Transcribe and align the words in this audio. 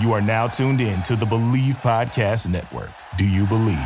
You 0.00 0.12
are 0.12 0.20
now 0.20 0.48
tuned 0.48 0.80
in 0.80 1.04
to 1.04 1.14
the 1.14 1.24
Believe 1.24 1.78
Podcast 1.78 2.48
Network. 2.48 2.90
Do 3.16 3.28
you 3.28 3.46
believe? 3.46 3.78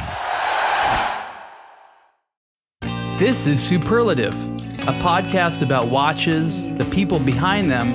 This 3.19 3.47
is 3.47 3.63
Superlative, 3.63 4.33
a 4.89 4.99
podcast 5.03 5.61
about 5.61 5.89
watches, 5.89 6.63
the 6.79 6.89
people 6.91 7.19
behind 7.19 7.71
them, 7.71 7.89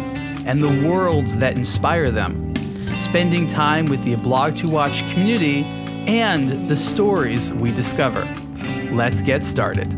and 0.45 0.63
the 0.63 0.87
worlds 0.87 1.37
that 1.37 1.55
inspire 1.57 2.11
them. 2.11 2.53
Spending 2.99 3.47
time 3.47 3.87
with 3.87 4.03
the 4.03 4.13
Blog 4.17 4.57
to 4.57 4.69
Watch 4.69 4.99
community 5.11 5.63
and 6.05 6.69
the 6.69 6.75
stories 6.75 7.51
we 7.53 7.71
discover. 7.71 8.23
Let's 8.91 9.23
get 9.23 9.43
started. 9.43 9.91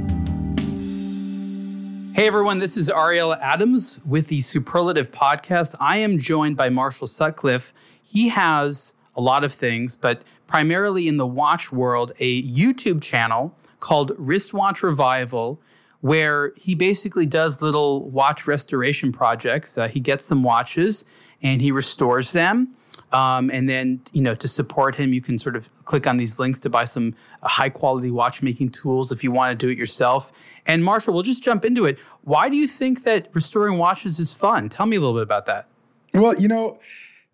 Hey 2.15 2.27
everyone, 2.27 2.59
this 2.59 2.77
is 2.77 2.89
Ariel 2.89 3.33
Adams 3.33 3.99
with 4.05 4.27
the 4.27 4.39
Superlative 4.39 5.11
Podcast. 5.11 5.75
I 5.81 5.97
am 5.97 6.17
joined 6.17 6.55
by 6.55 6.69
Marshall 6.69 7.07
Sutcliffe 7.07 7.73
he 8.05 8.29
has 8.29 8.93
a 9.15 9.21
lot 9.21 9.43
of 9.43 9.53
things, 9.53 9.95
but 9.95 10.21
primarily 10.47 11.07
in 11.07 11.17
the 11.17 11.25
watch 11.25 11.71
world, 11.71 12.11
a 12.19 12.43
YouTube 12.43 13.01
channel 13.01 13.55
called 13.79 14.11
Wristwatch 14.17 14.83
Revival, 14.83 15.59
where 16.01 16.53
he 16.55 16.75
basically 16.75 17.25
does 17.25 17.61
little 17.61 18.09
watch 18.09 18.45
restoration 18.45 19.11
projects. 19.11 19.77
Uh, 19.77 19.87
he 19.87 19.99
gets 19.99 20.25
some 20.25 20.43
watches 20.43 21.03
and 21.41 21.61
he 21.61 21.71
restores 21.71 22.31
them. 22.31 22.75
Um, 23.11 23.49
and 23.51 23.69
then, 23.69 24.01
you 24.13 24.21
know, 24.21 24.35
to 24.35 24.47
support 24.47 24.95
him, 24.95 25.13
you 25.13 25.21
can 25.21 25.39
sort 25.39 25.55
of 25.55 25.69
click 25.85 26.05
on 26.05 26.17
these 26.17 26.37
links 26.39 26.59
to 26.61 26.69
buy 26.69 26.85
some 26.85 27.15
high 27.43 27.69
quality 27.69 28.11
watchmaking 28.11 28.69
tools 28.69 29.11
if 29.11 29.23
you 29.23 29.31
want 29.31 29.51
to 29.51 29.65
do 29.65 29.71
it 29.71 29.77
yourself. 29.77 30.31
And 30.65 30.83
Marshall, 30.83 31.13
we'll 31.13 31.23
just 31.23 31.43
jump 31.43 31.65
into 31.65 31.85
it. 31.85 31.97
Why 32.23 32.49
do 32.49 32.55
you 32.55 32.67
think 32.67 33.03
that 33.03 33.29
restoring 33.33 33.77
watches 33.77 34.19
is 34.19 34.33
fun? 34.33 34.69
Tell 34.69 34.85
me 34.85 34.97
a 34.97 34.99
little 34.99 35.15
bit 35.15 35.23
about 35.23 35.45
that. 35.45 35.67
Well, 36.13 36.35
you 36.35 36.47
know, 36.47 36.79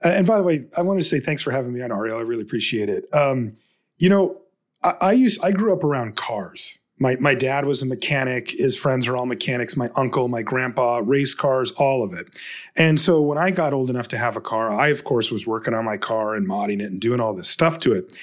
and 0.04 0.26
by 0.26 0.38
the 0.38 0.44
way, 0.44 0.66
I 0.78 0.82
want 0.82 1.00
to 1.00 1.06
say 1.06 1.20
thanks 1.20 1.42
for 1.42 1.52
having 1.52 1.74
me 1.74 1.82
on, 1.82 1.92
Ariel. 1.92 2.18
I 2.18 2.22
really 2.22 2.42
appreciate 2.44 2.90
it. 2.90 3.06
Um, 3.14 3.58
you 4.00 4.10
know, 4.10 4.42
I, 4.84 4.94
I 5.02 5.12
used 5.14 5.44
I 5.44 5.52
grew 5.52 5.74
up 5.74 5.84
around 5.84 6.16
cars. 6.16 6.78
My 7.00 7.16
my 7.18 7.36
dad 7.36 7.66
was 7.66 7.82
a 7.82 7.86
mechanic. 7.86 8.52
His 8.52 8.78
friends 8.78 9.08
are 9.08 9.16
all 9.18 9.26
mechanics. 9.26 9.76
My 9.76 9.90
uncle, 9.96 10.28
my 10.28 10.42
grandpa, 10.42 11.02
race 11.04 11.34
cars, 11.34 11.72
all 11.72 12.04
of 12.04 12.14
it. 12.14 12.36
And 12.78 13.00
so 13.00 13.22
when 13.22 13.38
I 13.38 13.52
got 13.52 13.74
old 13.74 13.90
enough 13.90 14.08
to 14.10 14.18
have 14.18 14.36
a 14.36 14.42
car, 14.42 14.72
I 14.72 14.90
of 14.90 15.04
course 15.04 15.32
was 15.32 15.48
working 15.48 15.74
on 15.74 15.86
my 15.86 15.98
car 15.98 16.36
and 16.36 16.48
modding 16.48 16.82
it 16.82 16.92
and 16.92 17.00
doing 17.00 17.20
all 17.20 17.34
this 17.34 17.50
stuff 17.50 17.80
to 17.80 17.94
it. 17.94 18.16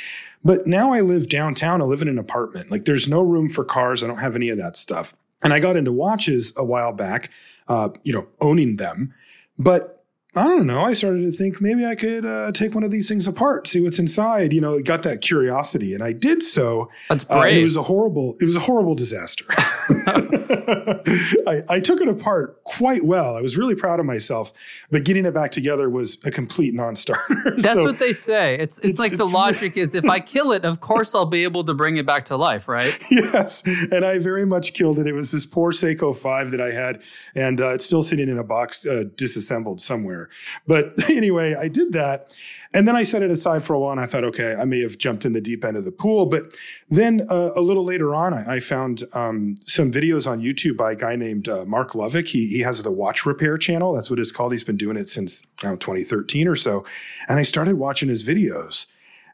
But 0.45 0.67
now 0.67 0.93
I 0.93 1.01
live 1.01 1.29
downtown. 1.29 1.83
I 1.83 1.85
live 1.85 2.03
in 2.03 2.09
an 2.09 2.19
apartment. 2.19 2.71
Like 2.71 2.85
there's 2.85 3.09
no 3.09 3.23
room 3.23 3.49
for 3.49 3.65
cars. 3.65 4.03
I 4.03 4.07
don't 4.07 4.19
have 4.19 4.37
any 4.37 4.49
of 4.49 4.59
that 4.59 4.77
stuff. 4.77 5.15
And 5.43 5.53
I 5.53 5.61
got 5.61 5.77
into 5.77 5.93
watches 5.93 6.53
a 6.57 6.65
while 6.65 6.93
back, 6.93 7.31
uh, 7.69 7.91
you 8.05 8.13
know, 8.13 8.29
owning 8.41 8.77
them. 8.77 9.15
But 9.59 9.98
I 10.39 10.45
don't 10.45 10.67
know. 10.67 10.85
I 10.85 10.93
started 10.93 11.23
to 11.23 11.33
think 11.33 11.61
maybe 11.61 11.85
I 11.85 11.97
could 11.97 12.25
uh, 12.25 12.53
take 12.53 12.73
one 12.73 12.85
of 12.85 12.93
these 12.93 13.09
things 13.09 13.27
apart, 13.27 13.67
see 13.67 13.81
what's 13.81 13.99
inside. 13.99 14.53
You 14.53 14.61
know, 14.61 14.75
it 14.75 14.85
got 14.85 15.03
that 15.03 15.21
curiosity, 15.21 15.95
and 15.95 16.03
I 16.03 16.13
did 16.13 16.45
so. 16.45 16.91
That's 17.09 17.25
brave. 17.25 17.57
Uh, 17.57 17.61
it 17.61 17.65
was 17.65 17.75
a 17.75 17.83
horrible. 17.83 18.37
It 18.41 18.45
was 18.45 18.55
a 18.55 18.61
horrible 18.61 18.95
disaster. 18.95 19.45
I, 19.89 21.63
I, 21.69 21.81
took 21.81 22.01
it 22.01 22.09
apart 22.09 22.63
quite 22.65 23.05
well. 23.05 23.37
I 23.37 23.41
was 23.41 23.57
really 23.57 23.75
proud 23.75 24.01
of 24.01 24.07
myself, 24.07 24.53
but 24.91 25.05
getting 25.05 25.25
it 25.25 25.33
back 25.33 25.51
together 25.51 25.89
was 25.89 26.19
a 26.27 26.31
complete 26.31 26.75
non-starter. 26.75 27.43
That's 27.57 27.73
so 27.73 27.85
what 27.85 27.99
they 27.99 28.13
say. 28.13 28.55
It's 28.55 28.79
it's, 28.79 28.89
it's 28.89 28.99
like 28.99 29.13
it's, 29.13 29.19
the 29.19 29.29
logic 29.29 29.77
is 29.77 29.95
if 29.95 30.05
I 30.05 30.21
kill 30.21 30.53
it, 30.53 30.65
of 30.65 30.81
course 30.81 31.15
I'll 31.15 31.27
be 31.27 31.43
able 31.43 31.65
to 31.65 31.75
bring 31.75 31.97
it 31.97 32.05
back 32.05 32.27
to 32.27 32.37
life, 32.37 32.69
right? 32.69 32.97
Yes, 33.11 33.63
and 33.91 34.05
I 34.05 34.19
very 34.19 34.45
much 34.45 34.75
killed 34.75 34.99
it. 34.99 35.07
It 35.07 35.15
was 35.15 35.31
this 35.31 35.47
poor 35.47 35.73
Seiko 35.73 36.15
Five 36.15 36.51
that 36.51 36.61
I 36.61 36.71
had, 36.71 37.03
and 37.35 37.61
uh, 37.61 37.71
it's 37.71 37.87
still 37.87 38.03
sitting 38.03 38.29
in 38.29 38.39
a 38.39 38.45
box, 38.45 38.85
uh, 38.85 39.05
disassembled 39.17 39.81
somewhere. 39.81 40.28
But 40.67 40.93
anyway, 41.11 41.55
I 41.55 41.69
did 41.69 41.93
that. 41.93 42.35
And 42.75 42.87
then 42.87 42.97
I 42.97 43.03
set 43.03 43.23
it 43.23 43.31
aside 43.31 43.63
for 43.63 43.73
a 43.73 43.81
while 43.81 43.93
and 43.93 44.01
I 44.01 44.07
thought, 44.07 44.25
okay, 44.25 44.55
I 44.55 44.65
may 44.65 44.81
have 44.81 44.99
jumped 44.99 45.25
in 45.25 45.33
the 45.33 45.41
deep 45.41 45.65
end 45.65 45.77
of 45.77 45.85
the 45.85 45.93
pool. 45.93 46.27
But 46.27 46.53
then 46.91 47.23
uh, 47.31 47.51
a 47.57 47.63
little 47.63 47.85
later 47.85 48.15
on, 48.15 48.35
I, 48.35 48.57
I 48.57 48.61
found 48.61 49.05
um, 49.15 49.55
some 49.65 49.91
videos 49.91 50.31
on 50.31 50.41
YouTube 50.41 50.77
by 50.77 50.93
a 50.93 50.97
guy 50.97 51.17
named 51.17 51.49
uh, 51.49 51.65
Mark 51.65 51.93
Lovick. 51.93 52.29
He, 52.29 52.49
he 52.49 52.61
has 52.61 52.83
the 52.83 52.93
watch 52.93 53.25
repair 53.25 53.57
channel. 53.57 53.95
That's 53.95 54.11
what 54.11 54.19
it's 54.19 54.33
called. 54.33 54.53
He's 54.53 54.65
been 54.65 54.77
doing 54.77 54.97
it 54.97 55.09
since 55.09 55.43
around 55.65 55.81
2013 55.81 56.47
or 56.47 56.57
so. 56.57 56.85
And 57.27 57.39
I 57.39 57.43
started 57.43 57.77
watching 57.77 58.11
his 58.11 58.27
videos. 58.27 58.87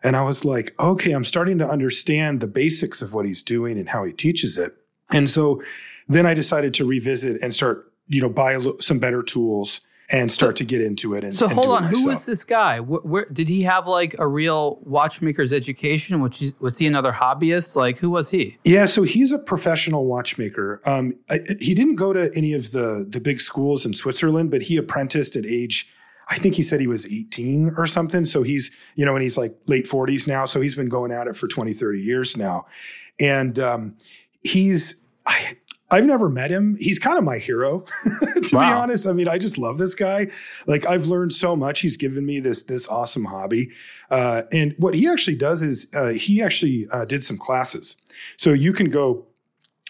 And 0.05 0.17
I 0.17 0.23
was 0.23 0.45
like, 0.45 0.75
okay, 0.79 1.13
I'm 1.13 1.25
starting 1.25 1.59
to 1.59 1.69
understand 1.69 2.41
the 2.41 2.47
basics 2.47 3.01
of 3.03 3.15
what 3.15 3.25
he's 3.25 3.43
doing 3.43 3.79
and 3.79 3.89
how 3.89 4.05
he 4.05 4.13
teaches 4.13 4.59
it. 4.59 4.77
And 5.11 5.29
so 5.29 5.63
then 6.09 6.27
I 6.27 6.35
decided 6.35 6.75
to 6.75 6.85
revisit 6.85 7.43
and 7.43 7.55
start, 7.55 7.91
you 8.07 8.21
know, 8.21 8.29
buy 8.29 8.59
some 8.81 8.99
better 8.99 9.23
tools 9.23 9.81
and 10.11 10.31
start 10.31 10.57
to 10.57 10.65
get 10.65 10.81
into 10.81 11.15
it. 11.15 11.25
And, 11.25 11.35
so 11.35 11.47
and 11.47 11.55
hold 11.55 11.69
on, 11.69 11.85
who 11.85 12.07
was 12.07 12.27
this 12.27 12.45
guy? 12.45 12.81
Where, 12.81 13.01
where, 13.01 13.27
did 13.33 13.49
he 13.49 13.63
have 13.63 13.87
like 13.87 14.15
a 14.19 14.27
real 14.27 14.79
watchmaker's 14.83 15.53
education? 15.53 16.21
Which 16.21 16.43
was 16.61 16.79
he 16.79 16.87
another 16.87 17.13
hobbyist? 17.13 17.77
Like 17.77 17.99
who 17.99 18.11
was 18.11 18.31
he? 18.31 18.59
Yeah, 18.65 18.85
so 18.85 19.03
he's 19.03 19.33
a 19.33 19.39
professional 19.39 20.07
watchmaker. 20.07 20.83
Um, 20.85 21.15
I, 21.31 21.41
he 21.61 21.75
didn't 21.75 21.97
go 21.97 22.13
to 22.13 22.31
any 22.37 22.53
of 22.53 22.73
the 22.73 23.07
the 23.09 23.21
big 23.21 23.41
schools 23.41 23.87
in 23.87 23.95
Switzerland, 23.95 24.51
but 24.51 24.63
he 24.63 24.77
apprenticed 24.77 25.37
at 25.37 25.47
age. 25.47 25.89
I 26.29 26.39
think 26.39 26.55
he 26.55 26.63
said 26.63 26.81
he 26.81 26.87
was 26.87 27.07
18 27.07 27.75
or 27.77 27.87
something. 27.87 28.25
So 28.25 28.43
he's, 28.43 28.71
you 28.95 29.05
know, 29.05 29.15
and 29.15 29.23
he's 29.23 29.37
like 29.37 29.55
late 29.67 29.87
40s 29.87 30.27
now. 30.27 30.47
So 30.47 30.61
he's 30.61 30.75
been 30.75 30.89
going 30.89 31.13
at 31.13 31.27
it 31.27 31.37
for 31.37 31.47
20, 31.47 31.75
30 31.75 32.01
years 32.01 32.35
now. 32.35 32.67
And 33.21 33.59
um, 33.59 33.97
he's, 34.43 34.97
I, 35.27 35.57
I've 35.95 36.07
never 36.07 36.29
met 36.29 36.51
him. 36.51 36.75
He's 36.77 36.99
kind 36.99 37.17
of 37.17 37.23
my 37.23 37.39
hero, 37.39 37.85
to 38.43 38.57
wow. 38.57 38.71
be 38.71 38.75
honest. 38.83 39.07
I 39.07 39.13
mean, 39.13 39.29
I 39.29 39.39
just 39.39 39.59
love 39.59 39.79
this 39.79 39.95
guy. 39.95 40.27
Like 40.67 40.87
I've 40.87 41.07
learned 41.07 41.33
so 41.33 41.55
much. 41.55 41.81
He's 41.81 41.97
given 41.97 42.27
me 42.27 42.41
this 42.41 42.65
this 42.65 42.89
awesome 42.89 43.27
hobby. 43.27 43.71
Uh, 44.11 44.43
and 44.53 44.75
what 44.79 44.97
he 44.97 45.09
actually 45.09 45.37
does 45.37 45.63
is 45.63 45.87
uh, 45.95 46.09
he 46.09 46.43
actually 46.43 46.89
uh, 46.91 47.05
did 47.05 47.23
some 47.23 47.39
classes. 47.39 47.97
So 48.37 48.53
you 48.53 48.73
can 48.73 48.91
go 48.91 49.27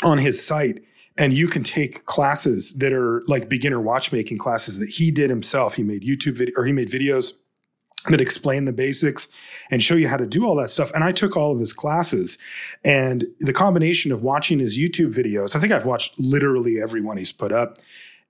on 0.03 0.19
his 0.19 0.45
site 0.45 0.85
and 1.17 1.33
you 1.33 1.47
can 1.47 1.63
take 1.63 2.05
classes 2.05 2.75
that 2.75 2.93
are 2.93 3.23
like 3.27 3.49
beginner 3.49 3.81
watchmaking 3.81 4.37
classes 4.37 4.79
that 4.81 4.91
he 4.91 5.11
did 5.11 5.31
himself. 5.31 5.77
He 5.77 5.83
made 5.83 6.03
YouTube 6.03 6.37
video 6.37 6.55
or 6.59 6.67
he 6.67 6.73
made 6.73 6.91
videos 6.91 7.33
that 8.09 8.21
explain 8.21 8.65
the 8.65 8.73
basics 8.73 9.29
and 9.71 9.83
show 9.83 9.95
you 9.95 10.09
how 10.09 10.17
to 10.17 10.27
do 10.27 10.47
all 10.47 10.57
that 10.57 10.71
stuff. 10.71 10.93
And 10.93 11.03
I 11.03 11.13
took 11.13 11.37
all 11.37 11.53
of 11.53 11.59
his 11.59 11.73
classes 11.73 12.39
and 12.85 13.27
the 13.41 13.53
combination 13.53 14.13
of 14.13 14.23
watching 14.23 14.59
his 14.59 14.79
YouTube 14.79 15.15
videos, 15.15 15.57
I 15.57 15.61
think 15.61 15.73
I've 15.73 15.87
watched 15.87 16.19
literally 16.19 16.81
every 16.81 17.01
one 17.01 17.17
he's 17.17 17.33
put 17.33 17.53
up. 17.53 17.79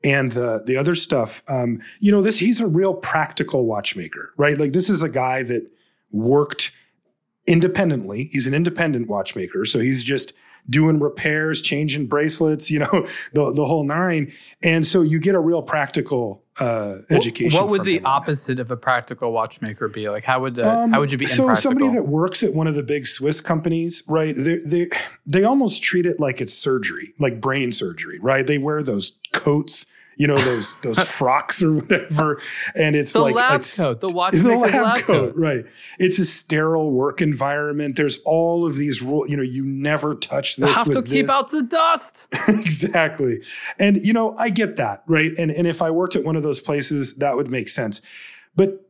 And 0.05 0.33
the 0.33 0.63
the 0.65 0.77
other 0.77 0.95
stuff, 0.95 1.43
um, 1.49 1.81
you 1.99 2.13
know, 2.13 2.21
this 2.21 2.39
he's 2.39 2.61
a 2.61 2.67
real 2.67 2.93
practical 2.93 3.65
watchmaker, 3.65 4.35
right? 4.37 4.59
Like 4.59 4.73
this 4.73 4.91
is 4.91 5.03
a 5.03 5.09
guy 5.09 5.43
that 5.45 5.71
worked 6.13 6.73
independently. 7.47 8.29
He's 8.31 8.47
an 8.47 8.53
independent 8.53 9.09
watchmaker, 9.09 9.65
so 9.65 9.79
he's 9.79 10.05
just 10.05 10.35
doing 10.69 10.99
repairs, 10.99 11.61
changing 11.61 12.07
bracelets, 12.07 12.71
you 12.71 12.79
know, 12.79 12.91
the, 13.33 13.53
the 13.53 13.67
whole 13.67 13.85
nine. 13.85 14.33
And 14.63 14.85
so 14.87 15.03
you 15.03 15.19
get 15.19 15.35
a 15.35 15.41
real 15.41 15.63
practical 15.63 16.43
uh, 16.61 16.99
education. 17.11 17.59
What, 17.59 17.71
would 17.71 17.85
the 17.85 18.01
opposite 18.03 18.59
of 18.61 18.71
a 18.71 18.77
practical 18.77 19.33
watchmaker 19.33 19.89
be? 19.89 20.09
Like, 20.09 20.25
how 20.25 20.41
would 20.41 20.59
uh, 20.59 20.83
um, 20.83 20.93
how 20.93 21.01
would 21.01 21.11
you 21.11 21.19
be? 21.19 21.27
So 21.27 21.53
somebody 21.55 21.89
that 21.91 22.07
works 22.07 22.43
at 22.43 22.55
one 22.55 22.67
of 22.67 22.75
the 22.75 22.83
big 22.83 23.07
Swiss 23.07 23.41
companies, 23.41 24.03
right? 24.07 24.35
They 24.37 24.59
they 24.59 24.89
they 25.27 25.45
almost 25.45 25.83
treat 25.83 26.07
it 26.07 26.21
like 26.21 26.41
it's 26.41 26.55
surgery, 26.55 27.13
like 27.19 27.41
brain 27.41 27.73
surgery, 27.73 28.19
right? 28.21 28.47
They 28.47 28.59
wear 28.59 28.83
those 28.83 29.19
coats 29.33 29.87
you 30.17 30.27
know 30.27 30.39
those 30.39 30.75
those 30.83 30.99
frocks 31.01 31.63
or 31.63 31.73
whatever. 31.73 32.41
And 32.77 32.97
it's 32.97 33.13
the 33.13 33.21
like 33.21 33.35
lab 33.35 33.61
it's, 33.61 33.77
coat 33.77 34.01
the 34.01 34.09
watch 34.15 34.35
the 34.35 34.57
lab, 34.57 34.75
lab 34.75 35.03
coat, 35.03 35.07
coat, 35.07 35.37
right. 35.37 35.65
It's 35.99 36.19
a 36.19 36.25
sterile 36.25 36.91
work 36.91 37.21
environment. 37.21 37.97
There's 37.97 38.19
all 38.25 38.67
of 38.67 38.77
these 38.77 39.03
rules 39.03 39.31
you 39.31 39.37
know 39.37 39.43
you 39.43 39.65
never 39.65 40.15
touch 40.15 40.57
this 40.57 40.69
you 40.69 40.75
have 40.75 40.87
to 40.87 41.01
this. 41.03 41.11
keep 41.11 41.31
out 41.31 41.51
the 41.51 41.63
dust. 41.63 42.27
Exactly. 42.65 43.41
And 43.79 44.05
you 44.05 44.13
know 44.13 44.37
i 44.37 44.51
get 44.51 44.77
that 44.77 45.03
right? 45.07 45.33
And 45.39 45.51
and 45.51 45.67
if 45.67 45.83
i 45.83 45.91
worked 45.91 46.17
at 46.17 46.25
one 46.25 46.37
of 46.37 46.43
those 46.43 46.61
places 46.61 47.15
that 47.15 47.37
would 47.37 47.51
make 47.51 47.69
sense. 47.69 48.01
But 48.57 48.85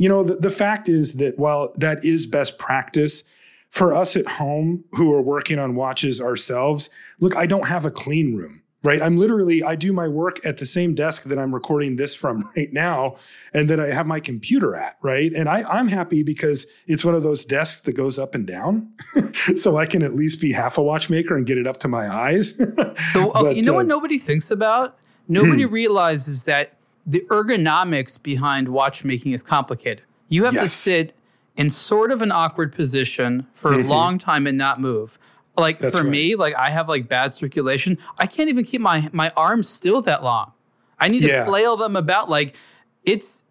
you 0.00 0.08
know 0.08 0.24
the, 0.24 0.36
the 0.36 0.50
fact 0.50 0.88
is 0.88 1.14
that 1.14 1.38
while 1.38 1.72
that 1.76 2.04
is 2.04 2.26
best 2.26 2.58
practice 2.58 3.22
for 3.68 3.94
us 3.94 4.16
at 4.16 4.26
home 4.26 4.84
who 4.92 5.14
are 5.14 5.20
working 5.20 5.58
on 5.58 5.74
watches 5.74 6.20
ourselves 6.20 6.90
look 7.20 7.36
i 7.36 7.46
don't 7.46 7.68
have 7.68 7.84
a 7.84 7.90
clean 7.90 8.34
room 8.34 8.62
right? 8.82 9.02
I'm 9.02 9.18
literally, 9.18 9.62
I 9.62 9.74
do 9.74 9.92
my 9.92 10.08
work 10.08 10.44
at 10.44 10.56
the 10.56 10.66
same 10.66 10.94
desk 10.94 11.24
that 11.24 11.38
I'm 11.38 11.54
recording 11.54 11.96
this 11.96 12.14
from 12.14 12.50
right 12.56 12.72
now 12.72 13.16
and 13.52 13.68
that 13.68 13.80
I 13.80 13.88
have 13.88 14.06
my 14.06 14.20
computer 14.20 14.74
at, 14.74 14.96
right? 15.02 15.32
And 15.32 15.48
I, 15.48 15.62
I'm 15.62 15.88
happy 15.88 16.22
because 16.22 16.66
it's 16.86 17.04
one 17.04 17.14
of 17.14 17.22
those 17.22 17.44
desks 17.44 17.82
that 17.82 17.92
goes 17.92 18.18
up 18.18 18.34
and 18.34 18.46
down. 18.46 18.92
so 19.56 19.76
I 19.76 19.86
can 19.86 20.02
at 20.02 20.14
least 20.14 20.40
be 20.40 20.52
half 20.52 20.78
a 20.78 20.82
watchmaker 20.82 21.36
and 21.36 21.46
get 21.46 21.58
it 21.58 21.66
up 21.66 21.78
to 21.80 21.88
my 21.88 22.12
eyes. 22.12 22.56
so, 23.12 23.30
but, 23.32 23.56
you 23.56 23.62
know 23.62 23.72
uh, 23.72 23.76
what 23.76 23.86
nobody 23.86 24.18
thinks 24.18 24.50
about? 24.50 24.96
Nobody 25.28 25.64
hmm. 25.64 25.72
realizes 25.72 26.44
that 26.44 26.74
the 27.06 27.24
ergonomics 27.30 28.22
behind 28.22 28.68
watchmaking 28.68 29.32
is 29.32 29.42
complicated. 29.42 30.02
You 30.28 30.44
have 30.44 30.54
yes. 30.54 30.62
to 30.64 30.68
sit 30.68 31.12
in 31.56 31.70
sort 31.70 32.12
of 32.12 32.22
an 32.22 32.32
awkward 32.32 32.72
position 32.72 33.46
for 33.54 33.72
mm-hmm. 33.72 33.86
a 33.86 33.90
long 33.90 34.18
time 34.18 34.46
and 34.46 34.56
not 34.56 34.80
move. 34.80 35.18
Like 35.56 35.78
That's 35.78 35.96
for 35.96 36.02
right. 36.04 36.10
me, 36.10 36.34
like 36.36 36.54
I 36.54 36.70
have 36.70 36.88
like 36.88 37.08
bad 37.08 37.32
circulation. 37.32 37.98
I 38.18 38.26
can't 38.26 38.48
even 38.48 38.64
keep 38.64 38.80
my 38.80 39.08
my 39.12 39.30
arms 39.36 39.68
still 39.68 40.00
that 40.02 40.22
long. 40.22 40.52
I 40.98 41.08
need 41.08 41.22
yeah. 41.22 41.40
to 41.40 41.44
flail 41.44 41.76
them 41.76 41.96
about. 41.96 42.30
Like 42.30 42.56
it's 43.04 43.44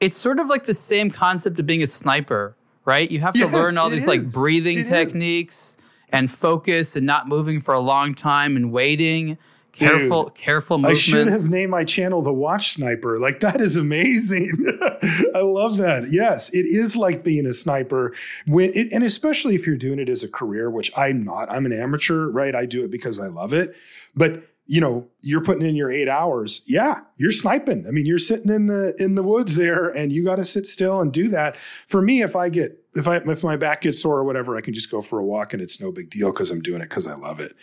it's 0.00 0.16
sort 0.16 0.40
of 0.40 0.48
like 0.48 0.66
the 0.66 0.74
same 0.74 1.10
concept 1.10 1.58
of 1.58 1.66
being 1.66 1.82
a 1.82 1.86
sniper, 1.86 2.56
right? 2.84 3.10
You 3.10 3.20
have 3.20 3.34
to 3.34 3.40
Yes, 3.40 3.52
learn 3.52 3.78
all 3.78 3.88
these 3.88 4.06
like 4.06 4.30
breathing 4.32 4.78
It 4.78 4.82
is. 4.82 4.88
techniques 4.88 5.76
and 6.10 6.30
focus 6.30 6.96
and 6.96 7.06
not 7.06 7.28
moving 7.28 7.60
for 7.60 7.74
a 7.74 7.80
long 7.80 8.14
time 8.14 8.56
and 8.56 8.72
waiting. 8.72 9.36
Careful, 9.78 10.24
Dude, 10.24 10.34
careful 10.34 10.76
I 10.76 10.80
movements. 10.80 11.00
should 11.00 11.28
have 11.28 11.50
named 11.50 11.70
my 11.70 11.84
channel 11.84 12.22
The 12.22 12.32
Watch 12.32 12.72
Sniper. 12.72 13.18
Like, 13.18 13.40
that 13.40 13.60
is 13.60 13.76
amazing. 13.76 14.50
I 15.34 15.40
love 15.40 15.76
that. 15.78 16.08
Yes, 16.10 16.50
it 16.54 16.66
is 16.66 16.96
like 16.96 17.22
being 17.22 17.46
a 17.46 17.52
sniper. 17.52 18.14
When 18.46 18.70
it, 18.74 18.92
and 18.92 19.04
especially 19.04 19.54
if 19.54 19.66
you're 19.66 19.76
doing 19.76 19.98
it 19.98 20.08
as 20.08 20.22
a 20.22 20.28
career, 20.28 20.70
which 20.70 20.90
I'm 20.96 21.22
not. 21.22 21.50
I'm 21.50 21.66
an 21.66 21.72
amateur, 21.72 22.28
right? 22.28 22.54
I 22.54 22.66
do 22.66 22.84
it 22.84 22.90
because 22.90 23.20
I 23.20 23.26
love 23.26 23.52
it. 23.52 23.76
But 24.14 24.42
you 24.70 24.82
know, 24.82 25.08
you're 25.22 25.42
putting 25.42 25.66
in 25.66 25.74
your 25.74 25.90
eight 25.90 26.08
hours. 26.08 26.60
Yeah, 26.66 27.00
you're 27.16 27.32
sniping. 27.32 27.86
I 27.88 27.90
mean, 27.90 28.04
you're 28.04 28.18
sitting 28.18 28.52
in 28.52 28.66
the 28.66 28.94
in 28.98 29.14
the 29.14 29.22
woods 29.22 29.56
there, 29.56 29.88
and 29.88 30.12
you 30.12 30.22
got 30.24 30.36
to 30.36 30.44
sit 30.44 30.66
still 30.66 31.00
and 31.00 31.10
do 31.10 31.28
that. 31.28 31.56
For 31.56 32.02
me, 32.02 32.20
if 32.20 32.36
I 32.36 32.50
get 32.50 32.84
if 32.94 33.08
I 33.08 33.16
if 33.16 33.42
my 33.42 33.56
back 33.56 33.80
gets 33.80 34.02
sore 34.02 34.18
or 34.18 34.24
whatever, 34.24 34.56
I 34.58 34.60
can 34.60 34.74
just 34.74 34.90
go 34.90 35.00
for 35.00 35.18
a 35.18 35.24
walk, 35.24 35.54
and 35.54 35.62
it's 35.62 35.80
no 35.80 35.90
big 35.90 36.10
deal 36.10 36.32
because 36.32 36.50
I'm 36.50 36.60
doing 36.60 36.82
it 36.82 36.90
because 36.90 37.06
I 37.06 37.14
love 37.14 37.40
it. 37.40 37.56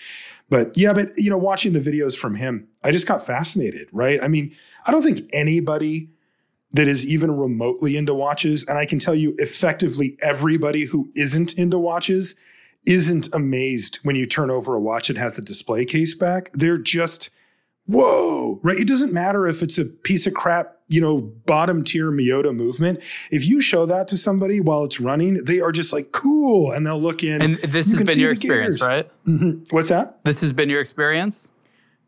But 0.49 0.77
yeah, 0.77 0.93
but 0.93 1.11
you 1.17 1.29
know, 1.29 1.37
watching 1.37 1.73
the 1.73 1.79
videos 1.79 2.15
from 2.15 2.35
him, 2.35 2.67
I 2.83 2.91
just 2.91 3.07
got 3.07 3.25
fascinated, 3.25 3.87
right? 3.91 4.19
I 4.21 4.27
mean, 4.27 4.53
I 4.85 4.91
don't 4.91 5.01
think 5.01 5.27
anybody 5.33 6.09
that 6.71 6.87
is 6.87 7.05
even 7.05 7.35
remotely 7.35 7.97
into 7.97 8.13
watches, 8.13 8.63
and 8.63 8.77
I 8.77 8.85
can 8.85 8.99
tell 8.99 9.15
you 9.15 9.33
effectively 9.37 10.17
everybody 10.21 10.85
who 10.85 11.11
isn't 11.15 11.53
into 11.53 11.79
watches 11.79 12.35
isn't 12.85 13.33
amazed 13.33 13.99
when 14.03 14.15
you 14.15 14.27
turn 14.27 14.51
over 14.51 14.75
a 14.75 14.79
watch 14.79 15.07
that 15.07 15.17
has 15.17 15.35
the 15.35 15.41
display 15.41 15.85
case 15.85 16.13
back. 16.13 16.51
They're 16.53 16.77
just, 16.77 17.29
whoa, 17.87 18.59
right? 18.61 18.77
It 18.77 18.87
doesn't 18.87 19.13
matter 19.13 19.47
if 19.47 19.63
it's 19.63 19.77
a 19.77 19.85
piece 19.85 20.27
of 20.27 20.33
crap, 20.33 20.74
you 20.87 21.01
know, 21.01 21.19
bottom 21.45 21.83
tier 21.83 22.11
Miyota 22.11 22.55
movement. 22.55 23.01
If 23.31 23.45
you 23.45 23.59
show 23.61 23.85
that 23.87 24.07
to 24.09 24.17
somebody 24.17 24.59
while 24.59 24.83
it's 24.83 24.99
running, 24.99 25.43
they 25.43 25.59
are 25.59 25.71
just 25.71 25.91
like, 25.91 26.11
cool. 26.11 26.71
And 26.71 26.85
they'll 26.85 26.99
look 26.99 27.23
in. 27.23 27.41
and 27.41 27.55
this 27.57 27.87
You 27.89 27.97
has 27.97 28.07
been 28.07 28.19
your 28.19 28.31
experience, 28.31 28.75
gears. 28.77 28.87
right? 28.87 29.11
Mhm. 29.25 29.65
What's 29.71 29.89
that? 29.89 30.23
This 30.25 30.41
has 30.41 30.51
been 30.51 30.69
your 30.69 30.81
experience. 30.81 31.49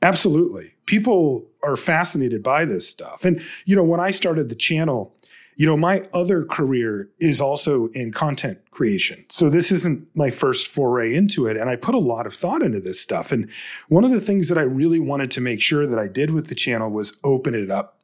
Absolutely. 0.02 0.74
People 0.86 1.48
are 1.64 1.76
fascinated 1.76 2.44
by 2.44 2.66
this 2.66 2.88
stuff. 2.88 3.26
And, 3.26 3.42
you 3.66 3.76
know, 3.76 3.84
when 3.84 4.00
I 4.00 4.12
started 4.12 4.48
the 4.50 4.56
channel, 4.56 5.14
you 5.56 5.66
know, 5.66 5.76
my 5.76 6.04
other 6.14 6.44
career 6.46 7.10
is 7.20 7.42
also 7.42 7.88
in 7.88 8.12
content 8.12 8.60
creation. 8.70 9.26
So 9.30 9.50
this 9.50 9.72
isn't 9.72 10.08
my 10.16 10.30
first 10.30 10.68
foray 10.68 11.16
into 11.16 11.48
it. 11.48 11.58
And 11.58 11.68
I 11.68 11.76
put 11.76 11.96
a 11.96 12.00
lot 12.00 12.28
of 12.28 12.34
thought 12.36 12.62
into 12.62 12.80
this 12.80 13.02
stuff. 13.02 13.32
And 13.32 13.50
one 13.90 14.04
of 14.04 14.12
the 14.12 14.22
things 14.22 14.50
that 14.50 14.58
I 14.60 14.62
really 14.62 15.00
wanted 15.00 15.32
to 15.32 15.42
make 15.42 15.60
sure 15.62 15.88
that 15.88 15.98
I 15.98 16.08
did 16.08 16.30
with 16.30 16.48
the 16.48 16.56
channel 16.56 16.92
was 16.92 17.18
open 17.24 17.56
it 17.56 17.72
up 17.72 17.97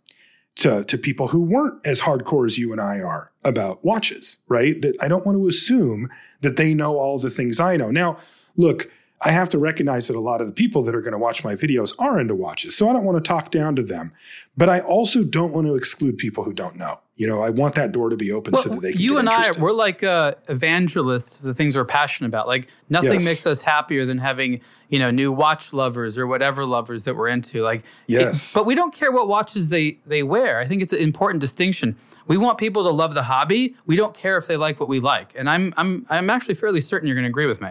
to, 0.56 0.84
to 0.86 0.98
people 0.98 1.30
who 1.30 1.44
weren't 1.44 1.86
as 1.86 2.02
hardcore 2.02 2.46
as 2.46 2.58
you 2.58 2.72
and 2.72 2.80
I 2.80 3.02
are 3.02 3.32
about 3.44 3.84
watches, 3.84 4.40
right? 4.48 4.82
That 4.82 4.96
I 5.02 5.08
don't 5.08 5.26
want 5.26 5.38
to 5.38 5.48
assume 5.48 6.10
that 6.42 6.58
they 6.58 6.74
know 6.74 6.98
all 6.98 7.20
the 7.20 7.30
things 7.30 7.60
I 7.60 7.78
know. 7.78 7.92
Now, 7.92 8.18
look, 8.56 8.92
I 9.22 9.32
have 9.32 9.50
to 9.50 9.58
recognize 9.58 10.08
that 10.08 10.18
a 10.18 10.20
lot 10.20 10.42
of 10.42 10.48
the 10.48 10.54
people 10.54 10.84
that 10.84 10.94
are 10.94 11.02
going 11.02 11.14
to 11.14 11.18
watch 11.18 11.44
my 11.44 11.56
videos 11.56 11.96
are 11.98 12.20
into 12.20 12.36
watches. 12.36 12.76
So 12.76 12.90
I 12.90 12.94
don't 12.94 13.06
want 13.06 13.24
to 13.24 13.28
talk 13.28 13.52
down 13.52 13.76
to 13.78 13.84
them, 13.84 14.12
but 14.58 14.70
I 14.70 14.82
also 14.82 15.24
don't 15.24 15.54
want 15.54 15.68
to 15.68 15.76
exclude 15.76 16.18
people 16.18 16.44
who 16.44 16.54
don't 16.54 16.76
know. 16.76 17.00
You 17.16 17.28
know, 17.28 17.44
I 17.44 17.52
want 17.52 17.76
that 17.76 17.92
door 17.92 18.10
to 18.10 18.18
be 18.18 18.32
open 18.32 18.56
so 18.56 18.70
that 18.70 18.82
they 18.82 18.92
can 18.94 19.00
you 19.02 19.20
and 19.20 19.30
I, 19.30 19.34
interested. 19.38 19.62
we're 19.62 19.72
like 19.72 20.04
uh, 20.04 20.34
evangelists 20.50 21.38
of 21.38 21.44
the 21.44 21.54
things 21.54 21.76
we're 21.76 21.86
passionate 21.86 22.28
about. 22.30 22.48
Like 22.48 22.68
nothing 22.90 23.12
Yes. 23.14 23.26
makes 23.26 23.46
us 23.46 23.62
happier 23.62 24.04
than 24.06 24.18
having 24.18 24.62
you 24.90 24.98
know 24.98 25.12
new 25.12 25.32
watch 25.32 25.74
lovers 25.74 26.18
or 26.18 26.26
whatever 26.26 26.66
lovers 26.66 27.04
that 27.04 27.16
we're 27.16 27.28
into. 27.28 27.62
Like 27.62 27.82
it- 27.82 27.86
Yes. 28.22 28.52
but 28.52 28.66
we 28.66 28.74
don't 28.74 28.94
care 28.94 29.12
what 29.12 29.28
watches 29.28 29.70
they 29.70 30.00
they 30.08 30.24
wear. 30.24 30.58
I 30.60 30.66
think 30.66 30.82
it's 30.82 30.92
an 30.94 31.00
important 31.00 31.40
distinction. 31.40 31.96
We 32.26 32.38
want 32.38 32.58
people 32.58 32.84
to 32.84 32.90
love 32.90 33.14
the 33.14 33.24
hobby. 33.24 33.76
We 33.86 33.96
don't 33.96 34.16
care 34.16 34.38
if 34.38 34.48
they 34.48 34.58
like 34.58 34.80
what 34.80 34.90
we 34.90 35.00
like. 35.00 35.34
And 35.36 35.48
I'm 35.50 35.72
I'm 35.78 36.08
I'm 36.10 36.32
actually 36.32 36.56
fairly 36.56 36.82
certain 36.82 37.08
you're 37.08 37.16
going 37.16 37.26
to 37.26 37.30
agree 37.30 37.46
with 37.48 37.62
me. 37.62 37.70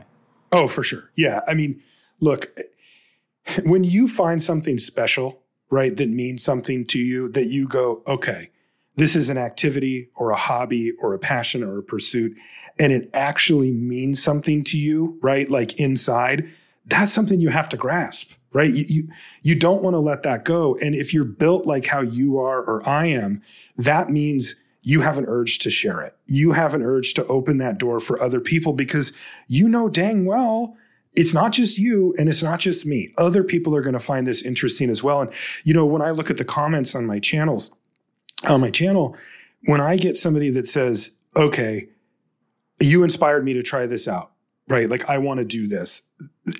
Oh, 0.53 0.69
for 0.69 0.85
sure. 0.85 1.11
Yeah. 1.17 1.41
I 1.49 1.55
mean, 1.55 1.81
look, 2.21 2.47
when 3.65 3.83
you 3.83 4.07
find 4.07 4.41
something 4.41 4.79
special, 4.79 5.43
right, 5.71 5.97
that 5.97 6.11
means 6.11 6.45
something 6.45 6.85
to 6.87 6.99
you, 6.99 7.29
that 7.31 7.47
you 7.47 7.67
go, 7.67 8.03
okay, 8.07 8.51
this 8.97 9.17
is 9.17 9.29
an 9.29 9.39
activity 9.39 10.09
or 10.15 10.31
a 10.31 10.37
hobby 10.37 10.93
or 11.01 11.15
a 11.15 11.19
passion 11.19 11.63
or 11.63 11.79
a 11.79 11.83
pursuit, 11.83 12.37
and 12.79 12.93
it 12.93 13.11
actually 13.15 13.73
means 13.73 14.23
something 14.23 14.65
to 14.65 14.79
you, 14.79 15.19
right, 15.23 15.51
like 15.51 15.79
inside, 15.79 16.49
that's 16.87 17.13
something 17.13 17.41
you 17.41 17.51
have 17.51 17.69
to 17.71 17.77
grasp, 17.77 18.33
right? 18.53 18.73
You, 18.73 18.85
you, 18.89 19.03
you 19.43 19.55
don't 19.55 19.83
want 19.83 19.95
to 19.95 20.01
let 20.01 20.23
that 20.25 20.45
go. 20.45 20.77
And 20.83 20.95
if 20.95 21.15
you're 21.15 21.25
built 21.25 21.67
like 21.67 21.87
how 21.87 22.01
you 22.01 22.39
are 22.39 22.63
or 22.63 22.87
I 22.89 23.07
am, 23.07 23.41
that 23.77 24.11
means 24.11 24.57
you 24.83 25.03
have 25.03 25.17
an 25.17 25.27
urge 25.29 25.59
to 25.61 25.71
share 25.71 26.01
it. 26.03 26.17
You 26.27 26.53
have 26.53 26.75
an 26.75 26.83
urge 26.83 27.15
to 27.15 27.27
open 27.27 27.59
that 27.59 27.79
door 27.79 28.01
for 28.01 28.21
other 28.21 28.41
people 28.41 28.73
because 28.73 29.13
you 29.47 29.69
know 29.69 29.89
dang 29.89 30.25
well 30.25 30.77
it's 31.15 31.35
not 31.35 31.53
just 31.53 31.79
you 31.79 32.15
and 32.19 32.29
it's 32.29 32.43
not 32.43 32.59
just 32.59 32.87
me. 32.87 33.13
Other 33.19 33.45
people 33.45 33.77
are 33.77 33.83
going 33.83 33.93
to 33.93 34.01
find 34.01 34.27
this 34.27 34.43
interesting 34.43 34.89
as 34.89 35.03
well. 35.03 35.21
And, 35.21 35.33
you 35.65 35.75
know, 35.75 35.85
when 35.85 36.03
I 36.03 36.11
look 36.11 36.31
at 36.31 36.39
the 36.39 36.45
comments 36.45 36.95
on 36.95 37.07
my 37.07 37.19
channels, 37.19 37.71
on 38.49 38.61
my 38.61 38.71
channel, 38.71 39.17
when 39.67 39.81
I 39.81 39.97
get 39.97 40.17
somebody 40.17 40.51
that 40.51 40.67
says, 40.67 41.11
okay, 41.37 41.89
you 42.81 43.05
inspired 43.05 43.45
me 43.45 43.53
to 43.55 43.63
try 43.63 43.87
this 43.87 44.09
out, 44.09 44.33
right? 44.69 44.89
Like, 44.89 45.09
I 45.09 45.19
want 45.19 45.39
to 45.41 45.47
do 45.47 45.67
this. 45.67 46.03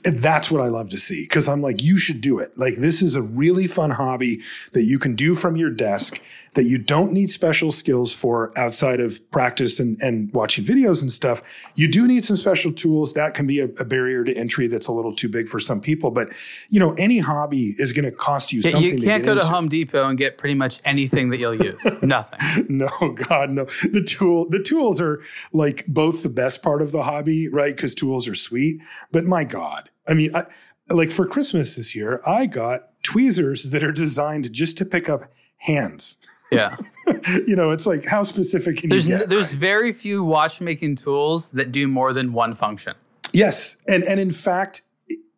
That's 0.05 0.51
what 0.51 0.61
I 0.61 0.69
love 0.69 0.91
to 0.91 0.99
see 0.99 1.25
because 1.25 1.49
I'm 1.49 1.63
like, 1.63 1.83
you 1.83 1.99
should 1.99 2.21
do 2.21 2.39
it. 2.39 2.57
Like, 2.57 2.77
this 2.77 3.03
is 3.03 3.17
a 3.17 3.23
really 3.23 3.67
fun 3.67 3.91
hobby 3.91 4.41
that 4.73 4.85
you 4.85 4.99
can 4.99 5.17
do 5.17 5.35
from 5.35 5.57
your 5.57 5.71
desk 5.71 6.21
that 6.55 6.65
you 6.65 6.77
don't 6.77 7.13
need 7.13 7.31
special 7.31 7.73
skills 7.73 8.13
for 8.13 8.53
outside 8.59 9.01
of 9.01 9.29
practice 9.31 9.81
and, 9.81 10.01
and 10.03 10.31
watching 10.35 10.65
videos 10.65 11.01
and 11.01 11.11
stuff. 11.11 11.43
You 11.75 11.89
do 11.91 12.07
need 12.07 12.25
some 12.25 12.37
special 12.37 12.73
tools. 12.73 13.15
That 13.15 13.33
can 13.33 13.47
be 13.47 13.59
a, 13.61 13.65
a 13.81 13.85
barrier 13.87 14.23
to 14.25 14.35
entry 14.37 14.67
that's 14.67 14.87
a 14.87 14.93
little 14.93 15.15
too 15.17 15.31
big 15.31 15.49
for 15.49 15.59
some 15.59 15.81
people. 15.81 16.11
But, 16.11 16.29
you 16.69 16.79
know, 16.79 16.95
any 16.99 17.21
hobby 17.21 17.75
is 17.79 17.93
going 17.93 18.05
to 18.05 18.11
cost 18.13 18.53
you 18.53 18.61
Yeah, 18.61 18.73
something. 18.73 18.99
you 18.99 19.05
can't 19.05 19.23
to 19.25 19.31
go 19.31 19.35
get 19.35 19.43
to. 19.43 19.49
Home 19.49 19.69
Depot 19.69 20.07
and 20.09 20.19
get 20.19 20.37
pretty 20.37 20.55
much 20.55 20.81
anything 20.85 21.31
that 21.31 21.39
you'll 21.39 21.55
use. 21.55 21.83
Nothing. 22.03 22.67
No, 22.69 22.89
God, 23.29 23.51
no. 23.51 23.65
The 23.65 24.03
tool, 24.07 24.47
the 24.49 24.63
tools 24.63 25.01
are 25.01 25.23
like 25.55 25.87
both 25.87 26.23
the 26.23 26.29
best 26.29 26.63
part 26.63 26.83
of 26.83 26.93
the 26.93 27.05
hobby, 27.05 27.49
right? 27.49 27.75
Because 27.75 27.95
tools 27.95 28.29
are 28.29 28.35
sweet. 28.35 28.79
But 29.11 29.25
my 29.25 29.45
God, 29.45 29.89
I 30.07 30.13
mean, 30.15 30.35
I, 30.37 30.45
like 30.91 31.11
for 31.11 31.27
Christmas 31.27 31.77
this 31.77 31.95
year, 31.95 32.21
I 32.27 32.45
got 32.45 33.03
tweezers 33.03 33.71
that 33.71 33.83
are 33.83 33.93
designed 33.93 34.53
just 34.53 34.77
to 34.79 34.85
pick 34.85 35.09
up 35.09 35.33
hands. 35.59 36.19
Yeah. 36.53 36.77
you 37.47 37.57
know, 37.57 37.71
it's 37.71 37.87
like 37.87 38.05
how 38.05 38.23
specific 38.23 38.79
can 38.79 38.91
There's 38.91 39.07
you 39.07 39.19
get? 39.19 39.29
there's 39.29 39.53
very 39.53 39.93
few 39.93 40.23
watchmaking 40.23 40.97
tools 40.97 41.51
that 41.53 41.73
do 41.73 41.89
more 41.89 42.13
than 42.13 42.33
one 42.33 42.55
function. 42.55 42.95
Yes, 43.33 43.77
and 43.89 44.05
and 44.05 44.21
in 44.21 44.31
fact, 44.31 44.83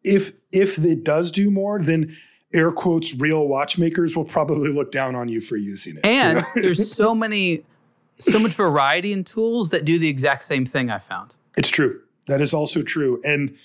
if 0.03 0.33
if 0.53 0.79
it 0.79 1.05
does 1.05 1.31
do 1.31 1.51
more, 1.51 1.79
then 1.81 2.15
air 2.53 2.71
quotes 2.73 3.15
real 3.15 3.49
watchmakers 3.49 4.17
will 4.17 4.25
probably 4.25 4.71
look 4.71 4.93
down 4.93 5.15
on 5.15 5.29
you 5.29 5.41
for 5.41 5.57
using 5.57 5.97
it. 5.97 6.05
you 6.05 6.11
And 6.11 6.39
know? 6.39 6.45
there's 6.57 6.93
so 6.93 7.15
many 7.15 7.65
so 8.19 8.39
much 8.39 8.53
variety 8.53 9.13
in 9.13 9.25
tools 9.25 9.71
that 9.71 9.85
do 9.85 9.99
the 9.99 10.09
exact 10.09 10.45
same 10.45 10.65
thing 10.65 10.91
I 10.91 10.99
found. 10.99 11.35
It's 11.57 11.69
true. 11.69 12.01
That 12.29 12.41
is 12.41 12.55
also 12.55 12.83
true. 12.83 13.21
And 13.25 13.57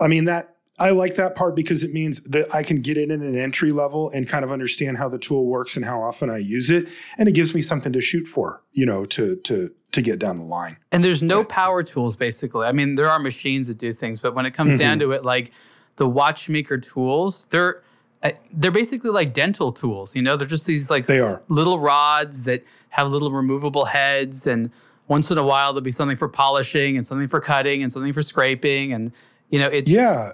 I 0.00 0.08
mean 0.08 0.24
that 0.26 0.56
I 0.80 0.90
like 0.90 1.16
that 1.16 1.34
part 1.36 1.54
because 1.54 1.82
it 1.82 1.92
means 1.92 2.20
that 2.22 2.52
I 2.54 2.62
can 2.62 2.80
get 2.80 2.96
in 2.96 3.10
at 3.10 3.20
an 3.20 3.36
entry 3.36 3.70
level 3.70 4.10
and 4.10 4.26
kind 4.26 4.44
of 4.44 4.50
understand 4.50 4.96
how 4.96 5.10
the 5.10 5.18
tool 5.18 5.46
works 5.46 5.76
and 5.76 5.84
how 5.84 6.02
often 6.02 6.30
I 6.30 6.38
use 6.38 6.70
it. 6.70 6.88
And 7.18 7.28
it 7.28 7.32
gives 7.32 7.54
me 7.54 7.60
something 7.60 7.92
to 7.92 8.00
shoot 8.00 8.26
for, 8.26 8.62
you 8.72 8.86
know, 8.86 9.04
to 9.04 9.36
to 9.36 9.70
to 9.92 10.02
get 10.02 10.18
down 10.18 10.38
the 10.38 10.44
line. 10.44 10.78
And 10.90 11.04
there's 11.04 11.22
no 11.22 11.44
power 11.44 11.82
tools 11.82 12.16
basically. 12.16 12.66
I 12.66 12.72
mean, 12.72 12.94
there 12.94 13.10
are 13.10 13.18
machines 13.18 13.66
that 13.66 13.76
do 13.76 13.92
things, 13.92 14.20
but 14.20 14.34
when 14.34 14.46
it 14.46 14.52
comes 14.52 14.78
down 14.78 14.98
to 15.00 15.12
it, 15.12 15.24
like 15.24 15.50
the 15.96 16.08
watchmaker 16.08 16.78
tools, 16.78 17.46
they're 17.50 17.82
uh, 18.22 18.30
they're 18.52 18.70
basically 18.70 19.10
like 19.10 19.34
dental 19.34 19.72
tools. 19.72 20.16
You 20.16 20.22
know, 20.22 20.36
they're 20.36 20.48
just 20.48 20.64
these 20.64 20.88
like 20.90 21.06
They 21.06 21.20
are. 21.20 21.42
little 21.48 21.78
rods 21.78 22.44
that 22.44 22.64
have 22.88 23.10
little 23.10 23.32
removable 23.32 23.84
heads, 23.84 24.46
and 24.46 24.70
once 25.08 25.30
in 25.30 25.36
a 25.36 25.44
while 25.44 25.72
there'll 25.72 25.82
be 25.82 25.90
something 25.90 26.16
for 26.16 26.28
polishing 26.28 26.96
and 26.96 27.06
something 27.06 27.28
for 27.28 27.40
cutting 27.40 27.82
and 27.82 27.92
something 27.92 28.14
for 28.14 28.22
scraping, 28.22 28.94
and 28.94 29.12
you 29.50 29.58
know, 29.58 29.66
it's 29.66 29.90
Yeah. 29.90 30.30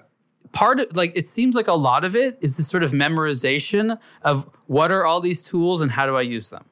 Part 0.51 0.79
of 0.79 0.95
like 0.95 1.11
it 1.15 1.27
seems 1.27 1.55
like 1.55 1.67
a 1.67 1.73
lot 1.73 2.03
of 2.03 2.15
it 2.15 2.37
is 2.41 2.57
this 2.57 2.67
sort 2.67 2.83
of 2.83 2.91
memorization 2.91 3.97
of 4.23 4.49
what 4.67 4.91
are 4.91 5.05
all 5.05 5.21
these 5.21 5.43
tools 5.43 5.81
and 5.81 5.91
how 5.91 6.05
do 6.05 6.15
I 6.15 6.21
use 6.21 6.49
them. 6.49 6.65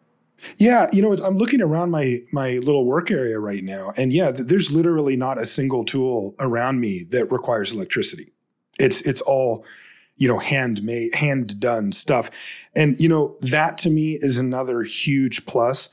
Yeah, 0.57 0.87
you 0.93 1.01
know, 1.01 1.13
I'm 1.13 1.37
looking 1.37 1.61
around 1.61 1.91
my 1.91 2.19
my 2.31 2.57
little 2.57 2.85
work 2.85 3.11
area 3.11 3.39
right 3.39 3.63
now, 3.63 3.93
and 3.97 4.13
yeah, 4.13 4.31
there's 4.31 4.75
literally 4.75 5.15
not 5.15 5.39
a 5.39 5.45
single 5.45 5.85
tool 5.85 6.35
around 6.39 6.79
me 6.79 7.03
that 7.09 7.31
requires 7.31 7.71
electricity. 7.71 8.31
It's 8.79 9.01
it's 9.01 9.21
all, 9.21 9.65
you 10.17 10.27
know, 10.27 10.39
handmade, 10.39 11.15
hand 11.15 11.59
done 11.59 11.91
stuff, 11.91 12.29
and 12.75 12.99
you 12.99 13.09
know 13.09 13.37
that 13.41 13.77
to 13.79 13.89
me 13.89 14.17
is 14.21 14.37
another 14.37 14.83
huge 14.83 15.45
plus. 15.45 15.89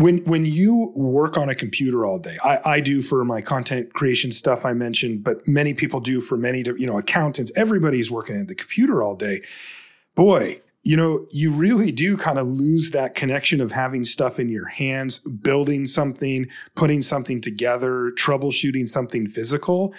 When 0.00 0.18
when 0.24 0.44
you 0.46 0.92
work 0.94 1.36
on 1.36 1.48
a 1.48 1.54
computer 1.54 2.06
all 2.06 2.18
day, 2.18 2.36
I, 2.44 2.60
I 2.64 2.80
do 2.80 3.02
for 3.02 3.24
my 3.24 3.40
content 3.40 3.92
creation 3.94 4.32
stuff 4.32 4.64
I 4.64 4.72
mentioned, 4.72 5.24
but 5.24 5.46
many 5.46 5.74
people 5.74 6.00
do 6.00 6.20
for 6.20 6.36
many, 6.36 6.62
you 6.76 6.86
know, 6.86 6.98
accountants. 6.98 7.50
Everybody's 7.56 8.10
working 8.10 8.40
at 8.40 8.48
the 8.48 8.54
computer 8.54 9.02
all 9.02 9.16
day 9.16 9.40
boy, 10.18 10.60
you 10.82 10.96
know, 10.96 11.28
you 11.30 11.48
really 11.52 11.92
do 11.92 12.16
kind 12.16 12.40
of 12.40 12.46
lose 12.48 12.90
that 12.90 13.14
connection 13.14 13.60
of 13.60 13.70
having 13.70 14.02
stuff 14.02 14.40
in 14.40 14.48
your 14.48 14.66
hands, 14.66 15.20
building 15.20 15.86
something, 15.86 16.48
putting 16.74 17.02
something 17.02 17.40
together, 17.40 18.10
troubleshooting 18.16 18.88
something 18.88 19.28
physical. 19.28 19.94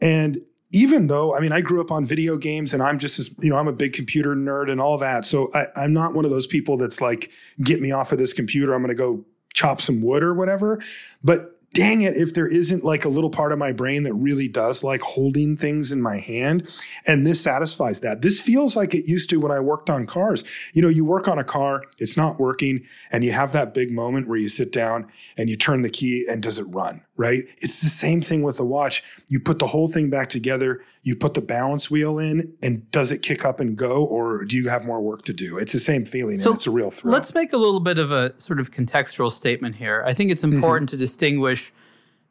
And 0.00 0.38
even 0.70 1.08
though, 1.08 1.34
I 1.34 1.40
mean, 1.40 1.50
I 1.50 1.60
grew 1.60 1.80
up 1.80 1.90
on 1.90 2.06
video 2.06 2.36
games 2.36 2.72
and 2.72 2.84
I'm 2.84 3.00
just, 3.00 3.18
as, 3.18 3.30
you 3.40 3.50
know, 3.50 3.56
I'm 3.56 3.66
a 3.66 3.72
big 3.72 3.92
computer 3.92 4.36
nerd 4.36 4.70
and 4.70 4.80
all 4.80 4.96
that. 4.98 5.26
So 5.26 5.50
I, 5.54 5.66
I'm 5.74 5.92
not 5.92 6.14
one 6.14 6.24
of 6.24 6.30
those 6.30 6.46
people 6.46 6.76
that's 6.76 7.00
like, 7.00 7.32
get 7.60 7.80
me 7.80 7.90
off 7.90 8.12
of 8.12 8.18
this 8.18 8.32
computer. 8.32 8.74
I'm 8.74 8.82
going 8.82 8.90
to 8.90 8.94
go 8.94 9.24
chop 9.54 9.80
some 9.80 10.02
wood 10.02 10.22
or 10.22 10.34
whatever. 10.34 10.80
But 11.22 11.52
dang 11.74 12.02
it, 12.02 12.16
if 12.16 12.32
there 12.32 12.46
isn't 12.46 12.84
like 12.84 13.04
a 13.04 13.08
little 13.08 13.30
part 13.30 13.52
of 13.52 13.58
my 13.58 13.72
brain 13.72 14.04
that 14.04 14.14
really 14.14 14.46
does 14.48 14.84
like 14.84 15.02
holding 15.02 15.56
things 15.56 15.90
in 15.90 16.00
my 16.00 16.18
hand. 16.18 16.66
And 17.06 17.26
this 17.26 17.40
satisfies 17.40 18.00
that. 18.00 18.22
This 18.22 18.40
feels 18.40 18.76
like 18.76 18.94
it 18.94 19.08
used 19.08 19.28
to 19.30 19.40
when 19.40 19.50
I 19.50 19.58
worked 19.60 19.90
on 19.90 20.06
cars. 20.06 20.44
You 20.72 20.82
know, 20.82 20.88
you 20.88 21.04
work 21.04 21.26
on 21.26 21.38
a 21.38 21.44
car, 21.44 21.82
it's 21.98 22.16
not 22.16 22.38
working, 22.38 22.86
and 23.10 23.24
you 23.24 23.32
have 23.32 23.52
that 23.52 23.74
big 23.74 23.90
moment 23.90 24.28
where 24.28 24.38
you 24.38 24.48
sit 24.48 24.72
down 24.72 25.10
and 25.36 25.48
you 25.48 25.56
turn 25.56 25.82
the 25.82 25.90
key 25.90 26.24
and 26.28 26.42
does 26.42 26.58
it 26.58 26.64
run, 26.64 27.02
right? 27.16 27.44
It's 27.58 27.80
the 27.80 27.88
same 27.88 28.20
thing 28.20 28.42
with 28.42 28.56
the 28.56 28.64
watch. 28.64 29.02
You 29.28 29.38
put 29.38 29.58
the 29.58 29.68
whole 29.68 29.88
thing 29.88 30.10
back 30.10 30.28
together, 30.28 30.82
you 31.02 31.14
put 31.14 31.34
the 31.34 31.40
balance 31.40 31.90
wheel 31.90 32.18
in, 32.18 32.52
and 32.62 32.90
does 32.90 33.12
it 33.12 33.22
kick 33.22 33.44
up 33.44 33.60
and 33.60 33.76
go, 33.76 34.04
or 34.04 34.44
do 34.44 34.56
you 34.56 34.68
have 34.68 34.84
more 34.84 35.00
work 35.00 35.22
to 35.24 35.32
do? 35.32 35.58
It's 35.58 35.72
the 35.72 35.78
same 35.78 36.04
feeling, 36.04 36.38
so 36.38 36.50
and 36.50 36.56
it's 36.56 36.66
a 36.66 36.70
real 36.70 36.90
thrill. 36.90 37.12
Let's 37.12 37.34
make 37.34 37.52
a 37.52 37.56
little 37.56 37.80
bit 37.80 37.98
of 37.98 38.10
a 38.12 38.34
sort 38.40 38.60
of 38.60 38.70
contextual 38.70 39.30
statement 39.30 39.76
here. 39.76 40.02
I 40.06 40.12
think 40.12 40.30
it's 40.30 40.42
mm-hmm. 40.42 40.56
important 40.56 40.88
mm-hmm. 40.90 40.98
to 40.98 41.04
distinguish 41.04 41.72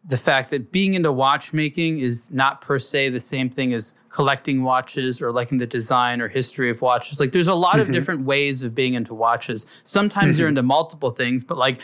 the 0.05 0.17
fact 0.17 0.51
that 0.51 0.71
being 0.71 0.95
into 0.95 1.11
watchmaking 1.11 1.99
is 1.99 2.29
not 2.31 2.59
per 2.59 2.77
se 2.77 3.09
the 3.09 3.19
same 3.19 3.49
thing 3.49 3.73
as 3.73 3.95
collecting 4.09 4.63
watches 4.63 5.21
or 5.21 5.31
liking 5.31 5.57
the 5.57 5.65
design 5.65 6.21
or 6.21 6.27
history 6.27 6.69
of 6.69 6.81
watches. 6.81 7.19
Like 7.19 7.31
there's 7.31 7.47
a 7.47 7.53
lot 7.53 7.73
mm-hmm. 7.73 7.81
of 7.81 7.91
different 7.91 8.21
ways 8.21 8.63
of 8.63 8.75
being 8.75 8.95
into 8.95 9.13
watches. 9.13 9.65
Sometimes 9.85 10.33
mm-hmm. 10.33 10.39
you're 10.39 10.49
into 10.49 10.63
multiple 10.63 11.09
things, 11.09 11.43
but 11.43 11.57
like 11.57 11.79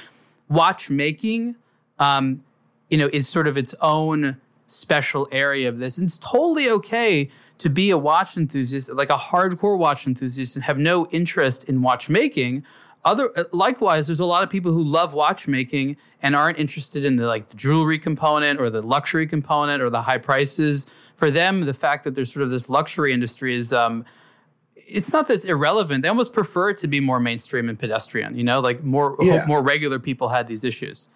watchmaking, 0.49 1.55
um, 1.97 2.43
you 2.89 2.97
know, 2.97 3.09
is 3.13 3.27
sort 3.27 3.47
of 3.47 3.57
its 3.57 3.75
own 3.81 4.37
special 4.67 5.27
area 5.31 5.67
of 5.69 5.79
this. 5.79 5.97
And 5.97 6.07
it's 6.07 6.17
totally 6.17 6.69
okay 6.69 7.29
to 7.57 7.69
be 7.69 7.89
a 7.89 7.97
watch 7.97 8.37
enthusiast, 8.37 8.89
like 8.89 9.09
a 9.09 9.17
hardcore 9.17 9.77
watch 9.77 10.07
enthusiast, 10.07 10.55
and 10.55 10.63
have 10.63 10.77
no 10.77 11.07
interest 11.07 11.65
in 11.65 11.81
watchmaking 11.81 12.63
other 13.05 13.33
likewise 13.51 14.07
there's 14.07 14.19
a 14.19 14.25
lot 14.25 14.43
of 14.43 14.49
people 14.49 14.71
who 14.71 14.83
love 14.83 15.13
watchmaking 15.13 15.95
and 16.21 16.35
aren't 16.35 16.59
interested 16.59 17.05
in 17.05 17.15
the 17.15 17.25
like 17.25 17.47
the 17.49 17.55
jewelry 17.55 17.97
component 17.97 18.59
or 18.59 18.69
the 18.69 18.85
luxury 18.85 19.25
component 19.25 19.81
or 19.81 19.89
the 19.89 20.01
high 20.01 20.17
prices 20.17 20.85
for 21.15 21.31
them 21.31 21.61
the 21.61 21.73
fact 21.73 22.03
that 22.03 22.15
there's 22.15 22.31
sort 22.31 22.43
of 22.43 22.49
this 22.49 22.69
luxury 22.69 23.13
industry 23.13 23.55
is 23.55 23.71
um 23.71 24.03
it's 24.75 25.13
not 25.13 25.27
that 25.27 25.35
it's 25.35 25.45
irrelevant 25.45 26.01
they 26.01 26.09
almost 26.09 26.33
prefer 26.33 26.71
it 26.71 26.77
to 26.77 26.87
be 26.87 26.99
more 26.99 27.19
mainstream 27.19 27.69
and 27.69 27.79
pedestrian 27.79 28.35
you 28.35 28.43
know 28.43 28.59
like 28.59 28.83
more 28.83 29.15
yeah. 29.21 29.45
more 29.47 29.61
regular 29.61 29.99
people 29.99 30.27
had 30.27 30.47
these 30.47 30.63
issues 30.63 31.07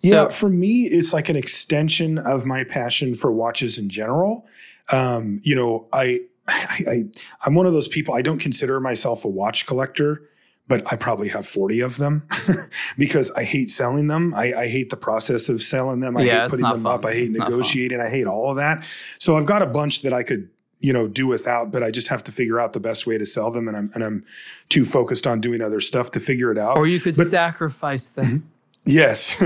yeah 0.00 0.24
so, 0.24 0.30
for 0.30 0.48
me 0.48 0.82
it's 0.82 1.12
like 1.12 1.28
an 1.28 1.36
extension 1.36 2.18
of 2.18 2.46
my 2.46 2.64
passion 2.64 3.14
for 3.14 3.32
watches 3.32 3.78
in 3.78 3.88
general 3.88 4.46
um 4.92 5.40
you 5.42 5.54
know 5.54 5.86
i 5.92 6.20
I, 6.46 6.84
I 6.86 7.02
i'm 7.44 7.54
one 7.54 7.66
of 7.66 7.72
those 7.72 7.88
people 7.88 8.14
i 8.14 8.22
don't 8.22 8.38
consider 8.38 8.80
myself 8.80 9.24
a 9.24 9.28
watch 9.28 9.66
collector 9.66 10.22
but 10.68 10.82
I 10.92 10.96
probably 10.96 11.28
have 11.28 11.46
40 11.46 11.80
of 11.80 11.96
them 11.96 12.28
because 12.98 13.30
I 13.32 13.42
hate 13.42 13.70
selling 13.70 14.06
them. 14.06 14.34
I, 14.34 14.52
I, 14.54 14.68
hate 14.68 14.90
the 14.90 14.96
process 14.96 15.48
of 15.48 15.62
selling 15.62 16.00
them. 16.00 16.16
I 16.16 16.22
yeah, 16.22 16.42
hate 16.42 16.50
putting 16.50 16.66
them 16.66 16.82
fun. 16.82 16.92
up. 16.92 17.04
I 17.04 17.14
hate 17.14 17.30
it's 17.30 17.38
negotiating. 17.38 18.00
I 18.00 18.10
hate 18.10 18.26
all 18.26 18.50
of 18.50 18.56
that. 18.58 18.84
So 19.18 19.36
I've 19.36 19.46
got 19.46 19.62
a 19.62 19.66
bunch 19.66 20.02
that 20.02 20.12
I 20.12 20.22
could, 20.22 20.50
you 20.78 20.92
know, 20.92 21.08
do 21.08 21.26
without, 21.26 21.72
but 21.72 21.82
I 21.82 21.90
just 21.90 22.08
have 22.08 22.22
to 22.24 22.32
figure 22.32 22.60
out 22.60 22.74
the 22.74 22.80
best 22.80 23.06
way 23.06 23.16
to 23.16 23.24
sell 23.24 23.50
them. 23.50 23.66
And 23.66 23.76
I'm, 23.76 23.90
and 23.94 24.04
I'm 24.04 24.24
too 24.68 24.84
focused 24.84 25.26
on 25.26 25.40
doing 25.40 25.62
other 25.62 25.80
stuff 25.80 26.10
to 26.12 26.20
figure 26.20 26.52
it 26.52 26.58
out. 26.58 26.76
Or 26.76 26.86
you 26.86 27.00
could 27.00 27.16
but, 27.16 27.28
sacrifice 27.28 28.08
them. 28.10 28.50
Yes. 28.88 29.36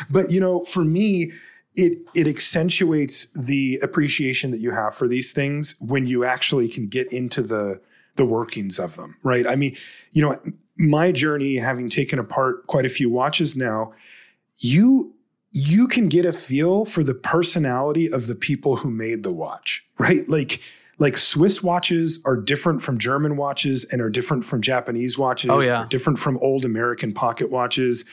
but 0.10 0.30
you 0.30 0.40
know, 0.40 0.64
for 0.64 0.82
me, 0.82 1.32
it 1.76 1.98
it 2.14 2.26
accentuates 2.26 3.26
the 3.34 3.78
appreciation 3.82 4.50
that 4.50 4.60
you 4.60 4.70
have 4.70 4.94
for 4.94 5.06
these 5.06 5.32
things 5.32 5.76
when 5.80 6.06
you 6.06 6.24
actually 6.24 6.68
can 6.68 6.86
get 6.88 7.12
into 7.12 7.42
the 7.42 7.80
the 8.16 8.24
workings 8.24 8.78
of 8.78 8.96
them, 8.96 9.16
right? 9.22 9.46
I 9.46 9.56
mean, 9.56 9.76
you 10.12 10.22
know, 10.22 10.40
my 10.78 11.12
journey 11.12 11.56
having 11.56 11.88
taken 11.88 12.18
apart 12.18 12.66
quite 12.66 12.86
a 12.86 12.90
few 12.90 13.10
watches 13.10 13.56
now, 13.56 13.92
you 14.56 15.14
you 15.52 15.86
can 15.86 16.08
get 16.08 16.24
a 16.24 16.32
feel 16.32 16.86
for 16.86 17.02
the 17.02 17.14
personality 17.14 18.10
of 18.10 18.26
the 18.26 18.34
people 18.34 18.76
who 18.76 18.90
made 18.90 19.22
the 19.22 19.32
watch, 19.32 19.84
right? 19.98 20.26
Like 20.28 20.62
like 21.02 21.18
Swiss 21.18 21.64
watches 21.64 22.20
are 22.24 22.36
different 22.36 22.80
from 22.80 22.96
German 22.96 23.36
watches 23.36 23.84
and 23.90 24.00
are 24.00 24.08
different 24.08 24.44
from 24.44 24.62
Japanese 24.62 25.18
watches, 25.18 25.50
oh, 25.50 25.60
yeah. 25.60 25.84
different 25.90 26.20
from 26.20 26.38
old 26.38 26.64
American 26.64 27.12
pocket 27.12 27.50
watches. 27.50 28.04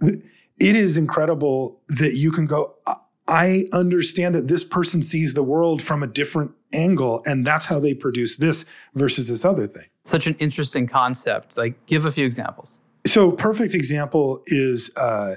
It 0.00 0.24
is 0.74 0.96
incredible 0.96 1.82
that 1.88 2.14
you 2.14 2.32
can 2.32 2.46
go 2.46 2.74
I 3.28 3.64
understand 3.74 4.34
that 4.34 4.48
this 4.48 4.64
person 4.64 5.02
sees 5.02 5.34
the 5.34 5.42
world 5.42 5.82
from 5.82 6.02
a 6.02 6.06
different 6.06 6.52
angle, 6.72 7.22
and 7.26 7.46
that's 7.46 7.66
how 7.66 7.78
they 7.78 7.92
produce 7.92 8.38
this 8.38 8.64
versus 8.94 9.28
this 9.28 9.44
other 9.44 9.66
thing. 9.66 9.84
Such 10.04 10.26
an 10.26 10.34
interesting 10.38 10.86
concept. 10.86 11.58
Like, 11.58 11.84
give 11.84 12.06
a 12.06 12.10
few 12.10 12.24
examples. 12.24 12.78
So, 13.06 13.30
perfect 13.30 13.74
example 13.74 14.42
is 14.46 14.90
uh, 14.96 15.36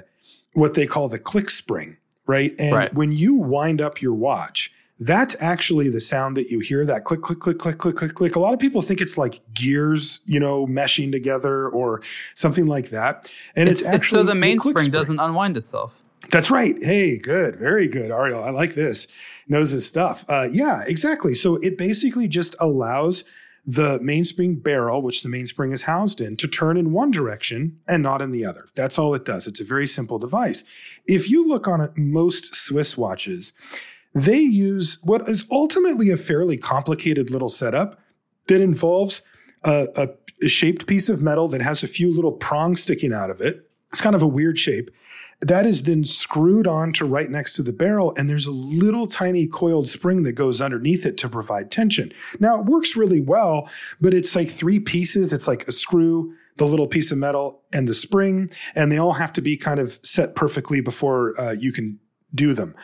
what 0.54 0.72
they 0.72 0.86
call 0.86 1.10
the 1.10 1.18
click 1.18 1.50
spring, 1.50 1.98
right? 2.26 2.52
And 2.58 2.74
right. 2.74 2.94
when 2.94 3.12
you 3.12 3.34
wind 3.34 3.82
up 3.82 4.00
your 4.00 4.14
watch, 4.14 4.72
that's 5.06 5.34
actually 5.40 5.88
the 5.88 6.00
sound 6.00 6.36
that 6.36 6.50
you 6.50 6.60
hear 6.60 6.84
that 6.84 7.04
click, 7.04 7.22
click, 7.22 7.40
click, 7.40 7.58
click, 7.58 7.78
click, 7.78 7.96
click, 7.96 8.14
click. 8.14 8.36
A 8.36 8.38
lot 8.38 8.54
of 8.54 8.60
people 8.60 8.82
think 8.82 9.00
it's 9.00 9.18
like 9.18 9.40
gears, 9.52 10.20
you 10.26 10.38
know, 10.38 10.66
meshing 10.66 11.10
together 11.10 11.68
or 11.68 12.02
something 12.34 12.66
like 12.66 12.90
that. 12.90 13.30
And 13.56 13.68
it's, 13.68 13.80
it's 13.80 13.88
actually 13.88 14.20
it's 14.20 14.28
so 14.28 14.34
the 14.34 14.38
mainspring 14.38 14.90
doesn't 14.90 15.18
unwind 15.18 15.56
itself. 15.56 15.94
That's 16.30 16.50
right. 16.50 16.76
Hey, 16.82 17.18
good. 17.18 17.56
Very 17.56 17.88
good, 17.88 18.10
Ariel. 18.10 18.44
I 18.44 18.50
like 18.50 18.74
this. 18.74 19.08
Knows 19.48 19.70
his 19.70 19.84
stuff. 19.84 20.24
Uh, 20.28 20.46
yeah, 20.50 20.82
exactly. 20.86 21.34
So 21.34 21.56
it 21.56 21.76
basically 21.76 22.28
just 22.28 22.54
allows 22.60 23.24
the 23.66 23.98
mainspring 24.00 24.56
barrel, 24.56 25.02
which 25.02 25.22
the 25.22 25.28
mainspring 25.28 25.72
is 25.72 25.82
housed 25.82 26.20
in, 26.20 26.36
to 26.36 26.48
turn 26.48 26.76
in 26.76 26.92
one 26.92 27.10
direction 27.10 27.78
and 27.88 28.02
not 28.02 28.20
in 28.20 28.30
the 28.30 28.44
other. 28.44 28.66
That's 28.74 28.98
all 28.98 29.14
it 29.14 29.24
does. 29.24 29.46
It's 29.46 29.60
a 29.60 29.64
very 29.64 29.86
simple 29.86 30.18
device. 30.18 30.64
If 31.06 31.30
you 31.30 31.46
look 31.46 31.66
on 31.66 31.88
most 31.96 32.54
Swiss 32.54 32.96
watches, 32.96 33.52
they 34.14 34.38
use 34.38 34.98
what 35.02 35.28
is 35.28 35.46
ultimately 35.50 36.10
a 36.10 36.16
fairly 36.16 36.56
complicated 36.56 37.30
little 37.30 37.48
setup 37.48 37.98
that 38.48 38.60
involves 38.60 39.22
a, 39.64 39.88
a, 39.96 40.08
a 40.44 40.48
shaped 40.48 40.86
piece 40.86 41.08
of 41.08 41.22
metal 41.22 41.48
that 41.48 41.62
has 41.62 41.82
a 41.82 41.88
few 41.88 42.14
little 42.14 42.32
prongs 42.32 42.82
sticking 42.82 43.12
out 43.12 43.30
of 43.30 43.40
it. 43.40 43.68
It's 43.90 44.00
kind 44.00 44.16
of 44.16 44.22
a 44.22 44.26
weird 44.26 44.58
shape 44.58 44.90
that 45.42 45.66
is 45.66 45.82
then 45.82 46.04
screwed 46.04 46.66
on 46.66 46.92
to 46.92 47.04
right 47.04 47.28
next 47.28 47.54
to 47.56 47.62
the 47.62 47.72
barrel 47.72 48.14
and 48.16 48.30
there's 48.30 48.46
a 48.46 48.52
little 48.52 49.06
tiny 49.06 49.46
coiled 49.46 49.88
spring 49.88 50.22
that 50.22 50.32
goes 50.32 50.60
underneath 50.60 51.04
it 51.04 51.16
to 51.18 51.28
provide 51.28 51.70
tension. 51.70 52.12
Now 52.38 52.60
it 52.60 52.66
works 52.66 52.96
really 52.96 53.20
well 53.20 53.68
but 54.00 54.14
it's 54.14 54.36
like 54.36 54.50
three 54.50 54.78
pieces. 54.78 55.32
It's 55.32 55.48
like 55.48 55.66
a 55.66 55.72
screw 55.72 56.34
the 56.58 56.64
little 56.64 56.86
piece 56.86 57.10
of 57.10 57.18
metal 57.18 57.62
and 57.72 57.88
the 57.88 57.94
spring 57.94 58.50
and 58.74 58.92
they 58.92 58.98
all 58.98 59.14
have 59.14 59.32
to 59.32 59.42
be 59.42 59.56
kind 59.56 59.80
of 59.80 59.98
set 60.02 60.36
perfectly 60.36 60.80
before 60.80 61.38
uh, 61.40 61.52
you 61.52 61.72
can 61.72 61.98
do 62.34 62.54
them 62.54 62.74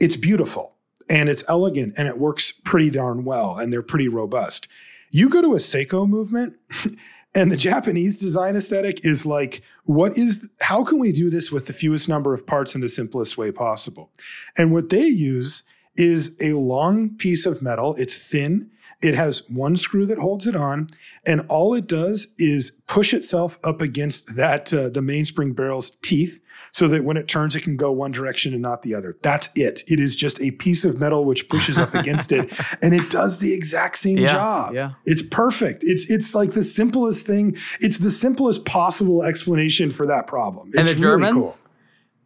it's 0.00 0.16
beautiful 0.16 0.76
and 1.08 1.28
it's 1.28 1.44
elegant 1.48 1.94
and 1.96 2.08
it 2.08 2.18
works 2.18 2.52
pretty 2.52 2.90
darn 2.90 3.24
well 3.24 3.56
and 3.58 3.72
they're 3.72 3.82
pretty 3.82 4.08
robust 4.08 4.68
you 5.10 5.28
go 5.28 5.40
to 5.40 5.54
a 5.54 5.58
seiko 5.58 6.08
movement 6.08 6.54
And 7.34 7.52
the 7.52 7.56
Japanese 7.56 8.18
design 8.18 8.56
aesthetic 8.56 9.04
is 9.04 9.26
like, 9.26 9.62
what 9.84 10.16
is, 10.16 10.48
how 10.60 10.82
can 10.82 10.98
we 10.98 11.12
do 11.12 11.30
this 11.30 11.52
with 11.52 11.66
the 11.66 11.72
fewest 11.72 12.08
number 12.08 12.32
of 12.32 12.46
parts 12.46 12.74
in 12.74 12.80
the 12.80 12.88
simplest 12.88 13.36
way 13.36 13.52
possible? 13.52 14.10
And 14.56 14.72
what 14.72 14.88
they 14.88 15.06
use 15.06 15.62
is 15.96 16.36
a 16.40 16.54
long 16.54 17.16
piece 17.16 17.44
of 17.44 17.60
metal. 17.60 17.94
It's 17.96 18.16
thin. 18.16 18.70
It 19.02 19.14
has 19.14 19.48
one 19.48 19.76
screw 19.76 20.06
that 20.06 20.18
holds 20.18 20.48
it 20.48 20.56
on, 20.56 20.88
and 21.24 21.42
all 21.48 21.74
it 21.74 21.86
does 21.86 22.28
is 22.38 22.72
push 22.88 23.14
itself 23.14 23.58
up 23.62 23.80
against 23.80 24.34
that 24.34 24.74
uh, 24.74 24.88
the 24.88 25.02
mainspring 25.02 25.52
barrel's 25.52 25.92
teeth, 26.02 26.40
so 26.72 26.88
that 26.88 27.04
when 27.04 27.16
it 27.16 27.28
turns, 27.28 27.56
it 27.56 27.62
can 27.62 27.76
go 27.76 27.92
one 27.92 28.10
direction 28.10 28.52
and 28.52 28.62
not 28.62 28.82
the 28.82 28.94
other. 28.94 29.14
That's 29.22 29.48
it. 29.54 29.82
It 29.86 30.00
is 30.00 30.16
just 30.16 30.40
a 30.40 30.50
piece 30.52 30.84
of 30.84 30.98
metal 30.98 31.24
which 31.24 31.48
pushes 31.48 31.78
up 31.78 31.94
against 31.94 32.32
it, 32.32 32.52
and 32.82 32.94
it 32.94 33.10
does 33.10 33.38
the 33.38 33.52
exact 33.52 33.98
same 33.98 34.18
yeah, 34.18 34.32
job. 34.32 34.74
Yeah. 34.74 34.92
It's 35.04 35.22
perfect. 35.22 35.84
It's 35.84 36.10
it's 36.10 36.34
like 36.34 36.52
the 36.52 36.62
simplest 36.62 37.26
thing. 37.26 37.56
It's 37.80 37.98
the 37.98 38.10
simplest 38.10 38.64
possible 38.64 39.22
explanation 39.22 39.90
for 39.90 40.06
that 40.06 40.26
problem. 40.26 40.70
It's 40.74 40.88
and 40.88 40.98
the 40.98 41.06
really 41.06 41.22
Germans? 41.22 41.42
cool. 41.42 41.56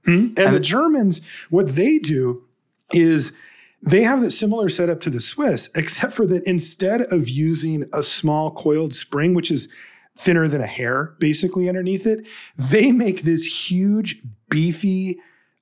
Hmm? 0.04 0.10
And, 0.10 0.38
and 0.38 0.54
the 0.54 0.60
Germans, 0.60 1.20
what 1.50 1.68
they 1.68 1.98
do 1.98 2.44
is 2.92 3.32
they 3.82 4.02
have 4.02 4.20
that 4.20 4.30
similar 4.30 4.68
setup 4.68 5.00
to 5.02 5.10
the 5.10 5.20
Swiss, 5.20 5.70
except 5.74 6.14
for 6.14 6.26
that 6.26 6.44
instead 6.46 7.02
of 7.12 7.28
using 7.28 7.84
a 7.92 8.02
small 8.02 8.50
coiled 8.52 8.94
spring, 8.94 9.34
which 9.34 9.50
is 9.50 9.68
thinner 10.16 10.46
than 10.48 10.60
a 10.60 10.66
hair 10.66 11.16
basically 11.18 11.68
underneath 11.68 12.06
it, 12.06 12.26
they 12.56 12.92
make 12.92 13.22
this 13.22 13.70
huge, 13.70 14.22
beefy, 14.48 15.18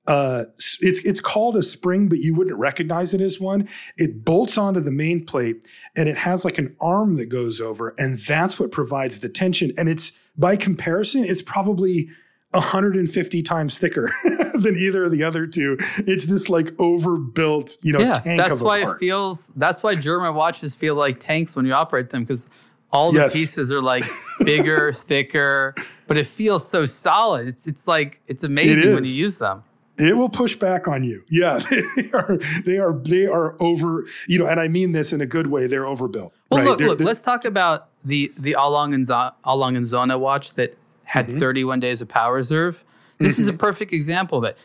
uh, 0.07 0.45
it's 0.81 0.99
it's 1.05 1.19
called 1.19 1.55
a 1.55 1.61
spring, 1.61 2.09
but 2.09 2.17
you 2.17 2.35
wouldn't 2.35 2.57
recognize 2.57 3.13
it 3.13 3.21
as 3.21 3.39
one. 3.39 3.69
It 3.97 4.25
bolts 4.25 4.57
onto 4.57 4.79
the 4.79 4.91
main 4.91 5.25
plate, 5.25 5.63
and 5.95 6.09
it 6.09 6.17
has 6.17 6.43
like 6.43 6.57
an 6.57 6.75
arm 6.81 7.15
that 7.15 7.27
goes 7.27 7.61
over, 7.61 7.93
and 7.99 8.17
that's 8.17 8.59
what 8.59 8.71
provides 8.71 9.19
the 9.19 9.29
tension. 9.29 9.71
And 9.77 9.87
it's 9.87 10.11
by 10.35 10.55
comparison, 10.55 11.23
it's 11.23 11.43
probably 11.43 12.09
150 12.53 13.43
times 13.43 13.77
thicker 13.77 14.11
than 14.55 14.75
either 14.75 15.05
of 15.05 15.11
the 15.11 15.23
other 15.23 15.45
two. 15.45 15.77
It's 15.99 16.25
this 16.25 16.49
like 16.49 16.73
overbuilt, 16.79 17.77
you 17.83 17.93
know, 17.93 17.99
yeah, 17.99 18.13
tank 18.13 18.41
that's 18.41 18.53
of 18.53 18.61
a 18.61 18.63
why 18.63 18.83
part. 18.83 18.97
it 18.97 18.99
feels. 18.99 19.51
That's 19.55 19.83
why 19.83 19.95
German 19.95 20.33
watches 20.33 20.75
feel 20.75 20.95
like 20.95 21.19
tanks 21.19 21.55
when 21.55 21.65
you 21.67 21.73
operate 21.73 22.09
them 22.09 22.23
because 22.23 22.49
all 22.91 23.11
the 23.11 23.19
Yes. 23.19 23.33
pieces 23.33 23.71
are 23.71 23.81
like 23.81 24.03
bigger, 24.43 24.91
thicker, 24.93 25.73
but 26.07 26.17
it 26.17 26.27
feels 26.27 26.67
so 26.67 26.85
solid. 26.85 27.47
It's 27.47 27.67
it's 27.67 27.87
like 27.87 28.21
it's 28.27 28.43
amazing 28.43 28.93
when 28.93 29.05
you 29.05 29.11
use 29.11 29.37
them. 29.37 29.63
It 29.97 30.17
will 30.17 30.29
push 30.29 30.55
back 30.55 30.87
on 30.87 31.03
you. 31.03 31.21
Yeah, 31.29 31.59
they 31.95 32.09
are. 32.11 32.37
They 32.65 32.77
are. 32.79 32.93
They 32.93 33.25
are 33.27 33.55
over. 33.61 34.05
You 34.27 34.39
know, 34.39 34.47
and 34.47 34.59
I 34.59 34.67
mean 34.67 34.93
this 34.93 35.13
in 35.13 35.21
a 35.21 35.25
good 35.27 35.47
way. 35.47 35.67
They're 35.67 35.85
overbuilt. 35.85 36.33
Well, 36.49 36.59
right? 36.61 36.67
look, 36.67 36.79
They're- 36.79 36.87
look. 36.87 36.97
they're- 36.97 37.07
Let's 37.07 37.21
talk 37.21 37.45
about 37.45 37.89
the 38.03 38.31
the 38.37 38.53
A. 38.53 38.67
Lange 38.69 38.93
& 38.95 39.05
Söhne 39.05 40.19
watch 40.19 40.53
that 40.55 40.77
had 41.03 41.27
Mm-hmm. 41.27 41.39
31 41.39 41.79
days 41.81 42.01
of 42.01 42.07
power 42.07 42.33
reserve. 42.35 42.83
This 43.19 43.37
is 43.37 43.47
a 43.47 43.53
perfect 43.53 43.93
example 43.93 44.37
of 44.39 44.43
it. 44.45 44.57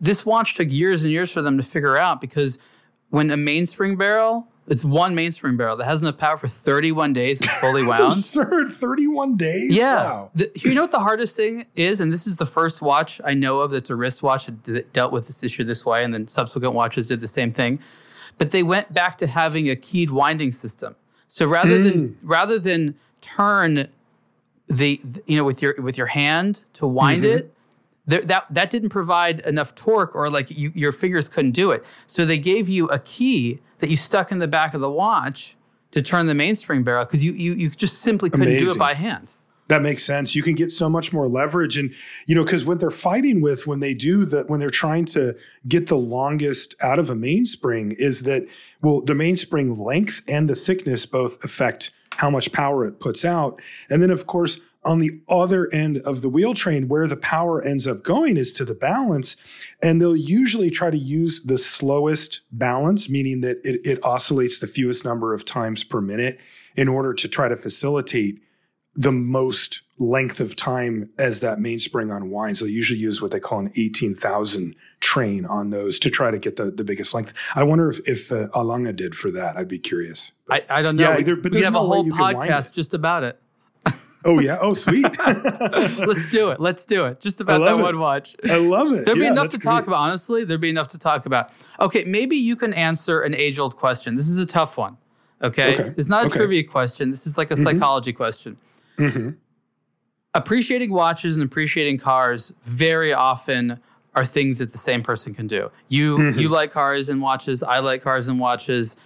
This 0.00 0.26
watch 0.26 0.54
took 0.56 0.70
years 0.70 1.02
and 1.04 1.12
years 1.12 1.30
for 1.30 1.40
them 1.40 1.56
to 1.56 1.62
figure 1.62 1.96
out 1.96 2.20
because 2.20 2.58
when 3.10 3.30
a 3.30 3.36
mainspring 3.36 3.96
barrel, 3.96 4.46
it's 4.66 4.84
one 4.84 5.14
mainspring 5.14 5.56
barrel 5.56 5.76
that 5.76 5.84
has 5.84 6.02
enough 6.02 6.16
power 6.16 6.38
for 6.38 6.48
31 6.48 7.12
days, 7.12 7.40
it's 7.40 7.52
fully 7.54 7.84
That's 7.84 8.00
wound. 8.00 8.12
absurd. 8.12 8.74
Thirty-one 8.74 9.36
days. 9.36 9.70
Yeah. 9.70 9.96
Wow. 9.96 10.30
The- 10.34 10.50
you 10.56 10.74
know 10.74 10.82
what 10.82 10.90
the 10.90 11.00
hardest 11.00 11.36
thing 11.36 11.66
is? 11.76 12.00
And 12.00 12.12
this 12.12 12.26
is 12.26 12.36
the 12.36 12.46
first 12.46 12.80
watch 12.80 13.20
I 13.24 13.34
know 13.34 13.60
of 13.60 13.70
that's 13.70 13.90
a 13.90 13.96
wristwatch 13.96 14.46
that, 14.46 14.64
that 14.64 14.92
dealt 14.92 15.12
with 15.12 15.26
this 15.26 15.42
issue 15.42 15.64
this 15.64 15.84
way, 15.84 16.02
and 16.02 16.14
then 16.14 16.26
subsequent 16.26 16.74
watches 16.74 17.08
did 17.08 17.20
the 17.20 17.28
same 17.28 17.52
thing. 17.52 17.78
But 18.38 18.50
they 18.50 18.62
went 18.62 18.92
back 18.92 19.18
to 19.18 19.26
having 19.26 19.68
a 19.68 19.76
keyed 19.76 20.10
winding 20.10 20.52
system. 20.52 20.96
So 21.28 21.46
rather 21.46 21.82
than 21.82 22.08
mm. 22.10 22.16
rather 22.22 22.58
than 22.58 22.94
turn 23.20 23.88
the 24.68 25.00
you 25.26 25.36
know 25.36 25.44
with 25.44 25.60
your 25.60 25.74
with 25.80 25.98
your 25.98 26.06
hand 26.06 26.62
to 26.74 26.86
wind 26.86 27.22
mm-hmm. 27.22 27.38
it, 27.38 27.54
there, 28.06 28.22
that 28.22 28.46
that 28.50 28.70
didn't 28.70 28.90
provide 28.90 29.40
enough 29.40 29.74
torque 29.74 30.14
or 30.14 30.30
like 30.30 30.50
you, 30.50 30.72
your 30.74 30.92
fingers 30.92 31.28
couldn't 31.28 31.52
do 31.52 31.70
it. 31.70 31.84
So 32.06 32.26
they 32.26 32.38
gave 32.38 32.68
you 32.68 32.88
a 32.88 32.98
key 32.98 33.60
that 33.78 33.90
you 33.90 33.96
stuck 33.96 34.30
in 34.30 34.38
the 34.38 34.48
back 34.48 34.74
of 34.74 34.80
the 34.80 34.90
watch 34.90 35.56
to 35.92 36.02
turn 36.02 36.26
the 36.26 36.34
mainspring 36.34 36.82
barrel 36.82 37.04
because 37.04 37.24
you, 37.24 37.32
you 37.32 37.54
you 37.54 37.70
just 37.70 37.98
simply 37.98 38.30
couldn't 38.30 38.58
do 38.58 38.70
it 38.70 38.78
by 38.78 38.94
hand. 38.94 39.32
That 39.68 39.80
makes 39.80 40.02
sense. 40.02 40.34
You 40.34 40.42
can 40.42 40.54
get 40.54 40.70
so 40.70 40.90
much 40.90 41.12
more 41.12 41.26
leverage. 41.26 41.78
And, 41.78 41.94
you 42.26 42.34
know, 42.34 42.44
because 42.44 42.66
what 42.66 42.80
they're 42.80 42.90
fighting 42.90 43.40
with 43.40 43.66
when 43.66 43.80
they 43.80 43.94
do 43.94 44.26
that, 44.26 44.50
when 44.50 44.60
they're 44.60 44.68
trying 44.68 45.06
to 45.06 45.34
get 45.66 45.86
the 45.86 45.96
longest 45.96 46.76
out 46.82 46.98
of 46.98 47.08
a 47.08 47.14
mainspring, 47.14 47.92
is 47.92 48.24
that, 48.24 48.46
well, 48.82 49.00
the 49.00 49.14
mainspring 49.14 49.76
length 49.76 50.22
and 50.28 50.50
the 50.50 50.54
thickness 50.54 51.06
both 51.06 51.42
affect 51.42 51.92
how 52.16 52.28
much 52.28 52.52
power 52.52 52.84
it 52.84 53.00
puts 53.00 53.24
out. 53.24 53.58
And 53.88 54.02
then, 54.02 54.10
of 54.10 54.26
course, 54.26 54.60
on 54.84 55.00
the 55.00 55.20
other 55.28 55.68
end 55.72 55.98
of 55.98 56.22
the 56.22 56.28
wheel 56.28 56.54
train, 56.54 56.88
where 56.88 57.06
the 57.06 57.16
power 57.16 57.62
ends 57.62 57.86
up 57.86 58.02
going 58.02 58.36
is 58.36 58.52
to 58.54 58.64
the 58.64 58.74
balance. 58.74 59.36
And 59.82 60.00
they'll 60.00 60.16
usually 60.16 60.70
try 60.70 60.90
to 60.90 60.98
use 60.98 61.42
the 61.42 61.58
slowest 61.58 62.40
balance, 62.52 63.08
meaning 63.08 63.40
that 63.42 63.58
it, 63.64 63.86
it 63.86 64.04
oscillates 64.04 64.58
the 64.60 64.66
fewest 64.66 65.04
number 65.04 65.32
of 65.34 65.44
times 65.44 65.84
per 65.84 66.00
minute 66.00 66.38
in 66.76 66.88
order 66.88 67.14
to 67.14 67.28
try 67.28 67.48
to 67.48 67.56
facilitate 67.56 68.40
the 68.94 69.12
most 69.12 69.82
length 69.98 70.40
of 70.40 70.54
time 70.56 71.08
as 71.18 71.40
that 71.40 71.58
mainspring 71.58 72.10
unwinds. 72.10 72.60
They'll 72.60 72.68
usually 72.68 72.98
use 72.98 73.22
what 73.22 73.30
they 73.30 73.40
call 73.40 73.60
an 73.60 73.72
18,000 73.76 74.74
train 75.00 75.44
on 75.46 75.70
those 75.70 75.98
to 76.00 76.10
try 76.10 76.30
to 76.30 76.38
get 76.38 76.56
the, 76.56 76.70
the 76.70 76.84
biggest 76.84 77.14
length. 77.14 77.32
I 77.54 77.62
wonder 77.64 77.88
if, 77.90 78.00
if 78.08 78.32
uh, 78.32 78.48
A. 78.54 78.64
Lange 78.64 78.92
did 78.94 79.14
for 79.14 79.30
that. 79.30 79.56
I'd 79.56 79.68
be 79.68 79.78
curious. 79.78 80.32
I, 80.50 80.64
I 80.68 80.82
don't 80.82 80.96
know. 80.96 81.10
Yeah, 81.10 81.16
we, 81.16 81.22
there- 81.22 81.36
but 81.36 81.52
we 81.52 81.62
have 81.62 81.74
a 81.74 81.78
no 81.78 81.82
way 81.88 81.96
whole 81.96 82.06
you 82.06 82.12
can 82.12 82.36
wind 82.36 82.50
podcast 82.52 82.72
just 82.72 82.94
about 82.94 83.22
it. 83.24 83.40
Oh, 84.24 84.38
yeah. 84.38 84.58
Oh, 84.60 84.72
sweet. 84.72 85.04
Let's 85.26 86.30
do 86.30 86.50
it. 86.50 86.60
Let's 86.60 86.86
do 86.86 87.04
it. 87.04 87.20
Just 87.20 87.40
about 87.40 87.58
that 87.60 87.78
it. 87.78 87.82
one 87.82 87.98
watch. 87.98 88.34
I 88.48 88.56
love 88.56 88.92
it. 88.92 89.04
There'd 89.04 89.18
be 89.18 89.26
enough 89.26 89.44
that's 89.50 89.56
to 89.56 89.60
talk 89.60 89.86
about. 89.86 89.96
Honestly, 89.96 90.44
there'd 90.44 90.60
be 90.60 90.70
enough 90.70 90.88
to 90.88 90.98
talk 90.98 91.26
about. 91.26 91.50
Okay, 91.80 92.04
maybe 92.04 92.36
you 92.36 92.56
can 92.56 92.72
answer 92.74 93.20
an 93.20 93.34
age-old 93.34 93.76
question. 93.76 94.14
This 94.14 94.28
is 94.28 94.38
a 94.38 94.46
tough 94.46 94.76
one. 94.76 94.96
Okay, 95.42 95.74
Okay, 95.74 95.94
it's 95.96 96.08
not 96.08 96.24
a 96.24 96.26
okay. 96.28 96.38
trivia 96.38 96.64
question. 96.64 97.10
This 97.10 97.26
is 97.26 97.36
like 97.36 97.50
a 97.50 97.56
psychology 97.56 98.12
question. 98.12 98.56
Mhm. 98.96 99.36
Appreciating 100.34 100.90
watches 100.90 101.36
and 101.36 101.44
appreciating 101.44 101.98
cars 101.98 102.52
very 102.64 103.12
often 103.12 103.78
are 104.14 104.24
things 104.24 104.58
that 104.58 104.72
the 104.72 104.78
same 104.78 105.02
person 105.02 105.34
can 105.34 105.46
do. 105.46 105.70
You 105.88 106.16
Mm-hmm. 106.16 106.38
you 106.38 106.48
like 106.48 106.72
cars 106.72 107.08
and 107.08 107.20
watches. 107.20 107.62
I 107.62 107.78
like 107.80 108.02
cars 108.02 108.26
and 108.28 108.40
watches. 108.40 108.96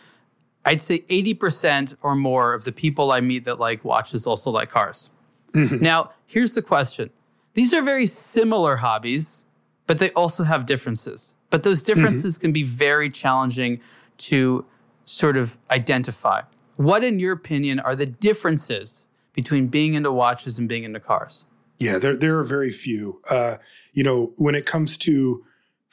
I'd 0.64 0.82
say 0.82 1.00
80% 1.08 1.96
or 2.02 2.14
more 2.14 2.54
of 2.54 2.64
the 2.64 2.72
people 2.72 3.12
I 3.12 3.20
meet 3.20 3.44
that 3.44 3.58
like 3.58 3.84
watches 3.84 4.26
also 4.26 4.50
like 4.50 4.70
cars. 4.70 5.10
Mm-hmm. 5.52 5.82
Now, 5.82 6.10
here's 6.26 6.54
the 6.54 6.62
question. 6.62 7.10
These 7.54 7.72
are 7.72 7.82
very 7.82 8.06
similar 8.06 8.76
hobbies, 8.76 9.44
but 9.86 9.98
they 9.98 10.10
also 10.10 10.44
have 10.44 10.66
differences. 10.66 11.34
But 11.50 11.62
those 11.62 11.82
differences 11.82 12.36
can 12.38 12.52
be 12.52 12.62
very 12.62 13.10
challenging 13.10 13.80
to 14.18 14.64
sort 15.06 15.36
of 15.36 15.56
identify. 15.70 16.42
What, 16.76 17.02
in 17.02 17.18
your 17.18 17.32
opinion, 17.32 17.80
are 17.80 17.96
the 17.96 18.06
differences 18.06 19.02
between 19.32 19.68
being 19.68 19.94
into 19.94 20.12
watches 20.12 20.58
and 20.58 20.68
being 20.68 20.84
into 20.84 21.00
cars? 21.00 21.46
Yeah, 21.78 21.98
there 21.98 22.16
there 22.16 22.38
are 22.38 22.44
very 22.44 22.70
few. 22.70 23.22
Uh, 23.30 23.56
you 23.92 24.02
know, 24.02 24.32
when 24.36 24.54
it 24.54 24.66
comes 24.66 24.96
to 24.98 25.44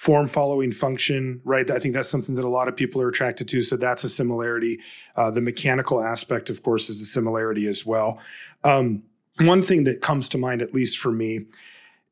form 0.05 0.27
following 0.27 0.71
function, 0.71 1.41
right? 1.43 1.71
I 1.71 1.79
think 1.79 1.95
that's 1.95 2.07
something 2.07 2.35
that 2.35 2.45
a 2.45 2.47
lot 2.47 2.67
of 2.67 2.75
people 2.75 3.01
are 3.01 3.09
attracted 3.09 3.47
to. 3.47 3.63
So 3.63 3.75
that's 3.75 4.03
a 4.03 4.09
similarity. 4.09 4.79
Uh, 5.15 5.31
the 5.31 5.41
mechanical 5.41 5.99
aspect, 5.99 6.51
of 6.51 6.61
course, 6.61 6.91
is 6.91 7.01
a 7.01 7.07
similarity 7.07 7.65
as 7.65 7.87
well. 7.87 8.19
Um, 8.63 9.01
one 9.39 9.63
thing 9.63 9.83
that 9.85 10.01
comes 10.01 10.29
to 10.29 10.37
mind, 10.37 10.61
at 10.61 10.75
least 10.75 10.99
for 10.99 11.11
me, 11.11 11.47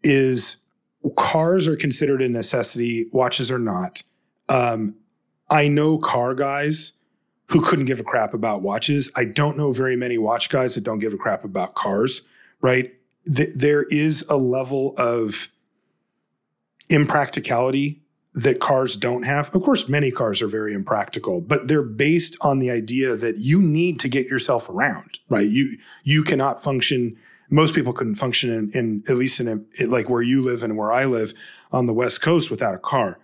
is 0.01 0.57
cars 1.15 1.67
are 1.67 1.75
considered 1.75 2.23
a 2.23 2.27
necessity. 2.27 3.05
Watches 3.11 3.51
are 3.51 3.59
not. 3.59 4.01
Um, 4.49 4.95
I 5.51 5.67
know 5.67 5.99
car 5.99 6.33
guys 6.33 6.93
who 7.49 7.61
couldn't 7.61 7.85
give 7.85 7.99
a 7.99 8.03
crap 8.03 8.33
about 8.33 8.63
watches. 8.63 9.11
I 9.15 9.25
don't 9.25 9.55
know 9.55 9.71
very 9.71 9.95
many 9.95 10.17
watch 10.17 10.49
guys 10.49 10.73
that 10.73 10.83
don't 10.83 10.97
give 10.97 11.13
a 11.13 11.17
crap 11.17 11.43
about 11.43 11.75
cars, 11.75 12.23
right? 12.59 12.91
Th- 13.31 13.53
there 13.53 13.83
is 13.83 14.25
a 14.29 14.37
level 14.37 14.95
of 14.97 15.47
impracticality 16.89 18.01
that 18.33 18.59
cars 18.59 18.95
don't 18.95 19.23
have. 19.23 19.53
Of 19.55 19.61
course, 19.61 19.87
many 19.87 20.09
cars 20.09 20.41
are 20.41 20.47
very 20.47 20.73
impractical, 20.73 21.39
but 21.39 21.67
they're 21.67 21.83
based 21.83 22.35
on 22.41 22.59
the 22.59 22.71
idea 22.71 23.15
that 23.15 23.37
you 23.37 23.61
need 23.61 23.99
to 23.99 24.09
get 24.09 24.27
yourself 24.27 24.69
around, 24.69 25.19
right? 25.29 25.47
You 25.47 25.77
you 26.03 26.23
cannot 26.23 26.61
function. 26.61 27.15
Most 27.49 27.75
people 27.75 27.93
couldn't 27.93 28.15
function 28.15 28.49
in, 28.51 28.71
in 28.71 29.03
at 29.07 29.17
least 29.17 29.39
in, 29.39 29.47
a, 29.79 29.85
like 29.85 30.09
where 30.09 30.23
you 30.23 30.41
live 30.41 30.63
and 30.63 30.75
where 30.75 30.91
I 30.91 31.05
live 31.05 31.33
on 31.71 31.85
the 31.85 31.93
West 31.93 32.21
Coast 32.21 32.49
without 32.49 32.73
a 32.73 32.79
car, 32.79 33.19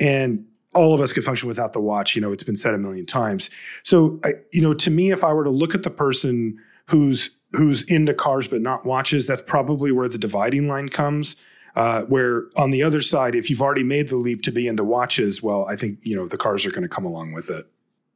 and 0.00 0.46
all 0.74 0.94
of 0.94 1.00
us 1.00 1.12
could 1.12 1.24
function 1.24 1.48
without 1.48 1.74
the 1.74 1.80
watch. 1.80 2.16
You 2.16 2.22
know, 2.22 2.32
it's 2.32 2.42
been 2.42 2.56
said 2.56 2.74
a 2.74 2.78
million 2.78 3.04
times. 3.04 3.50
So, 3.82 4.18
I, 4.24 4.34
you 4.52 4.62
know, 4.62 4.72
to 4.74 4.90
me, 4.90 5.10
if 5.10 5.22
I 5.22 5.32
were 5.32 5.44
to 5.44 5.50
look 5.50 5.74
at 5.74 5.82
the 5.82 5.90
person 5.90 6.58
who's 6.86 7.30
who's 7.52 7.82
into 7.84 8.14
cars 8.14 8.48
but 8.48 8.62
not 8.62 8.86
watches, 8.86 9.26
that's 9.26 9.42
probably 9.42 9.92
where 9.92 10.08
the 10.08 10.18
dividing 10.18 10.68
line 10.68 10.88
comes. 10.88 11.36
Uh, 11.76 12.02
where 12.04 12.44
on 12.56 12.70
the 12.70 12.82
other 12.84 13.02
side, 13.02 13.34
if 13.34 13.50
you've 13.50 13.60
already 13.62 13.82
made 13.82 14.08
the 14.08 14.16
leap 14.16 14.42
to 14.42 14.52
be 14.52 14.68
into 14.68 14.84
watches, 14.84 15.42
well, 15.42 15.66
I 15.68 15.74
think 15.76 15.98
you 16.02 16.14
know 16.14 16.26
the 16.28 16.36
cars 16.36 16.64
are 16.64 16.70
going 16.70 16.82
to 16.82 16.88
come 16.88 17.04
along 17.04 17.32
with 17.32 17.50
it. 17.50 17.64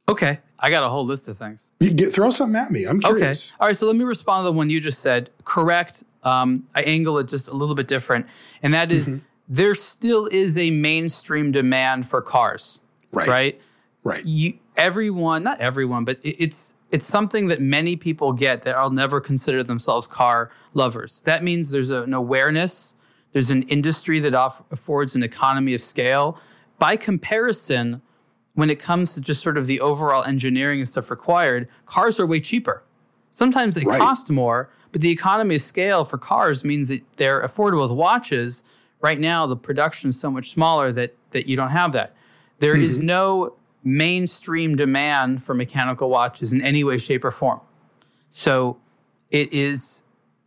Okay, 0.07 0.39
I 0.59 0.69
got 0.69 0.81
a 0.83 0.89
whole 0.89 1.05
list 1.05 1.27
of 1.27 1.37
things. 1.37 1.67
You 1.81 1.91
get, 1.91 2.11
throw 2.11 2.29
something 2.31 2.55
at 2.59 2.71
me. 2.71 2.85
I'm 2.85 2.99
curious. 3.01 3.49
Okay. 3.51 3.57
All 3.59 3.67
right. 3.67 3.75
So 3.77 3.85
let 3.85 3.95
me 3.95 4.05
respond 4.05 4.41
to 4.41 4.45
the 4.45 4.53
one 4.53 4.69
you 4.69 4.79
just 4.79 5.01
said. 5.01 5.29
Correct. 5.43 6.03
Um, 6.23 6.67
I 6.73 6.81
angle 6.83 7.17
it 7.19 7.27
just 7.27 7.47
a 7.47 7.53
little 7.53 7.75
bit 7.75 7.87
different. 7.87 8.25
And 8.63 8.73
that 8.73 8.91
is, 8.91 9.07
Mm-hmm. 9.07 9.19
there 9.49 9.75
still 9.75 10.25
is 10.27 10.57
a 10.57 10.69
mainstream 10.71 11.51
demand 11.51 12.07
for 12.07 12.21
cars, 12.21 12.79
Right. 13.11 13.27
right? 13.27 13.61
Right. 14.03 14.25
You, 14.25 14.53
everyone, 14.77 15.43
not 15.43 15.59
everyone, 15.61 16.05
but 16.05 16.17
it, 16.23 16.35
it's, 16.43 16.73
it's 16.91 17.05
something 17.07 17.47
that 17.47 17.61
many 17.61 17.95
people 17.95 18.33
get 18.33 18.63
that 18.63 18.75
I'll 18.75 18.89
never 18.89 19.21
consider 19.21 19.63
themselves 19.63 20.07
car 20.07 20.49
lovers. 20.73 21.21
That 21.23 21.43
means 21.43 21.69
there's 21.71 21.89
a, 21.91 22.01
an 22.03 22.13
awareness, 22.13 22.95
there's 23.33 23.51
an 23.51 23.63
industry 23.63 24.19
that 24.21 24.33
off, 24.33 24.61
affords 24.71 25.15
an 25.15 25.23
economy 25.23 25.73
of 25.73 25.81
scale. 25.81 26.39
By 26.79 26.95
comparison, 26.95 28.01
when 28.55 28.69
it 28.69 28.79
comes 28.79 29.13
to 29.13 29.21
just 29.21 29.41
sort 29.41 29.57
of 29.57 29.67
the 29.67 29.79
overall 29.79 30.23
engineering 30.23 30.79
and 30.79 30.87
stuff 30.87 31.09
required, 31.09 31.69
cars 31.85 32.19
are 32.19 32.25
way 32.25 32.39
cheaper. 32.39 32.83
Sometimes 33.31 33.75
they 33.75 33.83
Right. 33.83 33.99
cost 33.99 34.29
more, 34.29 34.69
but 34.91 35.01
the 35.01 35.11
economy 35.11 35.55
of 35.55 35.61
scale 35.61 36.03
for 36.03 36.17
cars 36.17 36.63
means 36.63 36.87
that 36.87 37.03
they're 37.17 37.41
affordable 37.41 37.83
with 37.83 37.91
watches. 37.91 38.63
Right 39.01 39.19
now, 39.19 39.45
the 39.45 39.55
production 39.55 40.09
is 40.09 40.19
so 40.19 40.31
much 40.31 40.51
smaller 40.51 40.91
that 40.93 41.15
that 41.31 41.47
you 41.47 41.55
don't 41.55 41.69
have 41.69 41.91
that. 41.91 42.15
There 42.59 42.75
is 42.75 42.97
mm-hmm. 42.97 43.05
no 43.05 43.53
mainstream 43.83 44.75
demand 44.75 45.43
for 45.43 45.53
mechanical 45.53 46.09
watches 46.09 46.51
in 46.51 46.61
any 46.61 46.83
way, 46.83 46.97
shape, 46.97 47.23
or 47.23 47.31
form. 47.31 47.61
So 48.29 48.77
it 49.31 49.51
is 49.53 50.01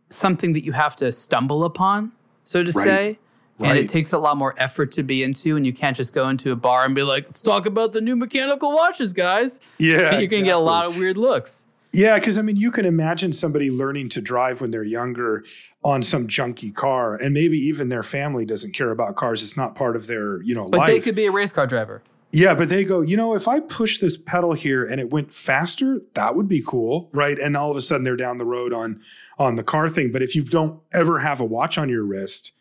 something 0.09 0.53
that 0.53 0.63
you 0.63 0.71
have 0.73 0.95
to 0.97 1.11
stumble 1.11 1.63
upon, 1.63 2.11
so 2.43 2.63
to 2.63 2.71
Right. 2.71 2.85
say. 2.85 3.19
Right. 3.59 3.69
And 3.69 3.77
it 3.79 3.87
takes 3.89 4.11
a 4.13 4.17
lot 4.17 4.35
more 4.37 4.55
effort 4.57 4.91
to 4.93 5.03
be 5.03 5.21
into, 5.21 5.55
and 5.55 5.65
you 5.65 5.73
can't 5.73 5.95
just 5.95 6.11
go 6.13 6.27
into 6.29 6.51
a 6.51 6.55
bar 6.55 6.85
and 6.85 6.95
be 6.95 7.03
like, 7.03 7.25
let's 7.25 7.39
talk 7.41 7.67
about 7.67 7.93
the 7.93 8.01
new 8.01 8.15
mechanical 8.15 8.73
watches, 8.73 9.13
guys. 9.13 9.59
Yeah, 9.77 10.17
you're 10.19 10.27
going 10.27 10.43
to 10.43 10.49
get 10.49 10.55
a 10.55 10.57
lot 10.57 10.87
of 10.87 10.97
weird 10.97 11.17
looks. 11.17 11.67
Yeah, 11.93 12.17
because 12.17 12.37
I 12.39 12.41
mean, 12.41 12.55
you 12.57 12.71
can 12.71 12.85
imagine 12.85 13.31
somebody 13.31 13.69
learning 13.69 14.09
to 14.09 14.21
drive 14.21 14.59
when 14.59 14.71
they're 14.71 14.83
younger 14.83 15.43
on 15.83 16.01
some 16.01 16.27
junky 16.27 16.73
car, 16.73 17.13
and 17.15 17.31
maybe 17.33 17.57
even 17.59 17.89
their 17.89 18.01
family 18.01 18.43
doesn't 18.43 18.71
care 18.73 18.89
about 18.89 19.15
cars. 19.15 19.43
It's 19.43 19.55
not 19.55 19.75
part 19.75 19.95
of 19.95 20.07
their, 20.07 20.41
you 20.41 20.55
know, 20.55 20.67
But 20.69 20.79
life. 20.79 20.87
they 20.89 20.99
could 20.99 21.15
be 21.15 21.25
a 21.27 21.31
race 21.31 21.51
car 21.53 21.67
driver. 21.67 22.01
Yeah, 22.33 22.55
but 22.55 22.67
they 22.67 22.83
go, 22.83 23.01
you 23.01 23.15
know, 23.15 23.35
if 23.35 23.47
I 23.47 23.59
push 23.59 23.99
this 23.99 24.17
pedal 24.17 24.53
here 24.53 24.83
and 24.83 24.99
it 24.99 25.11
went 25.11 25.31
faster, 25.31 26.01
that 26.15 26.33
would 26.35 26.47
be 26.47 26.63
cool, 26.65 27.09
right? 27.13 27.37
And 27.37 27.55
all 27.55 27.69
of 27.69 27.77
a 27.77 27.81
sudden 27.81 28.03
they're 28.03 28.15
down 28.15 28.39
the 28.39 28.45
road 28.45 28.73
on 28.73 28.99
on 29.37 29.55
the 29.55 29.63
car 29.63 29.87
thing. 29.87 30.11
But 30.11 30.23
if 30.23 30.35
you 30.35 30.43
don't 30.43 30.81
ever 30.93 31.19
have 31.19 31.39
a 31.39 31.45
watch 31.45 31.77
on 31.77 31.89
your 31.89 32.03
wrist, 32.03 32.51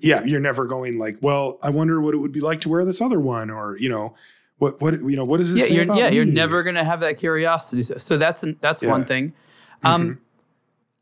yeah, 0.00 0.22
you're 0.24 0.40
never 0.40 0.66
going 0.66 0.98
like, 0.98 1.16
well, 1.22 1.58
I 1.62 1.70
wonder 1.70 2.02
what 2.02 2.14
it 2.14 2.18
would 2.18 2.32
be 2.32 2.40
like 2.40 2.60
to 2.62 2.68
wear 2.68 2.84
this 2.84 3.00
other 3.00 3.18
one, 3.18 3.48
or 3.48 3.78
you 3.78 3.88
know, 3.88 4.14
what 4.58 4.78
what 4.82 5.00
you 5.00 5.16
know, 5.16 5.24
what 5.24 5.38
does 5.38 5.54
this 5.54 5.70
Yeah, 5.70 5.84
you're, 5.84 5.96
yeah, 5.96 6.08
you're 6.08 6.26
never 6.26 6.62
going 6.62 6.76
to 6.76 6.84
have 6.84 7.00
that 7.00 7.16
curiosity. 7.16 7.82
So, 7.82 7.96
so 7.96 8.18
that's 8.18 8.42
an, 8.42 8.58
that's 8.60 8.82
one 8.82 9.06
thing. 9.06 9.32
Um, 9.84 10.20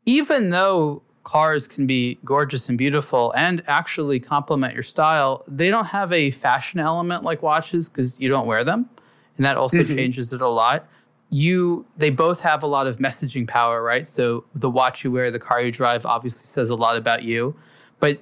Even 0.05 0.49
though 0.49 1.03
cars 1.23 1.67
can 1.67 1.85
be 1.85 2.17
gorgeous 2.25 2.69
and 2.69 2.77
beautiful 2.77 3.33
and 3.35 3.61
actually 3.67 4.19
complement 4.19 4.73
your 4.73 4.83
style, 4.83 5.43
they 5.47 5.69
don't 5.69 5.85
have 5.85 6.11
a 6.11 6.31
fashion 6.31 6.79
element 6.79 7.23
like 7.23 7.41
watches 7.41 7.89
because 7.89 8.19
you 8.19 8.29
don't 8.29 8.47
wear 8.47 8.63
them, 8.63 8.89
and 9.37 9.45
that 9.45 9.57
also 9.57 9.77
mm-hmm. 9.77 9.95
changes 9.95 10.33
it 10.33 10.41
a 10.41 10.47
lot. 10.47 10.87
You, 11.29 11.85
they 11.95 12.09
both 12.09 12.41
have 12.41 12.61
a 12.63 12.67
lot 12.67 12.87
of 12.87 12.97
messaging 12.97 13.47
power, 13.47 13.81
right? 13.81 14.05
So 14.05 14.43
the 14.53 14.69
watch 14.69 15.03
you 15.03 15.11
wear, 15.11 15.31
the 15.31 15.39
car 15.39 15.61
you 15.61 15.71
drive, 15.71 16.05
obviously 16.05 16.45
says 16.45 16.69
a 16.69 16.75
lot 16.75 16.97
about 16.97 17.23
you, 17.23 17.55
but 17.99 18.19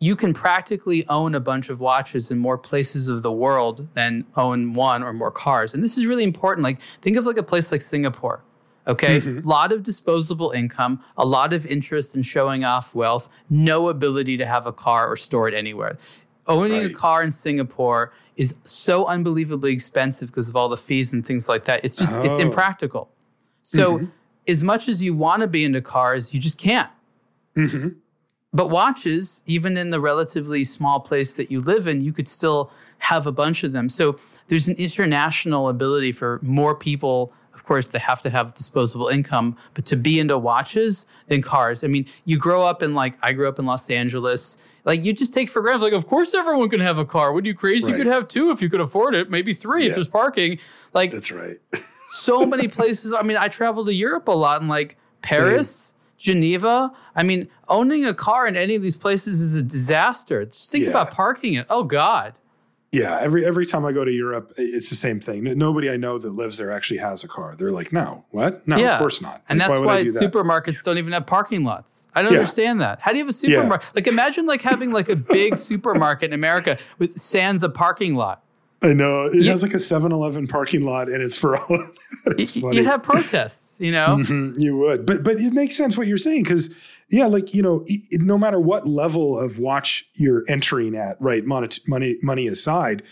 you 0.00 0.14
can 0.14 0.34
practically 0.34 1.06
own 1.08 1.34
a 1.34 1.40
bunch 1.40 1.70
of 1.70 1.80
watches 1.80 2.30
in 2.30 2.38
more 2.38 2.58
places 2.58 3.08
of 3.08 3.22
the 3.22 3.32
world 3.32 3.88
than 3.94 4.26
own 4.36 4.74
one 4.74 5.02
or 5.02 5.14
more 5.14 5.30
cars. 5.30 5.72
And 5.72 5.82
this 5.82 5.96
is 5.96 6.04
really 6.04 6.24
important. 6.24 6.62
Like 6.62 6.80
think 7.00 7.16
of 7.16 7.24
like 7.24 7.38
a 7.38 7.42
place 7.42 7.72
like 7.72 7.80
Singapore. 7.80 8.42
Okay, 8.86 9.16
a 9.16 9.40
lot 9.40 9.72
of 9.72 9.82
disposable 9.82 10.50
income, 10.50 11.02
a 11.16 11.24
lot 11.24 11.54
of 11.54 11.64
interest 11.66 12.14
in 12.14 12.22
showing 12.22 12.64
off 12.64 12.94
wealth, 12.94 13.30
no 13.48 13.88
ability 13.88 14.36
to 14.36 14.44
have 14.44 14.66
a 14.66 14.72
car 14.72 15.08
or 15.08 15.16
store 15.16 15.48
it 15.48 15.54
anywhere. 15.54 15.96
Owning 16.46 16.84
a 16.84 16.90
car 16.92 17.22
in 17.22 17.30
Singapore 17.30 18.12
is 18.36 18.58
so 18.66 19.06
unbelievably 19.06 19.72
expensive 19.72 20.28
because 20.28 20.50
of 20.50 20.56
all 20.56 20.68
the 20.68 20.76
fees 20.76 21.14
and 21.14 21.24
things 21.24 21.48
like 21.48 21.64
that. 21.64 21.82
It's 21.82 21.96
just 21.96 22.12
it's 22.16 22.34
Oh. 22.34 22.40
impractical. 22.40 23.10
So 23.62 23.98
mm-hmm. 23.98 24.06
as 24.46 24.62
much 24.62 24.88
as 24.88 25.02
you 25.02 25.14
want 25.14 25.40
to 25.40 25.46
be 25.46 25.64
into 25.64 25.80
cars, 25.80 26.34
you 26.34 26.40
just 26.40 26.58
can't. 26.58 26.90
Mm-hmm. 27.56 27.88
But 28.52 28.68
watches, 28.68 29.42
even 29.46 29.76
in 29.78 29.90
the 29.90 30.00
relatively 30.00 30.64
small 30.64 31.00
place 31.00 31.34
that 31.34 31.50
you 31.50 31.62
live 31.62 31.88
in, 31.88 32.02
you 32.02 32.12
could 32.12 32.28
still 32.28 32.70
have 32.98 33.26
a 33.26 33.32
bunch 33.32 33.64
of 33.64 33.72
them. 33.72 33.88
So 33.88 34.18
there's 34.48 34.68
an 34.68 34.76
international 34.76 35.68
ability 35.70 36.12
for 36.12 36.38
more 36.42 36.74
people. 36.74 37.32
Of 37.54 37.64
course, 37.64 37.88
they 37.88 37.98
have 38.00 38.20
to 38.22 38.30
have 38.30 38.52
disposable 38.54 39.08
income, 39.08 39.56
but 39.74 39.84
to 39.86 39.96
be 39.96 40.18
into 40.20 40.36
watches 40.36 41.06
than 41.28 41.40
cars. 41.40 41.84
I 41.84 41.86
mean, 41.86 42.06
you 42.24 42.36
grow 42.36 42.62
up 42.62 42.82
in 42.82 42.94
like, 42.94 43.14
I 43.22 43.32
grew 43.32 43.48
up 43.48 43.58
in 43.58 43.64
Los 43.66 43.88
Angeles. 43.90 44.58
Like, 44.84 45.04
you 45.04 45.12
just 45.14 45.32
take 45.32 45.48
for 45.48 45.62
granted, 45.62 45.82
like, 45.82 45.92
of 45.94 46.06
course 46.06 46.34
everyone 46.34 46.68
can 46.68 46.80
have 46.80 46.98
a 46.98 47.04
car. 47.06 47.32
Are 47.32 47.40
you 47.40 47.54
crazy? 47.54 47.90
You 47.90 47.96
could 47.96 48.06
have 48.06 48.28
two 48.28 48.50
if 48.50 48.60
you 48.60 48.68
could 48.68 48.80
afford 48.82 49.14
it, 49.14 49.30
maybe 49.30 49.54
three 49.54 49.86
if 49.86 49.94
there's 49.94 50.08
parking. 50.08 50.58
Like, 50.92 51.10
That's 51.12 51.30
right. 51.30 51.56
so 52.12 52.44
many 52.44 52.68
places. 52.68 53.12
I 53.12 53.22
mean, 53.22 53.36
I 53.38 53.48
travel 53.48 53.84
to 53.86 53.94
Europe 53.94 54.28
a 54.28 54.32
lot 54.32 54.60
and 54.60 54.68
like 54.68 54.98
Paris, 55.22 55.94
Geneva. 56.18 56.92
I 57.16 57.22
mean, 57.22 57.48
owning 57.68 58.04
a 58.04 58.14
car 58.14 58.46
in 58.46 58.56
any 58.56 58.74
of 58.74 58.82
these 58.82 58.96
places 58.96 59.40
is 59.40 59.54
a 59.54 59.62
disaster. 59.62 60.44
Just 60.44 60.70
think 60.70 60.84
Yeah. 60.84 60.90
about 60.90 61.12
parking 61.12 61.54
it. 61.54 61.66
Oh 61.70 61.84
God. 61.84 62.38
Yeah, 62.94 63.18
every 63.20 63.44
every 63.44 63.66
time 63.66 63.84
I 63.84 63.92
go 63.92 64.04
to 64.04 64.10
Europe, 64.12 64.52
it's 64.56 64.88
the 64.90 64.96
same 64.96 65.20
thing. 65.20 65.44
Nobody 65.58 65.90
I 65.90 65.96
know 65.96 66.16
that 66.18 66.30
lives 66.30 66.58
there 66.58 66.70
actually 66.70 66.98
has 66.98 67.24
a 67.24 67.28
car. 67.28 67.54
They're 67.58 67.70
like, 67.72 67.92
no, 67.92 68.24
what? 68.30 68.66
No, 68.66 68.76
yeah. 68.76 68.94
of 68.94 68.98
course 68.98 69.20
not. 69.20 69.42
And 69.48 69.58
Like, 69.58 69.68
that's 69.68 69.80
why, 69.86 69.94
I 69.96 70.02
do 70.04 70.12
that? 70.12 70.22
supermarkets 70.32 70.82
don't 70.84 70.98
even 70.98 71.12
have 71.12 71.26
parking 71.26 71.64
lots. 71.64 72.06
I 72.14 72.22
don't 72.22 72.32
Yeah. 72.32 72.38
understand 72.40 72.80
that. 72.80 73.00
How 73.00 73.12
do 73.12 73.18
you 73.18 73.24
have 73.24 73.30
a 73.30 73.36
supermarket? 73.36 73.88
Like 73.94 74.06
imagine 74.06 74.46
like 74.46 74.62
having 74.62 74.92
like 74.92 75.08
a 75.08 75.16
big 75.16 75.56
supermarket 75.70 76.30
in 76.30 76.34
America 76.34 76.78
with 76.98 77.18
sans 77.18 77.62
a 77.64 77.68
parking 77.68 78.14
lot. 78.14 78.42
I 78.82 78.92
know 78.92 79.24
it 79.24 79.34
You- 79.36 79.50
has 79.50 79.62
like 79.62 79.72
a 79.72 79.78
7-Eleven 79.78 80.46
parking 80.46 80.84
lot, 80.84 81.08
and 81.08 81.22
it's 81.22 81.38
for 81.38 81.56
all. 81.56 81.78
It's 82.38 82.50
funny. 82.52 82.76
You'd 82.76 82.86
have 82.86 83.02
protests, 83.02 83.76
you 83.78 83.92
know? 83.92 84.18
Mhm, 84.20 84.54
you 84.58 84.76
would, 84.76 85.06
but 85.06 85.22
but 85.24 85.40
it 85.40 85.52
makes 85.54 85.74
sense 85.74 85.96
what 85.96 86.06
you're 86.06 86.18
saying 86.18 86.42
because 86.42 86.74
yeah, 87.14 87.26
like 87.26 87.54
you 87.54 87.62
know, 87.62 87.86
no 88.12 88.36
matter 88.36 88.58
what 88.58 88.88
level 88.88 89.38
of 89.38 89.60
watch 89.60 90.04
you're 90.14 90.42
entering 90.48 90.96
at, 90.96 91.16
right? 91.20 91.44
Money 91.44 91.68
money 91.86 92.16
money 92.22 92.48
aside, 92.48 93.04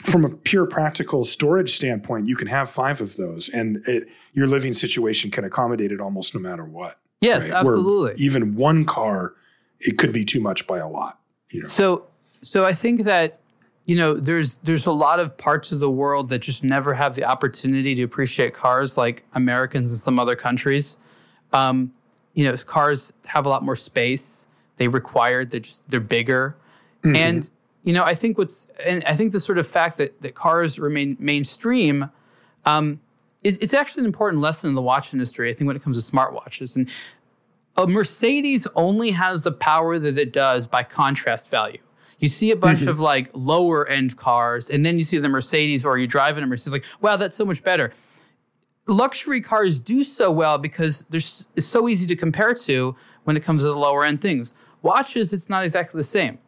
from 0.00 0.24
a 0.24 0.30
pure 0.30 0.66
practical 0.66 1.22
storage 1.24 1.76
standpoint, 1.76 2.26
you 2.26 2.34
can 2.34 2.48
have 2.48 2.68
five 2.68 3.00
of 3.00 3.16
those, 3.16 3.48
and 3.48 3.86
it, 3.86 4.08
your 4.32 4.48
living 4.48 4.74
situation 4.74 5.30
can 5.30 5.44
accommodate 5.44 5.92
it 5.92 6.00
almost 6.00 6.34
no 6.34 6.40
matter 6.40 6.64
what. 6.64 6.96
Yes, 7.20 7.42
right? 7.42 7.64
Where 7.64 7.76
absolutely. 7.76 8.24
even 8.24 8.56
one 8.56 8.84
car, 8.84 9.34
it 9.78 9.96
could 9.96 10.12
be 10.12 10.24
too 10.24 10.40
much 10.40 10.66
by 10.66 10.78
a 10.78 10.88
lot. 10.88 11.20
You 11.50 11.62
know, 11.62 11.68
So 11.68 12.06
so 12.42 12.64
I 12.64 12.74
think 12.74 13.04
that 13.04 13.38
you 13.84 13.94
know 13.94 14.14
there's 14.14 14.56
there's 14.58 14.86
a 14.86 14.92
lot 14.92 15.20
of 15.20 15.36
parts 15.36 15.70
of 15.70 15.78
the 15.78 15.90
world 15.90 16.30
that 16.30 16.40
just 16.40 16.64
never 16.64 16.92
have 16.92 17.14
the 17.14 17.24
opportunity 17.24 17.94
to 17.94 18.02
appreciate 18.02 18.54
cars 18.54 18.96
like 18.96 19.24
Americans 19.34 19.92
in 19.92 19.98
some 19.98 20.18
other 20.18 20.34
countries. 20.34 20.96
Um, 21.52 21.92
you 22.34 22.44
know, 22.44 22.56
cars 22.56 23.12
have 23.24 23.46
a 23.46 23.48
lot 23.48 23.62
more 23.62 23.76
space. 23.76 24.46
They 24.76 24.88
require 24.88 25.44
they're 25.44 25.60
just 25.60 25.88
they're 25.88 26.00
bigger. 26.00 26.56
And 27.16 27.50
you 27.84 27.92
know, 27.92 28.04
I 28.04 28.14
think 28.14 28.38
what's 28.38 28.66
and 28.84 29.04
I 29.04 29.14
think 29.14 29.32
the 29.32 29.40
sort 29.40 29.58
of 29.58 29.66
fact 29.66 29.98
that 29.98 30.20
that 30.22 30.34
cars 30.34 30.78
remain 30.78 31.16
mainstream 31.20 32.10
um, 32.64 33.00
is 33.42 33.58
it's 33.58 33.74
actually 33.74 34.00
an 34.00 34.06
important 34.06 34.42
lesson 34.42 34.68
in 34.68 34.74
the 34.74 34.82
watch 34.82 35.12
industry. 35.12 35.50
I 35.50 35.54
think 35.54 35.66
when 35.66 35.76
it 35.76 35.82
comes 35.82 36.02
to 36.02 36.12
smartwatches 36.12 36.76
and 36.76 36.88
a 37.76 37.86
Mercedes 37.86 38.66
only 38.76 39.10
has 39.10 39.42
the 39.42 39.52
power 39.52 39.98
that 39.98 40.16
it 40.16 40.32
does 40.32 40.66
by 40.66 40.82
contrast 40.82 41.50
value. 41.50 41.80
You 42.18 42.28
see 42.28 42.52
a 42.52 42.56
bunch 42.56 42.82
of 42.82 43.00
like 43.00 43.28
lower 43.32 43.86
end 43.88 44.16
cars, 44.16 44.70
and 44.70 44.86
then 44.86 44.96
you 44.96 45.04
see 45.04 45.18
the 45.18 45.28
Mercedes, 45.28 45.84
or 45.84 45.98
you 45.98 46.06
drive 46.06 46.38
in 46.38 46.44
a 46.44 46.46
Mercedes, 46.46 46.72
like, 46.72 46.84
wow, 47.00 47.16
that's 47.16 47.36
so 47.36 47.44
much 47.44 47.62
better. 47.62 47.92
Luxury 48.86 49.40
cars 49.40 49.80
do 49.80 50.04
so 50.04 50.30
well 50.30 50.58
because 50.58 51.04
they're 51.10 51.22
it's 51.56 51.66
so 51.66 51.88
easy 51.88 52.06
to 52.06 52.16
compare 52.16 52.54
to 52.54 52.94
when 53.24 53.36
it 53.36 53.42
comes 53.42 53.62
to 53.62 53.68
the 53.68 53.78
lower 53.78 54.04
end 54.04 54.20
things. 54.20 54.54
Watches, 54.82 55.32
it's 55.32 55.48
not 55.48 55.64
exactly 55.64 55.98
the 55.98 56.04
same. 56.04 56.38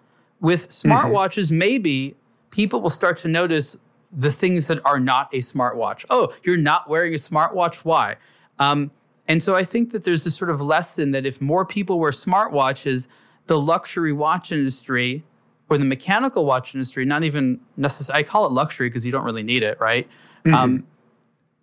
With 0.40 0.68
smartwatches, 0.68 1.50
maybe 1.50 2.14
people 2.50 2.82
will 2.82 2.90
start 2.90 3.16
to 3.18 3.28
notice 3.28 3.76
the 4.12 4.30
things 4.30 4.66
that 4.66 4.84
are 4.84 5.00
not 5.00 5.32
a 5.32 5.38
smartwatch. 5.38 6.04
Oh, 6.10 6.32
you're 6.42 6.58
not 6.58 6.88
wearing 6.88 7.14
a 7.14 7.16
smartwatch? 7.18 7.76
Why? 7.78 8.16
Um, 8.58 8.90
and 9.28 9.42
so 9.42 9.56
I 9.56 9.64
think 9.64 9.92
that 9.92 10.04
there's 10.04 10.24
this 10.24 10.36
sort 10.36 10.50
of 10.50 10.60
lesson 10.60 11.12
that 11.12 11.26
if 11.26 11.40
more 11.40 11.64
people 11.64 11.98
wear 11.98 12.10
smartwatches, 12.12 13.08
the 13.46 13.58
luxury 13.58 14.12
watch 14.12 14.52
industry 14.52 15.24
or 15.68 15.78
the 15.78 15.84
mechanical 15.84 16.44
watch 16.44 16.74
industry, 16.74 17.04
not 17.04 17.24
even 17.24 17.60
necessarily, 17.76 18.20
I 18.20 18.22
call 18.22 18.46
it 18.46 18.52
luxury 18.52 18.88
because 18.88 19.04
you 19.04 19.12
don't 19.12 19.24
really 19.24 19.42
need 19.42 19.62
it, 19.62 19.80
right? 19.80 20.08
Um, 20.54 20.86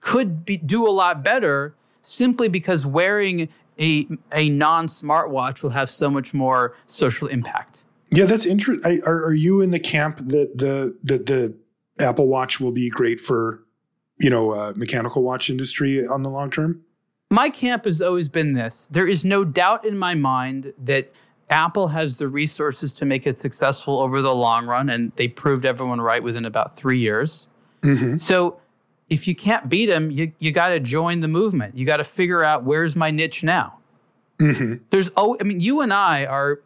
could 0.03 0.43
be, 0.43 0.57
do 0.57 0.85
a 0.85 0.91
lot 0.91 1.23
better 1.23 1.73
simply 2.01 2.49
because 2.49 2.85
wearing 2.85 3.47
a, 3.79 4.05
a 4.33 4.49
non 4.49 4.87
smartwatch 4.87 5.63
will 5.63 5.71
have 5.71 5.89
so 5.89 6.09
much 6.09 6.33
more 6.33 6.75
social 6.85 7.27
impact. 7.27 7.83
yeah, 8.11 8.25
that's 8.25 8.45
interesting. 8.45 9.01
Are, 9.05 9.25
are 9.25 9.33
you 9.33 9.61
in 9.61 9.71
the 9.71 9.79
camp 9.79 10.17
that 10.17 10.57
the 10.57 10.95
that 11.03 11.25
the 11.25 11.55
Apple 11.99 12.27
Watch 12.27 12.59
will 12.59 12.71
be 12.71 12.89
great 12.89 13.19
for 13.19 13.63
you 14.19 14.29
know 14.29 14.51
uh, 14.51 14.73
mechanical 14.75 15.23
watch 15.23 15.49
industry 15.49 16.05
on 16.05 16.21
the 16.21 16.29
long 16.29 16.51
term? 16.51 16.83
My 17.31 17.49
camp 17.49 17.85
has 17.85 18.01
always 18.01 18.27
been 18.27 18.53
this. 18.53 18.87
There 18.91 19.07
is 19.07 19.25
no 19.25 19.43
doubt 19.43 19.85
in 19.85 19.97
my 19.97 20.13
mind 20.13 20.73
that 20.77 21.11
Apple 21.49 21.87
has 21.87 22.17
the 22.17 22.27
resources 22.27 22.93
to 22.93 23.05
make 23.05 23.25
it 23.25 23.39
successful 23.39 23.99
over 23.99 24.21
the 24.21 24.35
long 24.35 24.65
run, 24.65 24.89
and 24.89 25.13
they 25.15 25.29
proved 25.29 25.65
everyone 25.65 26.01
right 26.01 26.21
within 26.21 26.45
about 26.45 26.75
three 26.75 26.99
years. 26.99 27.47
So 28.17 28.59
if 29.13 29.28
you 29.28 29.36
can't 29.36 29.69
beat 29.69 29.86
them, 29.86 30.10
you, 30.10 30.34
you 30.39 30.52
got 30.52 30.69
to 30.69 30.80
join 30.80 31.19
the 31.19 31.28
movement. 31.28 31.78
You 31.78 31.86
got 31.86 31.97
to 31.97 32.04
figure 32.04 32.43
out 32.43 32.63
where's 32.63 32.95
my 32.95 33.12
niche 33.12 33.43
now. 33.43 33.78
Mm-hmm. 34.39 34.76
There's 34.89 35.12
oh, 35.15 35.38
I 35.39 35.43
mean, 35.43 35.60
you 35.60 35.82
and 35.82 35.93
I 35.93 36.26
are 36.26 36.60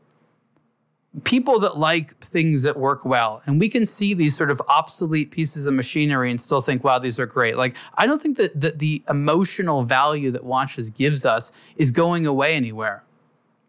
people 1.23 1.59
that 1.59 1.77
like 1.77 2.17
things 2.19 2.63
that 2.63 2.77
work 2.77 3.03
well, 3.03 3.41
and 3.45 3.59
we 3.59 3.67
can 3.67 3.85
see 3.85 4.13
these 4.13 4.35
sort 4.35 4.49
of 4.49 4.61
obsolete 4.69 5.31
pieces 5.31 5.67
of 5.67 5.73
machinery 5.73 6.31
and 6.31 6.39
still 6.39 6.61
think, 6.61 6.83
"Wow, 6.83 6.99
these 6.99 7.19
are 7.19 7.25
great." 7.25 7.57
Like, 7.57 7.75
I 7.95 8.05
don't 8.05 8.21
think 8.21 8.37
that 8.37 8.59
the, 8.59 8.71
the 8.71 9.03
emotional 9.09 9.83
value 9.83 10.31
that 10.31 10.45
watches 10.45 10.89
gives 10.89 11.25
us 11.25 11.51
is 11.75 11.91
going 11.91 12.25
away 12.25 12.55
anywhere. 12.55 13.03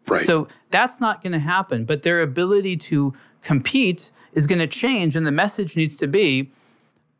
Right. 0.07 0.25
So 0.25 0.47
that's 0.71 1.01
not 1.01 1.21
going 1.21 1.33
to 1.33 1.39
happen. 1.39 1.83
But 1.83 2.03
their 2.03 2.21
ability 2.21 2.77
to 2.77 3.13
compete 3.41 4.11
is 4.33 4.47
going 4.47 4.59
to 4.59 4.67
change, 4.67 5.15
and 5.15 5.27
the 5.27 5.31
message 5.31 5.75
needs 5.75 5.97
to 5.97 6.07
be 6.07 6.51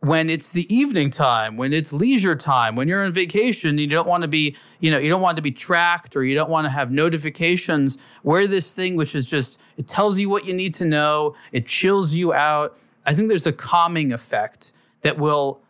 when 0.01 0.29
it's 0.29 0.51
the 0.51 0.73
evening 0.73 1.09
time, 1.09 1.57
when 1.57 1.73
it's 1.73 1.91
leisure 1.91 2.35
time, 2.35 2.75
when 2.75 2.87
you're 2.87 3.03
on 3.03 3.11
vacation, 3.11 3.77
you 3.77 3.87
don't 3.87 4.07
want 4.07 4.21
to 4.21 4.27
be, 4.29 4.55
you 4.79 4.89
know, 4.89 4.97
you 4.97 5.09
don't 5.09 5.21
want 5.21 5.35
to 5.35 5.41
be 5.41 5.51
tracked 5.51 6.15
or 6.15 6.23
you 6.23 6.33
don't 6.35 6.49
want 6.49 6.65
to 6.65 6.69
have 6.69 6.89
notifications. 6.89 7.97
Wear 8.23 8.47
this 8.47 8.73
thing, 8.73 8.95
which 8.95 9.13
is 9.13 9.25
just, 9.25 9.59
it 9.77 9.87
tells 9.87 10.17
you 10.17 10.29
what 10.29 10.45
you 10.45 10.53
need 10.53 10.73
to 10.75 10.85
know, 10.85 11.35
it 11.51 11.65
chills 11.67 12.13
you 12.13 12.33
out. 12.33 12.77
I 13.05 13.13
think 13.13 13.27
there's 13.27 13.45
a 13.47 13.51
calming 13.51 14.13
effect 14.13 14.71
that 15.01 15.17
will, 15.17 15.61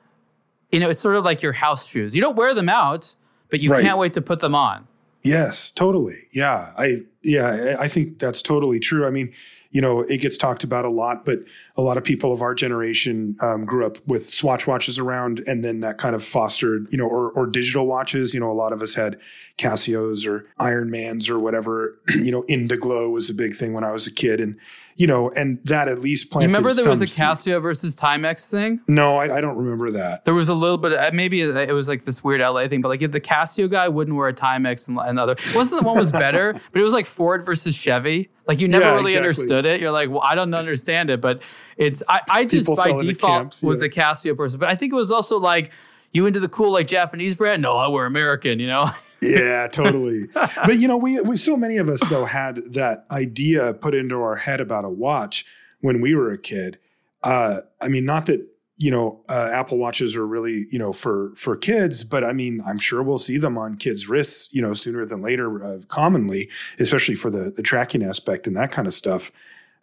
you 0.71 0.79
know, 0.79 0.89
it's 0.91 1.01
sort 1.01 1.15
of 1.15 1.25
like 1.25 1.41
your 1.41 1.53
house 1.53 1.87
shoes. 1.87 2.13
You 2.13 2.21
don't 2.21 2.35
wear 2.35 2.53
them 2.53 2.69
out, 2.69 3.15
but 3.49 3.59
you 3.61 3.71
Right. 3.71 3.83
can't 3.83 3.97
wait 3.97 4.13
to 4.13 4.21
put 4.21 4.41
them 4.41 4.53
on. 4.53 4.87
Yes, 5.23 5.71
totally. 5.71 6.27
Yeah. 6.31 6.71
I 6.77 7.01
yeah, 7.23 7.75
I 7.79 7.83
I 7.83 7.87
think 7.89 8.19
that's 8.19 8.41
totally 8.41 8.79
true. 8.79 9.05
I 9.05 9.09
mean, 9.09 9.33
you 9.71 9.81
know, 9.81 9.99
it 10.01 10.19
gets 10.19 10.37
talked 10.37 10.63
about 10.63 10.85
a 10.85 10.89
lot, 10.89 11.25
but 11.25 11.39
a 11.79 11.81
lot 11.81 11.97
of 11.97 12.03
people 12.03 12.33
of 12.33 12.41
our 12.41 12.53
generation 12.53 13.35
um, 13.41 13.65
grew 13.65 13.85
up 13.85 13.97
with 14.05 14.23
Swatch 14.29 14.67
watches 14.67 14.99
around, 14.99 15.41
and 15.47 15.63
then 15.63 15.79
that 15.79 15.97
kind 15.97 16.13
of 16.15 16.23
fostered, 16.23 16.87
you 16.91 16.97
know, 16.97 17.07
or 17.07 17.31
or 17.31 17.47
digital 17.47 17.87
watches. 17.87 18.33
You 18.33 18.39
know, 18.39 18.51
a 18.51 18.53
lot 18.53 18.73
of 18.73 18.81
us 18.81 18.93
had 18.95 19.17
Casios 19.57 20.27
or 20.27 20.47
Ironmans 20.59 21.29
or 21.29 21.39
whatever. 21.39 21.99
you 22.09 22.31
know, 22.31 22.43
Indiglo 22.43 23.11
was 23.11 23.29
a 23.29 23.33
big 23.33 23.55
thing 23.55 23.73
when 23.73 23.83
I 23.83 23.91
was 23.91 24.07
a 24.07 24.13
kid, 24.13 24.39
and 24.39 24.57
you 24.95 25.07
know, 25.07 25.29
and 25.35 25.59
that 25.65 25.87
at 25.87 25.99
least 25.99 26.25
You 26.25 26.29
planted. 26.31 26.47
remember 26.47 26.73
there 26.73 26.89
was 26.89 27.01
a. 27.01 27.05
Casio 27.05 27.61
versus 27.61 27.95
Timex 27.95 28.49
thing? 28.49 28.81
No, 28.87 29.17
I, 29.17 29.37
I 29.37 29.41
don't 29.41 29.55
remember 29.57 29.91
that. 29.91 30.25
There 30.25 30.33
was 30.33 30.49
a 30.49 30.53
little 30.53 30.77
bit, 30.77 30.91
of, 30.93 31.13
maybe 31.13 31.41
it 31.41 31.71
was 31.73 31.87
like 31.87 32.03
this 32.05 32.21
weird 32.23 32.41
LA 32.41 32.67
thing, 32.67 32.81
but 32.81 32.89
like 32.89 33.01
if 33.01 33.11
the 33.13 33.21
Casio 33.21 33.69
guy 33.69 33.87
wouldn't 33.87 34.15
wear 34.17 34.27
a 34.27 34.33
Timex 34.33 34.87
and, 34.89 34.97
and 34.99 35.17
other, 35.17 35.35
wasn't 35.55 35.81
the 35.81 35.87
one 35.87 35.97
was 35.97 36.11
better, 36.11 36.51
but 36.71 36.79
it 36.79 36.83
was 36.83 36.93
like 36.93 37.05
Ford 37.05 37.45
versus 37.45 37.75
Chevy. 37.75 38.29
Like 38.47 38.59
you 38.59 38.67
never 38.67 38.83
Yeah, 38.83 38.95
really 38.95 39.13
exactly. 39.13 39.17
understood 39.17 39.65
it. 39.65 39.79
You're 39.79 39.91
like, 39.91 40.09
well, 40.09 40.21
I 40.23 40.35
don't 40.35 40.53
understand 40.53 41.09
it, 41.09 41.21
but 41.21 41.43
it's, 41.79 42.03
I, 42.07 42.21
I 42.29 42.43
just 42.43 42.67
People 42.67 42.75
by 42.75 42.91
default 42.91 43.19
camps, 43.19 43.63
was 43.63 43.79
yeah. 43.79 43.87
a 43.87 43.89
Casio 43.89 44.37
person, 44.37 44.59
but 44.59 44.69
I 44.69 44.75
think 44.75 44.93
it 44.93 44.97
was 44.97 45.11
also 45.11 45.39
like, 45.39 45.71
you 46.11 46.25
into 46.25 46.39
the 46.39 46.49
cool 46.49 46.71
like 46.71 46.87
Japanese 46.87 47.35
brand? 47.35 47.61
No, 47.61 47.77
I 47.77 47.87
wear 47.87 48.05
American, 48.05 48.59
you 48.59 48.67
know? 48.67 48.89
Yeah, 49.21 49.67
totally. 49.67 50.27
but 50.33 50.77
you 50.77 50.87
know, 50.87 50.95
we, 50.95 51.19
we 51.19 51.35
so 51.35 51.57
many 51.57 51.75
of 51.75 51.89
us 51.89 51.99
though 52.07 52.23
had 52.23 52.73
that 52.73 53.05
idea 53.11 53.73
put 53.73 53.93
into 53.93 54.15
our 54.15 54.37
head 54.37 54.61
about 54.61 54.85
a 54.85 54.89
watch 54.89 55.45
when 55.81 55.99
we 55.99 56.15
were 56.15 56.31
a 56.31 56.37
kid. 56.37 56.79
Uh, 57.21 57.61
I 57.81 57.89
mean, 57.89 58.05
not 58.05 58.27
that 58.27 58.47
you 58.77 58.89
know 58.89 59.21
uh, 59.27 59.49
Apple 59.51 59.77
watches 59.77 60.15
are 60.15 60.25
really 60.25 60.67
you 60.71 60.79
know 60.79 60.93
for 60.93 61.33
for 61.35 61.57
kids, 61.57 62.05
but 62.05 62.23
I 62.23 62.31
mean, 62.31 62.63
I'm 62.65 62.77
sure 62.77 63.03
we'll 63.03 63.17
see 63.17 63.37
them 63.37 63.57
on 63.57 63.75
kids' 63.75 64.07
wrists 64.07 64.53
you 64.53 64.61
know 64.61 64.73
sooner 64.73 65.05
than 65.05 65.21
later. 65.21 65.61
Uh, 65.61 65.79
commonly, 65.89 66.49
especially 66.79 67.15
for 67.15 67.29
the 67.29 67.51
the 67.51 67.61
tracking 67.61 68.03
aspect 68.03 68.47
and 68.47 68.55
that 68.55 68.71
kind 68.71 68.87
of 68.87 68.93
stuff. 68.93 69.33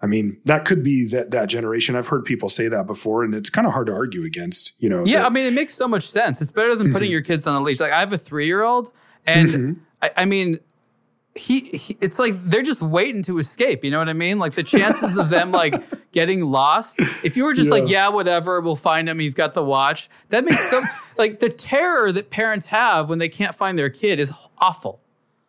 I 0.06 0.08
mean, 0.08 0.40
that 0.44 0.64
could 0.64 0.82
be 0.84 1.06
that 1.08 1.32
that 1.32 1.46
generation. 1.48 1.96
I've 1.96 2.06
heard 2.08 2.24
people 2.24 2.48
say 2.48 2.68
that 2.68 2.86
before, 2.86 3.24
and 3.24 3.34
it's 3.34 3.50
kind 3.50 3.66
of 3.66 3.72
hard 3.72 3.88
to 3.88 3.92
argue 3.92 4.22
against. 4.24 4.72
You 4.78 4.88
know, 4.88 5.04
Yeah, 5.04 5.18
that- 5.20 5.26
I 5.26 5.28
mean, 5.30 5.46
it 5.46 5.52
makes 5.52 5.74
so 5.74 5.88
much 5.88 6.08
sense. 6.08 6.40
It's 6.40 6.52
better 6.52 6.74
than 6.76 6.86
Mm-hmm. 6.86 6.92
putting 6.94 7.10
your 7.10 7.22
kids 7.22 7.46
on 7.46 7.56
a 7.60 7.62
leash. 7.62 7.80
Like 7.80 7.92
I 7.92 7.98
have 8.00 8.12
a 8.12 8.18
three 8.18 8.46
year 8.46 8.62
old, 8.62 8.92
and 9.26 9.48
Mhm. 9.50 9.76
I, 10.02 10.10
I 10.18 10.24
mean, 10.24 10.60
he, 11.34 11.60
he, 11.76 11.96
it's 12.00 12.18
like 12.18 12.34
they're 12.48 12.62
just 12.62 12.80
waiting 12.80 13.22
to 13.24 13.38
escape. 13.38 13.84
You 13.84 13.90
know 13.90 13.98
what 13.98 14.08
I 14.08 14.14
mean? 14.14 14.38
Like 14.38 14.54
the 14.54 14.62
chances 14.62 15.18
of 15.18 15.28
them 15.28 15.52
like 15.52 15.74
getting 16.12 16.40
lost. 16.46 16.98
If 17.22 17.36
you 17.36 17.44
were 17.44 17.52
just 17.52 17.68
like, 17.70 17.82
Yeah. 17.82 18.06
yeah, 18.06 18.08
whatever, 18.08 18.60
we'll 18.62 18.74
find 18.76 19.06
him. 19.08 19.18
He's 19.18 19.34
got 19.34 19.52
the 19.52 19.62
watch. 19.62 20.08
That 20.30 20.44
makes 20.46 20.70
so 20.70 20.80
like 21.18 21.40
the 21.40 21.50
terror 21.50 22.10
that 22.12 22.30
parents 22.30 22.68
have 22.68 23.10
when 23.10 23.18
they 23.18 23.28
can't 23.28 23.54
find 23.54 23.78
their 23.78 23.90
kid 23.90 24.18
is 24.18 24.32
awful. 24.58 25.00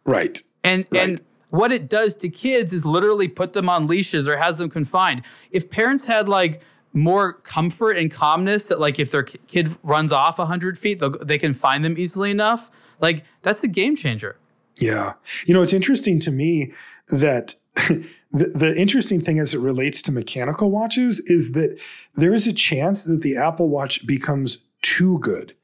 right. 0.06 0.41
And 0.63 0.86
Right. 0.91 1.10
and 1.10 1.22
what 1.49 1.71
it 1.71 1.89
does 1.89 2.15
to 2.17 2.29
kids 2.29 2.73
is 2.73 2.86
literally 2.86 3.27
put 3.27 3.53
them 3.53 3.69
on 3.69 3.88
leashes 3.88 4.27
or 4.27 4.38
has 4.38 4.57
them 4.57 4.69
confined. 4.69 5.21
If 5.51 5.69
parents 5.69 6.05
had 6.05 6.27
like 6.27 6.62
more 6.93 7.33
comfort 7.33 7.97
and 7.97 8.12
calmness 8.12 8.67
that 8.67 8.79
like 8.79 8.97
if 8.99 9.12
their 9.12 9.23
kid 9.23 9.75
runs 9.83 10.12
off 10.12 10.39
100 10.39 10.77
feet 10.77 11.01
they 11.21 11.38
can 11.38 11.53
find 11.53 11.86
them 11.86 11.95
easily 11.97 12.31
enough 12.31 12.71
like 12.99 13.23
that's 13.43 13.63
a 13.63 13.67
game 13.67 13.95
changer 13.95 14.38
Yeah. 14.77 15.13
You 15.45 15.53
know, 15.53 15.62
it's 15.62 15.73
interesting 15.73 16.19
to 16.21 16.31
me 16.31 16.73
that 17.10 17.55
the, 17.75 18.05
the 18.31 18.75
interesting 18.77 19.19
thing 19.19 19.39
as 19.39 19.53
it 19.53 19.60
relates 19.60 20.01
to 20.03 20.12
mechanical 20.12 20.71
watches 20.71 21.19
is 21.21 21.53
that 21.53 21.77
there 22.13 22.33
is 22.33 22.47
a 22.47 22.53
chance 22.53 23.03
that 23.03 23.21
the 23.21 23.36
Apple 23.38 23.69
Watch 23.69 24.05
becomes 24.05 24.60
too 24.81 25.19
good, 25.19 25.55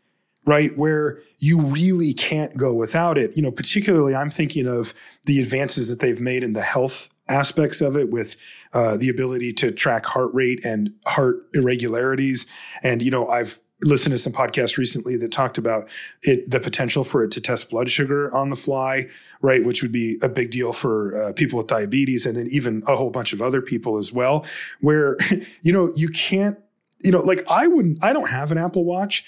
right? 0.45 0.77
Where 0.77 1.19
you 1.39 1.61
really 1.61 2.13
can't 2.13 2.57
go 2.57 2.73
without 2.73 3.17
it. 3.17 3.35
You 3.35 3.43
know, 3.43 3.51
particularly 3.51 4.15
I'm 4.15 4.29
thinking 4.29 4.67
of 4.67 4.93
the 5.25 5.41
advances 5.41 5.89
that 5.89 5.99
they've 5.99 6.19
made 6.19 6.43
in 6.43 6.53
the 6.53 6.61
health 6.61 7.09
aspects 7.29 7.81
of 7.81 7.95
it 7.95 8.09
with 8.09 8.35
uh, 8.73 8.97
the 8.97 9.09
ability 9.09 9.53
to 9.53 9.71
track 9.71 10.05
heart 10.05 10.33
rate 10.33 10.63
and 10.65 10.93
heart 11.05 11.47
irregularities. 11.53 12.45
And, 12.81 13.01
you 13.01 13.11
know, 13.11 13.27
I've 13.29 13.59
listened 13.81 14.13
to 14.13 14.19
some 14.19 14.33
podcasts 14.33 14.77
recently 14.77 15.17
that 15.17 15.31
talked 15.31 15.57
about 15.57 15.87
it, 16.21 16.49
the 16.49 16.59
potential 16.59 17.03
for 17.03 17.23
it 17.23 17.31
to 17.31 17.41
test 17.41 17.69
blood 17.69 17.89
sugar 17.89 18.33
on 18.33 18.49
the 18.49 18.55
fly, 18.55 19.07
right? 19.41 19.63
Which 19.63 19.81
would 19.81 19.91
be 19.91 20.17
a 20.21 20.29
big 20.29 20.51
deal 20.51 20.73
for 20.73 21.15
uh, 21.15 21.33
people 21.33 21.57
with 21.57 21.67
diabetes 21.67 22.25
and 22.25 22.37
then 22.37 22.47
even 22.51 22.83
a 22.87 22.95
whole 22.95 23.09
bunch 23.09 23.33
of 23.33 23.41
other 23.41 23.61
people 23.61 23.97
as 23.97 24.11
well, 24.13 24.45
where, 24.79 25.17
you 25.61 25.71
know, 25.71 25.91
you 25.95 26.09
can't, 26.09 26.57
you 27.03 27.11
know, 27.11 27.19
like 27.19 27.43
I 27.49 27.67
wouldn't, 27.67 28.03
I 28.03 28.13
don't 28.13 28.29
have 28.29 28.51
an 28.51 28.57
Apple 28.57 28.85
Watch. 28.85 29.25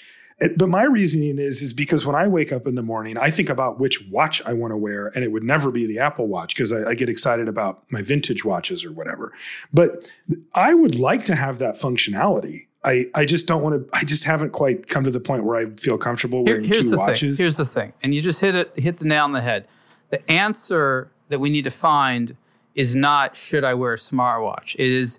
But 0.56 0.68
my 0.68 0.84
reasoning 0.84 1.38
is, 1.38 1.62
is 1.62 1.72
because 1.72 2.04
when 2.04 2.14
I 2.14 2.26
wake 2.28 2.52
up 2.52 2.66
in 2.66 2.74
the 2.74 2.82
morning, 2.82 3.16
I 3.16 3.30
think 3.30 3.48
about 3.48 3.80
which 3.80 4.06
watch 4.08 4.42
I 4.44 4.52
want 4.52 4.72
to 4.72 4.76
wear, 4.76 5.10
and 5.14 5.24
it 5.24 5.32
would 5.32 5.42
never 5.42 5.70
be 5.70 5.86
the 5.86 5.98
Apple 5.98 6.26
Watch 6.26 6.54
because 6.54 6.72
I, 6.72 6.90
I 6.90 6.94
get 6.94 7.08
excited 7.08 7.48
about 7.48 7.90
my 7.90 8.02
vintage 8.02 8.44
watches 8.44 8.84
or 8.84 8.92
whatever. 8.92 9.32
But 9.72 10.10
I 10.54 10.74
would 10.74 10.98
like 10.98 11.24
to 11.24 11.34
have 11.36 11.58
that 11.60 11.76
functionality. 11.80 12.66
I, 12.84 13.06
I 13.14 13.24
just 13.24 13.46
don't 13.46 13.62
want 13.62 13.74
to. 13.88 13.96
I 13.96 14.04
just 14.04 14.24
haven't 14.24 14.50
quite 14.50 14.88
come 14.88 15.04
to 15.04 15.10
the 15.10 15.20
point 15.20 15.44
where 15.44 15.56
I 15.56 15.70
feel 15.80 15.96
comfortable 15.96 16.44
Here- 16.44 16.56
wearing 16.56 16.64
here's 16.68 16.84
two 16.84 16.90
the 16.90 16.98
watches. 16.98 17.36
thing 17.38 17.42
here's 17.44 17.56
the 17.56 17.64
thing 17.66 17.92
and 18.02 18.12
you 18.14 18.20
just 18.22 18.40
hit 18.40 18.54
it 18.54 18.72
hit 18.78 18.98
the 18.98 19.06
nail 19.06 19.24
on 19.24 19.32
the 19.32 19.40
head 19.40 19.66
the 20.10 20.30
answer 20.30 21.10
that 21.30 21.40
we 21.40 21.48
need 21.50 21.64
to 21.64 21.70
find 21.70 22.36
is 22.76 22.94
not 22.94 23.36
should 23.36 23.64
i 23.64 23.74
wear 23.74 23.94
a 23.94 23.96
smartwatch 23.96 24.74
it 24.76 24.88
is 24.88 25.18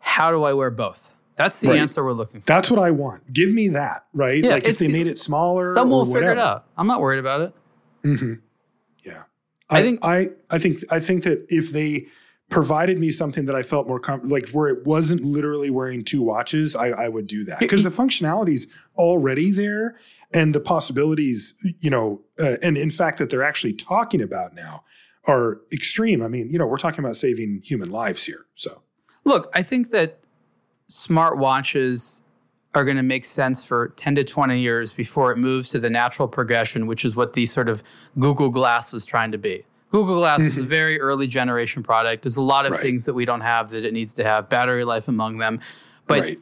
how 0.00 0.32
do 0.32 0.42
i 0.42 0.52
wear 0.52 0.68
both 0.70 1.09
that's 1.40 1.60
the 1.60 1.68
Right. 1.68 1.78
answer 1.78 2.04
we're 2.04 2.12
looking 2.12 2.40
for 2.40 2.46
That's 2.46 2.70
what 2.70 2.78
I 2.78 2.90
want. 2.90 3.32
Give 3.32 3.50
me 3.52 3.68
that, 3.68 4.04
right? 4.12 4.42
Yeah, 4.44 4.50
like 4.54 4.66
if 4.66 4.78
they 4.78 4.88
made 4.88 5.06
it 5.06 5.18
smaller, 5.18 5.74
someone 5.74 6.06
will 6.06 6.14
figure 6.14 6.32
it 6.32 6.38
out 6.38 6.66
i'm 6.76 6.86
not 6.86 7.00
worried 7.00 7.18
about 7.18 7.40
it 7.40 7.52
hmm 8.04 8.34
Yeah, 9.02 9.22
I 9.70 9.78
I, 9.78 9.82
think- 9.82 10.00
I 10.02 10.28
I 10.50 10.58
think 10.58 10.78
I 10.90 11.00
think 11.00 11.24
that 11.24 11.46
if 11.48 11.72
they 11.72 12.06
provided 12.48 12.98
me 12.98 13.10
something 13.12 13.44
that 13.46 13.54
I 13.54 13.62
felt 13.62 13.86
more 13.86 14.00
com- 14.00 14.22
like 14.24 14.48
where 14.50 14.68
it 14.68 14.84
wasn't 14.84 15.22
literally 15.22 15.70
wearing 15.70 16.02
two 16.02 16.20
watches, 16.20 16.74
I, 16.74 16.88
I 16.88 17.08
would 17.08 17.28
do 17.28 17.44
that 17.44 17.60
because 17.60 17.84
the 17.84 17.92
functionality's 17.92 18.66
already 18.96 19.52
there 19.52 19.96
and 20.34 20.52
the 20.52 20.60
possibilities, 20.60 21.54
you 21.78 21.90
know, 21.90 22.22
uh, 22.40 22.56
and 22.62 22.76
in 22.76 22.90
fact 22.90 23.18
that 23.18 23.30
they're 23.30 23.44
actually 23.44 23.72
talking 23.74 24.20
about 24.20 24.54
now 24.54 24.82
are 25.26 25.60
extreme. 25.72 26.22
I 26.22 26.28
mean, 26.28 26.50
you 26.50 26.58
know, 26.58 26.66
we're 26.66 26.76
talking 26.76 27.04
about 27.04 27.14
saving 27.14 27.60
human 27.64 27.90
lives 27.90 28.24
here. 28.24 28.46
So 28.56 28.82
Look, 29.24 29.48
I 29.54 29.62
think 29.62 29.90
that 29.92 30.19
smart 30.90 31.38
watches 31.38 32.20
are 32.74 32.84
going 32.84 32.96
to 32.96 33.02
make 33.02 33.24
sense 33.24 33.64
for 33.64 33.88
10 33.96 34.14
to 34.16 34.24
20 34.24 34.58
years 34.58 34.92
before 34.92 35.32
it 35.32 35.38
moves 35.38 35.70
to 35.70 35.78
the 35.78 35.90
natural 35.90 36.28
progression, 36.28 36.86
which 36.86 37.04
is 37.04 37.16
what 37.16 37.32
the 37.32 37.46
sort 37.46 37.68
of 37.68 37.82
Google 38.18 38.48
Glass 38.48 38.92
was 38.92 39.04
trying 39.04 39.32
to 39.32 39.38
be. 39.38 39.64
Google 39.90 40.16
Glass 40.16 40.40
is 40.40 40.56
a 40.56 40.60
mm-hmm. 40.60 40.70
very 40.70 41.00
early 41.00 41.26
generation 41.26 41.82
product. 41.82 42.22
There's 42.22 42.36
a 42.36 42.42
lot 42.42 42.64
of 42.64 42.72
Right. 42.72 42.80
things 42.80 43.06
that 43.06 43.14
we 43.14 43.24
don't 43.24 43.40
have 43.40 43.70
that 43.70 43.84
it 43.84 43.92
needs 43.92 44.14
to 44.16 44.24
have, 44.24 44.48
battery 44.48 44.84
life 44.84 45.08
among 45.08 45.38
them. 45.38 45.58
But 46.06 46.20
right, 46.20 46.40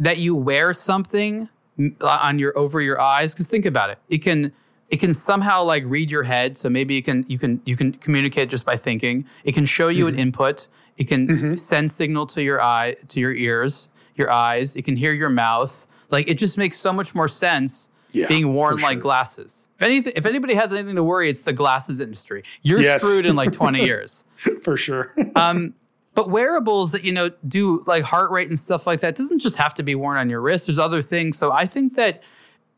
that 0.00 0.18
you 0.18 0.34
wear 0.34 0.74
something 0.74 1.48
uh, 1.78 2.18
on 2.22 2.38
your 2.38 2.56
over 2.58 2.80
your 2.80 3.00
eyes 3.00 3.32
because 3.32 3.48
think 3.48 3.64
about 3.64 3.90
it 3.90 3.98
it 4.08 4.18
can 4.18 4.52
it 4.88 4.98
can 4.98 5.14
somehow 5.14 5.62
like 5.62 5.84
read 5.86 6.10
your 6.10 6.24
head 6.24 6.58
so 6.58 6.68
maybe 6.68 6.94
you 6.94 7.02
can 7.02 7.24
you 7.28 7.38
can 7.38 7.60
you 7.64 7.76
can 7.76 7.92
communicate 7.92 8.50
just 8.50 8.66
by 8.66 8.76
thinking 8.76 9.24
it 9.44 9.52
can 9.52 9.64
show 9.64 9.88
you 9.88 10.06
an 10.06 10.14
mm-hmm. 10.14 10.20
input 10.20 10.66
it 10.96 11.04
can 11.04 11.28
mm-hmm. 11.28 11.54
send 11.54 11.90
signal 11.90 12.26
to 12.26 12.42
your 12.42 12.60
eye 12.60 12.96
to 13.08 13.20
your 13.20 13.32
ears 13.32 13.88
your 14.16 14.30
eyes 14.30 14.76
it 14.76 14.82
can 14.82 14.96
hear 14.96 15.12
your 15.12 15.30
mouth 15.30 15.86
like 16.10 16.28
it 16.28 16.34
just 16.34 16.56
makes 16.58 16.78
so 16.78 16.92
much 16.92 17.14
more 17.14 17.28
sense 17.28 17.88
Yeah, 18.12 18.26
being 18.28 18.52
worn 18.54 18.76
for 18.76 18.82
like 18.82 19.00
glasses 19.00 19.68
if 19.76 19.82
anything 19.82 20.12
if 20.16 20.26
anybody 20.26 20.54
has 20.54 20.72
anything 20.72 20.96
to 20.96 21.02
worry 21.02 21.28
it's 21.30 21.42
the 21.42 21.52
glasses 21.52 22.00
industry 22.00 22.42
you're 22.62 22.80
Yes. 22.80 23.00
screwed 23.02 23.26
in 23.26 23.36
like 23.36 23.52
20 23.52 23.84
years 23.84 24.24
for 24.62 24.76
sure. 24.76 25.14
um, 25.36 25.74
but 26.14 26.28
wearables 26.28 26.90
that 26.92 27.04
you 27.04 27.12
know 27.12 27.30
do 27.46 27.82
like 27.86 28.02
heart 28.02 28.30
rate 28.32 28.48
and 28.48 28.58
stuff 28.58 28.86
like 28.86 29.00
that 29.00 29.14
doesn't 29.14 29.38
just 29.38 29.56
have 29.56 29.74
to 29.74 29.82
be 29.84 29.94
worn 29.94 30.16
on 30.18 30.28
your 30.28 30.40
wrist. 30.40 30.66
There's 30.66 30.78
other 30.78 31.02
things. 31.02 31.38
So 31.38 31.52
I 31.52 31.66
think 31.66 31.94
that 31.94 32.22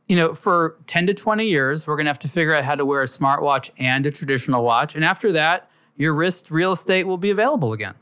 you 0.06 0.16
know 0.16 0.34
for 0.34 0.76
10 0.86 1.06
to 1.06 1.14
20 1.14 1.46
years 1.48 1.86
we're 1.86 1.96
going 1.96 2.04
to 2.04 2.10
have 2.10 2.18
to 2.20 2.28
figure 2.28 2.52
out 2.54 2.62
how 2.64 2.74
to 2.74 2.84
wear 2.84 3.00
a 3.02 3.06
smartwatch 3.06 3.70
and 3.78 4.04
a 4.04 4.10
traditional 4.10 4.62
watch, 4.62 4.94
and 4.94 5.04
after 5.04 5.32
that 5.32 5.70
your 5.96 6.14
wrist 6.14 6.50
real 6.50 6.72
estate 6.72 7.04
will 7.06 7.16
be 7.16 7.30
available 7.30 7.72
again. 7.72 7.94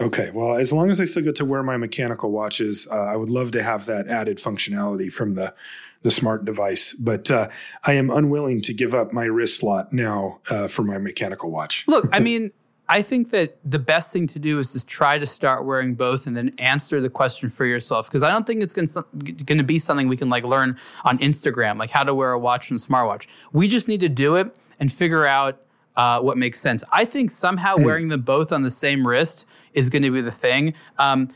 Okay, 0.00 0.30
well, 0.32 0.56
as 0.56 0.72
long 0.72 0.90
as 0.90 1.00
I 1.00 1.04
still 1.04 1.22
get 1.22 1.36
to 1.36 1.44
wear 1.44 1.62
my 1.62 1.76
mechanical 1.76 2.32
watches, 2.32 2.88
uh, 2.90 3.04
I 3.04 3.16
would 3.16 3.30
love 3.30 3.52
to 3.52 3.62
have 3.62 3.86
that 3.86 4.08
added 4.08 4.38
functionality 4.38 5.12
from 5.12 5.34
the 5.34 5.54
the 6.02 6.10
smart 6.10 6.44
device. 6.44 6.92
But 6.92 7.30
uh, 7.30 7.48
I 7.86 7.94
am 7.94 8.10
unwilling 8.10 8.60
to 8.62 8.74
give 8.74 8.94
up 8.94 9.12
my 9.12 9.24
wrist 9.24 9.58
slot 9.58 9.92
now 9.92 10.38
uh, 10.50 10.68
for 10.68 10.82
my 10.82 10.98
mechanical 10.98 11.50
watch. 11.50 11.84
Look, 11.88 12.08
I 12.12 12.18
mean, 12.20 12.52
I 12.88 13.00
think 13.00 13.30
that 13.30 13.56
the 13.64 13.78
best 13.78 14.12
thing 14.12 14.26
to 14.28 14.38
do 14.38 14.58
is 14.58 14.74
just 14.74 14.86
try 14.86 15.18
to 15.18 15.24
start 15.24 15.64
wearing 15.64 15.94
both 15.94 16.26
and 16.26 16.36
then 16.36 16.52
answer 16.58 17.00
the 17.00 17.08
question 17.08 17.48
for 17.48 17.64
yourself. 17.64 18.06
Because 18.06 18.22
I 18.22 18.28
don't 18.28 18.46
think 18.46 18.62
it's 18.62 18.74
going 18.74 19.58
to 19.58 19.64
be 19.64 19.78
something 19.78 20.08
we 20.08 20.18
can 20.18 20.28
like 20.28 20.44
learn 20.44 20.76
on 21.04 21.18
Instagram, 21.18 21.78
like 21.78 21.90
how 21.90 22.04
to 22.04 22.14
wear 22.14 22.32
a 22.32 22.38
watch 22.38 22.70
and 22.70 22.78
a 22.78 22.82
smartwatch. 22.82 23.26
We 23.52 23.68
just 23.68 23.88
need 23.88 24.00
to 24.00 24.10
do 24.10 24.36
it 24.36 24.54
and 24.78 24.92
figure 24.92 25.24
out 25.24 25.62
uh, 25.96 26.20
what 26.20 26.36
makes 26.36 26.60
sense. 26.60 26.84
I 26.92 27.06
think 27.06 27.30
somehow 27.30 27.76
mm. 27.76 27.84
wearing 27.84 28.08
them 28.08 28.20
both 28.20 28.52
on 28.52 28.62
the 28.62 28.70
same 28.70 29.06
wrist 29.06 29.46
is 29.74 29.88
going 29.88 30.02
to 30.02 30.10
be 30.10 30.20
the 30.20 30.32
thing. 30.32 30.74
Um, 30.98 31.28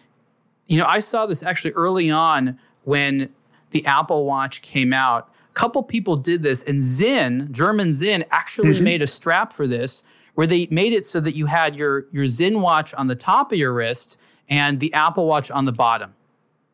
you 0.66 0.78
know, 0.78 0.86
I 0.86 1.00
saw 1.00 1.26
this 1.26 1.42
actually 1.42 1.72
early 1.72 2.10
on 2.10 2.58
when 2.84 3.32
the 3.70 3.84
Apple 3.86 4.24
Watch 4.24 4.62
came 4.62 4.92
out. 4.92 5.30
A 5.50 5.52
couple 5.54 5.82
people 5.82 6.16
did 6.16 6.42
this, 6.42 6.62
and 6.64 6.82
Sinn, 6.82 7.48
German 7.50 7.92
Sinn, 7.92 8.24
actually 8.30 8.74
mm-hmm. 8.74 8.84
made 8.84 9.02
a 9.02 9.06
strap 9.06 9.52
for 9.52 9.66
this 9.66 10.02
where 10.34 10.46
they 10.46 10.68
made 10.70 10.92
it 10.92 11.04
so 11.04 11.18
that 11.20 11.34
you 11.34 11.46
had 11.46 11.74
your 11.74 12.06
your 12.12 12.26
Sinn 12.26 12.60
watch 12.60 12.94
on 12.94 13.08
the 13.08 13.16
top 13.16 13.50
of 13.50 13.58
your 13.58 13.72
wrist 13.72 14.16
and 14.48 14.78
the 14.78 14.94
Apple 14.94 15.26
Watch 15.26 15.50
on 15.50 15.64
the 15.64 15.72
bottom. 15.72 16.14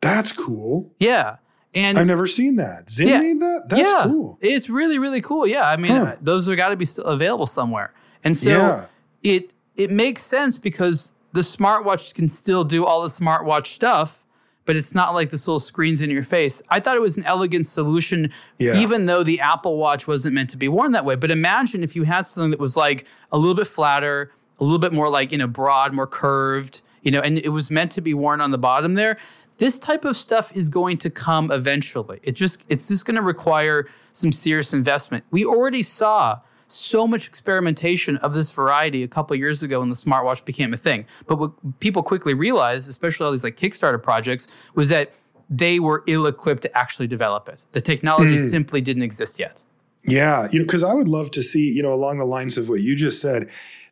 That's 0.00 0.32
cool. 0.32 0.92
Yeah. 1.00 1.36
And 1.74 1.98
I've 1.98 2.06
never 2.06 2.26
seen 2.26 2.56
that. 2.56 2.90
Sinn 2.90 3.08
yeah, 3.08 3.18
made 3.20 3.40
that? 3.40 3.68
That's 3.68 3.90
yeah, 3.90 4.02
cool. 4.04 4.38
It's 4.40 4.68
really, 4.68 4.98
really 4.98 5.20
cool. 5.20 5.46
Yeah. 5.46 5.68
I 5.68 5.76
mean, 5.76 5.92
huh. 5.92 6.02
uh, 6.02 6.16
those 6.20 6.48
are 6.48 6.54
got 6.54 6.68
to 6.68 6.76
be 6.76 6.86
available 7.04 7.46
somewhere. 7.46 7.92
And 8.22 8.36
so 8.36 8.50
yeah. 8.50 8.86
it 9.22 9.52
it 9.76 9.90
makes 9.90 10.22
sense 10.22 10.58
because 10.58 11.10
the 11.34 11.40
smartwatch 11.40 12.14
can 12.14 12.28
still 12.28 12.62
do 12.62 12.86
all 12.86 13.02
the 13.02 13.08
smartwatch 13.08 13.66
stuff, 13.66 14.24
but 14.66 14.76
it's 14.76 14.94
not 14.94 15.14
like 15.14 15.30
this 15.30 15.48
little 15.48 15.58
screen's 15.58 16.00
in 16.00 16.08
your 16.08 16.22
face. 16.22 16.62
I 16.70 16.78
thought 16.78 16.94
it 16.94 17.00
was 17.00 17.18
an 17.18 17.24
elegant 17.24 17.66
solution, 17.66 18.32
yeah. 18.58 18.76
even 18.76 19.06
though 19.06 19.24
the 19.24 19.40
Apple 19.40 19.76
Watch 19.76 20.06
wasn't 20.06 20.36
meant 20.36 20.48
to 20.50 20.56
be 20.56 20.68
worn 20.68 20.92
that 20.92 21.04
way. 21.04 21.16
But 21.16 21.32
imagine 21.32 21.82
if 21.82 21.96
you 21.96 22.04
had 22.04 22.28
something 22.28 22.52
that 22.52 22.60
was 22.60 22.76
like 22.76 23.06
a 23.32 23.36
little 23.36 23.56
bit 23.56 23.66
flatter, 23.66 24.30
a 24.60 24.64
little 24.64 24.78
bit 24.78 24.92
more 24.92 25.08
like, 25.08 25.32
you 25.32 25.38
know, 25.38 25.48
broad, 25.48 25.92
more 25.92 26.06
curved, 26.06 26.82
you 27.02 27.10
know, 27.10 27.20
and 27.20 27.38
it 27.38 27.48
was 27.48 27.68
meant 27.68 27.90
to 27.92 28.00
be 28.00 28.14
worn 28.14 28.40
on 28.40 28.52
the 28.52 28.58
bottom 28.58 28.94
there. 28.94 29.18
This 29.58 29.80
type 29.80 30.04
of 30.04 30.16
stuff 30.16 30.56
is 30.56 30.68
going 30.68 30.98
to 30.98 31.10
come 31.10 31.50
eventually. 31.50 32.20
It 32.22 32.32
just 32.32 32.64
it's 32.68 32.86
just 32.86 33.06
going 33.06 33.16
to 33.16 33.22
require 33.22 33.88
some 34.12 34.30
serious 34.30 34.72
investment. 34.72 35.24
We 35.32 35.44
already 35.44 35.82
saw 35.82 36.38
so 36.68 37.06
much 37.06 37.26
experimentation 37.28 38.16
of 38.18 38.34
this 38.34 38.50
variety 38.50 39.02
a 39.02 39.08
couple 39.08 39.36
years 39.36 39.62
ago 39.62 39.80
when 39.80 39.88
the 39.88 39.96
smartwatch 39.96 40.44
became 40.44 40.74
a 40.74 40.76
thing. 40.76 41.06
But 41.26 41.38
what 41.38 41.80
people 41.80 42.02
quickly 42.02 42.34
realized, 42.34 42.88
especially 42.88 43.26
all 43.26 43.30
these 43.30 43.44
like 43.44 43.56
Kickstarter 43.56 44.02
projects, 44.02 44.48
was 44.74 44.88
that 44.88 45.12
they 45.50 45.78
were 45.78 46.02
ill 46.06 46.26
equipped 46.26 46.62
to 46.62 46.76
actually 46.76 47.06
develop 47.06 47.48
it. 47.48 47.60
The 47.72 47.80
technology 47.80 48.36
mm. 48.36 48.50
simply 48.50 48.80
didn't 48.80 49.02
exist 49.02 49.38
yet. 49.38 49.62
Yeah, 50.06 50.48
you 50.50 50.58
know, 50.58 50.64
because 50.64 50.82
I 50.82 50.92
would 50.94 51.08
love 51.08 51.30
to 51.32 51.42
see, 51.42 51.70
you 51.70 51.82
know, 51.82 51.92
along 51.92 52.18
the 52.18 52.26
lines 52.26 52.58
of 52.58 52.68
what 52.68 52.80
you 52.80 52.94
just 52.94 53.20
said, 53.20 53.48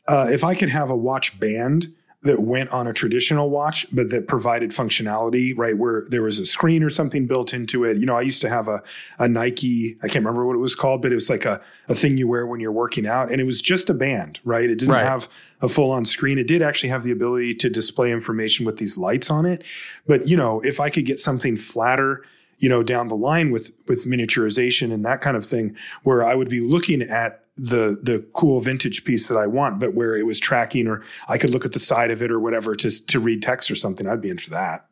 uh, 0.08 0.26
if 0.30 0.44
I 0.44 0.54
could 0.54 0.68
have 0.68 0.90
a 0.90 0.96
watch 0.96 1.38
band 1.38 1.92
that 2.22 2.40
went 2.40 2.70
on 2.70 2.86
a 2.86 2.92
traditional 2.92 3.50
watch, 3.50 3.84
but 3.90 4.10
that 4.10 4.28
provided 4.28 4.70
functionality, 4.70 5.52
right? 5.56 5.76
Where 5.76 6.04
there 6.08 6.22
was 6.22 6.38
a 6.38 6.46
screen 6.46 6.84
or 6.84 6.90
something 6.90 7.26
built 7.26 7.52
into 7.52 7.82
it. 7.82 7.96
You 7.96 8.06
know, 8.06 8.14
I 8.14 8.20
used 8.20 8.40
to 8.42 8.48
have 8.48 8.68
a, 8.68 8.80
a 9.18 9.26
Nike, 9.26 9.96
I 10.04 10.06
can't 10.06 10.24
remember 10.24 10.46
what 10.46 10.54
it 10.54 10.60
was 10.60 10.76
called, 10.76 11.02
but 11.02 11.10
it 11.10 11.16
was 11.16 11.28
like 11.28 11.44
a, 11.44 11.60
a 11.88 11.96
thing 11.96 12.16
you 12.16 12.28
wear 12.28 12.46
when 12.46 12.60
you're 12.60 12.70
working 12.70 13.08
out. 13.08 13.32
And 13.32 13.40
it 13.40 13.44
was 13.44 13.60
just 13.60 13.90
a 13.90 13.94
band, 13.94 14.38
right? 14.44 14.70
It 14.70 14.78
didn't 14.78 14.94
right. 14.94 15.04
have 15.04 15.28
a 15.60 15.68
full 15.68 15.90
on 15.90 16.04
screen. 16.04 16.38
It 16.38 16.46
did 16.46 16.62
actually 16.62 16.90
have 16.90 17.02
the 17.02 17.10
ability 17.10 17.56
to 17.56 17.68
display 17.68 18.12
information 18.12 18.64
with 18.64 18.76
these 18.76 18.96
lights 18.96 19.28
on 19.28 19.44
it. 19.44 19.64
But, 20.06 20.28
you 20.28 20.36
know, 20.36 20.60
if 20.60 20.78
I 20.78 20.90
could 20.90 21.04
get 21.04 21.18
something 21.18 21.56
flatter, 21.56 22.24
you 22.58 22.68
know, 22.68 22.84
down 22.84 23.08
the 23.08 23.16
line 23.16 23.50
with, 23.50 23.72
with 23.88 24.06
miniaturization 24.06 24.92
and 24.92 25.04
that 25.04 25.20
kind 25.22 25.36
of 25.36 25.44
thing, 25.44 25.76
where 26.04 26.22
I 26.22 26.36
would 26.36 26.48
be 26.48 26.60
looking 26.60 27.02
at 27.02 27.41
the 27.56 27.98
the 28.02 28.26
cool 28.32 28.60
vintage 28.60 29.04
piece 29.04 29.28
that 29.28 29.36
I 29.36 29.46
want, 29.46 29.78
but 29.78 29.94
where 29.94 30.16
it 30.16 30.24
was 30.24 30.40
tracking 30.40 30.88
or 30.88 31.02
I 31.28 31.38
could 31.38 31.50
look 31.50 31.64
at 31.64 31.72
the 31.72 31.78
side 31.78 32.10
of 32.10 32.22
it 32.22 32.30
or 32.30 32.40
whatever 32.40 32.74
to 32.76 33.06
to 33.06 33.20
read 33.20 33.42
text 33.42 33.70
or 33.70 33.74
something. 33.74 34.08
I'd 34.08 34.20
be 34.20 34.30
into 34.30 34.50
that. 34.50 34.86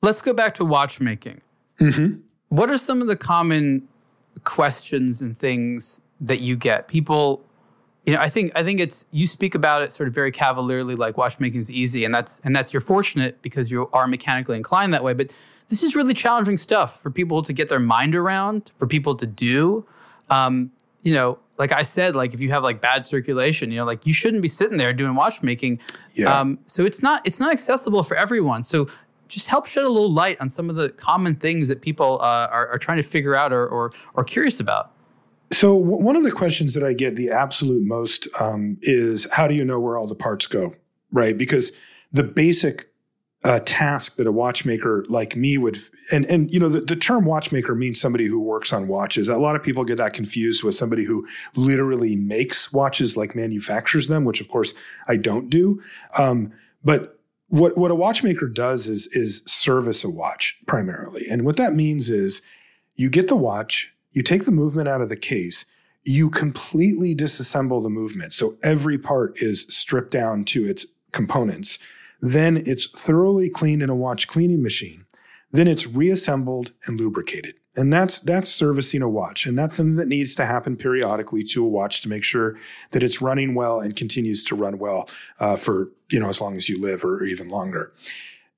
Let's 0.00 0.20
go 0.20 0.32
back 0.32 0.54
to 0.54 0.64
watchmaking. 0.64 1.42
Mm-hmm. 1.78 2.20
What 2.48 2.70
are 2.70 2.78
some 2.78 3.00
of 3.00 3.06
the 3.06 3.16
common 3.16 3.86
questions 4.44 5.20
and 5.20 5.38
things 5.38 6.00
that 6.20 6.40
you 6.40 6.56
get? 6.56 6.88
People, 6.88 7.44
you 8.04 8.14
know, 8.14 8.20
I 8.20 8.28
think 8.28 8.52
I 8.54 8.64
think 8.64 8.80
it's 8.80 9.06
you 9.12 9.26
speak 9.26 9.54
about 9.54 9.82
it 9.82 9.92
sort 9.92 10.08
of 10.08 10.14
very 10.14 10.32
cavalierly, 10.32 10.94
like 10.94 11.16
watchmaking 11.16 11.60
is 11.60 11.70
easy, 11.70 12.04
and 12.04 12.14
that's 12.14 12.40
and 12.40 12.56
that's 12.56 12.72
you're 12.72 12.80
fortunate 12.80 13.40
because 13.42 13.70
you 13.70 13.88
are 13.92 14.06
mechanically 14.06 14.56
inclined 14.56 14.94
that 14.94 15.04
way. 15.04 15.12
But 15.12 15.32
this 15.68 15.82
is 15.82 15.94
really 15.94 16.14
challenging 16.14 16.56
stuff 16.56 17.00
for 17.00 17.10
people 17.10 17.42
to 17.42 17.52
get 17.52 17.68
their 17.68 17.80
mind 17.80 18.14
around, 18.14 18.72
for 18.78 18.86
people 18.86 19.14
to 19.16 19.26
do. 19.26 19.86
Um, 20.30 20.72
you 21.02 21.14
know, 21.14 21.38
like 21.58 21.72
I 21.72 21.82
said, 21.82 22.16
like 22.16 22.34
if 22.34 22.40
you 22.40 22.50
have 22.50 22.62
like 22.62 22.80
bad 22.80 23.04
circulation, 23.04 23.70
you 23.70 23.78
know, 23.78 23.84
like 23.84 24.06
you 24.06 24.12
shouldn't 24.12 24.42
be 24.42 24.48
sitting 24.48 24.78
there 24.78 24.92
doing 24.92 25.14
watchmaking. 25.14 25.80
Yeah. 26.14 26.38
Um, 26.38 26.58
so 26.66 26.84
it's 26.84 27.02
not 27.02 27.26
it's 27.26 27.40
not 27.40 27.52
accessible 27.52 28.02
for 28.02 28.16
everyone. 28.16 28.62
So 28.62 28.88
just 29.28 29.48
help 29.48 29.66
shed 29.66 29.84
a 29.84 29.88
little 29.88 30.12
light 30.12 30.38
on 30.40 30.48
some 30.48 30.68
of 30.68 30.76
the 30.76 30.90
common 30.90 31.34
things 31.34 31.68
that 31.68 31.80
people 31.80 32.18
uh, 32.20 32.48
are, 32.50 32.68
are, 32.68 32.78
trying 32.78 32.98
to 32.98 33.02
figure 33.02 33.34
out 33.34 33.50
or, 33.50 33.66
or, 33.66 33.90
or 34.12 34.24
curious 34.24 34.60
about. 34.60 34.92
So 35.50 35.78
w- 35.78 36.04
one 36.04 36.16
of 36.16 36.22
the 36.22 36.30
questions 36.30 36.74
that 36.74 36.82
I 36.82 36.92
get 36.92 37.16
the 37.16 37.30
absolute 37.30 37.82
most 37.82 38.28
um, 38.38 38.76
is 38.82 39.26
how 39.32 39.48
do 39.48 39.54
you 39.54 39.64
know 39.64 39.80
where 39.80 39.96
all 39.96 40.06
the 40.06 40.14
parts 40.14 40.46
go, 40.46 40.74
right? 41.12 41.36
Because 41.36 41.72
the 42.12 42.22
basic 42.22 42.91
a 43.44 43.58
task 43.58 44.16
that 44.16 44.26
a 44.26 44.32
watchmaker 44.32 45.04
like 45.08 45.34
me 45.34 45.58
would 45.58 45.76
and 46.12 46.24
and 46.26 46.52
you 46.52 46.60
know 46.60 46.68
the, 46.68 46.80
the 46.80 46.94
term 46.94 47.24
watchmaker 47.24 47.74
means 47.74 48.00
somebody 48.00 48.26
who 48.26 48.40
works 48.40 48.72
on 48.72 48.86
watches. 48.86 49.28
A 49.28 49.36
lot 49.36 49.56
of 49.56 49.62
people 49.62 49.84
get 49.84 49.98
that 49.98 50.12
confused 50.12 50.62
with 50.62 50.74
somebody 50.74 51.04
who 51.04 51.26
literally 51.56 52.14
makes 52.14 52.72
watches 52.72 53.16
like 53.16 53.34
manufactures 53.34 54.08
them 54.08 54.24
which 54.24 54.40
of 54.40 54.48
course 54.48 54.74
i 55.08 55.16
don't 55.16 55.50
do. 55.50 55.82
Um, 56.16 56.52
but 56.84 57.18
what 57.48 57.76
what 57.76 57.90
a 57.90 57.96
watchmaker 57.96 58.48
does 58.48 58.86
is 58.86 59.08
is 59.08 59.42
service 59.44 60.04
a 60.04 60.10
watch 60.10 60.58
primarily. 60.66 61.26
And 61.28 61.44
what 61.44 61.56
that 61.56 61.72
means 61.72 62.08
is 62.08 62.42
you 62.94 63.10
get 63.10 63.28
the 63.28 63.36
watch 63.36 63.94
you 64.12 64.22
take 64.22 64.44
the 64.44 64.52
movement 64.52 64.88
out 64.88 65.00
of 65.00 65.08
the 65.08 65.16
case 65.16 65.64
you 66.04 66.30
completely 66.30 67.14
disassemble 67.14 67.80
the 67.82 67.88
movement. 67.88 68.32
So 68.32 68.56
every 68.62 68.98
part 68.98 69.40
is 69.40 69.66
stripped 69.68 70.10
down 70.10 70.44
to 70.46 70.64
its 70.64 70.84
components 71.12 71.78
then 72.22 72.62
it's 72.64 72.86
thoroughly 72.86 73.50
cleaned 73.50 73.82
in 73.82 73.90
a 73.90 73.94
watch 73.94 74.28
cleaning 74.28 74.62
machine. 74.62 75.04
Then 75.50 75.66
it's 75.66 75.86
reassembled 75.86 76.72
and 76.86 76.98
lubricated. 76.98 77.56
And 77.74 77.92
that's 77.92 78.20
that's 78.20 78.50
servicing 78.50 79.02
a 79.02 79.08
watch. 79.08 79.44
And 79.44 79.58
that's 79.58 79.74
something 79.74 79.96
that 79.96 80.08
needs 80.08 80.34
to 80.36 80.46
happen 80.46 80.76
periodically 80.76 81.42
to 81.44 81.64
a 81.64 81.68
watch 81.68 82.00
to 82.02 82.08
make 82.08 82.22
sure 82.22 82.56
that 82.92 83.02
it's 83.02 83.20
running 83.20 83.54
well 83.54 83.80
and 83.80 83.96
continues 83.96 84.44
to 84.44 84.54
run 84.54 84.78
well 84.78 85.08
uh, 85.40 85.56
for, 85.56 85.90
you 86.10 86.20
know, 86.20 86.28
as 86.28 86.40
long 86.40 86.56
as 86.56 86.68
you 86.68 86.80
live 86.80 87.04
or 87.04 87.24
even 87.24 87.48
longer. 87.48 87.92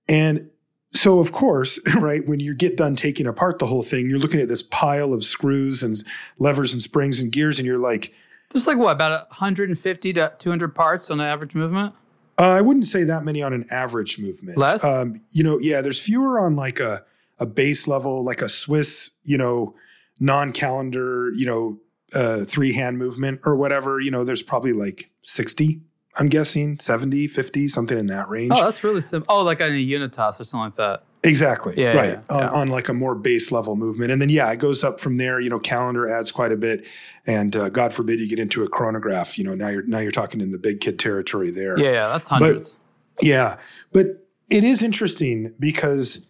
And 0.08 0.50
so 0.92 1.20
of 1.20 1.32
course, 1.32 1.80
right, 1.96 2.26
when 2.26 2.40
you 2.40 2.54
get 2.54 2.76
done 2.76 2.96
taking 2.96 3.26
apart 3.26 3.60
the 3.60 3.66
whole 3.66 3.82
thing, 3.82 4.10
you're 4.10 4.18
looking 4.18 4.40
at 4.40 4.48
this 4.48 4.62
pile 4.62 5.12
of 5.12 5.24
screws 5.24 5.82
and 5.82 6.04
levers 6.38 6.72
and 6.72 6.82
springs 6.82 7.18
and 7.18 7.32
gears, 7.32 7.58
and 7.58 7.66
you're 7.66 7.78
like, 7.78 8.12
there's 8.50 8.66
like 8.66 8.78
what, 8.78 8.92
about 8.92 9.28
150 9.30 10.12
to 10.12 10.32
200 10.38 10.74
parts 10.74 11.10
on 11.10 11.20
an 11.20 11.26
average 11.26 11.54
movement? 11.54 11.94
Uh, 12.38 12.48
I 12.48 12.60
wouldn't 12.60 12.86
say 12.86 13.04
that 13.04 13.24
many 13.24 13.42
on 13.42 13.52
an 13.52 13.64
average 13.70 14.18
movement. 14.18 14.58
Less? 14.58 14.82
Um, 14.82 15.20
you 15.30 15.42
know, 15.42 15.58
yeah, 15.58 15.80
there's 15.80 16.00
fewer 16.00 16.40
on 16.40 16.56
like 16.56 16.80
a, 16.80 17.04
a 17.38 17.46
base 17.46 17.86
level, 17.86 18.24
like 18.24 18.42
a 18.42 18.48
Swiss, 18.48 19.10
you 19.22 19.38
know, 19.38 19.74
non 20.18 20.52
calendar, 20.52 21.30
you 21.34 21.46
know, 21.46 21.80
uh, 22.14 22.44
three 22.44 22.72
hand 22.72 22.98
movement 22.98 23.40
or 23.44 23.56
whatever. 23.56 24.00
You 24.00 24.10
know, 24.10 24.24
there's 24.24 24.42
probably 24.42 24.72
like 24.72 25.10
60, 25.22 25.80
I'm 26.16 26.28
guessing, 26.28 26.78
70, 26.78 27.28
50, 27.28 27.68
something 27.68 27.98
in 27.98 28.06
that 28.06 28.28
range. 28.28 28.52
Oh, 28.54 28.64
that's 28.64 28.82
really 28.84 29.00
simple. 29.00 29.34
Oh, 29.34 29.42
like 29.42 29.60
on 29.60 29.70
a 29.70 29.74
Unitas 29.74 30.40
or 30.40 30.44
something 30.44 30.60
like 30.60 30.76
that. 30.76 31.04
Exactly. 31.24 31.74
Yeah, 31.76 31.92
right. 31.92 32.20
Yeah, 32.30 32.36
on, 32.36 32.48
on, 32.54 32.68
like 32.68 32.88
a 32.88 32.94
more 32.94 33.14
base 33.14 33.50
level 33.50 33.76
movement. 33.76 34.12
And 34.12 34.20
then, 34.20 34.28
yeah, 34.28 34.52
it 34.52 34.58
goes 34.58 34.84
up 34.84 35.00
from 35.00 35.16
there. 35.16 35.40
You 35.40 35.48
know, 35.48 35.58
calendar 35.58 36.08
adds 36.08 36.30
quite 36.30 36.52
a 36.52 36.56
bit. 36.56 36.86
And 37.26 37.56
uh, 37.56 37.70
God 37.70 37.94
forbid 37.94 38.20
you 38.20 38.28
get 38.28 38.38
into 38.38 38.62
a 38.62 38.68
chronograph. 38.68 39.38
You 39.38 39.44
know, 39.44 39.54
now 39.54 39.68
you're 39.68 39.86
now 39.86 40.00
you're 40.00 40.12
talking 40.12 40.42
in 40.42 40.52
the 40.52 40.58
big 40.58 40.80
kid 40.80 40.98
territory 40.98 41.50
there. 41.50 41.78
Yeah, 41.78 41.92
yeah 41.92 42.08
that's 42.08 42.28
hundreds. 42.28 42.76
But, 43.16 43.24
yeah. 43.24 43.56
But 43.92 44.28
it 44.50 44.64
is 44.64 44.82
interesting 44.82 45.54
because, 45.58 46.26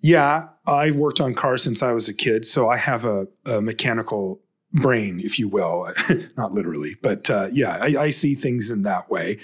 yeah, 0.00 0.48
I've 0.64 0.94
worked 0.94 1.20
on 1.20 1.34
cars 1.34 1.64
since 1.64 1.82
I 1.82 1.90
was 1.90 2.08
a 2.08 2.14
kid. 2.14 2.46
So 2.46 2.68
I 2.68 2.76
have 2.76 3.04
a, 3.04 3.26
a 3.46 3.60
mechanical 3.60 4.40
brain, 4.72 5.20
if 5.20 5.40
you 5.40 5.48
will. 5.48 5.92
Not 6.36 6.52
literally, 6.52 6.96
but 7.02 7.28
uh, 7.28 7.48
yeah, 7.50 7.78
I, 7.80 7.86
I 7.98 8.10
see 8.10 8.36
things 8.36 8.70
in 8.70 8.82
that 8.82 9.10
way. 9.10 9.38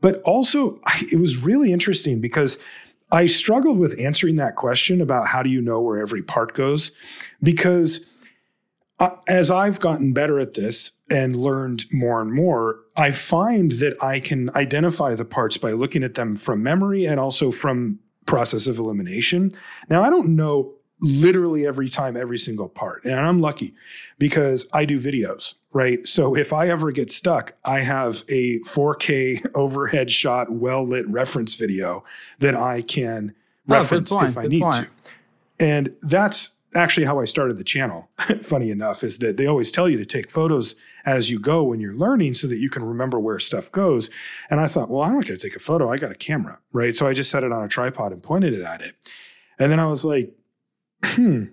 But 0.00 0.22
also, 0.22 0.80
I, 0.86 1.04
it 1.12 1.20
was 1.20 1.36
really 1.44 1.70
interesting 1.70 2.22
because– 2.22 2.56
I 3.10 3.26
struggled 3.26 3.78
with 3.78 3.98
answering 3.98 4.36
that 4.36 4.56
question 4.56 5.00
about 5.00 5.28
how 5.28 5.42
do 5.42 5.50
you 5.50 5.62
know 5.62 5.80
where 5.80 6.00
every 6.00 6.22
part 6.22 6.54
goes 6.54 6.92
because 7.42 8.06
uh, 9.00 9.10
as 9.28 9.50
I've 9.50 9.80
gotten 9.80 10.12
better 10.12 10.40
at 10.40 10.54
this 10.54 10.92
and 11.08 11.36
learned 11.36 11.84
more 11.92 12.20
and 12.20 12.32
more, 12.32 12.80
I 12.96 13.12
find 13.12 13.72
that 13.72 13.96
I 14.02 14.20
can 14.20 14.50
identify 14.56 15.14
the 15.14 15.24
parts 15.24 15.56
by 15.56 15.72
looking 15.72 16.02
at 16.02 16.14
them 16.14 16.36
from 16.36 16.62
memory 16.62 17.06
and 17.06 17.20
also 17.20 17.50
from 17.50 18.00
process 18.26 18.66
of 18.66 18.78
elimination. 18.78 19.52
Now, 19.88 20.02
I 20.02 20.10
don't 20.10 20.36
know 20.36 20.74
literally 21.00 21.66
every 21.66 21.88
time, 21.88 22.16
every 22.16 22.38
single 22.38 22.68
part. 22.68 23.04
And 23.04 23.18
I'm 23.18 23.40
lucky 23.40 23.74
because 24.18 24.66
I 24.72 24.84
do 24.84 25.00
videos, 25.00 25.54
right? 25.72 26.06
So 26.06 26.36
if 26.36 26.52
I 26.52 26.68
ever 26.68 26.90
get 26.92 27.10
stuck, 27.10 27.54
I 27.64 27.80
have 27.80 28.24
a 28.28 28.58
4K 28.60 29.50
overhead 29.54 30.10
shot, 30.10 30.50
well 30.50 30.82
lit 30.84 31.08
reference 31.08 31.54
video 31.54 32.04
that 32.38 32.54
I 32.54 32.82
can 32.82 33.34
Oh, 33.70 33.74
reference 33.74 34.10
point, 34.10 34.30
if 34.30 34.38
I 34.38 34.46
need 34.46 34.62
point. 34.62 34.86
to. 34.86 34.90
And 35.60 35.94
that's 36.00 36.50
actually 36.74 37.04
how 37.04 37.18
I 37.20 37.26
started 37.26 37.58
the 37.58 37.64
channel. 37.64 38.08
Funny 38.42 38.70
enough, 38.70 39.02
is 39.02 39.18
that 39.18 39.36
they 39.36 39.46
always 39.46 39.70
tell 39.70 39.88
you 39.90 39.98
to 39.98 40.06
take 40.06 40.30
photos 40.30 40.74
as 41.04 41.30
you 41.30 41.38
go 41.38 41.62
when 41.64 41.78
you're 41.80 41.94
learning 41.94 42.32
so 42.34 42.46
that 42.46 42.56
you 42.58 42.70
can 42.70 42.82
remember 42.82 43.20
where 43.20 43.38
stuff 43.38 43.70
goes. 43.70 44.08
And 44.48 44.58
I 44.60 44.66
thought, 44.66 44.88
well, 44.88 45.02
I'm 45.02 45.12
not 45.14 45.26
going 45.26 45.38
to 45.38 45.42
take 45.48 45.56
a 45.56 45.60
photo. 45.60 45.90
I 45.90 45.98
got 45.98 46.10
a 46.10 46.14
camera, 46.14 46.60
right? 46.72 46.96
So 46.96 47.06
I 47.06 47.12
just 47.12 47.30
set 47.30 47.44
it 47.44 47.52
on 47.52 47.62
a 47.62 47.68
tripod 47.68 48.12
and 48.12 48.22
pointed 48.22 48.54
it 48.54 48.62
at 48.62 48.80
it. 48.80 48.94
And 49.58 49.70
then 49.70 49.80
I 49.80 49.86
was 49.86 50.04
like, 50.04 50.32
hmm, 51.04 51.44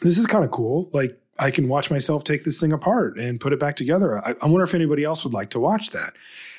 this 0.00 0.16
is 0.16 0.26
kind 0.26 0.44
of 0.44 0.50
cool. 0.50 0.88
Like, 0.92 1.18
I 1.38 1.50
can 1.50 1.68
watch 1.68 1.90
myself 1.90 2.24
take 2.24 2.44
this 2.44 2.60
thing 2.60 2.72
apart 2.72 3.18
and 3.18 3.40
put 3.40 3.52
it 3.52 3.60
back 3.60 3.76
together. 3.76 4.18
I, 4.18 4.34
I 4.40 4.46
wonder 4.46 4.64
if 4.64 4.74
anybody 4.74 5.04
else 5.04 5.24
would 5.24 5.34
like 5.34 5.50
to 5.50 5.60
watch 5.60 5.90
that. 5.90 6.14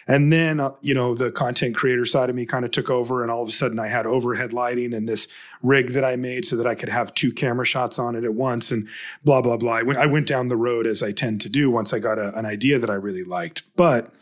And 0.09 0.31
then, 0.31 0.61
uh, 0.61 0.71
you 0.81 0.93
know, 0.93 1.13
the 1.15 1.31
content 1.31 1.75
creator 1.75 2.05
side 2.05 2.29
of 2.29 2.35
me 2.35 2.45
kind 2.45 2.63
of 2.63 2.71
took 2.71 2.89
over, 2.89 3.23
and 3.23 3.29
all 3.29 3.43
of 3.43 3.49
a 3.49 3.51
sudden 3.51 3.77
I 3.77 3.87
had 3.87 4.05
overhead 4.05 4.53
lighting 4.53 4.93
and 4.93 5.07
this 5.07 5.27
rig 5.61 5.89
that 5.89 6.05
I 6.05 6.15
made 6.15 6.45
so 6.45 6.55
that 6.55 6.65
I 6.65 6.75
could 6.75 6.87
have 6.87 7.13
two 7.13 7.31
camera 7.33 7.65
shots 7.65 7.99
on 7.99 8.15
it 8.15 8.23
at 8.23 8.33
once 8.33 8.71
and 8.71 8.87
blah, 9.25 9.41
blah, 9.41 9.57
blah. 9.57 9.73
I 9.73 9.83
went, 9.83 9.99
I 9.99 10.05
went 10.05 10.25
down 10.25 10.47
the 10.47 10.55
road 10.55 10.87
as 10.87 11.03
I 11.03 11.11
tend 11.11 11.41
to 11.41 11.49
do 11.49 11.69
once 11.69 11.91
I 11.91 11.99
got 11.99 12.19
a, 12.19 12.33
an 12.37 12.45
idea 12.45 12.79
that 12.79 12.89
I 12.89 12.93
really 12.93 13.25
liked. 13.25 13.63
But, 13.75 14.13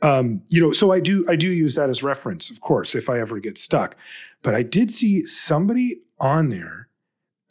um, 0.00 0.42
you 0.48 0.60
know, 0.60 0.72
so 0.72 0.90
I 0.90 1.00
do, 1.00 1.26
I 1.28 1.36
do 1.36 1.48
use 1.48 1.74
that 1.74 1.90
as 1.90 2.02
reference, 2.02 2.50
of 2.50 2.62
course, 2.62 2.94
if 2.94 3.10
I 3.10 3.20
ever 3.20 3.38
get 3.38 3.58
stuck. 3.58 3.94
But 4.42 4.54
I 4.54 4.62
did 4.62 4.90
see 4.90 5.26
somebody 5.26 6.00
on 6.18 6.48
there 6.48 6.85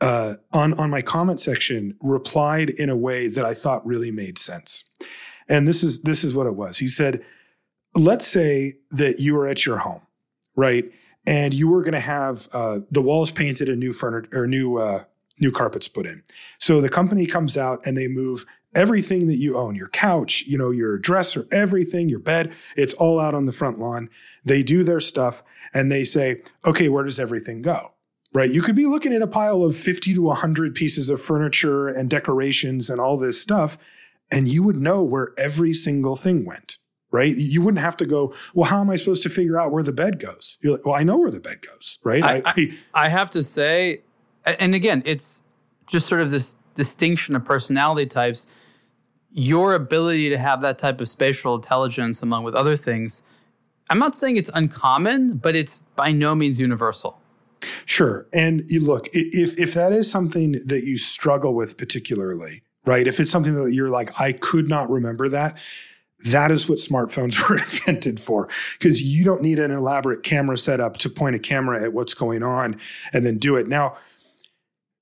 uh, 0.02 0.36
on 0.52 0.74
on 0.74 0.90
my 0.90 1.02
comment 1.02 1.40
section 1.40 1.96
replied 2.02 2.70
in 2.70 2.90
a 2.90 2.98
way 2.98 3.28
that 3.28 3.46
I 3.46 3.54
thought 3.54 3.86
really 3.86 4.12
made 4.12 4.38
sense. 4.38 4.84
And 5.48 5.68
this 5.68 5.84
is 5.84 6.02
this 6.02 6.24
is 6.24 6.34
what 6.34 6.48
it 6.48 6.56
was. 6.56 6.78
He 6.78 6.88
said, 6.88 7.24
"Let's 7.96 8.28
say 8.28 8.76
that 8.92 9.20
you 9.20 9.38
are 9.38 9.48
at 9.48 9.66
your 9.66 9.78
home, 9.78 10.02
right, 10.56 10.86
and 11.26 11.54
you 11.54 11.70
were 11.70 11.82
going 11.82 11.94
to 11.94 12.00
have 12.00 12.50
uh, 12.54 12.80
the 12.92 13.02
walls 13.02 13.32
painted 13.32 13.70
and 13.70 13.80
new 13.80 13.94
furniture 13.94 14.30
or 14.34 14.48
new 14.48 14.78
uh, 14.78 15.04
new 15.40 15.52
carpets 15.52 15.88
put 15.88 16.06
in. 16.06 16.24
So 16.58 16.82
the 16.82 16.90
company 16.90 17.26
comes 17.26 17.58
out 17.58 17.86
and 17.86 17.98
they 17.98 18.08
move." 18.08 18.46
Everything 18.76 19.28
that 19.28 19.38
you 19.38 19.56
own, 19.56 19.74
your 19.76 19.88
couch, 19.88 20.44
you 20.48 20.58
know, 20.58 20.70
your 20.70 21.00
dresser, 21.00 21.48
everything, 21.50 22.10
your 22.10 22.20
bed, 22.20 22.54
it's 22.76 22.94
all 22.96 23.22
out 23.22 23.34
on 23.34 23.46
the 23.46 23.54
front 23.54 23.80
lawn. 23.80 24.10
They 24.44 24.64
do 24.64 24.84
their 24.84 25.00
stuff 25.00 25.42
and 25.74 25.90
they 25.90 26.04
say, 26.04 26.42
okay, 26.66 26.90
where 26.90 27.06
does 27.06 27.18
everything 27.18 27.62
go? 27.62 27.95
Right? 28.36 28.52
You 28.52 28.62
could 28.62 28.76
be 28.76 28.86
looking 28.86 29.14
at 29.14 29.22
a 29.22 29.28
pile 29.28 29.64
of 29.64 29.78
50 29.78 30.14
to 30.14 30.22
100 30.22 30.76
pieces 30.76 31.10
of 31.10 31.22
furniture 31.22 31.88
and 31.88 32.10
decorations 32.10 32.90
and 32.90 33.00
all 33.00 33.18
this 33.18 33.42
stuff, 33.42 33.78
and 34.30 34.50
you 34.50 34.62
would 34.62 34.76
know 34.76 35.02
where 35.04 35.30
every 35.38 35.74
single 35.74 36.18
thing 36.18 36.46
went, 36.46 36.78
right? 37.12 37.34
You 37.38 37.62
wouldn't 37.62 37.82
have 37.82 37.96
to 37.98 38.06
go, 38.06 38.34
well, 38.54 38.70
how 38.70 38.82
am 38.82 38.90
I 38.90 38.98
supposed 38.98 39.24
to 39.24 39.30
figure 39.30 39.58
out 39.58 39.72
where 39.72 39.84
the 39.84 39.94
bed 39.94 40.20
goes? 40.20 40.58
You're 40.62 40.74
like, 40.74 40.86
well, 40.86 40.96
I 40.96 41.04
know 41.04 41.18
where 41.18 41.32
the 41.32 41.40
bed 41.40 41.62
goes, 41.62 41.98
right? 42.04 42.22
I, 42.24 42.42
I, 42.46 42.78
I 42.94 43.08
have 43.08 43.32
to 43.32 43.42
say, 43.42 44.02
and 44.46 44.76
again, 44.76 45.02
it's 45.06 45.42
just 45.88 46.08
sort 46.08 46.20
of 46.20 46.30
this 46.30 46.58
distinction 46.76 47.38
of 47.38 47.46
personality 47.46 48.06
types. 48.06 48.48
Your 49.32 49.76
ability 49.76 50.30
to 50.32 50.38
have 50.38 50.60
that 50.62 50.78
type 50.78 51.00
of 51.00 51.08
spatial 51.08 51.56
intelligence, 51.56 52.22
among 52.22 52.44
with 52.44 52.54
other 52.54 52.76
things, 52.76 53.24
I'm 53.90 54.00
not 54.00 54.14
saying 54.14 54.36
it's 54.36 54.50
uncommon, 54.54 55.38
but 55.38 55.56
it's 55.56 55.84
by 55.96 56.12
no 56.12 56.36
means 56.36 56.60
universal. 56.60 57.22
Sure. 57.86 58.28
And 58.34 58.64
you 58.68 58.80
look, 58.80 59.08
if 59.14 59.60
if 59.60 59.74
that 59.74 59.94
is 59.94 60.10
something 60.10 60.54
that 60.66 60.84
you 60.84 60.98
struggle 60.98 61.54
with 61.54 61.78
particularly, 61.78 62.64
right? 62.86 63.08
If 63.08 63.20
it's 63.20 63.32
something 63.32 63.56
that 63.56 63.74
you're 63.74 63.90
like, 63.90 64.20
I 64.20 64.32
could 64.32 64.68
not 64.68 64.90
remember 64.90 65.30
that, 65.30 65.58
that 66.26 66.52
is 66.52 66.70
what 66.70 66.80
smartphones 66.80 67.40
were 67.50 67.58
invented 67.58 68.20
for. 68.20 68.50
Because 68.78 69.02
you 69.02 69.24
don't 69.24 69.42
need 69.42 69.60
an 69.60 69.72
elaborate 69.72 70.24
camera 70.24 70.58
setup 70.58 70.98
to 70.98 71.10
point 71.10 71.36
a 71.36 71.40
camera 71.40 71.82
at 71.84 71.94
what's 71.94 72.14
going 72.14 72.44
on 72.44 72.80
and 73.14 73.26
then 73.26 73.38
do 73.38 73.56
it. 73.56 73.68
Now, 73.68 73.96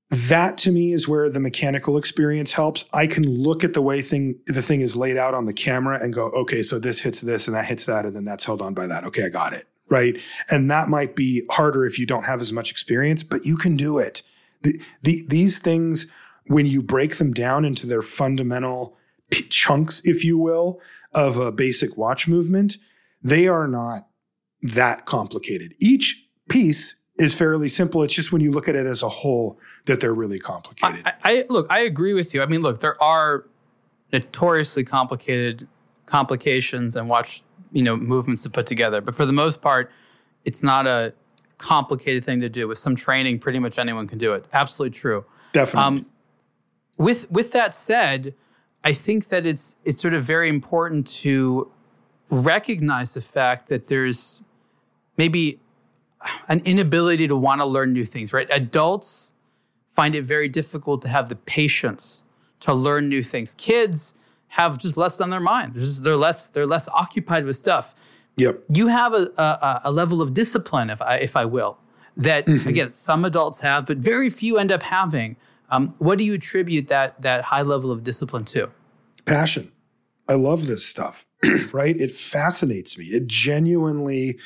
that 0.09 0.59
to 0.59 0.71
me 0.71 0.93
is 0.93 1.07
where 1.07 1.27
the 1.29 1.39
mechanical 1.39 1.97
experience 1.97 2.53
helps. 2.53 2.85
I 2.93 3.07
can 3.07 3.23
look 3.27 3.63
at 3.63 3.73
the 3.73 3.81
way 3.81 4.01
thing 4.03 4.39
the 4.45 4.61
thing 4.61 4.81
is 4.81 4.95
laid 4.95 5.17
out 5.17 5.33
on 5.33 5.45
the 5.45 5.53
camera 5.53 5.99
and 5.99 6.13
go, 6.13 6.29
okay, 6.31 6.61
so 6.61 6.77
this 6.77 7.01
hits 7.01 7.21
this 7.21 7.47
and 7.47 7.55
that 7.55 7.65
hits 7.65 7.85
that, 7.85 8.05
and 8.05 8.15
then 8.15 8.23
that's 8.23 8.45
held 8.45 8.61
on 8.61 8.75
by 8.75 8.85
that. 8.85 9.05
Okay, 9.05 9.25
I 9.25 9.29
got 9.29 9.53
it. 9.53 9.67
Right. 9.89 10.17
And 10.49 10.71
that 10.71 10.87
might 10.89 11.15
be 11.15 11.43
harder 11.51 11.85
if 11.85 11.99
you 11.99 12.05
don't 12.05 12.23
have 12.23 12.41
as 12.41 12.51
much 12.53 12.71
experience, 12.71 13.21
but 13.21 13.45
you 13.45 13.57
can 13.57 13.75
do 13.75 13.99
it. 13.99 14.23
The, 14.61 14.79
the, 15.01 15.23
these 15.27 15.59
things, 15.59 16.07
when 16.47 16.65
you 16.65 16.81
break 16.81 17.17
them 17.17 17.33
down 17.33 17.65
into 17.65 17.85
their 17.85 18.01
fundamental 18.01 18.97
p- 19.29 19.43
chunks, 19.43 20.01
if 20.05 20.23
you 20.23 20.37
will, 20.37 20.79
of 21.13 21.37
a 21.37 21.51
basic 21.51 21.97
watch 21.97 22.27
movement, 22.27 22.77
they 23.21 23.47
are 23.47 23.67
not 23.67 24.07
that 24.61 25.05
complicated. 25.05 25.75
Each 25.79 26.25
piece 26.49 26.95
is 27.19 27.35
fairly 27.35 27.67
simple. 27.67 28.01
It's 28.03 28.13
just 28.13 28.31
when 28.31 28.41
you 28.41 28.51
look 28.51 28.67
at 28.67 28.75
it 28.75 28.85
as 28.85 29.03
a 29.03 29.09
whole 29.09 29.59
that 29.85 29.99
they're 29.99 30.15
really 30.15 30.39
complicated. 30.39 31.05
I, 31.05 31.13
I 31.23 31.45
look, 31.49 31.67
I 31.69 31.81
agree 31.81 32.13
with 32.13 32.33
you. 32.33 32.41
I 32.41 32.45
mean, 32.45 32.61
look, 32.61 32.79
there 32.79 33.01
are 33.03 33.45
notoriously 34.11 34.83
complicated 34.83 35.67
complications 36.05 36.95
and 36.95 37.07
watch, 37.07 37.43
you 37.73 37.83
know, 37.83 37.97
movements 37.97 38.43
to 38.43 38.49
put 38.49 38.65
together. 38.65 39.01
But 39.01 39.15
for 39.15 39.25
the 39.25 39.33
most 39.33 39.61
part, 39.61 39.91
it's 40.45 40.63
not 40.63 40.87
a 40.87 41.13
complicated 41.57 42.23
thing 42.23 42.39
to 42.41 42.49
do. 42.49 42.67
With 42.67 42.77
some 42.77 42.95
training, 42.95 43.39
pretty 43.39 43.59
much 43.59 43.77
anyone 43.77 44.07
can 44.07 44.17
do 44.17 44.33
it. 44.33 44.45
Absolutely 44.53 44.97
true. 44.97 45.25
Definitely. 45.51 45.99
Um, 45.99 46.05
with 46.97 47.29
with 47.31 47.51
that 47.51 47.75
said, 47.75 48.33
I 48.83 48.93
think 48.93 49.29
that 49.29 49.45
it's 49.45 49.75
it's 49.83 49.99
sort 49.99 50.13
of 50.13 50.23
very 50.23 50.49
important 50.49 51.07
to 51.07 51.71
recognize 52.29 53.13
the 53.13 53.21
fact 53.21 53.69
that 53.69 53.87
there's 53.87 54.41
maybe 55.17 55.59
an 56.47 56.61
inability 56.65 57.27
to 57.27 57.35
want 57.35 57.61
to 57.61 57.65
learn 57.65 57.91
new 57.93 58.05
things, 58.05 58.31
right? 58.33 58.47
Adults 58.51 59.31
find 59.89 60.15
it 60.15 60.23
very 60.23 60.47
difficult 60.47 61.01
to 61.01 61.07
have 61.07 61.29
the 61.29 61.35
patience 61.35 62.23
to 62.61 62.73
learn 62.73 63.09
new 63.09 63.21
things. 63.21 63.53
Kids 63.55 64.15
have 64.53 64.77
just 64.77 64.97
less 64.97 65.19
on 65.19 65.29
their 65.29 65.39
mind. 65.39 65.73
They're, 65.73 65.81
just, 65.81 66.03
they're 66.03 66.15
less 66.15 66.49
they're 66.49 66.67
less 66.67 66.87
occupied 66.89 67.45
with 67.45 67.55
stuff. 67.55 67.95
yep. 68.37 68.63
You 68.73 68.87
have 68.87 69.13
a, 69.13 69.31
a, 69.37 69.81
a 69.85 69.91
level 69.91 70.21
of 70.21 70.33
discipline, 70.33 70.89
if 70.89 71.01
I, 71.01 71.15
if 71.17 71.35
I 71.35 71.45
will, 71.45 71.77
that 72.17 72.47
again 72.67 72.89
some 72.89 73.25
adults 73.25 73.61
have, 73.61 73.85
but 73.85 73.97
very 73.97 74.29
few 74.29 74.57
end 74.57 74.71
up 74.71 74.83
having. 74.83 75.35
Um, 75.69 75.95
what 75.97 76.19
do 76.19 76.23
you 76.23 76.35
attribute 76.35 76.87
that 76.89 77.21
that 77.21 77.43
high 77.45 77.63
level 77.63 77.91
of 77.91 78.03
discipline 78.03 78.45
to? 78.45 78.69
passion. 79.25 79.71
I 80.27 80.35
love 80.35 80.67
this 80.67 80.85
stuff, 80.85 81.25
right? 81.71 81.95
It 81.99 82.11
fascinates 82.11 82.97
me. 82.97 83.05
It 83.05 83.27
genuinely, 83.27 84.39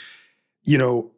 you 0.63 0.77
know, 0.77 1.11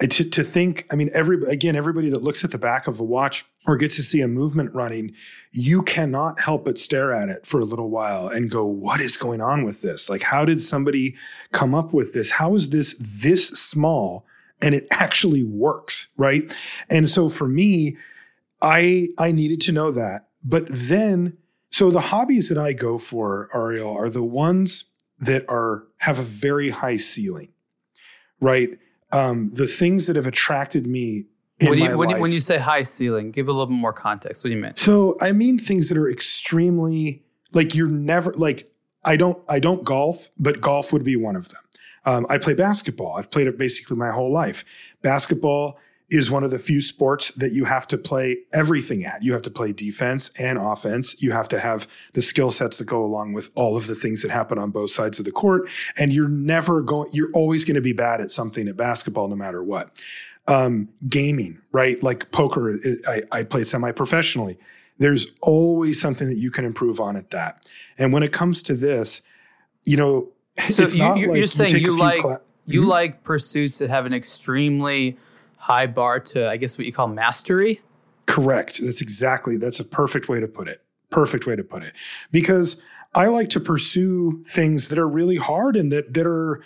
to, 0.00 0.24
to 0.24 0.42
think, 0.42 0.86
I 0.90 0.96
mean, 0.96 1.10
every, 1.12 1.42
again, 1.50 1.76
everybody 1.76 2.08
that 2.10 2.22
looks 2.22 2.44
at 2.44 2.50
the 2.50 2.58
back 2.58 2.86
of 2.86 3.00
a 3.00 3.04
watch 3.04 3.44
or 3.66 3.76
gets 3.76 3.96
to 3.96 4.02
see 4.02 4.20
a 4.20 4.28
movement 4.28 4.74
running, 4.74 5.12
you 5.52 5.82
cannot 5.82 6.40
help 6.40 6.64
but 6.64 6.78
stare 6.78 7.12
at 7.12 7.28
it 7.28 7.46
for 7.46 7.60
a 7.60 7.64
little 7.64 7.90
while 7.90 8.28
and 8.28 8.50
go, 8.50 8.64
what 8.64 9.00
is 9.00 9.16
going 9.16 9.40
on 9.40 9.64
with 9.64 9.82
this? 9.82 10.08
Like, 10.08 10.22
how 10.22 10.44
did 10.44 10.62
somebody 10.62 11.14
come 11.52 11.74
up 11.74 11.92
with 11.92 12.14
this? 12.14 12.32
How 12.32 12.54
is 12.54 12.70
this 12.70 12.96
this 12.98 13.48
small? 13.48 14.24
And 14.62 14.74
it 14.74 14.86
actually 14.90 15.44
works, 15.44 16.08
right? 16.16 16.54
And 16.88 17.08
so 17.08 17.28
for 17.28 17.48
me, 17.48 17.96
I 18.62 19.08
I 19.18 19.32
needed 19.32 19.60
to 19.62 19.72
know 19.72 19.90
that. 19.90 20.28
But 20.42 20.66
then 20.68 21.36
so 21.70 21.90
the 21.90 22.00
hobbies 22.00 22.48
that 22.48 22.58
I 22.58 22.72
go 22.72 22.98
for, 22.98 23.48
Ariel, 23.54 23.96
are 23.96 24.08
the 24.08 24.24
ones 24.24 24.86
that 25.20 25.44
are 25.48 25.86
have 25.98 26.18
a 26.18 26.22
very 26.22 26.70
high 26.70 26.96
ceiling, 26.96 27.52
right? 28.40 28.70
Um, 29.12 29.50
the 29.52 29.66
things 29.66 30.06
that 30.06 30.16
have 30.16 30.26
attracted 30.26 30.86
me 30.86 31.26
When 31.60 31.78
my 31.78 31.90
you, 31.90 31.98
when, 31.98 32.10
you, 32.10 32.20
when 32.20 32.32
you 32.32 32.40
say 32.40 32.58
high 32.58 32.82
ceiling, 32.82 33.30
give 33.30 33.48
a 33.48 33.52
little 33.52 33.66
bit 33.66 33.74
more 33.74 33.92
context. 33.92 34.42
What 34.42 34.48
do 34.48 34.56
you 34.56 34.62
mean? 34.62 34.76
so 34.76 35.16
I 35.20 35.32
mean 35.32 35.58
things 35.58 35.88
that 35.88 35.98
are 35.98 36.10
extremely 36.10 37.22
like 37.52 37.74
you're 37.74 37.88
never 37.88 38.32
like 38.32 38.70
I 39.04 39.16
don't 39.16 39.42
I 39.48 39.58
don't 39.58 39.84
golf, 39.84 40.30
but 40.38 40.60
golf 40.60 40.92
would 40.92 41.04
be 41.04 41.16
one 41.16 41.36
of 41.36 41.48
them. 41.48 41.62
Um, 42.04 42.26
I 42.30 42.38
play 42.38 42.54
basketball. 42.54 43.16
I've 43.16 43.30
played 43.30 43.46
it 43.46 43.58
basically 43.58 43.96
my 43.96 44.10
whole 44.10 44.32
life. 44.32 44.64
Basketball 45.02 45.78
is 46.10 46.30
one 46.30 46.42
of 46.42 46.50
the 46.50 46.58
few 46.58 46.82
sports 46.82 47.30
that 47.32 47.52
you 47.52 47.66
have 47.66 47.86
to 47.86 47.96
play 47.96 48.38
everything 48.52 49.04
at. 49.04 49.22
You 49.22 49.32
have 49.32 49.42
to 49.42 49.50
play 49.50 49.72
defense 49.72 50.30
and 50.38 50.58
offense. 50.58 51.22
You 51.22 51.30
have 51.30 51.46
to 51.48 51.60
have 51.60 51.86
the 52.14 52.22
skill 52.22 52.50
sets 52.50 52.78
that 52.78 52.86
go 52.86 53.04
along 53.04 53.32
with 53.32 53.50
all 53.54 53.76
of 53.76 53.86
the 53.86 53.94
things 53.94 54.22
that 54.22 54.32
happen 54.32 54.58
on 54.58 54.70
both 54.70 54.90
sides 54.90 55.20
of 55.20 55.24
the 55.24 55.30
court. 55.30 55.68
And 55.96 56.12
you're 56.12 56.28
never 56.28 56.82
going, 56.82 57.10
you're 57.12 57.30
always 57.32 57.64
going 57.64 57.76
to 57.76 57.80
be 57.80 57.92
bad 57.92 58.20
at 58.20 58.32
something 58.32 58.66
at 58.66 58.76
basketball, 58.76 59.28
no 59.28 59.36
matter 59.36 59.62
what. 59.62 59.96
Um, 60.50 60.88
gaming, 61.08 61.60
right? 61.72 62.02
Like 62.02 62.32
poker, 62.32 62.76
I, 63.08 63.22
I 63.30 63.44
play 63.44 63.62
semi 63.64 63.92
professionally. 63.92 64.58
There's 64.98 65.28
always 65.40 66.00
something 66.00 66.28
that 66.28 66.38
you 66.38 66.50
can 66.50 66.64
improve 66.64 67.00
on 67.00 67.16
at 67.16 67.30
that. 67.30 67.66
And 67.96 68.12
when 68.12 68.22
it 68.22 68.32
comes 68.32 68.62
to 68.64 68.74
this, 68.74 69.22
you 69.84 69.96
know, 69.96 70.32
So 70.68 70.82
it's 70.82 70.96
you, 70.96 71.02
not 71.04 71.18
you, 71.18 71.28
like 71.28 71.38
you're 71.38 71.46
saying 71.46 71.70
you 71.76 71.78
few 71.78 71.98
like 71.98 72.20
cla- 72.20 72.40
you 72.66 72.82
Mhm. 72.82 72.88
like 72.88 73.22
pursuits 73.22 73.78
that 73.78 73.88
have 73.90 74.06
an 74.06 74.12
extremely 74.12 75.16
high 75.58 75.86
bar 75.86 76.20
to, 76.20 76.48
I 76.48 76.56
guess, 76.56 76.76
what 76.76 76.86
you 76.86 76.92
call 76.92 77.06
mastery. 77.08 77.80
Correct. 78.26 78.80
That's 78.82 79.00
exactly, 79.00 79.56
that's 79.56 79.80
a 79.80 79.84
perfect 79.84 80.28
way 80.28 80.40
to 80.40 80.48
put 80.48 80.68
it. 80.68 80.82
Perfect 81.10 81.46
way 81.46 81.56
to 81.56 81.64
put 81.64 81.82
it. 81.82 81.92
Because 82.30 82.80
I 83.14 83.26
like 83.26 83.48
to 83.50 83.60
pursue 83.60 84.42
things 84.46 84.88
that 84.88 84.98
are 84.98 85.08
really 85.08 85.36
hard 85.36 85.76
and 85.76 85.90
that, 85.92 86.14
that 86.14 86.26
are, 86.26 86.60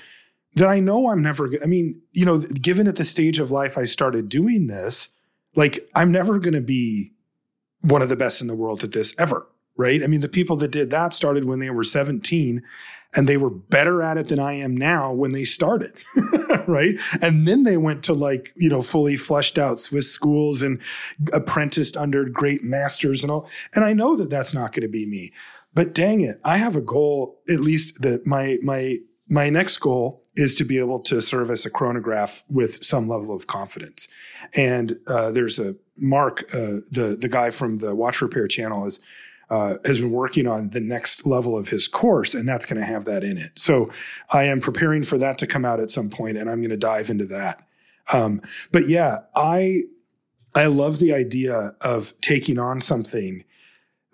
that 0.55 0.69
I 0.69 0.81
know 0.81 1.09
I'm 1.09 1.23
never, 1.23 1.49
going 1.49 1.61
to, 1.61 1.65
I 1.65 1.69
mean, 1.69 2.01
you 2.13 2.25
know, 2.25 2.39
given 2.39 2.87
at 2.87 2.97
the 2.97 3.05
stage 3.05 3.39
of 3.39 3.51
life 3.51 3.77
I 3.77 3.85
started 3.85 4.29
doing 4.29 4.67
this, 4.67 5.09
like 5.57 5.89
I'm 5.95 6.13
never 6.13 6.39
going 6.39 6.55
to 6.55 6.61
be 6.61 7.13
one 7.81 8.03
of 8.03 8.09
the 8.09 8.17
best 8.17 8.41
in 8.41 8.47
the 8.47 8.57
world 8.57 8.83
at 8.83 8.93
this 8.93 9.15
ever. 9.19 9.47
Right. 9.77 10.05
I 10.05 10.07
mean, 10.07 10.21
the 10.21 10.29
people 10.29 10.55
that 10.57 10.71
did 10.71 10.91
that 10.91 11.13
started 11.13 11.47
when 11.47 11.59
they 11.59 11.69
were 11.69 11.83
17 11.83 12.63
and 13.17 13.29
they 13.29 13.37
were 13.37 13.51
better 13.51 14.03
at 14.03 14.17
it 14.17 14.29
than 14.29 14.39
I 14.39 14.53
am 14.53 14.77
now 14.77 15.13
when 15.13 15.33
they 15.33 15.43
started. 15.43 15.93
right. 16.69 16.95
And 17.21 17.47
then 17.47 17.65
they 17.65 17.77
went 17.77 18.05
to 18.05 18.13
like, 18.13 18.53
you 18.55 18.69
know, 18.69 18.83
fully 18.83 19.17
fleshed 19.17 19.59
out 19.59 19.81
Swiss 19.81 20.11
schools 20.13 20.63
and 20.63 20.81
apprenticed 21.33 21.97
under 21.97 22.25
great 22.25 22.63
masters 22.63 23.23
and 23.23 23.33
all. 23.33 23.49
And 23.75 23.85
I 23.85 23.93
know 23.95 24.15
that 24.15 24.31
that's 24.31 24.55
not 24.55 24.73
going 24.73 24.83
to 24.83 24.89
be 24.89 25.07
me, 25.07 25.33
but 25.75 25.93
dang 25.93 26.21
it, 26.21 26.41
I 26.45 26.59
have 26.59 26.77
a 26.77 26.81
goal, 26.81 27.41
at 27.49 27.59
least 27.59 28.03
that 28.03 28.27
my, 28.27 28.59
my, 28.63 28.99
my 29.29 29.51
next 29.51 29.79
goal 29.79 30.24
is 30.37 30.55
to 30.57 30.65
be 30.65 30.79
able 30.79 31.01
to 31.01 31.23
service 31.23 31.65
a 31.65 31.71
chronograph 31.71 32.45
with 32.49 32.83
some 32.85 33.09
level 33.09 33.35
of 33.35 33.47
confidence. 33.47 34.09
And 34.57 34.99
uh, 35.07 35.31
there's 35.33 35.59
a 35.59 35.77
Mark, 35.97 36.43
uh, 36.53 36.83
the 36.91 37.17
the 37.21 37.29
guy 37.29 37.51
from 37.51 37.77
the 37.77 37.95
watch 37.95 38.21
repair 38.21 38.49
channel, 38.49 38.85
is 38.87 38.99
uh, 39.49 39.77
has 39.85 40.01
been 40.01 40.11
working 40.11 40.47
on 40.47 40.71
the 40.71 40.81
next 40.81 41.25
level 41.25 41.57
of 41.57 41.69
his 41.69 41.87
course, 41.87 42.35
and 42.35 42.49
that's 42.49 42.67
going 42.67 42.81
to 42.81 42.87
have 42.87 43.05
that 43.05 43.23
in 43.23 43.39
it. 43.39 43.59
So 43.59 43.91
I 44.33 44.45
am 44.45 44.61
preparing 44.61 45.05
for 45.05 45.19
that 45.19 45.39
to 45.39 45.47
come 45.47 45.65
out 45.65 45.79
at 45.79 45.91
some 45.91 46.11
point, 46.11 46.37
and 46.37 46.51
I'm 46.51 46.61
going 46.61 46.71
to 46.71 46.77
dive 46.77 47.11
into 47.11 47.27
that. 47.27 47.65
Um, 48.13 48.43
but 48.73 48.89
yeah, 48.89 49.19
I 49.37 49.83
I 50.55 50.67
love 50.67 50.99
the 50.99 51.13
idea 51.13 51.73
of 51.81 52.13
taking 52.21 52.59
on 52.59 52.81
something 52.81 53.45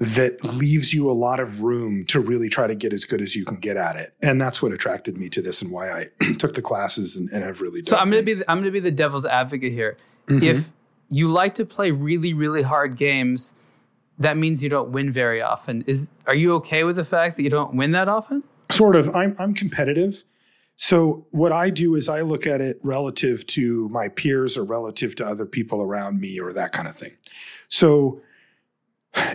that 0.00 0.42
leaves 0.56 0.92
you 0.92 1.10
a 1.10 1.12
lot 1.12 1.40
of 1.40 1.62
room 1.62 2.04
to 2.06 2.20
really 2.20 2.48
try 2.48 2.66
to 2.66 2.74
get 2.74 2.92
as 2.92 3.04
good 3.04 3.20
as 3.20 3.36
you 3.36 3.44
can 3.44 3.56
get 3.56 3.76
at 3.76 3.96
it, 3.96 4.14
and 4.22 4.40
that's 4.40 4.62
what 4.62 4.72
attracted 4.72 5.16
me 5.16 5.28
to 5.28 5.42
this 5.42 5.62
and 5.62 5.70
why 5.70 5.90
I 5.90 6.08
took 6.38 6.54
the 6.54 6.62
classes 6.62 7.16
and, 7.16 7.28
and 7.30 7.44
have 7.44 7.60
really. 7.60 7.82
Done. 7.82 7.92
So 7.94 7.96
I'm 7.96 8.10
going 8.10 8.22
to 8.22 8.26
be 8.26 8.34
the, 8.34 8.50
I'm 8.50 8.58
going 8.58 8.64
to 8.64 8.70
be 8.70 8.80
the 8.80 8.90
devil's 8.90 9.24
advocate 9.24 9.72
here. 9.72 9.96
Mm-hmm. 10.26 10.42
If 10.42 10.70
you 11.08 11.28
like 11.28 11.54
to 11.56 11.66
play 11.66 11.90
really 11.90 12.34
really 12.34 12.62
hard 12.62 12.96
games 12.96 13.54
that 14.20 14.36
means 14.36 14.62
you 14.62 14.68
don't 14.68 14.90
win 14.90 15.10
very 15.10 15.40
often. 15.42 15.82
Is 15.86 16.10
are 16.26 16.34
you 16.34 16.54
okay 16.56 16.84
with 16.84 16.96
the 16.96 17.04
fact 17.04 17.36
that 17.36 17.42
you 17.42 17.50
don't 17.50 17.74
win 17.74 17.92
that 17.92 18.08
often? 18.08 18.44
Sort 18.70 18.94
of. 18.94 19.14
I'm 19.16 19.34
I'm 19.38 19.54
competitive. 19.54 20.22
So 20.76 21.26
what 21.30 21.52
I 21.52 21.70
do 21.70 21.94
is 21.94 22.08
I 22.08 22.20
look 22.20 22.46
at 22.46 22.60
it 22.60 22.78
relative 22.82 23.46
to 23.48 23.88
my 23.88 24.08
peers 24.08 24.56
or 24.56 24.64
relative 24.64 25.14
to 25.16 25.26
other 25.26 25.44
people 25.44 25.82
around 25.82 26.20
me 26.20 26.38
or 26.38 26.52
that 26.52 26.72
kind 26.72 26.86
of 26.86 26.94
thing. 26.94 27.16
So 27.68 28.20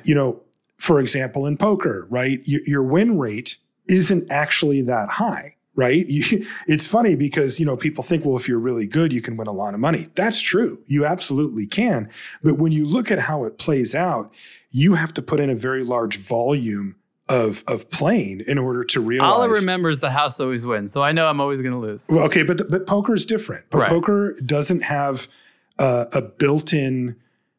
you 0.04 0.16
know, 0.16 0.42
for 0.86 1.00
example 1.00 1.48
in 1.48 1.58
poker, 1.58 2.08
right? 2.10 2.40
Your, 2.46 2.62
your 2.66 2.84
win 2.84 3.18
rate 3.18 3.58
isn't 3.88 4.30
actually 4.32 4.82
that 4.84 5.10
high 5.10 5.56
right? 5.78 6.06
You, 6.08 6.46
it's 6.68 6.88
funny 6.88 7.16
because, 7.16 7.60
you 7.60 7.66
know, 7.66 7.76
people 7.76 8.02
think, 8.02 8.24
well, 8.24 8.38
if 8.38 8.48
you're 8.48 8.60
really 8.60 8.88
good, 8.88 9.12
you 9.12 9.22
can 9.22 9.36
win 9.36 9.48
a 9.48 9.52
lot 9.52 9.74
of 9.74 9.82
money. 9.82 10.08
That's 10.16 10.40
true. 10.40 10.82
You 10.86 11.06
absolutely 11.06 11.68
can. 11.68 12.10
But 12.44 12.58
when 12.58 12.72
you 12.72 12.88
look 12.88 13.12
at 13.12 13.20
how 13.20 13.44
it 13.44 13.58
plays 13.58 13.94
out, 13.94 14.32
you 14.70 14.96
have 14.96 15.14
to 15.16 15.22
put 15.22 15.42
in 15.42 15.50
a 15.50 15.56
very 15.56 15.84
large 15.84 16.18
volume 16.18 16.96
of 17.28 17.64
of 17.68 17.90
playing 17.90 18.42
in 18.48 18.58
order 18.58 18.84
to 18.84 19.02
realize. 19.02 19.30
All 19.30 19.42
I 19.42 19.48
remember 19.48 19.90
is 19.90 20.00
the 20.00 20.12
house 20.12 20.40
always 20.40 20.66
wins, 20.66 20.94
so 20.94 21.02
I 21.02 21.12
know 21.12 21.28
I'm 21.28 21.42
always 21.42 21.62
going 21.62 21.74
to 21.74 21.80
lose. 21.80 22.08
Well, 22.10 22.24
okay, 22.26 22.44
but 22.44 22.70
but 22.70 22.86
poker 22.86 23.16
is 23.16 23.26
different. 23.26 23.66
But 23.70 23.80
right. 23.80 23.90
poker 23.90 24.36
doesn't 24.46 24.82
have 24.84 25.28
uh, 25.80 26.06
a 26.14 26.22
built-in 26.22 27.16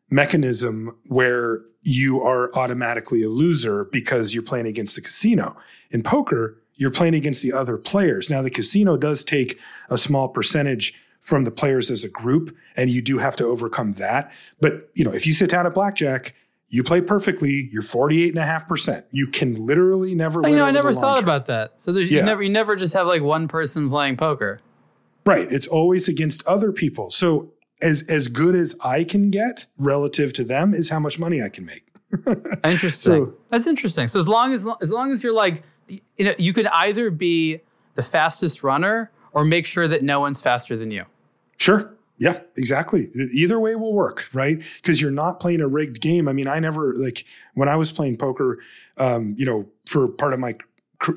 mechanism 0.08 0.96
where 1.06 1.62
you 1.86 2.22
are 2.22 2.54
automatically 2.54 3.22
a 3.22 3.28
loser 3.28 3.84
because 3.84 4.34
you're 4.34 4.42
playing 4.42 4.66
against 4.66 4.96
the 4.96 5.00
casino. 5.00 5.56
In 5.90 6.02
poker, 6.02 6.58
you're 6.74 6.90
playing 6.90 7.14
against 7.14 7.42
the 7.42 7.52
other 7.52 7.76
players. 7.78 8.28
Now, 8.28 8.42
the 8.42 8.50
casino 8.50 8.96
does 8.96 9.24
take 9.24 9.58
a 9.88 9.96
small 9.96 10.28
percentage 10.28 10.94
from 11.20 11.44
the 11.44 11.50
players 11.50 11.90
as 11.90 12.04
a 12.04 12.08
group, 12.08 12.54
and 12.76 12.90
you 12.90 13.00
do 13.00 13.18
have 13.18 13.36
to 13.36 13.44
overcome 13.44 13.92
that. 13.92 14.32
But 14.60 14.90
you 14.94 15.04
know, 15.04 15.12
if 15.12 15.26
you 15.26 15.32
sit 15.32 15.48
down 15.48 15.66
at 15.66 15.74
blackjack 15.74 16.34
you 16.68 16.82
play 16.82 17.00
perfectly. 17.00 17.68
You're 17.72 17.82
48.5%. 17.82 19.04
You 19.10 19.26
can 19.26 19.66
literally 19.66 20.14
never 20.14 20.44
oh, 20.44 20.48
You 20.48 20.56
know, 20.56 20.64
I 20.64 20.70
never 20.70 20.92
thought 20.92 21.22
about 21.22 21.46
that. 21.46 21.80
So 21.80 21.92
yeah. 21.92 22.20
you 22.20 22.22
never 22.22 22.42
you 22.42 22.50
never 22.50 22.76
just 22.76 22.92
have 22.94 23.06
like 23.06 23.22
one 23.22 23.48
person 23.48 23.88
playing 23.88 24.16
poker. 24.16 24.60
Right. 25.24 25.50
It's 25.50 25.66
always 25.66 26.08
against 26.08 26.44
other 26.46 26.72
people. 26.72 27.10
So 27.10 27.52
as 27.82 28.02
as 28.08 28.28
good 28.28 28.54
as 28.54 28.74
I 28.82 29.04
can 29.04 29.30
get 29.30 29.66
relative 29.78 30.32
to 30.34 30.44
them 30.44 30.74
is 30.74 30.90
how 30.90 30.98
much 30.98 31.18
money 31.18 31.42
I 31.42 31.48
can 31.48 31.64
make. 31.64 31.86
interesting. 32.64 32.90
So, 32.90 33.34
That's 33.50 33.66
interesting. 33.66 34.08
So 34.08 34.18
as 34.18 34.28
long 34.28 34.54
as 34.54 34.66
as 34.80 34.90
long 34.90 35.12
as 35.12 35.22
you're 35.22 35.34
like 35.34 35.62
you 35.88 36.00
know 36.24 36.34
you 36.38 36.52
could 36.52 36.66
either 36.68 37.10
be 37.10 37.60
the 37.94 38.02
fastest 38.02 38.62
runner 38.62 39.10
or 39.32 39.44
make 39.44 39.66
sure 39.66 39.88
that 39.88 40.02
no 40.02 40.20
one's 40.20 40.40
faster 40.40 40.76
than 40.76 40.90
you. 40.90 41.04
Sure. 41.58 41.92
Yeah, 42.18 42.40
exactly. 42.56 43.10
Either 43.32 43.60
way 43.60 43.76
will 43.76 43.92
work, 43.92 44.26
right? 44.32 44.62
Because 44.76 45.02
you're 45.02 45.10
not 45.10 45.38
playing 45.38 45.60
a 45.60 45.68
rigged 45.68 46.00
game. 46.00 46.28
I 46.28 46.32
mean, 46.32 46.48
I 46.48 46.58
never 46.60 46.94
like 46.94 47.26
when 47.54 47.68
I 47.68 47.76
was 47.76 47.92
playing 47.92 48.16
poker, 48.16 48.58
um, 48.96 49.34
you 49.36 49.44
know, 49.44 49.68
for 49.86 50.08
part 50.08 50.32
of 50.32 50.40
my, 50.40 50.56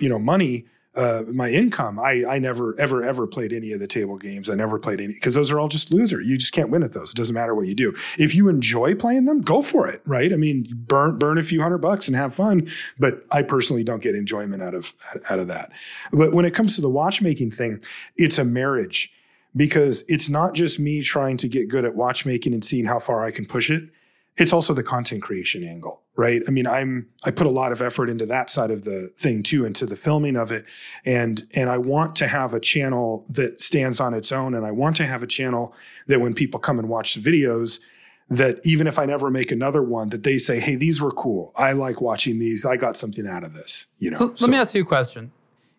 you 0.02 0.10
know, 0.10 0.20
money, 0.20 0.66
uh, 0.96 1.22
my 1.32 1.50
income, 1.50 2.00
I 2.00 2.24
I 2.28 2.40
never 2.40 2.76
ever 2.80 3.04
ever 3.04 3.28
played 3.28 3.54
any 3.54 3.72
of 3.72 3.80
the 3.80 3.88
table 3.88 4.18
games. 4.18 4.50
I 4.50 4.56
never 4.56 4.80
played 4.80 5.00
any 5.00 5.14
because 5.14 5.36
those 5.36 5.52
are 5.52 5.60
all 5.60 5.68
just 5.68 5.92
loser. 5.92 6.20
You 6.20 6.38
just 6.38 6.52
can't 6.52 6.72
win 6.72 6.82
at 6.82 6.94
those. 6.94 7.12
It 7.12 7.16
doesn't 7.16 7.36
matter 7.36 7.54
what 7.54 7.68
you 7.68 7.76
do. 7.76 7.94
If 8.18 8.34
you 8.34 8.50
enjoy 8.50 8.96
playing 8.96 9.26
them, 9.26 9.42
go 9.42 9.62
for 9.62 9.88
it, 9.88 10.02
right? 10.06 10.34
I 10.34 10.36
mean, 10.36 10.66
burn 10.72 11.20
burn 11.20 11.38
a 11.38 11.44
few 11.44 11.62
hundred 11.62 11.78
bucks 11.78 12.08
and 12.08 12.18
have 12.18 12.34
fun. 12.34 12.68
But 12.98 13.24
I 13.32 13.44
personally 13.44 13.84
don't 13.84 14.02
get 14.02 14.16
enjoyment 14.16 14.64
out 14.64 14.74
of 14.74 14.94
out 15.30 15.40
of 15.40 15.48
that. 15.48 15.72
But 16.12 16.34
when 16.34 16.46
it 16.46 16.56
comes 16.56 16.76
to 16.76 16.82
the 16.82 16.90
watchmaking 16.90 17.52
thing, 17.52 17.82
it's 18.18 18.40
a 18.40 18.44
marriage 18.44 19.14
because 19.56 20.04
it's 20.08 20.28
not 20.28 20.54
just 20.54 20.80
me 20.80 21.02
trying 21.04 21.38
to 21.38 21.48
get 21.48 21.70
good 21.70 21.86
at 21.86 21.96
watchmaking 21.96 22.54
and 22.54 22.64
seeing 22.64 22.86
how 22.86 23.00
far 23.00 23.24
I 23.26 23.32
can 23.32 23.46
push 23.46 23.70
it. 23.70 23.90
It's 24.38 24.54
also 24.54 24.74
the 24.74 24.84
content 24.84 25.22
creation 25.22 25.64
angle, 25.64 26.02
right? 26.20 26.42
I 26.50 26.52
mean, 26.52 26.68
I'm 26.68 27.08
I 27.24 27.32
put 27.32 27.48
a 27.48 27.50
lot 27.50 27.72
of 27.72 27.82
effort 27.82 28.10
into 28.10 28.26
that 28.26 28.50
side 28.50 28.72
of 28.72 28.84
the 28.84 29.08
thing 29.16 29.42
too, 29.42 29.64
into 29.64 29.86
the 29.86 29.96
filming 29.96 30.36
of 30.36 30.52
it, 30.52 30.66
and 31.06 31.48
and 31.56 31.70
I 31.70 31.78
want 31.78 32.14
to 32.18 32.28
have 32.28 32.54
a 32.54 32.60
channel 32.60 33.26
that 33.30 33.62
stands 33.62 34.02
on 34.02 34.14
its 34.14 34.30
own, 34.34 34.54
and 34.54 34.66
I 34.66 34.72
want 34.72 34.98
to 34.98 35.06
have 35.06 35.24
a 35.24 35.28
channel 35.28 35.74
that 36.08 36.20
when 36.20 36.34
people 36.34 36.60
come 36.60 36.78
and 36.78 36.90
watch 36.90 37.16
the 37.16 37.22
videos, 37.22 37.80
that 38.28 38.60
even 38.66 38.86
if 38.86 39.00
I 39.00 39.06
never 39.06 39.32
make 39.32 39.50
another 39.50 39.82
one, 39.82 40.10
that 40.10 40.24
they 40.24 40.38
say, 40.38 40.60
"Hey, 40.60 40.76
these 40.76 41.02
were 41.02 41.12
cool. 41.12 41.54
I 41.56 41.72
like 41.72 42.02
watching 42.02 42.38
these. 42.38 42.66
I 42.66 42.76
got 42.76 42.98
something 42.98 43.26
out 43.26 43.46
of 43.46 43.54
this." 43.54 43.88
You 43.98 44.12
know. 44.12 44.18
So, 44.18 44.36
so 44.36 44.46
let 44.46 44.52
me 44.52 44.58
ask 44.58 44.76
you 44.76 44.82
a 44.82 44.86
question. 44.86 45.32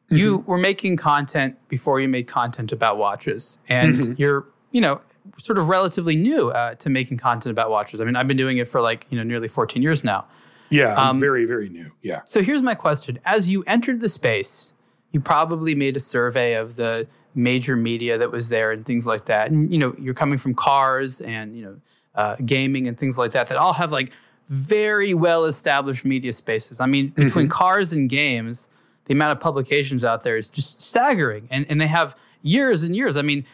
Mm-hmm. 0.07 0.17
You 0.17 0.39
were 0.47 0.59
making 0.59 0.97
content 0.97 1.57
before 1.69 2.01
you 2.01 2.09
made 2.09 2.29
content 2.29 2.73
about 2.73 2.97
watches, 2.97 3.59
and 3.69 3.95
mm-hmm. 3.95 4.13
you're, 4.17 4.47
you 4.73 4.81
know, 4.81 5.03
sort 5.39 5.59
of 5.59 5.69
relatively 5.69 6.17
new 6.17 6.51
uh, 6.51 6.75
to 6.77 6.91
making 6.91 7.19
content 7.19 7.51
about 7.51 7.71
watches. 7.71 8.01
I 8.01 8.05
mean, 8.05 8.17
I've 8.17 8.29
been 8.29 8.37
doing 8.37 8.59
it 8.59 8.69
for 8.69 8.81
like, 8.81 9.07
you 9.11 9.17
know, 9.17 9.23
nearly 9.23 9.49
14 9.49 9.83
years 9.83 10.05
now. 10.05 10.27
Yeah, 10.71 10.95
um, 10.95 11.19
very, 11.19 11.47
very 11.47 11.69
new. 11.69 11.91
Yeah. 12.01 12.21
So 12.27 12.43
here's 12.43 12.63
my 12.63 12.75
question. 12.75 13.19
As 13.25 13.49
you 13.49 13.65
entered 13.67 14.01
the 14.01 14.09
space, 14.09 14.73
you 15.11 15.21
probably 15.21 15.75
made 15.75 15.97
a 15.97 16.01
survey 16.01 16.55
of 16.55 16.77
the 16.77 17.09
major 17.35 17.77
media 17.77 18.19
that 18.19 18.31
was 18.31 18.49
there 18.49 18.71
and 18.71 18.87
things 18.87 19.07
like 19.07 19.25
that. 19.25 19.51
And, 19.51 19.73
you 19.73 19.79
know, 19.79 19.95
you're 19.99 20.15
coming 20.15 20.39
from 20.39 20.55
cars 20.55 21.21
and, 21.21 21.57
you 21.57 21.65
know, 21.65 21.77
uh, 22.15 22.37
gaming 22.45 22.87
and 22.87 22.99
things 22.99 23.19
like 23.19 23.33
that, 23.33 23.49
that 23.49 23.57
all 23.57 23.73
have 23.73 23.93
like 23.93 24.13
very 24.49 25.15
well 25.15 25.45
established 25.45 26.05
media 26.05 26.33
spaces. 26.33 26.81
I 26.81 26.87
mean, 26.87 27.09
between 27.09 27.47
mm-hmm. 27.47 27.53
cars 27.53 27.93
and 27.93 28.09
games, 28.09 28.69
the 29.05 29.13
amount 29.15 29.33
of 29.33 29.41
publications 29.41 30.05
out 30.05 30.23
there 30.23 30.37
is 30.37 30.49
just 30.49 30.81
staggering, 30.81 31.49
and 31.51 31.67
and 31.69 31.81
they 31.81 31.87
have 31.87 32.17
years 32.43 32.83
and 32.83 32.95
years. 32.95 33.17
I 33.17 33.23
mean, 33.23 33.45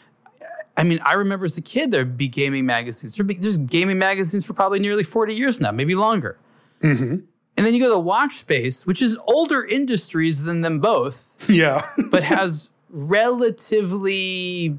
I 0.76 0.84
mean, 0.84 1.00
I 1.04 1.14
remember 1.14 1.44
as 1.46 1.56
a 1.56 1.62
kid 1.62 1.90
there'd 1.90 2.18
be 2.18 2.28
gaming 2.28 2.66
magazines. 2.66 3.14
There'd 3.14 3.26
be, 3.26 3.34
there's 3.34 3.58
gaming 3.58 3.98
magazines 3.98 4.44
for 4.44 4.52
probably 4.52 4.78
nearly 4.78 5.02
forty 5.02 5.34
years 5.34 5.60
now, 5.60 5.70
maybe 5.70 5.94
longer. 5.94 6.38
Mm-hmm. 6.80 7.16
And 7.58 7.66
then 7.66 7.72
you 7.72 7.80
go 7.80 7.86
to 7.86 7.92
the 7.92 7.98
watch 7.98 8.36
space, 8.36 8.84
which 8.84 9.00
is 9.00 9.16
older 9.26 9.64
industries 9.64 10.42
than 10.42 10.60
them 10.60 10.80
both. 10.80 11.24
Yeah, 11.48 11.86
but 12.10 12.22
has 12.22 12.70
relatively 12.88 14.78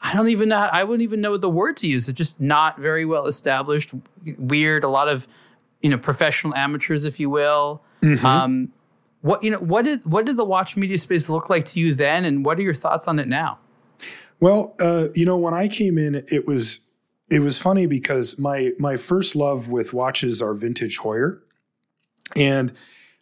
I 0.00 0.14
don't 0.14 0.28
even 0.28 0.50
know. 0.50 0.68
I 0.72 0.84
wouldn't 0.84 1.02
even 1.02 1.20
know 1.20 1.36
the 1.36 1.50
word 1.50 1.76
to 1.78 1.88
use. 1.88 2.08
It's 2.08 2.16
just 2.16 2.40
not 2.40 2.78
very 2.78 3.04
well 3.04 3.26
established, 3.26 3.92
weird. 4.38 4.84
A 4.84 4.88
lot 4.88 5.08
of, 5.08 5.26
you 5.82 5.90
know, 5.90 5.98
professional 5.98 6.54
amateurs, 6.54 7.04
if 7.04 7.18
you 7.18 7.28
will. 7.28 7.82
Mm-hmm. 8.02 8.24
Um, 8.24 8.72
what 9.22 9.42
you 9.42 9.50
know? 9.50 9.58
What 9.58 9.84
did 9.84 10.06
what 10.06 10.24
did 10.24 10.36
the 10.36 10.44
watch 10.44 10.76
media 10.76 10.98
space 10.98 11.28
look 11.28 11.50
like 11.50 11.66
to 11.66 11.80
you 11.80 11.94
then, 11.94 12.24
and 12.24 12.44
what 12.44 12.58
are 12.58 12.62
your 12.62 12.74
thoughts 12.74 13.08
on 13.08 13.18
it 13.18 13.26
now? 13.26 13.58
Well, 14.40 14.76
uh, 14.80 15.08
you 15.14 15.24
know, 15.24 15.36
when 15.36 15.54
I 15.54 15.68
came 15.68 15.98
in, 15.98 16.24
it 16.28 16.46
was 16.46 16.80
it 17.30 17.40
was 17.40 17.58
funny 17.58 17.86
because 17.86 18.38
my 18.38 18.72
my 18.78 18.96
first 18.96 19.36
love 19.36 19.68
with 19.68 19.92
watches 19.92 20.40
are 20.40 20.54
vintage 20.54 20.98
Heuer, 21.00 21.40
and 22.36 22.72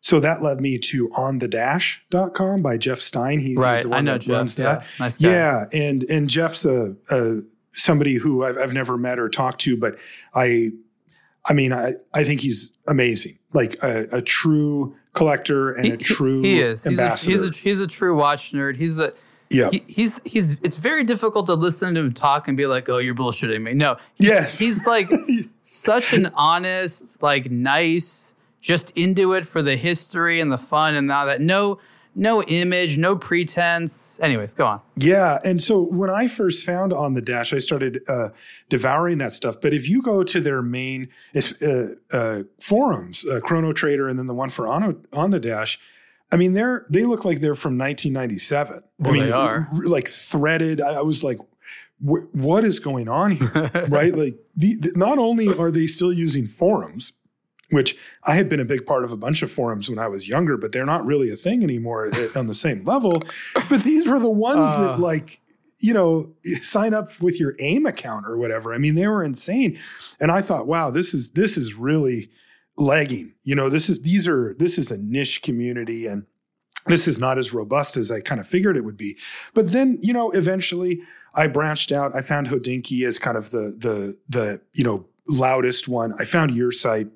so 0.00 0.20
that 0.20 0.42
led 0.42 0.60
me 0.60 0.78
to 0.78 1.08
onthedash.com 1.10 2.62
by 2.62 2.76
Jeff 2.76 3.00
Stein. 3.00 3.40
He's 3.40 3.56
right. 3.56 3.82
the 3.82 3.88
one 3.88 3.98
I 3.98 4.00
know 4.02 4.12
that 4.12 4.20
Jeff, 4.22 4.36
runs 4.36 4.54
that. 4.56 4.80
Yeah, 4.82 4.86
nice 5.00 5.18
guy. 5.18 5.30
yeah, 5.30 5.64
and 5.72 6.02
and 6.04 6.30
Jeff's 6.30 6.64
a, 6.64 6.94
a 7.10 7.40
somebody 7.72 8.14
who 8.14 8.44
I've, 8.44 8.58
I've 8.58 8.72
never 8.72 8.96
met 8.96 9.18
or 9.18 9.28
talked 9.28 9.60
to, 9.62 9.76
but 9.76 9.96
I 10.34 10.70
I 11.48 11.52
mean, 11.52 11.72
I, 11.72 11.94
I 12.12 12.24
think 12.24 12.40
he's 12.40 12.72
amazing, 12.88 13.38
like 13.52 13.76
a, 13.82 14.06
a 14.12 14.22
true 14.22 14.96
collector 15.12 15.72
and 15.72 15.86
He- 15.86 15.92
a 15.92 15.96
true 15.96 16.42
he 16.42 16.60
is. 16.60 16.84
He's 16.84 16.98
a, 16.98 17.16
he's 17.16 17.42
a 17.42 17.50
he's 17.50 17.80
a 17.80 17.86
true 17.86 18.16
watch 18.16 18.52
nerd. 18.52 18.76
He's 18.76 18.96
the 18.96 19.14
yeah. 19.50 19.70
he, 19.70 19.82
he's 19.86 20.20
he's 20.24 20.56
it's 20.62 20.76
very 20.76 21.04
difficult 21.04 21.46
to 21.46 21.54
listen 21.54 21.94
to 21.94 22.00
him 22.00 22.12
talk 22.14 22.48
and 22.48 22.56
be 22.56 22.66
like, 22.66 22.88
"Oh, 22.88 22.98
you're 22.98 23.14
bullshitting 23.14 23.62
me." 23.62 23.74
No, 23.74 23.96
he's, 24.14 24.28
Yes. 24.28 24.58
he's 24.58 24.86
like 24.86 25.10
such 25.62 26.12
an 26.12 26.30
honest, 26.34 27.22
like 27.22 27.50
nice, 27.50 28.32
just 28.60 28.90
into 28.96 29.32
it 29.34 29.46
for 29.46 29.62
the 29.62 29.76
history 29.76 30.40
and 30.40 30.50
the 30.50 30.58
fun 30.58 30.94
and 30.94 31.10
all 31.12 31.26
that. 31.26 31.40
No, 31.40 31.78
no 32.18 32.42
image, 32.44 32.96
no 32.96 33.14
pretense. 33.14 34.18
Anyways, 34.22 34.54
go 34.54 34.66
on. 34.66 34.80
Yeah. 34.96 35.38
And 35.44 35.60
so 35.60 35.82
when 35.82 36.08
I 36.08 36.26
first 36.28 36.64
found 36.64 36.92
On 36.92 37.12
the 37.12 37.20
Dash, 37.20 37.52
I 37.52 37.58
started 37.58 38.00
uh, 38.08 38.30
devouring 38.70 39.18
that 39.18 39.34
stuff. 39.34 39.60
But 39.60 39.74
if 39.74 39.86
you 39.88 40.00
go 40.00 40.24
to 40.24 40.40
their 40.40 40.62
main 40.62 41.10
uh, 41.36 41.88
uh, 42.10 42.42
forums, 42.58 43.26
uh, 43.26 43.40
Chrono 43.40 43.72
Trader 43.72 44.08
and 44.08 44.18
then 44.18 44.26
the 44.26 44.34
one 44.34 44.48
for 44.48 44.66
On, 44.66 45.04
on 45.12 45.30
the 45.30 45.38
Dash, 45.40 45.78
I 46.32 46.36
mean, 46.36 46.54
they're 46.54 46.86
they 46.90 47.04
look 47.04 47.24
like 47.24 47.40
they're 47.40 47.54
from 47.54 47.78
1997. 47.78 48.82
Well, 48.98 49.10
I 49.10 49.12
mean, 49.14 49.24
they 49.26 49.32
are. 49.32 49.68
like 49.72 50.08
threaded. 50.08 50.80
I, 50.80 50.94
I 50.94 51.02
was 51.02 51.22
like, 51.22 51.38
"Wh- 52.04 52.32
what 52.34 52.64
is 52.64 52.78
going 52.80 53.08
on 53.08 53.32
here? 53.32 53.70
right? 53.88 54.14
Like, 54.14 54.38
the, 54.56 54.74
the- 54.74 54.92
not 54.96 55.18
only 55.18 55.48
are 55.56 55.70
they 55.70 55.86
still 55.86 56.12
using 56.12 56.46
forums, 56.48 57.12
which 57.70 57.96
I 58.24 58.34
had 58.34 58.48
been 58.48 58.60
a 58.60 58.64
big 58.64 58.86
part 58.86 59.04
of 59.04 59.12
a 59.12 59.16
bunch 59.16 59.42
of 59.42 59.50
forums 59.50 59.88
when 59.88 59.98
I 60.00 60.08
was 60.08 60.28
younger, 60.28 60.56
but 60.56 60.72
they're 60.72 60.84
not 60.86 61.04
really 61.06 61.30
a 61.30 61.36
thing 61.36 61.62
anymore 61.62 62.10
on 62.34 62.46
the 62.48 62.54
same 62.54 62.84
level. 62.84 63.22
But 63.68 63.84
these 63.84 64.08
were 64.08 64.18
the 64.18 64.30
ones 64.30 64.68
Uh. 64.70 64.80
that, 64.92 65.00
like, 65.00 65.40
you 65.78 65.92
know, 65.92 66.34
sign 66.62 66.94
up 66.94 67.20
with 67.20 67.38
your 67.38 67.54
AIM 67.60 67.86
account 67.86 68.26
or 68.26 68.36
whatever. 68.38 68.72
I 68.74 68.78
mean, 68.78 68.94
they 68.94 69.06
were 69.06 69.22
insane. 69.22 69.78
And 70.18 70.32
I 70.32 70.40
thought, 70.42 70.66
wow, 70.66 70.90
this 70.90 71.12
is 71.14 71.30
this 71.32 71.56
is 71.56 71.74
really 71.74 72.30
lagging. 72.78 73.34
You 73.44 73.54
know, 73.54 73.68
this 73.68 73.88
is 73.88 74.00
these 74.00 74.28
are 74.28 74.54
this 74.58 74.78
is 74.78 74.90
a 74.90 74.98
niche 74.98 75.42
community 75.42 76.06
and 76.06 76.26
this 76.86 77.08
is 77.08 77.18
not 77.18 77.38
as 77.38 77.52
robust 77.52 77.96
as 77.96 78.10
I 78.10 78.20
kind 78.20 78.40
of 78.40 78.46
figured 78.46 78.76
it 78.76 78.84
would 78.84 78.96
be. 78.96 79.16
But 79.54 79.72
then, 79.72 79.98
you 80.02 80.12
know, 80.12 80.30
eventually 80.30 81.00
I 81.34 81.48
branched 81.48 81.90
out. 81.92 82.14
I 82.14 82.22
found 82.22 82.48
Hodinkee 82.48 83.04
as 83.06 83.18
kind 83.18 83.36
of 83.36 83.50
the 83.50 83.74
the 83.76 84.18
the, 84.28 84.60
you 84.72 84.84
know, 84.84 85.06
loudest 85.28 85.88
one. 85.88 86.14
I 86.18 86.24
found 86.24 86.54
your 86.54 86.70
site 86.70 87.08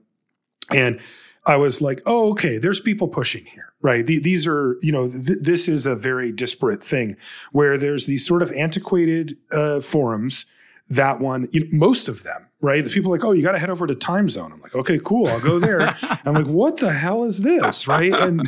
and 0.73 1.01
I 1.47 1.57
was 1.57 1.81
like, 1.81 2.03
oh, 2.07 2.31
okay, 2.33 2.59
there's 2.59 2.81
people 2.81 3.09
pushing 3.09 3.45
here, 3.45 3.73
right? 3.81 4.07
These 4.07 4.47
are, 4.47 4.77
you 4.83 4.93
know, 4.93 5.09
th- 5.09 5.39
this 5.41 5.69
is 5.69 5.87
a 5.87 5.97
very 5.97 6.33
disparate 6.33 6.83
thing 6.83 7.17
where 7.53 7.79
there's 7.79 8.07
these 8.07 8.27
sort 8.27 8.43
of 8.43 8.53
antiquated 8.53 9.37
uh, 9.51 9.81
forums. 9.81 10.47
That 10.89 11.21
one, 11.21 11.49
you 11.53 11.61
know, 11.61 11.69
most 11.73 12.09
of 12.09 12.25
them, 12.25 12.49
right? 12.61 12.85
The 12.85 12.91
people 12.91 13.11
are 13.13 13.17
like, 13.17 13.25
oh, 13.25 13.33
you 13.33 13.43
got 13.43 13.53
to 13.53 13.59
head 13.59 13.71
over 13.71 13.87
to 13.87 13.95
Time 13.95 14.29
Zone. 14.29 14.53
I'm 14.53 14.61
like, 14.61 14.75
okay, 14.75 14.99
cool, 15.03 15.27
I'll 15.29 15.41
go 15.41 15.59
there. 15.59 15.81
I'm 16.25 16.35
like, 16.35 16.47
what 16.47 16.77
the 16.79 16.93
hell 16.93 17.25
is 17.25 17.43
this, 17.43 17.89
right? 17.89 18.13
And 18.13 18.43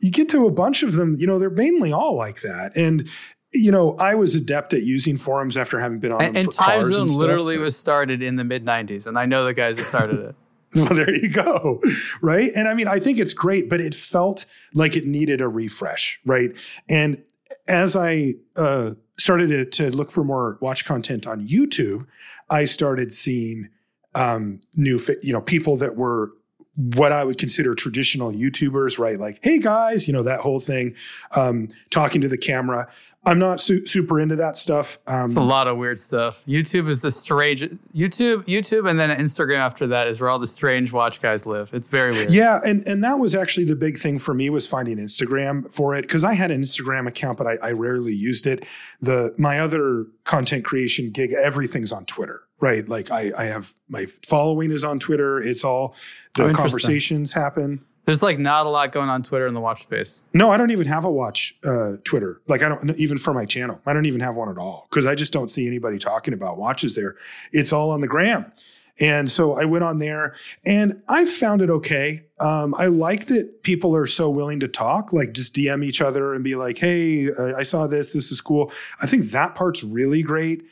you 0.00 0.10
get 0.10 0.28
to 0.30 0.46
a 0.46 0.50
bunch 0.50 0.82
of 0.82 0.94
them, 0.94 1.16
you 1.18 1.26
know, 1.26 1.38
they're 1.38 1.50
mainly 1.50 1.92
all 1.92 2.14
like 2.14 2.42
that. 2.42 2.72
And 2.76 3.08
you 3.52 3.72
know, 3.72 3.96
I 3.98 4.14
was 4.14 4.34
adept 4.34 4.74
at 4.74 4.82
using 4.82 5.16
forums 5.16 5.56
after 5.56 5.80
having 5.80 6.00
been 6.00 6.12
on 6.12 6.22
And, 6.22 6.36
them 6.36 6.44
and 6.44 6.52
for 6.52 6.58
cars 6.58 6.82
Time 6.82 6.92
Zone 6.92 7.02
and 7.02 7.10
stuff. 7.10 7.20
literally 7.20 7.56
was 7.56 7.76
started 7.76 8.22
in 8.22 8.36
the 8.36 8.44
mid 8.44 8.64
'90s, 8.64 9.06
and 9.06 9.18
I 9.18 9.24
know 9.24 9.46
the 9.46 9.54
guys 9.54 9.78
that 9.78 9.84
started 9.84 10.20
it. 10.20 10.34
Well, 10.76 10.84
there 10.84 11.14
you 11.14 11.30
go. 11.30 11.80
Right. 12.20 12.50
And 12.54 12.68
I 12.68 12.74
mean, 12.74 12.88
I 12.88 12.98
think 12.98 13.18
it's 13.18 13.32
great, 13.32 13.70
but 13.70 13.80
it 13.80 13.94
felt 13.94 14.44
like 14.74 14.96
it 14.96 15.06
needed 15.06 15.40
a 15.40 15.48
refresh. 15.48 16.20
Right. 16.26 16.50
And 16.90 17.22
as 17.66 17.96
I 17.96 18.34
uh, 18.54 18.92
started 19.18 19.48
to, 19.48 19.64
to 19.64 19.96
look 19.96 20.10
for 20.10 20.24
more 20.24 20.58
watch 20.60 20.84
content 20.84 21.26
on 21.26 21.40
YouTube, 21.40 22.06
I 22.50 22.64
started 22.64 23.12
seeing 23.12 23.68
um, 24.14 24.60
new, 24.74 25.00
you 25.22 25.32
know, 25.32 25.40
people 25.40 25.76
that 25.78 25.96
were 25.96 26.32
what 26.78 27.10
I 27.10 27.24
would 27.24 27.38
consider 27.38 27.74
traditional 27.74 28.30
YouTubers, 28.30 29.00
right? 29.00 29.18
Like, 29.18 29.40
hey 29.42 29.58
guys, 29.58 30.06
you 30.06 30.12
know, 30.12 30.22
that 30.22 30.40
whole 30.40 30.60
thing, 30.60 30.94
um, 31.34 31.68
talking 31.90 32.20
to 32.20 32.28
the 32.28 32.38
camera. 32.38 32.88
I'm 33.26 33.38
not 33.38 33.60
su- 33.60 33.84
super 33.84 34.20
into 34.20 34.36
that 34.36 34.56
stuff. 34.56 34.98
Um, 35.06 35.24
It's 35.26 35.34
a 35.34 35.40
lot 35.42 35.66
of 35.68 35.76
weird 35.76 35.98
stuff. 35.98 36.40
YouTube 36.46 36.88
is 36.88 37.02
the 37.02 37.10
strange 37.10 37.62
YouTube, 37.94 38.44
YouTube, 38.46 38.88
and 38.88 38.98
then 38.98 39.10
Instagram 39.18 39.58
after 39.58 39.86
that 39.88 40.06
is 40.08 40.20
where 40.20 40.30
all 40.30 40.38
the 40.38 40.46
strange 40.46 40.92
watch 40.92 41.20
guys 41.20 41.44
live. 41.44 41.68
It's 41.72 41.88
very 41.88 42.12
weird. 42.12 42.30
Yeah, 42.30 42.60
and 42.64 42.86
and 42.88 43.02
that 43.04 43.18
was 43.18 43.34
actually 43.34 43.64
the 43.66 43.76
big 43.76 43.98
thing 43.98 44.18
for 44.18 44.32
me 44.34 44.48
was 44.50 44.66
finding 44.66 44.96
Instagram 44.98 45.70
for 45.70 45.94
it 45.94 46.02
because 46.02 46.24
I 46.24 46.34
had 46.34 46.50
an 46.50 46.62
Instagram 46.62 47.06
account, 47.08 47.36
but 47.38 47.46
I, 47.46 47.58
I 47.62 47.72
rarely 47.72 48.14
used 48.14 48.46
it. 48.46 48.64
The 49.02 49.34
my 49.36 49.58
other 49.58 50.06
content 50.24 50.64
creation 50.64 51.10
gig, 51.10 51.32
everything's 51.34 51.92
on 51.92 52.06
Twitter, 52.06 52.42
right? 52.60 52.88
Like 52.88 53.10
I 53.10 53.32
I 53.36 53.44
have 53.46 53.74
my 53.88 54.06
following 54.26 54.70
is 54.70 54.84
on 54.84 54.98
Twitter. 55.00 55.38
It's 55.40 55.64
all 55.64 55.94
Oh, 56.38 56.42
the 56.44 56.48
interesting. 56.50 56.62
conversations 56.70 57.32
happen. 57.32 57.84
There's 58.08 58.22
like 58.22 58.38
not 58.38 58.64
a 58.64 58.70
lot 58.70 58.90
going 58.90 59.10
on 59.10 59.22
Twitter 59.22 59.46
in 59.46 59.52
the 59.52 59.60
watch 59.60 59.82
space. 59.82 60.24
No, 60.32 60.50
I 60.50 60.56
don't 60.56 60.70
even 60.70 60.86
have 60.86 61.04
a 61.04 61.10
watch 61.10 61.54
uh, 61.62 61.96
Twitter. 62.04 62.40
Like 62.48 62.62
I 62.62 62.70
don't 62.70 62.98
even 62.98 63.18
for 63.18 63.34
my 63.34 63.44
channel. 63.44 63.82
I 63.84 63.92
don't 63.92 64.06
even 64.06 64.20
have 64.20 64.34
one 64.34 64.48
at 64.48 64.56
all 64.56 64.86
because 64.88 65.04
I 65.04 65.14
just 65.14 65.30
don't 65.30 65.50
see 65.50 65.66
anybody 65.66 65.98
talking 65.98 66.32
about 66.32 66.56
watches 66.56 66.94
there. 66.94 67.16
It's 67.52 67.70
all 67.70 67.90
on 67.90 68.00
the 68.00 68.06
gram. 68.06 68.50
And 68.98 69.30
so 69.30 69.60
I 69.60 69.66
went 69.66 69.84
on 69.84 69.98
there 69.98 70.34
and 70.64 71.02
I 71.06 71.26
found 71.26 71.60
it 71.60 71.68
okay. 71.68 72.24
Um, 72.40 72.74
I 72.78 72.86
like 72.86 73.26
that 73.26 73.62
people 73.62 73.94
are 73.94 74.06
so 74.06 74.30
willing 74.30 74.60
to 74.60 74.68
talk, 74.68 75.12
like 75.12 75.34
just 75.34 75.54
DM 75.54 75.84
each 75.84 76.00
other 76.00 76.32
and 76.32 76.42
be 76.42 76.56
like, 76.56 76.78
hey, 76.78 77.30
uh, 77.30 77.58
I 77.58 77.62
saw 77.62 77.86
this. 77.86 78.14
This 78.14 78.32
is 78.32 78.40
cool. 78.40 78.72
I 79.02 79.06
think 79.06 79.32
that 79.32 79.54
part's 79.54 79.84
really 79.84 80.22
great. 80.22 80.62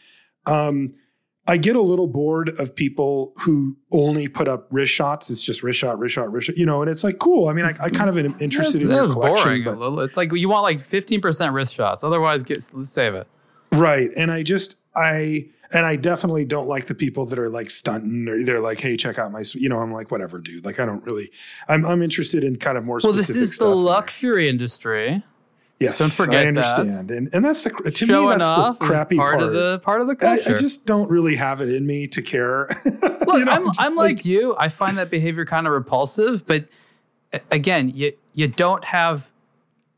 Um, 0.46 0.88
I 1.48 1.56
get 1.56 1.76
a 1.76 1.80
little 1.80 2.08
bored 2.08 2.58
of 2.58 2.74
people 2.74 3.32
who 3.42 3.76
only 3.92 4.26
put 4.26 4.48
up 4.48 4.66
wrist 4.70 4.92
shots. 4.92 5.30
It's 5.30 5.44
just 5.44 5.62
wrist 5.62 5.78
shot, 5.78 5.98
wrist 5.98 6.14
shot, 6.14 6.32
wrist 6.32 6.48
shot, 6.48 6.56
you 6.56 6.66
know, 6.66 6.82
and 6.82 6.90
it's 6.90 7.04
like, 7.04 7.18
cool. 7.18 7.48
I 7.48 7.52
mean, 7.52 7.64
I, 7.64 7.72
I 7.80 7.88
kind 7.90 8.10
of 8.10 8.18
am 8.18 8.34
interested 8.40 8.82
in 8.82 8.90
your 8.90 9.06
collection. 9.06 9.44
boring 9.44 9.64
but- 9.64 9.74
a 9.74 9.78
little. 9.78 10.00
It's 10.00 10.16
like 10.16 10.32
you 10.32 10.48
want 10.48 10.64
like 10.64 10.78
15% 10.78 11.54
wrist 11.54 11.72
shots. 11.72 12.02
Otherwise, 12.02 12.42
get, 12.42 12.68
let's 12.74 12.90
save 12.90 13.14
it. 13.14 13.28
Right. 13.72 14.10
And 14.16 14.30
I 14.30 14.42
just, 14.42 14.76
I, 14.94 15.48
and 15.72 15.84
I 15.84 15.96
definitely 15.96 16.44
don't 16.44 16.68
like 16.68 16.86
the 16.86 16.94
people 16.94 17.26
that 17.26 17.38
are 17.38 17.48
like 17.48 17.70
stunting 17.70 18.28
or 18.28 18.42
they're 18.42 18.60
like, 18.60 18.80
hey, 18.80 18.96
check 18.96 19.18
out 19.18 19.32
my, 19.32 19.44
you 19.54 19.68
know, 19.68 19.78
I'm 19.78 19.92
like, 19.92 20.10
whatever, 20.10 20.40
dude. 20.40 20.64
Like, 20.64 20.80
I 20.80 20.86
don't 20.86 21.04
really, 21.04 21.30
I'm, 21.68 21.84
I'm 21.84 22.02
interested 22.02 22.44
in 22.44 22.56
kind 22.56 22.78
of 22.78 22.84
more 22.84 23.00
Well, 23.02 23.12
this 23.12 23.30
is 23.30 23.58
the 23.58 23.66
luxury 23.66 24.48
industry. 24.48 25.22
Yes. 25.78 25.98
don't 25.98 26.10
forget 26.12 26.40
I 26.40 26.42
that. 26.42 26.48
understand. 26.48 27.10
And, 27.10 27.28
and 27.34 27.44
that's 27.44 27.62
the, 27.64 27.70
to 27.70 28.06
me, 28.06 28.28
that's 28.28 28.46
the 28.46 28.76
crappy 28.80 29.16
part, 29.16 29.34
part. 29.34 29.42
of 29.42 29.52
the 29.52 29.78
part 29.80 30.00
of 30.00 30.06
the 30.06 30.16
culture. 30.16 30.50
I 30.50 30.54
just 30.54 30.86
don't 30.86 31.10
really 31.10 31.36
have 31.36 31.60
it 31.60 31.70
in 31.70 31.86
me 31.86 32.06
to 32.08 32.22
care. 32.22 32.68
Look, 32.84 33.38
You 33.38 33.44
know, 33.44 33.52
I'm, 33.52 33.66
just 33.66 33.82
I'm 33.82 33.94
like, 33.94 34.24
you. 34.24 34.56
I 34.58 34.68
find 34.68 34.96
that 34.98 35.10
behavior 35.10 35.44
kind 35.44 35.66
of 35.66 35.72
repulsive, 35.74 36.46
but 36.46 36.66
again, 37.50 37.90
you 37.94 38.12
you 38.34 38.48
don't 38.48 38.84
have 38.84 39.30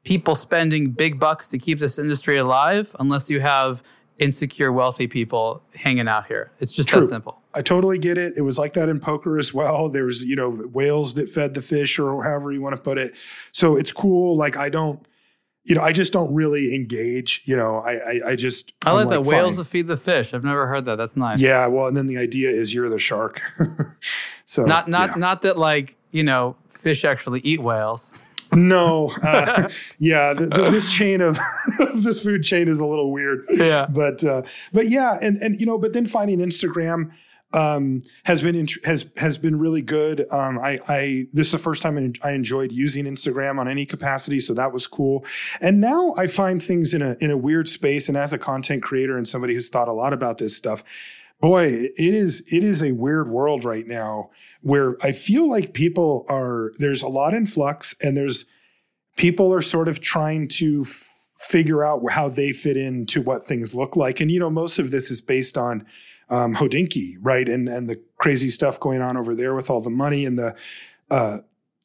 people 0.05 0.35
spending 0.35 0.91
big 0.91 1.20
bucks 1.20 1.49
to 1.51 1.59
keep 1.59 1.79
this 1.79 1.99
industry 1.99 2.39
alive 2.39 2.95
unless 2.99 3.29
you 3.31 3.41
have 3.41 3.83
insecure 4.18 4.72
wealthy 4.72 5.07
people 5.07 5.62
hanging 5.74 6.09
out 6.09 6.26
here. 6.26 6.51
It's 6.61 6.72
just 6.72 6.89
True. 6.89 7.03
that 7.03 7.09
simple. 7.09 7.41
I 7.55 7.62
totally 7.62 7.99
get 7.99 8.18
it. 8.18 8.35
It 8.37 8.43
was 8.43 8.59
like 8.59 8.72
that 8.74 8.89
in 8.89 9.01
poker 9.01 9.39
as 9.39 9.55
well. 9.55 9.89
There 9.89 10.05
was, 10.05 10.22
you 10.24 10.35
know, 10.35 10.51
whales 10.51 11.14
that 11.14 11.31
fed 11.31 11.55
the 11.55 11.62
fish 11.62 11.99
or 11.99 12.24
however 12.24 12.53
you 12.53 12.61
want 12.61 12.74
to 12.74 12.81
put 12.81 12.99
it. 12.99 13.14
So 13.53 13.76
it's 13.76 13.93
cool. 13.93 14.37
Like 14.37 14.57
I 14.57 14.68
don't, 14.68 15.05
you 15.69 15.75
know, 15.75 15.83
I 15.83 15.93
just 15.93 16.12
don't 16.12 16.33
really 16.35 16.75
engage. 16.75 17.43
You 17.45 17.57
know, 17.57 17.79
I 17.79 17.93
I, 17.95 18.21
I 18.31 18.37
just 18.37 18.73
I 18.87 18.91
I'm 18.91 18.97
like 18.97 19.09
that 19.11 19.23
whales 19.23 19.57
fine. 19.57 19.64
feed 19.64 19.87
the 19.87 19.97
fish. 19.97 20.33
I've 20.35 20.45
never 20.45 20.66
heard 20.66 20.85
that. 20.87 20.97
That's 20.97 21.16
nice. 21.16 21.41
Yeah, 21.41 21.66
well, 21.66 21.87
and 21.87 21.97
then 21.97 22.07
the 22.07 22.16
idea 22.19 22.51
is 22.51 22.73
you're 22.75 22.89
the 22.89 22.99
shark. 22.99 23.41
so 24.45 24.64
Not 24.64 24.89
not 24.89 25.11
yeah. 25.11 25.14
not 25.16 25.43
that 25.43 25.59
like 25.59 25.97
you 26.11 26.23
know 26.23 26.57
fish 26.71 27.05
actually 27.05 27.41
eat 27.41 27.61
whales. 27.62 28.19
no, 28.53 29.12
uh, 29.23 29.69
yeah. 29.99 30.33
th- 30.33 30.49
th- 30.51 30.71
this 30.71 30.91
chain 30.91 31.21
of 31.29 31.39
this 31.95 32.23
food 32.23 32.43
chain 32.43 32.66
is 32.66 32.81
a 32.81 32.87
little 32.87 33.12
weird. 33.12 33.45
Yeah. 33.51 33.87
but 33.91 34.25
uh, 34.25 34.43
but 34.73 34.89
yeah, 34.89 35.19
and 35.21 35.37
and 35.43 35.61
you 35.61 35.66
know, 35.66 35.77
but 35.77 35.93
then 35.93 36.07
finding 36.07 36.39
Instagram 36.39 37.11
um, 37.55 38.01
has 38.24 38.42
been 38.42 38.55
int- 38.55 38.84
has 38.84 39.07
has 39.16 39.38
been 39.38 39.59
really 39.59 39.80
good. 39.80 40.26
Um, 40.30 40.59
I 40.59 40.80
I 40.86 41.24
this 41.32 41.49
is 41.49 41.53
the 41.53 41.59
first 41.59 41.80
time 41.80 42.12
I 42.22 42.32
enjoyed 42.32 42.72
using 42.72 43.07
Instagram 43.07 43.59
on 43.59 43.68
any 43.68 43.86
capacity, 43.86 44.40
so 44.40 44.53
that 44.55 44.72
was 44.72 44.86
cool. 44.86 45.24
And 45.61 45.80
now 45.80 46.14
I 46.16 46.26
find 46.26 46.62
things 46.62 46.92
in 46.92 47.01
a 47.01 47.16
in 47.20 47.30
a 47.30 47.38
weird 47.38 47.68
space, 47.68 48.09
and 48.09 48.16
as 48.16 48.32
a 48.32 48.38
content 48.38 48.82
creator 48.82 49.16
and 49.16 49.26
somebody 49.26 49.55
who's 49.55 49.70
thought 49.70 49.88
a 49.88 49.92
lot 49.92 50.12
about 50.12 50.38
this 50.38 50.57
stuff, 50.57 50.84
boy, 51.40 51.64
it 51.64 52.14
is 52.14 52.42
it 52.53 52.62
is 52.62 52.82
a 52.82 52.92
weird 52.92 53.28
world 53.28 53.64
right 53.64 53.86
now 53.86 54.30
where 54.61 54.96
I 55.03 55.12
feel 55.12 55.49
like 55.49 55.72
people 55.72 56.26
are 56.28 56.72
there's 56.78 57.03
a 57.03 57.09
lot 57.09 57.32
in 57.32 57.46
flux, 57.46 57.94
and 58.03 58.14
there's 58.14 58.44
people 59.16 59.55
are 59.55 59.62
sort 59.62 59.88
of 59.88 60.01
trying 60.01 60.49
to 60.49 60.84
f- 60.86 61.09
figure 61.38 61.82
out 61.82 62.03
how 62.11 62.28
they 62.28 62.53
fit 62.53 62.76
into 62.76 63.22
what 63.22 63.46
things 63.46 63.74
look 63.74 63.96
like. 63.96 64.20
And 64.20 64.30
you 64.30 64.38
know, 64.38 64.51
most 64.51 64.78
of 64.78 64.90
this 64.90 65.11
is 65.11 65.22
based 65.22 65.57
on 65.57 65.86
um, 66.31 66.55
Hodinkee, 66.57 67.14
right? 67.20 67.49
And 67.49 67.68
and 67.68 67.89
the 67.89 68.01
crazy 68.16 68.51
stuff 68.51 68.81
going 68.81 69.01
on 69.03 69.16
over 69.16 69.35
there 69.35 69.55
with 69.55 69.70
all 69.70 69.81
the 69.81 69.91
money 69.91 70.24
and 70.24 70.39
the 70.39 70.57
uh, 71.11 71.39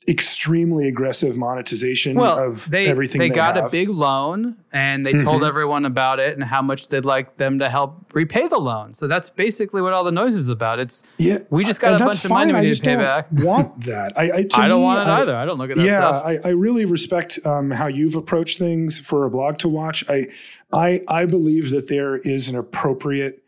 extremely 0.08 0.88
aggressive 0.88 1.38
monetization 1.38 2.16
well, 2.16 2.38
of 2.38 2.70
they, 2.70 2.88
everything 2.88 3.20
they, 3.20 3.30
they 3.30 3.36
got 3.36 3.56
have. 3.56 3.66
a 3.66 3.70
big 3.70 3.89
loan 3.89 4.58
and 4.72 5.06
they 5.06 5.24
told 5.24 5.44
everyone 5.44 5.86
about 5.86 6.20
it 6.20 6.34
and 6.34 6.44
how 6.44 6.62
much 6.62 6.89
they'd 6.89 7.06
like 7.06 7.38
them 7.38 7.60
to 7.60 7.70
help 7.70 8.12
repay 8.14 8.48
the 8.48 8.58
loan. 8.58 8.94
So 8.94 9.08
that's 9.08 9.30
basically 9.30 9.82
what 9.82 9.94
all 9.94 10.04
the 10.04 10.12
noise 10.12 10.36
is 10.36 10.50
about. 10.50 10.80
It's 10.80 11.04
yeah, 11.18 11.39
we 11.50 11.64
just 11.64 11.80
got 11.80 11.96
a 11.96 12.04
bunch 12.04 12.26
of 12.26 12.32
money 12.32 12.52
fine. 12.52 12.62
we 12.62 12.68
I 12.68 12.70
need 12.70 12.76
to 12.76 12.84
pay 12.84 12.96
back. 12.96 13.28
Want 13.32 13.82
that? 13.86 14.18
I, 14.18 14.24
I, 14.24 14.46
I 14.56 14.68
don't 14.68 14.80
me, 14.80 14.84
want 14.84 15.00
it 15.00 15.12
I- 15.12 15.22
either. 15.22 15.36
I 15.36 15.46
don't 15.46 15.58
look 15.58 15.72
at 15.72 15.78
that 15.78 15.86
yeah, 15.86 16.00
stuff. 16.00 16.26
I, 16.26 16.38
I 16.44 16.52
really 16.52 16.86
respect 16.86 17.39
um, 17.46 17.72
how 17.72 17.88
you've 17.88 18.16
approached 18.16 18.60
things 18.60 19.00
for 19.00 19.30
aBlogtoWatch. 19.30 20.10
I, 20.10 20.28
I, 20.76 21.02
I 21.08 21.26
believe 21.26 21.70
that 21.72 21.88
there 21.88 22.18
is 22.18 22.50
an 22.50 22.56
appropriate 22.56 23.43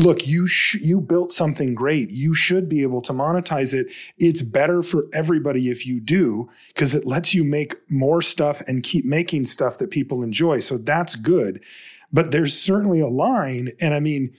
look. 0.00 0.26
You 0.26 0.46
sh- 0.46 0.76
you 0.80 1.00
built 1.00 1.32
something 1.32 1.74
great. 1.74 2.10
You 2.10 2.34
should 2.34 2.68
be 2.68 2.82
able 2.82 3.02
to 3.02 3.12
monetize 3.12 3.72
it. 3.74 3.88
It's 4.18 4.42
better 4.42 4.82
for 4.82 5.06
everybody 5.12 5.68
if 5.68 5.86
you 5.86 6.00
do 6.00 6.48
because 6.68 6.94
it 6.94 7.06
lets 7.06 7.34
you 7.34 7.44
make 7.44 7.76
more 7.90 8.22
stuff 8.22 8.62
and 8.66 8.82
keep 8.82 9.04
making 9.04 9.44
stuff 9.46 9.78
that 9.78 9.90
people 9.90 10.22
enjoy. 10.22 10.60
So 10.60 10.78
that's 10.78 11.16
good. 11.16 11.62
But 12.12 12.32
there's 12.32 12.58
certainly 12.58 13.00
a 13.00 13.08
line, 13.08 13.70
and 13.80 13.94
I 13.94 14.00
mean. 14.00 14.34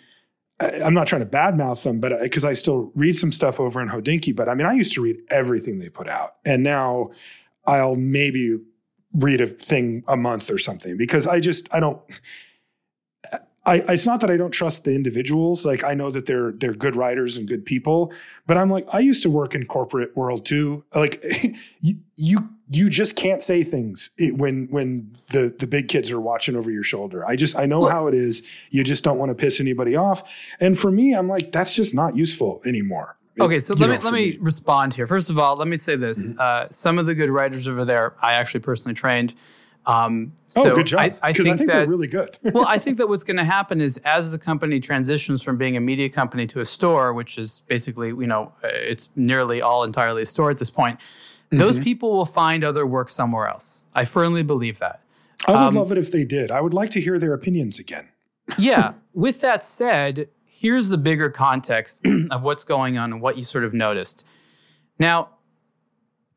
I- 0.60 0.82
I'm 0.84 0.94
not 0.94 1.08
trying 1.08 1.24
to 1.24 1.28
badmouth 1.28 1.82
them, 1.84 2.00
but 2.00 2.22
because 2.22 2.46
I 2.46 2.54
still 2.54 2.92
read 2.94 3.16
some 3.16 3.32
stuff 3.32 3.60
over 3.60 3.82
in 3.82 3.90
Hodinkee, 3.90 4.36
but 4.36 4.48
I 4.48 4.54
mean, 4.54 4.68
I 4.68 4.74
used 4.74 4.94
to 4.94 5.02
read 5.02 5.18
everything 5.32 5.80
they 5.80 5.90
put 5.90 6.08
out, 6.08 6.36
and 6.46 6.62
now 6.62 7.10
I'll 7.66 7.96
maybe 7.96 8.60
read 9.14 9.42
a 9.42 9.48
thing 9.48 10.04
a 10.08 10.16
month 10.16 10.52
or 10.52 10.60
something 10.60 10.98
because 10.98 11.26
I 11.26 11.40
just 11.40 11.74
I 11.74 11.80
don't. 11.80 12.00
I, 13.64 13.76
it's 13.90 14.08
not 14.08 14.22
that 14.22 14.32
I 14.32 14.38
don't 14.38 14.52
trust 14.52 14.86
the 14.86 14.96
individuals. 14.96 15.66
Like 15.66 15.84
I 15.84 15.94
know 15.94 16.10
that 16.12 16.26
they're 16.26 16.52
they're 16.52 16.74
good 16.74 16.96
writers 16.96 17.38
and 17.38 17.48
good 17.48 17.64
people, 17.66 18.12
but 18.48 18.58
I'm 18.58 18.70
like 18.72 18.88
I 18.92 19.00
used 19.00 19.22
to 19.24 19.30
work 19.30 19.54
in 19.54 19.66
corporate 19.66 20.16
world 20.18 20.46
too. 20.46 20.84
Like 20.96 21.24
you 21.80 21.96
you 22.18 22.50
you 22.72 22.90
just 22.90 23.16
can't 23.16 23.44
say 23.44 23.64
things 23.64 24.10
when 24.20 24.68
when 24.72 25.12
the 25.30 25.54
the 25.60 25.68
big 25.68 25.90
kids 25.90 26.10
are 26.10 26.20
watching 26.20 26.56
over 26.56 26.72
your 26.72 26.82
shoulder. 26.84 27.24
I 27.28 27.36
just 27.36 27.56
I 27.56 27.66
know 27.68 27.86
how 27.86 28.08
it 28.08 28.16
is. 28.16 28.42
You 28.72 28.84
just 28.84 29.04
don't 29.04 29.20
want 29.20 29.30
to 29.30 29.36
piss 29.36 29.60
anybody 29.60 29.96
off. 29.96 30.24
And 30.60 30.80
for 30.80 30.90
me, 30.92 31.14
I'm 31.14 31.28
like 31.28 31.52
that's 31.52 31.76
just 31.76 31.94
not 31.94 32.16
useful 32.16 32.62
anymore. 32.66 33.18
It- 33.36 33.42
Okay, 33.44 33.60
so 33.60 33.74
let 33.76 33.80
know, 33.82 33.88
me 33.88 33.94
let 33.94 34.02
for 34.04 34.12
me, 34.12 34.38
respond 34.42 34.94
here. 34.94 35.08
First 35.08 35.30
of 35.30 35.38
all, 35.40 35.56
let 35.56 35.68
me 35.68 35.78
say 35.78 35.96
this: 35.96 36.32
Mm-hmm. 36.32 36.40
uh, 36.40 36.66
some 36.72 36.98
of 36.98 37.06
the 37.06 37.14
good 37.16 37.30
writers 37.30 37.68
over 37.68 37.86
there, 37.86 38.14
I 38.22 38.34
actually 38.34 38.60
personally 38.62 38.96
trained. 38.96 39.34
Um, 39.86 40.34
Oh, 40.58 40.66
so 40.66 40.76
good 40.76 40.86
job. 40.88 41.00
I, 41.00 41.16
I 41.24 41.32
Because 41.32 41.46
think, 41.46 41.54
I 41.56 41.58
think 41.58 41.72
that 41.72 41.78
they're 41.78 41.88
really 41.88 42.08
good. 42.08 42.38
well, 42.54 42.66
I 42.68 42.78
think 42.78 42.98
that 42.98 43.08
what's 43.08 43.24
going 43.24 43.38
to 43.38 43.46
happen 43.46 43.80
is 43.80 43.98
as 44.04 44.32
the 44.32 44.38
company 44.38 44.80
transitions 44.82 45.42
from 45.42 45.58
being 45.58 45.78
a 45.78 45.80
media 45.80 46.10
company 46.10 46.46
to 46.48 46.60
a 46.60 46.66
store, 46.66 47.14
which 47.14 47.38
is 47.38 47.64
basically, 47.68 48.10
you 48.10 48.28
know, 48.28 48.52
uh, 48.64 48.68
it's 48.72 49.10
nearly 49.16 49.62
all 49.62 49.84
entirely 49.86 50.24
a 50.24 50.26
store 50.26 50.52
at 50.52 50.58
this 50.58 50.70
point, 50.70 51.00
those 51.52 51.76
Mm-hmm. 51.76 51.84
people 51.84 52.12
will 52.12 52.26
find 52.26 52.64
other 52.66 52.86
work 52.86 53.10
somewhere 53.10 53.48
else. 53.48 53.86
I 53.96 54.04
firmly 54.06 54.44
believe 54.44 54.80
that. 54.80 55.02
I 55.48 55.52
would 55.54 55.60
Um, 55.60 55.76
love 55.76 55.92
it 55.94 55.98
if 55.98 56.12
they 56.12 56.26
did. 56.26 56.52
I 56.52 56.60
would 56.62 56.74
like 56.74 56.92
to 56.92 57.02
hear 57.02 57.18
their 57.18 57.34
opinions 57.34 57.80
again. 57.80 58.10
yeah. 58.60 58.94
With 59.14 59.40
that 59.42 59.64
said, 59.64 60.28
here's 60.46 60.90
the 60.90 60.98
bigger 60.98 61.30
context 61.30 62.06
of 62.32 62.44
what's 62.44 62.64
going 62.66 62.98
on 62.98 63.14
and 63.14 63.22
what 63.22 63.38
you 63.38 63.44
sort 63.46 63.64
of 63.64 63.74
noticed. 63.74 64.26
Now, 65.00 65.30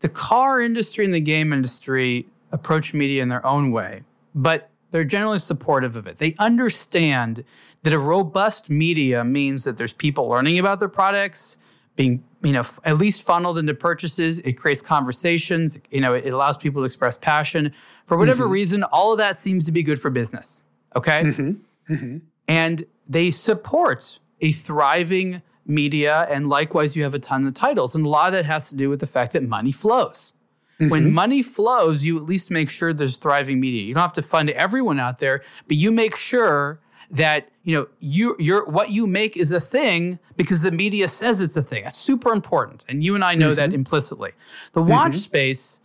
the 0.00 0.08
car 0.08 0.60
industry 0.60 1.04
and 1.04 1.12
the 1.12 1.20
game 1.20 1.52
industry 1.52 2.26
approach 2.54 2.94
media 2.94 3.20
in 3.20 3.28
their 3.28 3.44
own 3.44 3.72
way, 3.72 4.02
but 4.34 4.70
they're 4.92 5.04
generally 5.04 5.40
supportive 5.40 5.96
of 5.96 6.06
it. 6.06 6.18
They 6.18 6.36
understand 6.38 7.44
that 7.82 7.92
a 7.92 7.98
robust 7.98 8.70
media 8.70 9.24
means 9.24 9.64
that 9.64 9.76
there's 9.76 9.92
people 9.92 10.28
learning 10.28 10.60
about 10.60 10.78
their 10.78 10.88
products, 10.88 11.58
being 11.96 12.22
you 12.42 12.52
know 12.52 12.60
f- 12.60 12.78
at 12.84 12.96
least 12.96 13.22
funneled 13.22 13.58
into 13.58 13.74
purchases. 13.74 14.38
It 14.38 14.52
creates 14.52 14.80
conversations. 14.80 15.78
You 15.90 16.00
know, 16.00 16.14
it, 16.14 16.32
allows 16.32 16.56
people 16.56 16.82
to 16.82 16.86
express 16.86 17.18
passion. 17.18 17.72
For 18.06 18.16
whatever 18.16 18.44
mm-hmm. 18.44 18.52
reason, 18.52 18.82
all 18.84 19.10
of 19.10 19.18
that 19.18 19.36
seems 19.36 19.64
to 19.66 19.72
be 19.72 19.82
good 19.82 20.00
for 20.00 20.10
business. 20.10 20.62
Okay, 20.94 21.22
mm-hmm. 21.22 21.92
Mm-hmm. 21.92 22.18
and 22.46 22.84
they 23.08 23.32
support 23.32 24.20
a 24.40 24.52
thriving 24.52 25.42
media, 25.66 26.28
and 26.30 26.48
likewise, 26.48 26.94
you 26.94 27.02
have 27.02 27.14
a 27.14 27.18
ton 27.18 27.44
of 27.48 27.54
titles, 27.54 27.96
and 27.96 28.06
a 28.06 28.08
lot 28.08 28.28
of 28.28 28.32
that 28.34 28.46
has 28.46 28.68
to 28.68 28.76
do 28.76 28.88
with 28.88 29.00
the 29.00 29.06
fact 29.06 29.32
that 29.32 29.42
money 29.42 29.72
flows. 29.72 30.33
When 30.78 30.90
mm-hmm. 30.90 31.12
money 31.12 31.42
flows, 31.42 32.02
you 32.02 32.16
at 32.18 32.24
least 32.24 32.50
make 32.50 32.68
sure 32.68 32.92
there's 32.92 33.16
thriving 33.16 33.60
media. 33.60 33.82
You 33.82 33.94
don't 33.94 34.02
have 34.02 34.12
to 34.14 34.22
fund 34.22 34.50
everyone 34.50 34.98
out 34.98 35.20
there, 35.20 35.42
but 35.68 35.76
you 35.76 35.92
make 35.92 36.16
sure 36.16 36.80
that 37.10 37.48
you 37.62 37.76
know 37.76 37.86
you 38.00 38.34
your 38.40 38.66
what 38.66 38.90
you 38.90 39.06
make 39.06 39.36
is 39.36 39.52
a 39.52 39.60
thing 39.60 40.18
because 40.36 40.62
the 40.62 40.72
media 40.72 41.06
says 41.06 41.40
it's 41.40 41.56
a 41.56 41.62
thing. 41.62 41.84
That's 41.84 41.98
super 41.98 42.32
important, 42.32 42.84
and 42.88 43.04
you 43.04 43.14
and 43.14 43.22
I 43.22 43.34
know 43.34 43.54
that 43.54 43.68
mm-hmm. 43.68 43.76
implicitly. 43.76 44.32
The 44.72 44.82
watch 44.82 45.12
mm-hmm. 45.12 45.20
space 45.20 45.78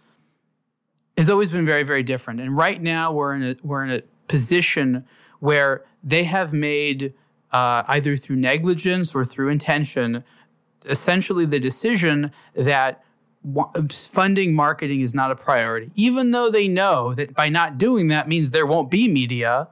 has 1.17 1.29
always 1.29 1.51
been 1.51 1.65
very 1.65 1.83
very 1.83 2.03
different, 2.03 2.39
and 2.41 2.57
right 2.57 2.81
now 2.81 3.11
we're 3.11 3.35
in 3.35 3.43
a 3.43 3.55
we're 3.61 3.83
in 3.83 3.91
a 3.91 4.01
position 4.27 5.05
where 5.39 5.85
they 6.03 6.23
have 6.23 6.51
made 6.51 7.13
uh, 7.51 7.83
either 7.87 8.17
through 8.17 8.37
negligence 8.37 9.13
or 9.13 9.23
through 9.23 9.49
intention 9.49 10.23
essentially 10.85 11.45
the 11.45 11.59
decision 11.59 12.31
that 12.55 13.03
funding 13.91 14.53
marketing 14.53 15.01
is 15.01 15.13
not 15.13 15.31
a 15.31 15.35
priority. 15.35 15.91
Even 15.95 16.31
though 16.31 16.49
they 16.49 16.67
know 16.67 17.13
that 17.13 17.33
by 17.33 17.49
not 17.49 17.77
doing 17.77 18.09
that 18.09 18.27
means 18.27 18.51
there 18.51 18.65
won't 18.65 18.91
be 18.91 19.07
media, 19.07 19.67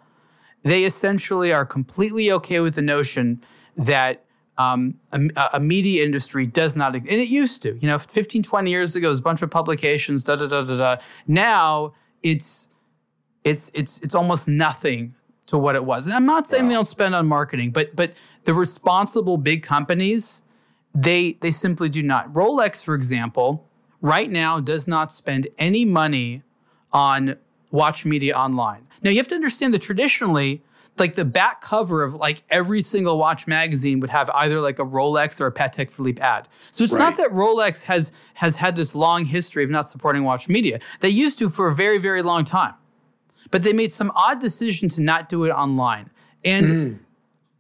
they 0.64 0.86
essentially 0.86 1.52
are 1.52 1.66
completely 1.66 2.32
okay 2.32 2.60
with 2.60 2.76
the 2.76 2.82
notion 2.82 3.44
that 3.76 4.26
um, 4.58 4.96
a, 5.12 5.50
a 5.54 5.60
media 5.60 6.04
industry 6.04 6.46
does 6.46 6.76
not, 6.76 6.96
and 6.96 7.08
it 7.08 7.28
used 7.28 7.62
to, 7.62 7.78
you 7.80 7.88
know, 7.88 8.00
15, 8.00 8.42
20 8.42 8.70
years 8.72 8.96
ago, 8.96 9.08
it 9.08 9.10
was 9.10 9.20
a 9.20 9.24
bunch 9.24 9.42
of 9.42 9.52
publications, 9.52 10.24
da 10.24 10.36
da 10.36 10.48
da 10.48 10.64
da 10.64 10.78
da. 10.78 11.02
Now 11.28 11.94
it's, 12.24 12.68
it's, 13.44 13.72
it's, 13.76 14.00
it's 14.00 14.16
almost 14.16 14.48
nothing 14.48 15.14
to 15.48 15.58
what 15.58 15.76
it 15.76 15.86
was. 15.86 16.08
And 16.08 16.16
I'm 16.16 16.26
not 16.26 16.50
saying 16.50 16.68
they 16.68 16.74
don't 16.74 16.88
spend 16.88 17.16
on 17.16 17.28
marketing, 17.28 17.72
but, 17.72 17.96
but 17.96 18.14
the 18.46 18.54
responsible 18.54 19.38
big 19.38 19.64
companies, 19.64 20.42
they 20.96 21.34
they 21.42 21.52
simply 21.52 21.90
do 21.90 22.02
not. 22.02 22.34
Rolex, 22.34 22.84
for 22.84 22.96
example, 22.96 23.68
right 24.02 24.30
now 24.30 24.60
does 24.60 24.88
not 24.88 25.12
spend 25.12 25.48
any 25.58 25.86
money 25.86 26.44
on 26.92 27.36
watch 27.72 28.06
media 28.06 28.36
online. 28.36 28.88
Now 29.04 29.12
you 29.12 29.18
have 29.18 29.28
to 29.30 29.36
understand 29.36 29.74
that 29.74 29.82
traditionally, 29.82 30.64
like 30.98 31.16
the 31.16 31.26
back 31.26 31.62
cover 31.62 32.04
of 32.04 32.16
like 32.16 32.44
every 32.50 32.82
single 32.82 33.18
watch 33.18 33.48
magazine 33.48 34.00
would 34.00 34.10
have 34.10 34.30
either 34.32 34.60
like 34.60 34.80
a 34.80 34.86
Rolex 34.86 35.40
or 35.40 35.48
a 35.48 35.52
Patek 35.52 35.92
Philippe 35.92 36.22
ad. 36.22 36.48
So 36.72 36.84
it's 36.84 36.94
not 36.94 37.18
that 37.18 37.30
Rolex 37.32 37.84
has 37.84 38.12
has 38.34 38.56
had 38.56 38.76
this 38.76 38.96
long 38.96 39.26
history 39.26 39.64
of 39.64 39.70
not 39.70 39.90
supporting 39.90 40.24
watch 40.24 40.48
media. 40.48 40.80
They 41.02 41.10
used 41.10 41.38
to 41.40 41.50
for 41.50 41.68
a 41.68 41.76
very 41.76 41.98
very 41.98 42.22
long 42.22 42.46
time, 42.46 42.74
but 43.52 43.64
they 43.64 43.74
made 43.74 43.92
some 43.92 44.12
odd 44.16 44.40
decision 44.40 44.90
to 44.90 45.02
not 45.02 45.30
do 45.30 45.44
it 45.44 45.52
online. 45.52 46.10
And 46.44 46.66
mm. 46.66 47.00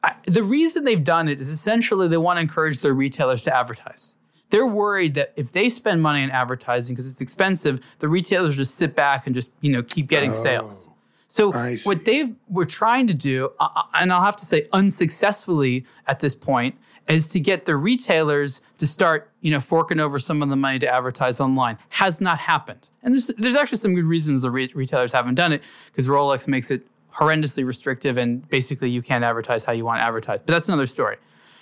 I, 0.03 0.15
the 0.25 0.43
reason 0.43 0.83
they've 0.83 1.03
done 1.03 1.27
it 1.27 1.39
is 1.39 1.49
essentially 1.49 2.07
they 2.07 2.17
want 2.17 2.37
to 2.37 2.41
encourage 2.41 2.79
their 2.79 2.93
retailers 2.93 3.43
to 3.43 3.55
advertise. 3.55 4.15
They're 4.49 4.67
worried 4.67 5.15
that 5.15 5.33
if 5.35 5.51
they 5.51 5.69
spend 5.69 6.01
money 6.01 6.23
on 6.23 6.31
advertising 6.31 6.95
because 6.95 7.11
it's 7.11 7.19
expensive, 7.19 7.81
the 7.99 8.07
retailers 8.07 8.55
just 8.55 8.75
sit 8.75 8.95
back 8.95 9.25
and 9.25 9.35
just 9.35 9.51
you 9.61 9.71
know 9.71 9.83
keep 9.83 10.07
getting 10.07 10.31
sales. 10.33 10.87
So 11.27 11.51
what 11.83 12.05
they 12.05 12.33
were 12.47 12.65
trying 12.65 13.07
to 13.07 13.13
do, 13.13 13.51
uh, 13.59 13.67
uh, 13.75 13.83
and 13.95 14.13
I'll 14.13 14.23
have 14.23 14.37
to 14.37 14.45
say 14.45 14.69
unsuccessfully 14.71 15.85
at 16.07 16.21
this 16.21 16.33
point, 16.33 16.75
is 17.09 17.27
to 17.29 17.39
get 17.39 17.65
the 17.65 17.75
retailers 17.75 18.61
to 18.79 18.87
start 18.87 19.29
you 19.41 19.51
know 19.51 19.59
forking 19.59 19.99
over 19.99 20.19
some 20.19 20.41
of 20.41 20.47
the 20.49 20.55
money 20.55 20.79
to 20.79 20.87
advertise 20.87 21.41
online. 21.41 21.77
Has 21.89 22.21
not 22.21 22.39
happened, 22.39 22.87
and 23.03 23.13
there's 23.13 23.27
there's 23.27 23.55
actually 23.55 23.79
some 23.79 23.93
good 23.93 24.05
reasons 24.05 24.41
the 24.41 24.51
re- 24.51 24.71
retailers 24.73 25.11
haven't 25.11 25.35
done 25.35 25.51
it 25.51 25.61
because 25.87 26.07
Rolex 26.07 26.47
makes 26.47 26.71
it 26.71 26.87
horrendously 27.17 27.65
restrictive 27.65 28.17
and 28.17 28.47
basically 28.49 28.89
you 28.89 29.01
can't 29.01 29.23
advertise 29.23 29.63
how 29.63 29.73
you 29.73 29.85
want 29.85 29.99
to 29.99 30.03
advertise. 30.03 30.39
But 30.45 30.53
that's 30.53 30.67
another 30.67 30.87
story. 30.87 31.17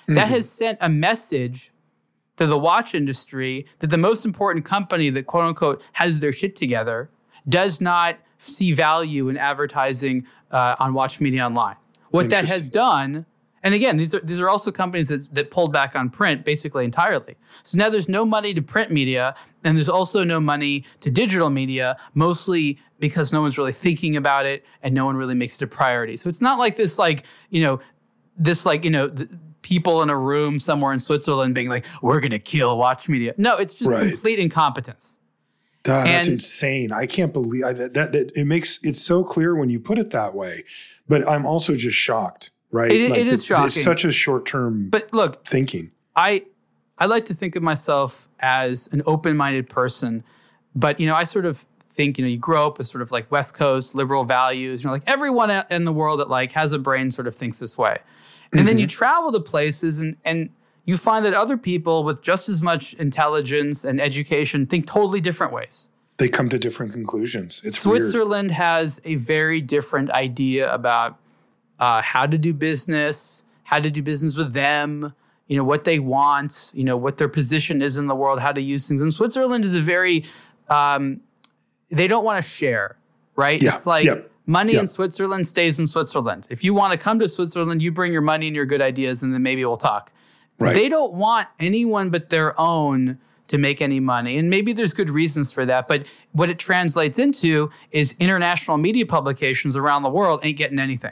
That 0.07 0.27
has 0.27 0.47
sent 0.47 0.77
a 0.81 0.89
message 0.89 1.71
to 2.37 2.45
the 2.45 2.57
watch 2.57 2.93
industry 2.93 3.65
that 3.79 3.87
the 3.87 3.97
most 3.97 4.25
important 4.25 4.65
company 4.65 5.09
that 5.09 5.23
quote 5.23 5.45
unquote 5.45 5.81
has 5.93 6.19
their 6.19 6.31
shit 6.31 6.55
together 6.55 7.09
does 7.47 7.79
not 7.81 8.17
see 8.37 8.73
value 8.73 9.29
in 9.29 9.37
advertising 9.37 10.25
uh, 10.51 10.75
on 10.79 10.93
watch 10.93 11.19
media 11.19 11.45
online. 11.45 11.75
What 12.09 12.29
that 12.29 12.45
has 12.45 12.69
done, 12.69 13.25
and 13.65 13.73
again, 13.73 13.97
these 13.97 14.13
are 14.13 14.19
these 14.21 14.39
are 14.39 14.47
also 14.47 14.71
companies 14.71 15.07
that, 15.07 15.27
that 15.33 15.49
pulled 15.49 15.73
back 15.73 15.95
on 15.95 16.09
print 16.09 16.45
basically 16.45 16.85
entirely. 16.85 17.35
So 17.63 17.77
now 17.77 17.89
there's 17.89 18.07
no 18.07 18.23
money 18.23 18.53
to 18.53 18.61
print 18.61 18.91
media, 18.91 19.35
and 19.63 19.75
there's 19.75 19.89
also 19.89 20.23
no 20.23 20.39
money 20.39 20.85
to 21.01 21.09
digital 21.09 21.49
media, 21.49 21.97
mostly 22.13 22.79
because 22.99 23.33
no 23.33 23.41
one's 23.41 23.57
really 23.57 23.73
thinking 23.73 24.15
about 24.15 24.45
it 24.45 24.63
and 24.83 24.93
no 24.93 25.05
one 25.05 25.17
really 25.17 25.33
makes 25.33 25.55
it 25.55 25.63
a 25.63 25.67
priority. 25.67 26.15
So 26.15 26.29
it's 26.29 26.41
not 26.41 26.59
like 26.59 26.77
this, 26.77 26.99
like 26.99 27.25
you 27.49 27.61
know, 27.61 27.81
this 28.37 28.65
like 28.65 28.85
you 28.85 28.91
know. 28.91 29.09
Th- 29.09 29.29
people 29.63 30.03
in 30.03 30.11
a 30.11 30.15
room 30.15 30.59
somewhere 30.59 30.93
in 30.93 30.99
Switzerland 30.99 31.55
being 31.55 31.69
like, 31.69 31.87
"We're 32.03 32.19
going 32.19 32.29
to 32.29 32.37
kill 32.37 32.77
watch 32.77 33.09
media." 33.09 33.33
No, 33.39 33.57
it's 33.57 33.73
just 33.73 33.91
Right. 33.91 34.11
complete 34.11 34.37
incompetence. 34.37 35.17
God, 35.81 36.05
that's 36.05 36.27
insane. 36.27 36.91
I 36.91 37.07
can't 37.07 37.33
believe 37.33 37.63
I, 37.63 37.73
that, 37.73 37.95
that, 37.95 38.11
that. 38.11 38.31
It 38.35 38.45
makes 38.45 38.79
it 38.83 38.95
so 38.95 39.23
clear 39.23 39.55
when 39.55 39.71
you 39.71 39.79
put 39.79 39.97
it 39.97 40.11
that 40.11 40.35
way. 40.35 40.63
But 41.07 41.27
I'm 41.27 41.47
also 41.47 41.75
just 41.75 41.95
shocked, 41.95 42.51
right? 42.75 42.91
It- 42.91 43.01
it 43.01 43.11
Like, 43.11 43.19
is 43.21 43.25
th- 43.29 43.43
shocking. 43.43 43.65
It's 43.65 43.83
such 43.83 44.05
a 44.05 44.11
short 44.11 44.45
term 44.45 44.89
But 44.89 45.13
look, 45.13 45.45
thinking. 45.45 45.91
I 46.15 46.45
I 46.97 47.07
like 47.07 47.25
to 47.25 47.33
think 47.33 47.55
of 47.55 47.63
myself 47.63 48.27
as 48.39 48.87
an 48.91 49.01
open-minded 49.05 49.67
person, 49.69 50.23
but 50.75 50.99
you 50.99 51.07
know, 51.07 51.15
I 51.15 51.23
sort 51.23 51.45
of 51.45 51.65
think 51.95 52.17
you 52.17 52.25
know 52.25 52.29
you 52.29 52.37
grow 52.37 52.67
up 52.67 52.77
with 52.77 52.87
sort 52.87 53.01
of 53.01 53.11
like 53.11 53.31
West 53.31 53.55
Coast 53.55 53.95
liberal 53.95 54.23
values. 54.25 54.83
You 54.83 54.87
know, 54.89 54.93
like 54.93 55.03
everyone 55.07 55.49
in 55.69 55.85
the 55.85 55.93
world 55.93 56.19
that 56.19 56.29
like 56.29 56.51
has 56.51 56.73
a 56.73 56.79
brain 56.79 57.11
sort 57.11 57.27
of 57.27 57.35
thinks 57.35 57.59
this 57.59 57.77
way, 57.77 57.97
and 58.51 58.59
mm-hmm. 58.59 58.67
then 58.67 58.77
you 58.77 58.87
travel 58.87 59.31
to 59.31 59.39
places 59.39 59.99
and 59.99 60.15
and 60.25 60.49
you 60.85 60.97
find 60.97 61.25
that 61.25 61.33
other 61.33 61.57
people 61.57 62.03
with 62.03 62.21
just 62.21 62.47
as 62.47 62.61
much 62.61 62.93
intelligence 62.95 63.83
and 63.83 63.99
education 63.99 64.67
think 64.67 64.85
totally 64.85 65.19
different 65.19 65.51
ways. 65.51 65.89
They 66.17 66.29
come 66.29 66.47
to 66.49 66.59
different 66.59 66.93
conclusions. 66.93 67.61
It's 67.65 67.79
Switzerland 67.79 68.49
weird. 68.49 68.57
has 68.57 69.01
a 69.03 69.15
very 69.15 69.59
different 69.61 70.11
idea 70.11 70.71
about 70.73 71.19
uh, 71.79 72.01
how 72.01 72.25
to 72.25 72.37
do 72.37 72.53
business, 72.53 73.43
how 73.63 73.79
to 73.79 73.89
do 73.89 74.01
business 74.01 74.35
with 74.35 74.53
them, 74.53 75.13
you 75.47 75.57
know, 75.57 75.63
what 75.63 75.83
they 75.83 75.99
want, 75.99 76.71
you 76.73 76.83
know, 76.83 76.97
what 76.97 77.17
their 77.17 77.29
position 77.29 77.81
is 77.81 77.97
in 77.97 78.07
the 78.07 78.15
world, 78.15 78.39
how 78.39 78.51
to 78.51 78.61
use 78.61 78.87
things. 78.87 79.01
And 79.01 79.13
Switzerland 79.13 79.63
is 79.63 79.75
a 79.75 79.81
very, 79.81 80.25
um, 80.69 81.21
they 81.89 82.07
don't 82.07 82.23
want 82.23 82.43
to 82.43 82.49
share, 82.49 82.97
right? 83.35 83.61
Yeah. 83.61 83.73
It's 83.73 83.85
like 83.85 84.07
money 84.45 84.75
in 84.75 84.87
Switzerland 84.87 85.47
stays 85.47 85.79
in 85.79 85.87
Switzerland. 85.87 86.47
If 86.49 86.63
you 86.63 86.73
want 86.73 86.93
to 86.93 86.97
come 86.97 87.19
to 87.19 87.27
Switzerland, 87.27 87.81
you 87.81 87.91
bring 87.91 88.11
your 88.11 88.21
money 88.21 88.47
and 88.47 88.55
your 88.55 88.65
good 88.65 88.81
ideas, 88.81 89.21
and 89.21 89.33
then 89.33 89.43
maybe 89.43 89.63
we'll 89.65 89.77
talk. 89.77 90.11
Right. 90.57 90.73
They 90.73 90.89
don't 90.89 91.13
want 91.13 91.47
anyone 91.59 92.09
but 92.09 92.29
their 92.29 92.59
own 92.59 93.19
to 93.47 93.57
make 93.57 93.81
any 93.81 93.99
money. 93.99 94.37
And 94.37 94.49
maybe 94.49 94.73
there's 94.73 94.93
good 94.93 95.09
reasons 95.09 95.51
for 95.51 95.65
that. 95.65 95.87
But 95.87 96.07
what 96.31 96.49
it 96.49 96.57
translates 96.57 97.19
into 97.19 97.69
is 97.91 98.15
international 98.19 98.77
media 98.77 99.05
publications 99.05 99.75
around 99.75 100.03
the 100.03 100.09
world 100.09 100.39
ain't 100.43 100.57
getting 100.57 100.79
anything. 100.79 101.11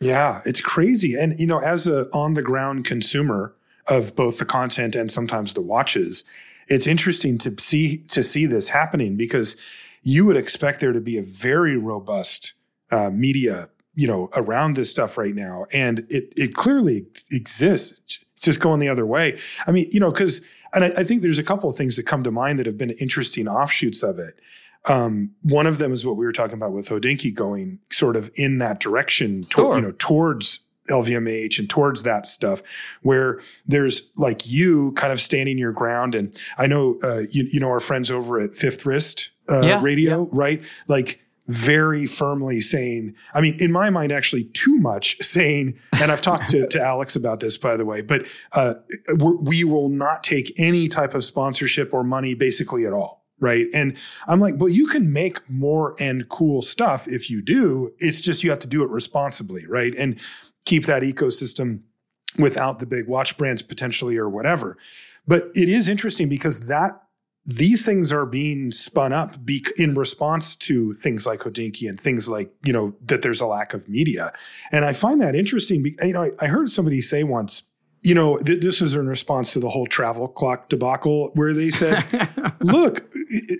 Yeah, 0.00 0.40
it's 0.46 0.62
crazy. 0.62 1.14
And, 1.14 1.38
you 1.38 1.46
know, 1.46 1.58
as 1.58 1.86
a 1.86 2.08
on 2.12 2.34
the 2.34 2.42
ground 2.42 2.84
consumer 2.84 3.54
of 3.86 4.16
both 4.16 4.38
the 4.38 4.46
content 4.46 4.96
and 4.96 5.10
sometimes 5.10 5.52
the 5.52 5.60
watches, 5.60 6.24
it's 6.68 6.86
interesting 6.86 7.36
to 7.38 7.54
see 7.60 7.98
to 8.08 8.22
see 8.22 8.46
this 8.46 8.70
happening 8.70 9.16
because 9.16 9.56
you 10.02 10.24
would 10.24 10.36
expect 10.36 10.80
there 10.80 10.92
to 10.92 11.00
be 11.00 11.18
a 11.18 11.22
very 11.22 11.76
robust 11.76 12.54
uh, 12.90 13.10
media, 13.10 13.68
you 13.94 14.06
know, 14.06 14.30
around 14.34 14.74
this 14.76 14.90
stuff 14.90 15.18
right 15.18 15.34
now, 15.34 15.66
and 15.72 16.06
it 16.08 16.32
it 16.36 16.54
clearly 16.54 17.06
exists. 17.30 18.24
It's 18.36 18.44
just 18.46 18.60
going 18.60 18.80
the 18.80 18.88
other 18.88 19.04
way. 19.04 19.38
I 19.66 19.72
mean, 19.72 19.88
you 19.90 20.00
know, 20.00 20.10
because 20.10 20.40
and 20.72 20.84
I, 20.84 20.92
I, 20.98 21.04
think 21.04 21.20
there's 21.20 21.38
a 21.38 21.44
couple 21.44 21.68
of 21.68 21.76
things 21.76 21.96
that 21.96 22.06
come 22.06 22.22
to 22.22 22.30
mind 22.30 22.58
that 22.58 22.66
have 22.66 22.78
been 22.78 22.90
interesting 22.90 23.48
offshoots 23.48 24.02
of 24.02 24.18
it. 24.18 24.38
Um, 24.88 25.32
one 25.42 25.66
of 25.66 25.78
them 25.78 25.92
is 25.92 26.06
what 26.06 26.16
we 26.16 26.24
were 26.24 26.32
talking 26.32 26.54
about 26.54 26.72
with 26.72 26.88
Hodinkee 26.88 27.34
going 27.34 27.80
sort 27.90 28.16
of 28.16 28.30
in 28.34 28.58
that 28.58 28.80
direction, 28.80 29.42
sure. 29.42 29.74
you 29.76 29.82
know, 29.82 29.92
towards 29.98 30.60
LVMH 30.88 31.58
and 31.58 31.68
towards 31.68 32.02
that 32.02 32.26
stuff, 32.26 32.62
where 33.02 33.40
there's 33.66 34.10
like 34.16 34.46
you 34.46 34.92
kind 34.92 35.12
of 35.12 35.20
standing 35.20 35.58
your 35.58 35.72
ground. 35.72 36.14
And 36.14 36.38
I 36.58 36.66
know, 36.66 36.98
uh, 37.02 37.22
you, 37.30 37.44
you 37.50 37.60
know, 37.60 37.68
our 37.68 37.80
friends 37.80 38.10
over 38.10 38.40
at 38.40 38.54
Fifth 38.54 38.86
Wrist 38.86 39.30
uh, 39.48 39.60
yeah, 39.62 39.82
Radio, 39.82 40.24
yeah. 40.24 40.28
right? 40.32 40.62
Like 40.88 41.20
very 41.46 42.06
firmly 42.06 42.60
saying, 42.60 43.14
I 43.34 43.40
mean, 43.40 43.56
in 43.58 43.72
my 43.72 43.90
mind, 43.90 44.12
actually 44.12 44.44
too 44.44 44.78
much 44.78 45.20
saying, 45.20 45.76
and 46.00 46.12
I've 46.12 46.20
talked 46.20 46.48
to, 46.50 46.66
to 46.68 46.80
Alex 46.84 47.16
about 47.16 47.40
this, 47.40 47.56
by 47.56 47.76
the 47.76 47.84
way, 47.84 48.02
but 48.02 48.26
uh, 48.54 48.74
we 49.18 49.64
will 49.64 49.88
not 49.88 50.22
take 50.22 50.52
any 50.58 50.86
type 50.86 51.12
of 51.12 51.24
sponsorship 51.24 51.92
or 51.92 52.04
money 52.04 52.34
basically 52.34 52.86
at 52.86 52.92
all. 52.92 53.19
Right. 53.40 53.66
And 53.72 53.96
I'm 54.28 54.38
like, 54.38 54.54
well, 54.58 54.68
you 54.68 54.86
can 54.86 55.12
make 55.12 55.48
more 55.48 55.96
and 55.98 56.28
cool 56.28 56.60
stuff 56.60 57.08
if 57.08 57.30
you 57.30 57.40
do. 57.40 57.90
It's 57.98 58.20
just 58.20 58.44
you 58.44 58.50
have 58.50 58.58
to 58.60 58.66
do 58.66 58.82
it 58.82 58.90
responsibly. 58.90 59.66
Right. 59.66 59.94
And 59.96 60.18
keep 60.66 60.84
that 60.86 61.02
ecosystem 61.02 61.80
without 62.38 62.78
the 62.78 62.86
big 62.86 63.08
watch 63.08 63.36
brands 63.36 63.62
potentially 63.62 64.16
or 64.16 64.28
whatever. 64.28 64.76
But 65.26 65.50
it 65.54 65.68
is 65.68 65.88
interesting 65.88 66.28
because 66.28 66.66
that 66.68 67.00
these 67.46 67.84
things 67.84 68.12
are 68.12 68.26
being 68.26 68.70
spun 68.70 69.12
up 69.12 69.44
be- 69.44 69.66
in 69.76 69.94
response 69.94 70.54
to 70.54 70.92
things 70.94 71.26
like 71.26 71.40
Hodinkee 71.40 71.88
and 71.88 71.98
things 71.98 72.28
like, 72.28 72.52
you 72.64 72.72
know, 72.72 72.94
that 73.02 73.22
there's 73.22 73.40
a 73.40 73.46
lack 73.46 73.72
of 73.72 73.88
media. 73.88 74.32
And 74.70 74.84
I 74.84 74.92
find 74.92 75.20
that 75.20 75.34
interesting. 75.34 75.82
Be- 75.82 75.96
you 76.02 76.12
know, 76.12 76.24
I, 76.24 76.30
I, 76.38 76.46
heard 76.46 76.70
somebody 76.70 77.00
say 77.00 77.24
once, 77.24 77.62
you 78.02 78.14
know, 78.14 78.38
th- 78.38 78.60
this 78.60 78.80
was 78.80 78.94
in 78.94 79.06
response 79.08 79.52
to 79.52 79.60
the 79.60 79.70
whole 79.70 79.86
travel 79.86 80.28
clock 80.28 80.68
debacle 80.68 81.30
where 81.34 81.52
they 81.52 81.70
said, 81.70 82.04
look, 82.60 83.12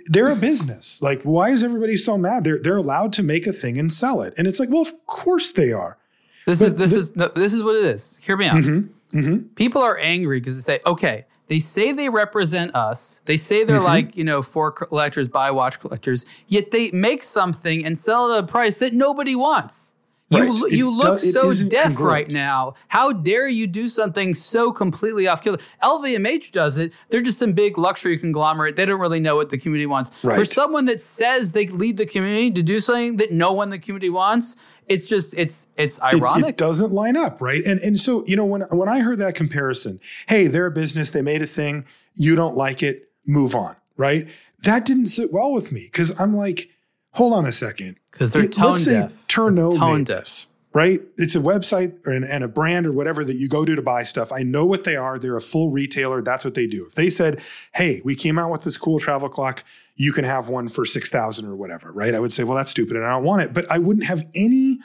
they're 0.07 0.31
a 0.31 0.37
business. 0.37 1.03
Like, 1.03 1.23
why 1.23 1.51
is 1.51 1.63
everybody 1.63 1.97
so 1.97 2.17
mad? 2.17 2.45
They're, 2.45 2.59
they're 2.59 2.77
allowed 2.77 3.13
to 3.15 3.23
make 3.23 3.47
a 3.47 3.53
thing 3.53 3.79
and 3.79 3.93
sell 3.93 4.23
it. 4.23 4.33
And 4.39 4.47
it's 4.47 4.59
like, 4.59 4.71
well, 4.71 4.83
of 4.83 5.07
course 5.07 5.53
they 5.53 5.73
are. 5.73 5.99
This 6.47 6.61
but 6.61 6.67
is, 6.67 6.75
this 6.75 6.91
th- 6.91 7.01
is, 7.01 7.17
no, 7.17 7.31
this 7.35 7.53
is 7.53 7.63
what 7.63 7.77
it 7.77 7.85
is. 7.85 8.19
Hear 8.23 8.37
me 8.37 8.47
out. 8.47 8.57
Mm-hmm, 8.57 9.19
mm-hmm. 9.19 9.39
People 9.55 9.83
are 9.83 9.99
angry 9.99 10.41
because 10.41 10.57
they 10.57 10.77
say, 10.77 10.81
okay, 10.87 11.27
they 11.49 11.59
say 11.59 11.93
they 11.93 12.09
represent 12.09 12.75
us. 12.75 13.21
They 13.27 13.37
say 13.37 13.65
they're 13.65 13.77
mm-hmm. 13.77 13.85
like, 13.85 14.17
you 14.17 14.25
know, 14.25 14.41
for 14.41 14.71
collectors, 14.71 15.29
by 15.29 15.51
watch 15.51 15.81
collectors, 15.81 16.25
yet 16.47 16.71
they 16.71 16.91
make 16.93 17.25
something 17.25 17.85
and 17.85 17.99
sell 17.99 18.31
it 18.33 18.39
at 18.39 18.45
a 18.45 18.47
price 18.47 18.77
that 18.77 18.95
nobody 18.95 19.37
wants. 19.37 19.93
You, 20.31 20.69
you 20.69 20.91
look 20.91 21.21
do, 21.21 21.33
so 21.33 21.53
deaf 21.53 21.87
congruent. 21.87 21.99
right 21.99 22.31
now. 22.31 22.75
How 22.87 23.13
dare 23.13 23.49
you 23.49 23.67
do 23.67 23.89
something 23.89 24.35
so 24.35 24.71
completely 24.71 25.27
off 25.27 25.43
kilter? 25.43 25.63
LVMH 25.83 26.53
does 26.53 26.79
it. 26.79 26.93
They're 27.09 27.21
just 27.21 27.39
some 27.39 27.53
big 27.53 27.77
luxury 27.77 28.17
conglomerate. 28.17 28.77
They 28.77 28.87
don't 28.87 29.01
really 29.01 29.19
know 29.19 29.35
what 29.35 29.51
the 29.51 29.59
community 29.59 29.87
wants. 29.87 30.13
Right. 30.23 30.39
For 30.39 30.45
someone 30.45 30.85
that 30.85 31.01
says 31.01 31.51
they 31.53 31.67
lead 31.67 31.97
the 31.97 32.07
community 32.07 32.53
to 32.53 32.63
do 32.63 32.79
something 32.79 33.17
that 33.17 33.33
no 33.33 33.53
one 33.53 33.67
in 33.67 33.71
the 33.71 33.79
community 33.81 34.11
wants, 34.11 34.57
it's 34.91 35.07
just 35.07 35.35
it's 35.35 35.69
it's 35.77 36.03
ironic. 36.03 36.45
It, 36.45 36.49
it, 36.51 36.57
doesn't 36.57 36.93
line 36.93 37.17
up, 37.17 37.41
right? 37.41 37.65
And 37.65 37.79
and 37.81 37.99
so 37.99 38.25
you 38.27 38.37
know 38.37 38.45
when 38.45 38.63
when 38.63 38.89
I 38.89 39.01
heard 39.01 39.19
that 39.19 39.37
comparison, 39.37 40.01
hey, 40.29 40.49
they're 40.49 40.67
a 40.67 40.71
business, 40.71 41.13
they 41.13 41.23
made 41.23 41.43
a 41.43 41.47
thing, 41.47 41.87
you 42.17 42.35
don't 42.35 42.57
like 42.57 42.83
it, 42.83 43.11
move 43.25 43.55
on, 43.55 43.77
right? 43.97 44.29
That 44.65 44.85
didn't 44.85 45.07
sit 45.07 45.33
well 45.33 45.53
with 45.53 45.71
me 45.71 45.85
because 45.85 46.19
I'm 46.21 46.37
like, 46.37 46.71
hold 47.13 47.33
on 47.35 47.47
a 47.47 47.53
second, 47.53 48.00
because 48.11 48.33
they're 48.33 48.45
it, 48.45 48.53
tone 48.53 48.73
let's 48.73 48.85
deaf. 48.85 49.11
Say 49.11 49.17
Tourneau 49.29 49.73
made 49.73 50.07
deaf. 50.07 50.19
this, 50.19 50.49
right? 50.73 51.01
It's 51.17 51.35
a 51.35 51.41
website 51.41 52.07
and, 52.07 52.25
and 52.25 52.45
a 52.45 52.49
brand 52.49 52.87
or 52.87 52.93
whatever 52.93 53.25
that 53.25 53.35
you 53.35 53.49
go 53.49 53.65
to 53.65 53.75
to 53.77 53.83
buy 53.83 54.03
stuff. 54.03 54.33
I 54.33 54.43
know 54.43 54.67
what 54.67 54.85
they 54.85 54.97
are. 54.97 55.19
They're 55.19 55.37
a 55.37 55.43
full 55.43 55.71
retailer. 55.71 56.23
That's 56.23 56.45
what 56.45 56.55
they 56.55 56.67
do. 56.67 56.87
If 56.87 56.95
they 56.95 57.11
said, 57.11 57.41
hey, 57.75 58.01
we 58.05 58.15
came 58.15 58.39
out 58.39 58.51
with 58.51 58.65
this 58.65 58.77
cool 58.77 58.99
travel 58.99 59.29
clock 59.29 59.65
you 60.01 60.13
can 60.13 60.25
have 60.25 60.49
one 60.49 60.67
for 60.67 60.87
6000 60.87 61.45
or 61.45 61.55
whatever, 61.55 61.93
right? 61.93 62.15
I 62.15 62.21
would 62.21 62.33
say, 62.33 62.43
well, 62.43 62.57
that's 62.57 62.71
stupid 62.71 62.97
and 62.97 63.05
I 63.05 63.11
don't 63.11 63.23
want 63.23 63.43
it. 63.43 63.53
But 63.53 63.71
I 63.71 63.77
wouldn't 63.77 64.07
have 64.07 64.27
any 64.35 64.79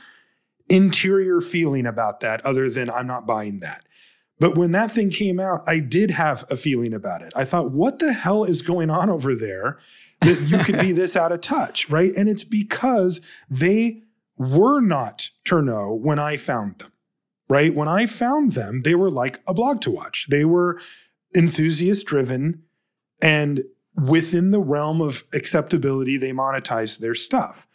interior 0.67 1.39
feeling 1.39 1.85
about 1.85 2.19
that 2.19 2.45
other 2.45 2.69
than 2.69 2.89
I'm 2.89 3.07
not 3.07 3.25
buying 3.25 3.61
that. 3.61 3.85
But 4.41 4.57
when 4.57 4.73
that 4.73 4.91
thing 4.91 5.09
came 5.09 5.39
out, 5.39 5.63
I 5.65 5.79
did 5.79 6.11
have 6.11 6.43
a 6.49 6.57
feeling 6.57 6.93
about 6.93 7.21
it. 7.21 7.31
I 7.33 7.45
thought, 7.45 7.71
what 7.71 7.99
the 7.99 8.11
hell 8.11 8.43
is 8.43 8.61
going 8.61 8.89
on 8.89 9.09
over 9.09 9.33
there 9.33 9.79
that 10.25 10.41
you 10.41 10.57
could 10.59 10.79
be 10.79 10.91
this 10.91 11.15
out 11.15 11.31
of 11.31 11.41
touch, 11.41 11.89
right? 11.89 12.11
And 12.15 12.27
it's 12.27 12.43
because 12.43 13.21
they 13.49 14.01
were 14.37 14.81
not 14.81 15.29
Tourneau 15.43 15.93
when 15.93 16.19
I 16.19 16.37
found 16.37 16.79
them, 16.79 16.91
right? 17.47 17.73
When 17.73 17.87
I 17.87 18.05
found 18.05 18.51
them, 18.51 18.81
they 18.81 18.95
were 18.95 19.09
like 19.09 19.43
aBlogtoWatch. 19.45 20.27
They 20.27 20.45
were 20.45 20.79
enthusiast 21.35 22.05
driven 22.05 22.63
and 23.21 23.63
within 23.95 24.51
the 24.51 24.59
realm 24.59 25.01
of 25.01 25.23
acceptability, 25.33 26.17
they 26.17 26.31
monetize 26.31 26.99
their 26.99 27.15
stuff. 27.15 27.67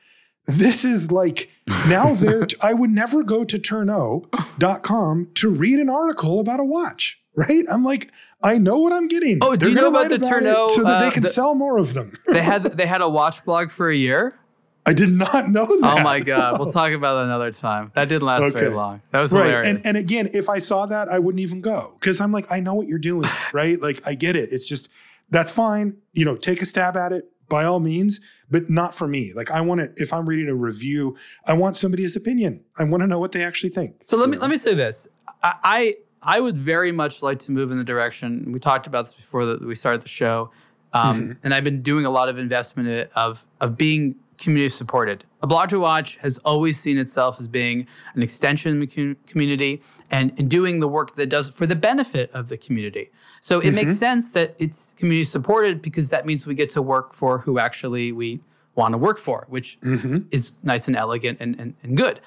This 0.46 0.84
is 0.84 1.10
like 1.10 1.50
now 1.88 2.14
they're, 2.14 2.46
t- 2.46 2.56
I 2.60 2.74
would 2.74 2.90
never 2.90 3.22
go 3.22 3.44
to 3.44 3.58
Tourneau.com 3.58 5.28
to 5.34 5.50
read 5.50 5.78
an 5.78 5.88
article 5.88 6.40
about 6.40 6.60
a 6.60 6.64
watch, 6.64 7.20
right? 7.34 7.64
I'm 7.70 7.84
like, 7.84 8.10
I 8.42 8.58
know 8.58 8.78
what 8.78 8.92
I'm 8.92 9.08
getting. 9.08 9.38
Oh, 9.42 9.52
do 9.54 9.58
They're 9.58 9.68
you 9.70 9.74
know 9.74 9.88
about 9.88 10.08
the 10.08 10.18
Tourneau? 10.18 10.68
So 10.68 10.82
that 10.82 10.98
uh, 10.98 11.04
they 11.04 11.10
can 11.10 11.22
the, 11.22 11.28
sell 11.28 11.54
more 11.54 11.78
of 11.78 11.94
them. 11.94 12.12
they 12.26 12.42
had 12.42 12.64
they 12.64 12.86
had 12.86 13.02
a 13.02 13.08
watch 13.08 13.44
blog 13.44 13.70
for 13.70 13.90
a 13.90 13.96
year. 13.96 14.38
I 14.86 14.94
did 14.94 15.10
not 15.10 15.48
know 15.48 15.66
that. 15.66 15.98
Oh 15.98 16.02
my 16.02 16.20
god, 16.20 16.58
we'll 16.58 16.72
talk 16.72 16.92
about 16.92 17.16
that 17.16 17.24
another 17.26 17.52
time. 17.52 17.92
That 17.94 18.08
didn't 18.08 18.22
last 18.22 18.42
okay. 18.42 18.60
very 18.60 18.74
long. 18.74 19.02
That 19.10 19.20
was 19.20 19.30
right. 19.30 19.46
hilarious. 19.46 19.84
And, 19.84 19.96
and 19.96 19.96
again, 19.96 20.30
if 20.32 20.48
I 20.48 20.58
saw 20.58 20.86
that, 20.86 21.08
I 21.08 21.18
wouldn't 21.18 21.40
even 21.40 21.60
go 21.60 21.92
because 22.00 22.20
I'm 22.20 22.32
like, 22.32 22.50
I 22.50 22.60
know 22.60 22.74
what 22.74 22.86
you're 22.86 22.98
doing, 22.98 23.28
right? 23.52 23.80
Like, 23.80 24.00
I 24.06 24.14
get 24.14 24.36
it. 24.36 24.52
It's 24.52 24.66
just 24.66 24.88
that's 25.28 25.52
fine. 25.52 25.98
You 26.12 26.24
know, 26.24 26.36
take 26.36 26.62
a 26.62 26.66
stab 26.66 26.96
at 26.96 27.12
it 27.12 27.30
by 27.50 27.64
all 27.64 27.80
means, 27.80 28.20
but 28.50 28.70
not 28.70 28.94
for 28.94 29.06
me. 29.06 29.32
Like 29.34 29.50
I 29.50 29.60
want 29.60 29.80
to, 29.80 29.92
if 30.02 30.14
I'm 30.14 30.26
reading 30.26 30.48
a 30.48 30.54
review, 30.54 31.16
I 31.46 31.52
want 31.52 31.76
somebody's 31.76 32.16
opinion. 32.16 32.64
I 32.78 32.84
want 32.84 33.02
to 33.02 33.06
know 33.06 33.18
what 33.18 33.32
they 33.32 33.44
actually 33.44 33.70
think. 33.70 33.96
So 34.04 34.16
let 34.16 34.30
me 34.30 34.36
know? 34.36 34.42
let 34.42 34.50
me 34.50 34.56
say 34.56 34.74
this. 34.74 35.06
I, 35.42 35.54
I, 35.62 35.94
I 36.22 36.40
would 36.40 36.56
very 36.56 36.92
much 36.92 37.22
like 37.22 37.38
to 37.40 37.52
move 37.52 37.70
in 37.70 37.78
the 37.78 37.84
direction. 37.84 38.52
We 38.52 38.60
talked 38.60 38.86
about 38.86 39.06
this 39.06 39.14
before 39.14 39.46
that 39.46 39.64
we 39.64 39.74
started 39.74 40.02
the 40.02 40.08
show, 40.08 40.50
um, 40.92 41.22
mm-hmm. 41.22 41.32
and 41.42 41.54
I've 41.54 41.64
been 41.64 41.82
doing 41.82 42.04
a 42.04 42.10
lot 42.10 42.28
of 42.28 42.38
investment 42.38 43.10
of 43.14 43.46
of 43.60 43.76
being 43.76 44.16
community 44.40 44.70
supported. 44.70 45.22
aBlogtoWatch 45.42 46.16
has 46.16 46.38
always 46.38 46.80
seen 46.80 46.96
itself 46.96 47.38
as 47.38 47.46
being 47.46 47.86
an 48.14 48.22
extension 48.22 48.82
of 48.82 48.90
the 48.90 49.16
community 49.26 49.82
and, 50.10 50.32
and 50.38 50.50
doing 50.50 50.80
the 50.80 50.88
work 50.88 51.14
that 51.14 51.28
does 51.28 51.50
for 51.50 51.66
the 51.66 51.76
benefit 51.76 52.30
of 52.32 52.48
the 52.48 52.56
community. 52.56 53.10
So 53.42 53.60
it 53.60 53.66
mm-hmm. 53.66 53.74
makes 53.76 53.98
sense 53.98 54.30
that 54.32 54.56
it's 54.58 54.94
community 54.96 55.24
supported 55.24 55.82
because 55.82 56.08
that 56.08 56.24
means 56.24 56.46
we 56.46 56.54
get 56.54 56.70
to 56.70 56.82
work 56.82 57.14
for 57.14 57.38
who 57.38 57.58
actually 57.58 58.12
we 58.12 58.40
want 58.74 58.92
to 58.92 58.98
work 58.98 59.18
for, 59.18 59.44
which 59.48 59.78
mm-hmm. 59.82 60.18
is 60.30 60.52
nice 60.62 60.88
and 60.88 60.96
elegant 60.96 61.36
and, 61.40 61.60
and, 61.60 61.74
and 61.82 61.96
good. 61.96 62.20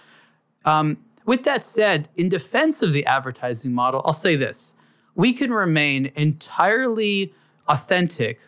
Um, 0.66 0.98
with 1.26 1.44
that 1.44 1.64
said, 1.64 2.10
in 2.16 2.30
defense 2.30 2.82
of 2.82 2.94
the 2.94 3.06
advertising 3.06 3.74
model, 3.74 4.02
I'll 4.06 4.14
say 4.14 4.36
this 4.36 4.74
we 5.16 5.34
can 5.34 5.54
remain 5.54 6.12
entirely 6.16 7.34
authentic, 7.68 8.40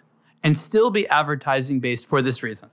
and 0.44 0.58
still 0.58 0.92
be 0.92 1.08
advertising 1.08 1.80
based 1.80 2.06
for 2.06 2.22
this 2.22 2.44
reason. 2.44 2.70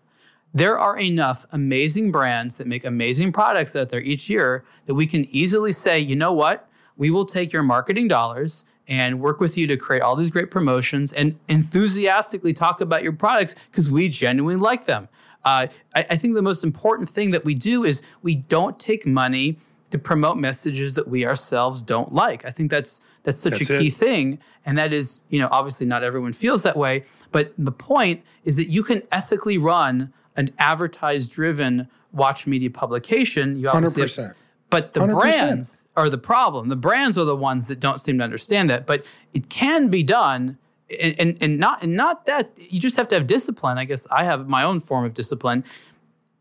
There 0.54 0.78
are 0.78 0.98
enough 0.98 1.46
amazing 1.52 2.12
brands 2.12 2.58
that 2.58 2.66
make 2.66 2.84
amazing 2.84 3.32
products 3.32 3.74
out 3.74 3.88
there 3.88 4.00
each 4.00 4.28
year 4.28 4.64
that 4.84 4.94
we 4.94 5.06
can 5.06 5.24
easily 5.26 5.72
say, 5.72 5.98
you 5.98 6.14
know 6.14 6.32
what? 6.32 6.68
We 6.96 7.10
will 7.10 7.24
take 7.24 7.52
your 7.52 7.62
marketing 7.62 8.08
dollars 8.08 8.66
and 8.86 9.20
work 9.20 9.40
with 9.40 9.56
you 9.56 9.66
to 9.68 9.76
create 9.78 10.02
all 10.02 10.14
these 10.14 10.30
great 10.30 10.50
promotions 10.50 11.12
and 11.14 11.38
enthusiastically 11.48 12.52
talk 12.52 12.82
about 12.82 13.02
your 13.02 13.12
products 13.12 13.54
because 13.70 13.90
we 13.90 14.10
genuinely 14.10 14.60
like 14.60 14.84
them. 14.84 15.08
Uh, 15.44 15.68
I, 15.94 16.06
I 16.10 16.16
think 16.16 16.34
the 16.34 16.42
most 16.42 16.62
important 16.62 17.08
thing 17.08 17.30
that 17.30 17.44
we 17.44 17.54
do 17.54 17.84
is 17.84 18.02
we 18.20 18.34
don't 18.34 18.78
take 18.78 19.06
money 19.06 19.58
to 19.92 19.98
promote 19.98 20.38
messages 20.38 20.94
that 20.94 21.06
we 21.06 21.24
ourselves 21.24 21.82
don't 21.82 22.12
like. 22.12 22.44
I 22.44 22.50
think 22.50 22.70
that's 22.70 23.00
that's 23.22 23.40
such 23.40 23.52
that's 23.52 23.70
a 23.70 23.78
key 23.78 23.88
it. 23.88 23.94
thing, 23.94 24.38
and 24.66 24.76
that 24.78 24.92
is, 24.92 25.22
you 25.28 25.38
know, 25.38 25.48
obviously 25.52 25.86
not 25.86 26.02
everyone 26.02 26.32
feels 26.32 26.62
that 26.64 26.76
way, 26.76 27.04
but 27.30 27.52
the 27.56 27.70
point 27.70 28.22
is 28.44 28.56
that 28.56 28.68
you 28.68 28.82
can 28.82 29.02
ethically 29.12 29.58
run 29.58 30.12
an 30.36 30.48
advertised-driven 30.58 31.88
watch 32.12 32.46
media 32.46 32.70
publication. 32.70 33.56
You 33.58 33.68
obviously 33.68 34.04
100%. 34.04 34.22
Have, 34.22 34.36
but 34.70 34.94
the 34.94 35.00
100%. 35.00 35.20
brands 35.20 35.84
are 35.94 36.08
the 36.08 36.18
problem. 36.18 36.70
The 36.70 36.76
brands 36.76 37.18
are 37.18 37.26
the 37.26 37.36
ones 37.36 37.68
that 37.68 37.78
don't 37.78 38.00
seem 38.00 38.16
to 38.18 38.24
understand 38.24 38.70
that. 38.70 38.86
But 38.86 39.04
it 39.34 39.50
can 39.50 39.88
be 39.88 40.02
done, 40.02 40.56
and, 41.00 41.14
and, 41.20 41.36
and 41.42 41.58
not 41.58 41.82
and 41.82 41.94
not 41.94 42.24
that 42.24 42.50
you 42.56 42.80
just 42.80 42.96
have 42.96 43.08
to 43.08 43.14
have 43.14 43.26
discipline. 43.26 43.76
I 43.76 43.84
guess 43.84 44.06
I 44.10 44.24
have 44.24 44.48
my 44.48 44.64
own 44.64 44.80
form 44.80 45.04
of 45.04 45.12
discipline. 45.12 45.64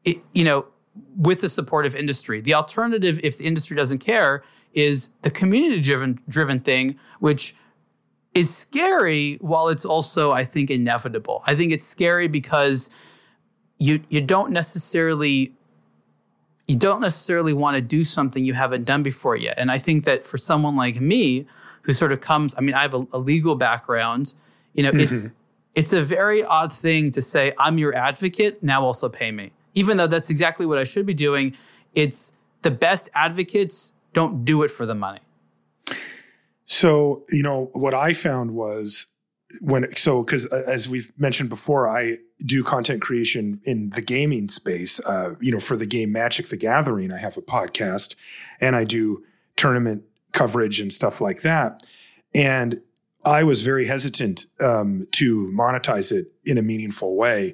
It, 0.06 0.20
you 0.34 0.46
know, 0.46 0.66
with 1.16 1.42
the 1.42 1.50
supportive 1.50 1.96
industry. 1.96 2.42
The 2.42 2.54
alternative, 2.54 3.20
if 3.24 3.38
the 3.38 3.46
industry 3.46 3.76
doesn't 3.76 4.00
care, 4.00 4.44
is 4.74 5.10
the 5.22 5.32
community 5.32 5.82
driven 5.82 6.20
driven 6.28 6.60
thing, 6.60 6.98
which 7.20 7.56
is 8.34 8.56
scary 8.56 9.38
while 9.42 9.68
it's 9.68 9.86
also, 9.86 10.32
I 10.32 10.46
think, 10.46 10.70
inevitable. 10.70 11.44
I 11.46 11.56
think 11.56 11.72
it's 11.72 11.86
scary 11.86 12.28
because 12.28 12.90
you 13.78 14.02
you 14.10 14.22
don't 14.22 14.52
necessarily 14.52 15.54
you 16.68 16.78
don't 16.78 17.02
necessarily 17.02 17.54
want 17.54 17.76
to 17.76 17.82
do 17.82 18.04
something 18.04 18.46
you 18.46 18.54
haven't 18.54 18.86
done 18.86 19.04
before 19.04 19.36
yet. 19.36 19.56
And 19.58 19.70
I 19.70 19.78
think 19.78 20.06
that 20.06 20.26
for 20.26 20.38
someone 20.38 20.78
like 20.78 21.02
me, 21.02 21.46
who 21.82 21.94
sort 21.94 22.12
of 22.12 22.22
comes, 22.22 22.54
I 22.58 22.62
mean, 22.62 22.76
I 22.76 22.82
have 22.82 22.94
a, 22.94 23.06
a 23.14 23.18
legal 23.18 23.56
background, 23.56 24.34
you 24.74 24.84
know, 24.84 24.92
mm-hmm. 24.92 25.14
it's 25.14 25.32
it's 25.74 25.94
a 25.94 26.02
very 26.02 26.44
odd 26.44 26.74
thing 26.74 27.12
to 27.14 27.22
say, 27.22 27.54
I'm 27.58 27.78
your 27.78 27.96
advocate, 27.96 28.62
now 28.62 28.84
also 28.84 29.08
pay 29.10 29.32
me. 29.32 29.52
Even 29.74 29.98
though 29.98 30.08
that's 30.08 30.30
exactly 30.30 30.66
what 30.66 30.78
I 30.78 30.84
should 30.84 31.06
be 31.06 31.14
doing, 31.14 31.56
it's 31.94 32.34
the 32.62 32.72
best 32.72 33.10
advocates 33.14 33.92
don't 34.14 34.44
do 34.46 34.64
it 34.64 34.72
for 34.72 34.86
the 34.86 34.96
money. 34.96 35.22
So, 36.66 37.24
you 37.30 37.44
know, 37.44 37.70
what 37.74 37.94
I 37.94 38.14
found 38.14 38.52
was 38.52 39.08
when 39.60 39.92
so 39.96 40.24
because 40.24 40.46
uh, 40.48 40.64
as 40.66 40.88
we've 40.88 41.12
mentioned 41.18 41.50
before 41.50 41.90
i 41.90 42.16
do 42.46 42.64
content 42.64 43.02
creation 43.02 43.60
in 43.66 43.90
the 43.92 44.02
gaming 44.02 44.48
space 44.48 45.00
uh, 45.02 45.36
you 45.42 45.52
know 45.52 45.60
for 45.60 45.76
the 45.76 45.86
game 45.86 46.12
magic 46.12 46.48
the 46.48 46.58
gathering. 46.58 47.12
I 47.12 47.18
have 47.18 47.38
a 47.38 47.42
podcast 47.42 48.16
and 48.60 48.76
i 48.76 48.84
do 48.84 49.24
tournament 49.56 50.04
coverage 50.32 50.80
and 50.80 50.94
stuff 50.94 51.20
like 51.20 51.42
that. 51.42 51.84
And 52.34 52.82
i 53.26 53.44
was 53.44 53.62
very 53.62 53.86
hesitant 53.86 54.46
um, 54.60 55.08
to 55.12 55.48
monetize 55.48 56.12
it 56.12 56.28
in 56.46 56.58
a 56.58 56.62
meaningful 56.62 57.16
way 57.16 57.54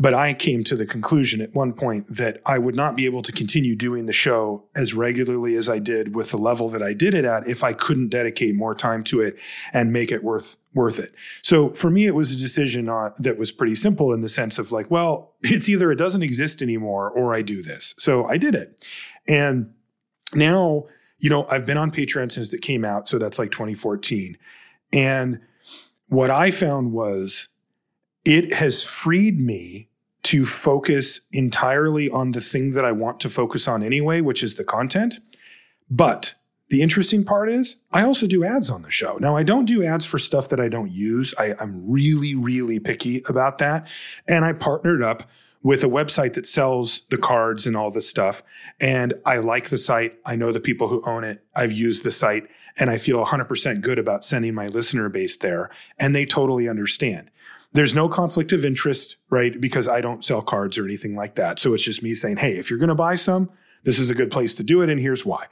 but 0.00 0.14
I 0.14 0.32
came 0.32 0.64
to 0.64 0.76
the 0.76 0.86
conclusion 0.86 1.42
at 1.42 1.54
one 1.54 1.74
point 1.74 2.06
that 2.08 2.40
I 2.46 2.58
would 2.58 2.74
not 2.74 2.96
be 2.96 3.04
able 3.04 3.20
to 3.20 3.32
continue 3.32 3.76
doing 3.76 4.06
the 4.06 4.14
show 4.14 4.64
as 4.74 4.94
regularly 4.94 5.54
as 5.56 5.68
I 5.68 5.78
did 5.78 6.14
with 6.14 6.30
the 6.30 6.38
level 6.38 6.70
that 6.70 6.82
I 6.82 6.94
did 6.94 7.12
it 7.12 7.26
at 7.26 7.46
if 7.46 7.62
I 7.62 7.74
couldn't 7.74 8.08
dedicate 8.08 8.56
more 8.56 8.74
time 8.74 9.04
to 9.04 9.20
it 9.20 9.36
and 9.74 9.92
make 9.92 10.10
it 10.10 10.24
worth 10.24 10.56
worth 10.72 10.98
it. 10.98 11.12
So 11.42 11.70
for 11.74 11.90
me, 11.90 12.06
it 12.06 12.14
was 12.14 12.32
a 12.32 12.38
decision 12.38 12.88
uh, 12.88 13.10
that 13.18 13.36
was 13.36 13.52
pretty 13.52 13.74
simple 13.74 14.14
in 14.14 14.22
the 14.22 14.28
sense 14.28 14.58
of 14.58 14.72
like, 14.72 14.90
well, 14.90 15.34
it's 15.42 15.68
either 15.68 15.92
it 15.92 15.96
doesn't 15.96 16.22
exist 16.22 16.62
anymore 16.62 17.10
or 17.10 17.34
I 17.34 17.42
do 17.42 17.62
this. 17.62 17.94
So 17.98 18.24
I 18.24 18.38
did 18.38 18.54
it. 18.54 18.82
And 19.28 19.74
now, 20.34 20.86
you 21.18 21.28
know, 21.28 21.46
I've 21.50 21.66
been 21.66 21.76
on 21.76 21.90
Patreon 21.90 22.32
since 22.32 22.54
it 22.54 22.62
came 22.62 22.86
out. 22.86 23.06
So 23.06 23.18
that's 23.18 23.38
like 23.38 23.50
2014. 23.50 24.38
And 24.94 25.40
what 26.08 26.30
I 26.30 26.50
found 26.50 26.92
was 26.92 27.48
it 28.24 28.54
has 28.54 28.82
freed 28.82 29.38
me 29.38 29.89
to 30.30 30.46
focus 30.46 31.22
entirely 31.32 32.08
on 32.08 32.30
the 32.30 32.40
thing 32.40 32.70
that 32.70 32.84
I 32.84 32.92
want 32.92 33.18
to 33.18 33.28
focus 33.28 33.66
on 33.66 33.82
anyway, 33.82 34.20
which 34.20 34.44
is 34.44 34.54
the 34.54 34.62
content. 34.62 35.18
But 35.90 36.36
the 36.68 36.82
interesting 36.82 37.24
part 37.24 37.50
is 37.50 37.78
I 37.90 38.02
also 38.04 38.28
do 38.28 38.44
ads 38.44 38.70
on 38.70 38.82
the 38.82 38.92
show. 38.92 39.18
Now, 39.20 39.34
I 39.34 39.42
don't 39.42 39.64
do 39.64 39.82
ads 39.82 40.06
for 40.06 40.20
stuff 40.20 40.48
that 40.50 40.60
I 40.60 40.68
don't 40.68 40.92
use. 40.92 41.34
I, 41.36 41.54
am 41.58 41.82
really, 41.84 42.36
really 42.36 42.78
picky 42.78 43.22
about 43.28 43.58
that. 43.58 43.88
And 44.28 44.44
I 44.44 44.52
partnered 44.52 45.02
up 45.02 45.24
with 45.64 45.82
a 45.82 45.88
website 45.88 46.34
that 46.34 46.46
sells 46.46 47.02
the 47.10 47.18
cards 47.18 47.66
and 47.66 47.76
all 47.76 47.90
this 47.90 48.08
stuff. 48.08 48.44
And 48.80 49.14
I 49.26 49.38
like 49.38 49.70
the 49.70 49.78
site. 49.78 50.16
I 50.24 50.36
know 50.36 50.52
the 50.52 50.60
people 50.60 50.86
who 50.86 51.02
own 51.04 51.24
it. 51.24 51.44
I've 51.56 51.72
used 51.72 52.04
the 52.04 52.12
site 52.12 52.46
and 52.78 52.88
I 52.88 52.98
feel 52.98 53.26
100% 53.26 53.80
good 53.80 53.98
about 53.98 54.24
sending 54.24 54.54
my 54.54 54.68
listener 54.68 55.08
base 55.08 55.36
there. 55.36 55.70
And 55.98 56.14
they 56.14 56.24
totally 56.24 56.68
understand. 56.68 57.32
There's 57.72 57.94
no 57.94 58.08
conflict 58.08 58.52
of 58.52 58.64
interest, 58.64 59.16
right? 59.30 59.60
Because 59.60 59.86
I 59.86 60.00
don't 60.00 60.24
sell 60.24 60.42
cards 60.42 60.76
or 60.76 60.84
anything 60.84 61.14
like 61.14 61.36
that. 61.36 61.58
So 61.58 61.72
it's 61.72 61.84
just 61.84 62.02
me 62.02 62.14
saying, 62.14 62.38
hey, 62.38 62.54
if 62.54 62.68
you're 62.68 62.78
going 62.78 62.88
to 62.88 62.94
buy 62.94 63.14
some, 63.14 63.50
this 63.84 63.98
is 63.98 64.10
a 64.10 64.14
good 64.14 64.30
place 64.30 64.54
to 64.56 64.64
do 64.64 64.82
it. 64.82 64.90
And 64.90 65.00
here's 65.00 65.24
why. 65.24 65.46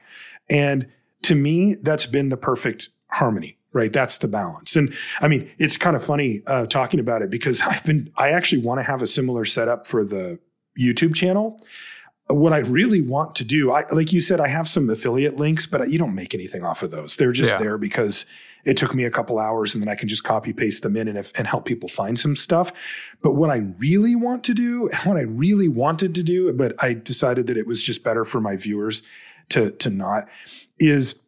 And 0.51 0.89
to 1.23 1.35
me, 1.35 1.77
that's 1.77 2.07
been 2.07 2.29
the 2.29 2.37
perfect 2.37 2.91
harmony, 3.11 3.59
right? 3.73 3.93
That's 3.93 4.19
the 4.19 4.29
balance. 4.29 4.77
And 4.77 4.95
I 5.21 5.29
mean, 5.29 5.51
it's 5.59 5.77
kind 5.77 5.97
of 5.97 6.05
funny 6.05 6.43
uh, 6.47 6.67
talking 6.67 7.01
about 7.01 7.23
it 7.23 7.31
because 7.31 7.61
I've 7.63 7.85
been, 7.85 8.11
I 8.17 8.31
actually 8.31 8.63
want 8.63 8.79
to 8.79 8.85
have 8.85 9.03
a 9.03 9.07
similar 9.07 9.45
setup 9.45 9.87
for 9.87 10.05
the 10.05 10.39
YouTube 10.79 11.15
channel. 11.15 11.61
What 12.29 12.53
I 12.53 12.59
really 12.59 13.01
want 13.01 13.35
to 13.37 13.45
do, 13.45 13.73
I, 13.73 13.85
like 13.91 14.13
you 14.13 14.21
said, 14.21 14.41
I 14.41 14.49
have 14.49 14.69
some 14.69 14.91
affiliate 14.91 15.37
links, 15.37 15.67
but 15.67 15.89
you 15.89 15.99
don't 15.99 16.15
make 16.15 16.35
anything 16.35 16.63
off 16.65 16.83
of 16.83 16.91
those. 16.91 17.17
They're 17.17 17.33
just 17.33 17.53
yeah. 17.53 17.59
there 17.59 17.79
because 17.79 18.27
it 18.65 18.77
took 18.77 18.95
me 18.95 19.05
a 19.05 19.11
couple 19.11 19.39
hours 19.39 19.75
and 19.75 19.83
then 19.83 19.89
I 19.89 19.95
can 19.95 20.09
just 20.09 20.25
copy 20.25 20.53
paste 20.53 20.83
them 20.83 20.97
in 20.97 21.09
and, 21.09 21.19
if, 21.19 21.33
and 21.39 21.47
help 21.47 21.65
people 21.65 21.89
find 21.89 22.19
some 22.19 22.37
stuff. 22.37 22.73
But 23.23 23.35
what 23.35 23.51
I 23.51 23.63
really 23.79 24.15
want 24.15 24.45
to 24.45 24.55
do, 24.55 24.91
what 25.05 25.17
I 25.17 25.23
really 25.23 25.69
wanted 25.69 26.15
to 26.15 26.23
do, 26.23 26.53
but 26.53 26.75
I 26.83 26.95
decided 26.95 27.47
that 27.47 27.57
it 27.57 27.67
was 27.67 27.83
just 27.83 28.05
better 28.05 28.25
for 28.25 28.41
my 28.41 28.57
viewers 28.57 29.03
to, 29.51 29.71
to 29.71 29.91
not, 29.91 30.29
is 30.79 31.21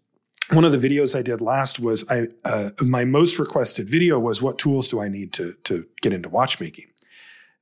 one 0.51 0.65
of 0.65 0.73
the 0.73 0.89
videos 0.89 1.17
I 1.17 1.23
did 1.23 1.41
last 1.41 1.79
was 1.79 2.09
I, 2.11 2.29
uh, 2.45 2.71
my 2.81 3.05
most 3.05 3.39
requested 3.39 3.89
video 3.89 4.19
was 4.19 4.43
what 4.43 4.59
tools 4.59 4.89
do 4.89 5.01
I 5.01 5.09
need 5.09 5.33
to, 5.35 5.55
to 5.65 5.87
get 6.03 6.13
into 6.13 6.29
watchmaking? 6.29 6.87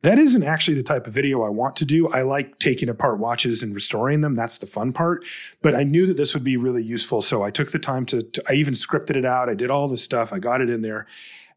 That 0.03 0.18
isn't 0.18 0.44
actually 0.44 0.76
the 0.76 0.84
type 0.84 1.07
of 1.07 1.12
video 1.12 1.42
I 1.42 1.49
want 1.49 1.74
to 1.76 1.84
do. 1.84 2.09
I 2.09 2.22
like 2.22 2.59
taking 2.61 2.88
apart 2.88 3.18
watches 3.18 3.62
and 3.62 3.74
restoring 3.74 4.20
them. 4.20 4.34
That's 4.34 4.59
the 4.59 4.66
fun 4.66 4.92
part. 4.92 5.24
But 5.61 5.74
I 5.74 5.82
knew 5.82 6.07
that 6.07 6.16
this 6.16 6.34
would 6.34 6.44
be 6.44 6.57
really 6.57 6.84
useful. 6.84 7.20
So 7.20 7.42
I 7.42 7.51
took 7.51 7.72
the 7.72 7.80
time 7.80 8.07
to, 8.07 8.22
to 8.22 8.42
I 8.49 8.53
even 8.53 8.74
scripted 8.74 9.16
it 9.16 9.24
out. 9.24 9.49
I 9.49 9.55
did 9.55 9.70
all 9.70 9.88
the 9.88 9.99
stuff. 9.99 10.32
I 10.32 10.38
got 10.38 10.61
it 10.61 10.70
in 10.70 10.82
there. 10.82 11.07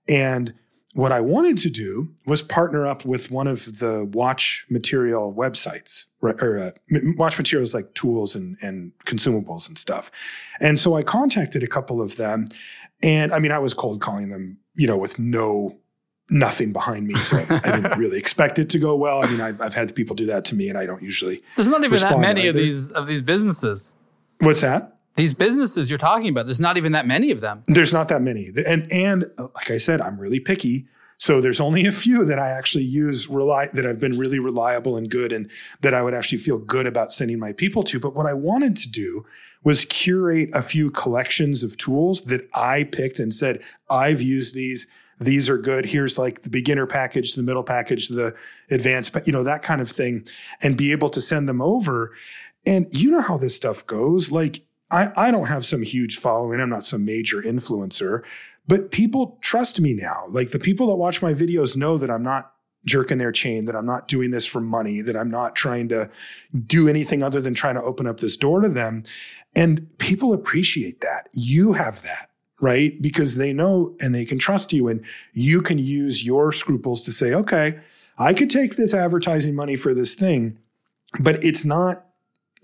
And 0.10 0.56
what 0.94 1.12
I 1.12 1.22
wanted 1.22 1.58
to 1.60 1.70
do 1.70 2.10
was 2.26 2.42
partner 2.42 2.86
up 2.86 3.06
with 3.06 3.32
one 3.32 3.48
of 3.48 3.80
the 3.80 4.06
watch 4.12 4.66
material 4.70 5.34
websites, 5.34 6.06
or 6.22 6.58
uh, 6.58 6.72
watch 7.16 7.38
materials 7.38 7.74
like 7.74 7.94
tools 7.94 8.36
and, 8.36 8.58
and 8.62 8.92
consumables 9.06 9.68
and 9.68 9.78
stuff. 9.78 10.12
And 10.60 10.80
so 10.80 10.96
I 10.96 11.04
contacted 11.04 11.64
a 11.64 11.68
couple 11.68 12.02
of 12.02 12.18
them. 12.18 12.48
And 13.02 13.34
I 13.34 13.39
mean, 13.39 13.52
I 13.52 13.60
was 13.60 13.74
cold 13.74 14.02
calling 14.02 14.30
them, 14.30 14.58
you 14.76 14.86
know, 14.86 14.98
with 14.98 15.18
no 15.18 15.78
nothing 16.32 16.72
behind 16.72 17.08
me. 17.08 17.16
So 17.16 17.46
I 17.50 17.60
didn't 17.60 17.98
really 17.98 18.18
expect 18.18 18.58
it 18.58 18.70
to 18.72 18.80
go 18.80 18.96
well. 18.96 19.24
I 19.24 19.28
mean, 19.28 19.42
I've, 19.42 19.62
I've 19.62 19.74
had 19.74 19.94
people 19.96 20.16
do 20.16 20.26
that 20.28 20.46
to 20.46 20.56
me 20.56 20.70
and 20.70 20.78
I 20.78 20.86
don't 20.86 21.02
usually. 21.02 21.44
There's 21.56 21.68
not 21.68 21.84
even 21.84 22.00
that 22.00 22.20
many 22.20 22.48
of 22.48 22.56
these, 22.56 22.92
of 22.92 23.08
these 23.08 23.22
businesses. 23.22 23.94
What's 24.40 24.62
that? 24.62 24.98
These 25.18 25.34
businesses 25.34 25.90
you're 25.90 26.00
talking 26.00 26.30
about, 26.30 26.46
there's 26.46 26.62
not 26.62 26.78
even 26.78 26.94
that 26.94 27.06
many 27.06 27.32
of 27.32 27.42
them. 27.42 27.64
There's 27.68 27.92
not 27.92 28.08
that 28.08 28.22
many. 28.22 28.50
And, 28.66 28.90
and 28.92 29.26
uh, 29.38 29.48
like 29.54 29.70
I 29.70 29.78
said, 29.78 30.00
I'm 30.02 30.18
really 30.18 30.40
picky. 30.40 30.88
So 31.18 31.42
there's 31.42 31.60
only 31.60 31.86
a 31.86 31.92
few 31.92 32.26
that 32.26 32.40
I 32.40 32.50
actually 32.50 32.86
use 32.86 33.28
rely 33.28 33.68
that 33.68 33.86
I've 33.86 34.00
been 34.00 34.18
really 34.18 34.40
reliable 34.40 34.98
and 34.98 35.10
good 35.10 35.32
and 35.32 35.52
that 35.82 35.94
I 35.94 36.02
would 36.02 36.16
actually 36.16 36.40
feel 36.40 36.58
good 36.58 36.88
about 36.88 37.14
sending 37.14 37.38
my 37.38 37.52
people 37.52 37.84
to. 37.84 38.00
But 38.00 38.16
what 38.16 38.26
I 38.26 38.34
wanted 38.34 38.76
to 38.78 38.90
do 38.90 39.26
was 39.64 39.86
curate 39.86 40.50
a 40.54 40.62
few 40.62 40.90
collections 40.90 41.62
of 41.62 41.78
tools 41.78 42.24
that 42.24 42.50
I 42.56 42.86
picked 42.86 43.20
and 43.20 43.34
said, 43.34 43.62
I've 43.90 44.22
used 44.22 44.56
these 44.56 44.88
these 45.22 45.50
are 45.50 45.58
good. 45.58 45.86
Here's 45.86 46.18
like 46.18 46.42
the 46.42 46.50
beginner 46.50 46.88
package, 46.88 47.36
the 47.36 47.44
middle 47.44 47.64
package, 47.64 48.10
the 48.10 48.36
advanced, 48.70 49.16
you 49.26 49.32
know, 49.32 49.44
that 49.44 49.62
kind 49.62 49.80
of 49.80 49.90
thing, 49.90 50.28
and 50.62 50.76
be 50.76 50.92
able 50.92 51.10
to 51.12 51.22
send 51.22 51.48
them 51.48 51.62
over. 51.62 52.14
And 52.66 52.88
you 52.92 53.12
know 53.12 53.22
how 53.22 53.38
this 53.38 53.56
stuff 53.56 53.86
goes. 53.86 54.32
Like, 54.32 54.64
I, 54.90 55.12
I 55.16 55.32
don't 55.32 55.48
have 55.48 55.66
some 55.66 55.84
huge 55.84 56.18
following. 56.18 56.60
I'm 56.60 56.70
not 56.70 56.84
some 56.84 57.06
major 57.06 57.42
influencer, 57.42 58.24
but 58.68 58.92
people 58.92 59.38
trust 59.42 59.80
me 59.80 59.94
now. 59.94 60.26
Like 60.30 60.52
the 60.52 60.60
people 60.60 60.88
that 60.88 60.96
watch 60.96 61.22
my 61.22 61.34
videos 61.34 61.78
know 61.78 61.98
that 61.98 62.10
I'm 62.10 62.24
not 62.24 62.54
jerking 62.84 63.20
their 63.20 63.32
chain, 63.32 63.66
that 63.66 63.76
I'm 63.76 63.86
not 63.86 64.08
doing 64.08 64.32
this 64.32 64.48
for 64.48 64.60
money, 64.60 65.02
that 65.02 65.16
I'm 65.16 65.30
not 65.30 65.56
trying 65.56 65.88
to 65.90 66.10
do 66.66 66.90
anything 66.90 67.22
other 67.22 67.40
than 67.40 67.54
trying 67.54 67.76
to 67.76 67.84
open 67.84 68.08
up 68.08 68.20
this 68.20 68.36
door 68.36 68.62
to 68.62 68.70
them. 68.70 69.04
And 69.56 69.88
people 70.00 70.34
appreciate 70.34 71.02
that. 71.02 71.30
You 71.34 71.74
have 71.74 72.02
that 72.02 72.31
right? 72.62 73.01
Because 73.01 73.36
they 73.36 73.51
know 73.51 73.95
and 73.99 74.16
they 74.16 74.24
can 74.24 74.39
trust 74.39 74.72
you 74.72 74.88
and 74.88 75.03
you 75.34 75.62
can 75.62 75.80
use 75.80 76.26
your 76.26 76.51
scruples 76.51 77.03
to 77.05 77.12
say, 77.12 77.34
okay, 77.34 77.80
I 78.18 78.34
could 78.34 78.49
take 78.49 78.76
this 78.76 78.93
advertising 78.93 79.55
money 79.55 79.76
for 79.76 79.93
this 79.93 80.14
thing, 80.14 80.57
but 81.20 81.43
it's 81.43 81.66
not 81.66 82.05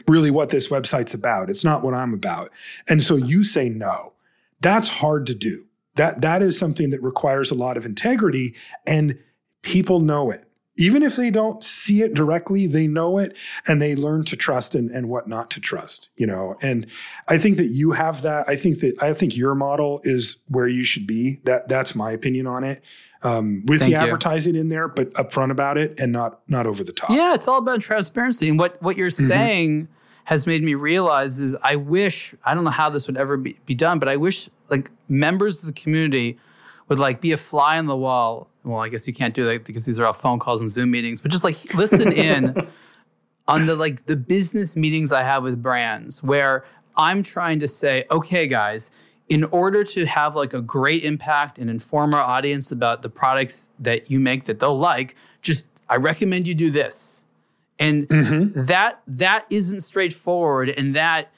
really 0.08 0.32
what 0.32 0.52
this 0.52 0.70
website's 0.70 1.16
about. 1.16 1.50
It's 1.50 1.64
not 1.64 1.84
what 1.84 1.96
I'm 1.96 2.14
about. 2.14 2.52
And 2.88 3.02
so 3.02 3.16
you 3.16 3.44
say 3.44 3.68
no. 3.68 4.14
That's 4.62 4.88
hard 4.88 5.26
to 5.28 5.36
do. 5.36 5.64
That 5.96 6.22
that 6.22 6.44
is 6.44 6.58
something 6.58 6.92
that 6.92 7.02
requires 7.02 7.50
a 7.50 7.56
lot 7.56 7.76
of 7.76 7.86
integrity 7.86 8.56
and 8.86 9.18
people 9.64 10.00
know 10.00 10.30
it. 10.30 10.47
Even 10.78 11.04
if 11.04 11.16
they 11.16 11.30
don't 11.30 11.64
see 11.64 12.02
it 12.02 12.14
directly, 12.14 12.68
they 12.68 12.88
know 12.88 13.18
it 13.18 13.36
and 13.68 13.82
they 13.82 13.96
learn 13.96 14.24
to 14.26 14.36
trust 14.36 14.76
and, 14.76 14.90
and 14.92 15.10
what 15.10 15.28
not 15.28 15.50
to 15.52 15.60
trust, 15.60 16.10
you 16.16 16.28
know. 16.28 16.56
And 16.62 16.86
I 17.28 17.38
think 17.38 17.58
that 17.58 17.68
you 17.68 17.92
have 17.92 18.22
that. 18.22 18.48
I 18.48 18.56
think 18.56 18.80
that 18.80 18.94
I 19.02 19.14
think 19.14 19.36
your 19.36 19.56
model 19.56 20.00
is 20.04 20.38
where 20.48 20.68
you 20.68 20.84
should 20.84 21.08
be. 21.08 21.40
That 21.46 21.68
that's 21.68 21.96
my 21.96 22.12
opinion 22.12 22.48
on 22.48 22.64
it. 22.64 22.82
Um, 23.24 23.64
with 23.66 23.80
Thank 23.80 23.94
the 23.94 24.00
you. 24.00 24.04
advertising 24.06 24.56
in 24.56 24.70
there, 24.70 24.88
but 24.88 25.12
upfront 25.14 25.50
about 25.50 25.78
it 25.80 26.00
and 26.00 26.12
not 26.12 26.42
not 26.48 26.68
over 26.68 26.84
the 26.84 26.94
top. 26.94 27.10
Yeah, 27.10 27.34
it's 27.34 27.48
all 27.48 27.58
about 27.58 27.82
transparency. 27.82 28.48
And 28.48 28.60
what, 28.60 28.80
what 28.82 28.96
you're 28.96 29.10
Mm-hmm. 29.10 29.28
saying 29.28 29.88
has 30.26 30.46
made 30.46 30.62
me 30.62 30.76
realize 30.76 31.40
is 31.40 31.56
I 31.64 31.78
wish, 31.78 32.36
I 32.46 32.54
don't 32.54 32.64
know 32.64 32.70
how 32.70 32.90
this 32.92 33.08
would 33.08 33.18
ever 33.18 33.36
be, 33.38 33.60
be 33.66 33.74
done, 33.74 33.98
but 33.98 34.08
I 34.08 34.18
wish 34.18 34.50
like 34.70 34.92
members 35.10 35.64
of 35.64 35.68
the 35.68 35.74
community 35.82 36.38
would 36.90 37.00
like 37.00 37.20
be 37.22 37.32
a 37.32 37.38
fly 37.38 37.80
on 37.80 37.88
the 37.88 37.96
wall. 37.98 38.50
Well, 38.68 38.80
I 38.80 38.90
guess 38.90 39.08
you 39.08 39.14
can't 39.14 39.34
do 39.34 39.46
that 39.46 39.64
because 39.66 39.86
these 39.86 39.98
are 39.98 40.06
all 40.06 40.14
phone 40.14 40.40
calls 40.40 40.60
and 40.60 40.70
Zoom 40.70 40.92
meetings, 40.92 41.22
but 41.22 41.32
just 41.32 41.44
like 41.44 41.74
listen 41.74 42.12
in 42.12 42.68
on 43.48 43.66
the 43.66 43.76
like 43.76 44.06
the 44.06 44.16
business 44.16 44.76
meetings 44.76 45.12
I 45.12 45.24
have 45.24 45.44
with 45.44 45.62
brands 45.62 46.22
where 46.22 46.66
I'm 46.98 47.24
trying 47.24 47.60
to 47.62 47.68
say, 47.68 48.06
okay, 48.12 48.46
guys, 48.46 48.92
in 49.30 49.44
order 49.46 49.84
to 49.84 50.06
have 50.06 50.36
like 50.36 50.54
a 50.54 50.62
great 50.62 51.04
impact 51.04 51.58
and 51.58 51.70
inform 51.70 52.14
our 52.14 52.22
audience 52.22 52.72
about 52.72 53.02
the 53.02 53.10
products 53.10 53.70
that 53.80 54.12
you 54.12 54.20
make 54.20 54.46
that 54.46 54.60
they'll 54.60 54.78
like, 54.78 55.16
just 55.42 55.66
I 55.90 55.96
recommend 55.96 56.48
you 56.48 56.56
do 56.56 56.70
this. 56.70 57.26
And 57.80 58.08
mm-hmm. 58.10 58.66
that 58.66 59.02
that 59.08 59.46
isn't 59.50 59.82
straightforward 59.82 60.70
and 60.70 60.96
that 60.96 61.32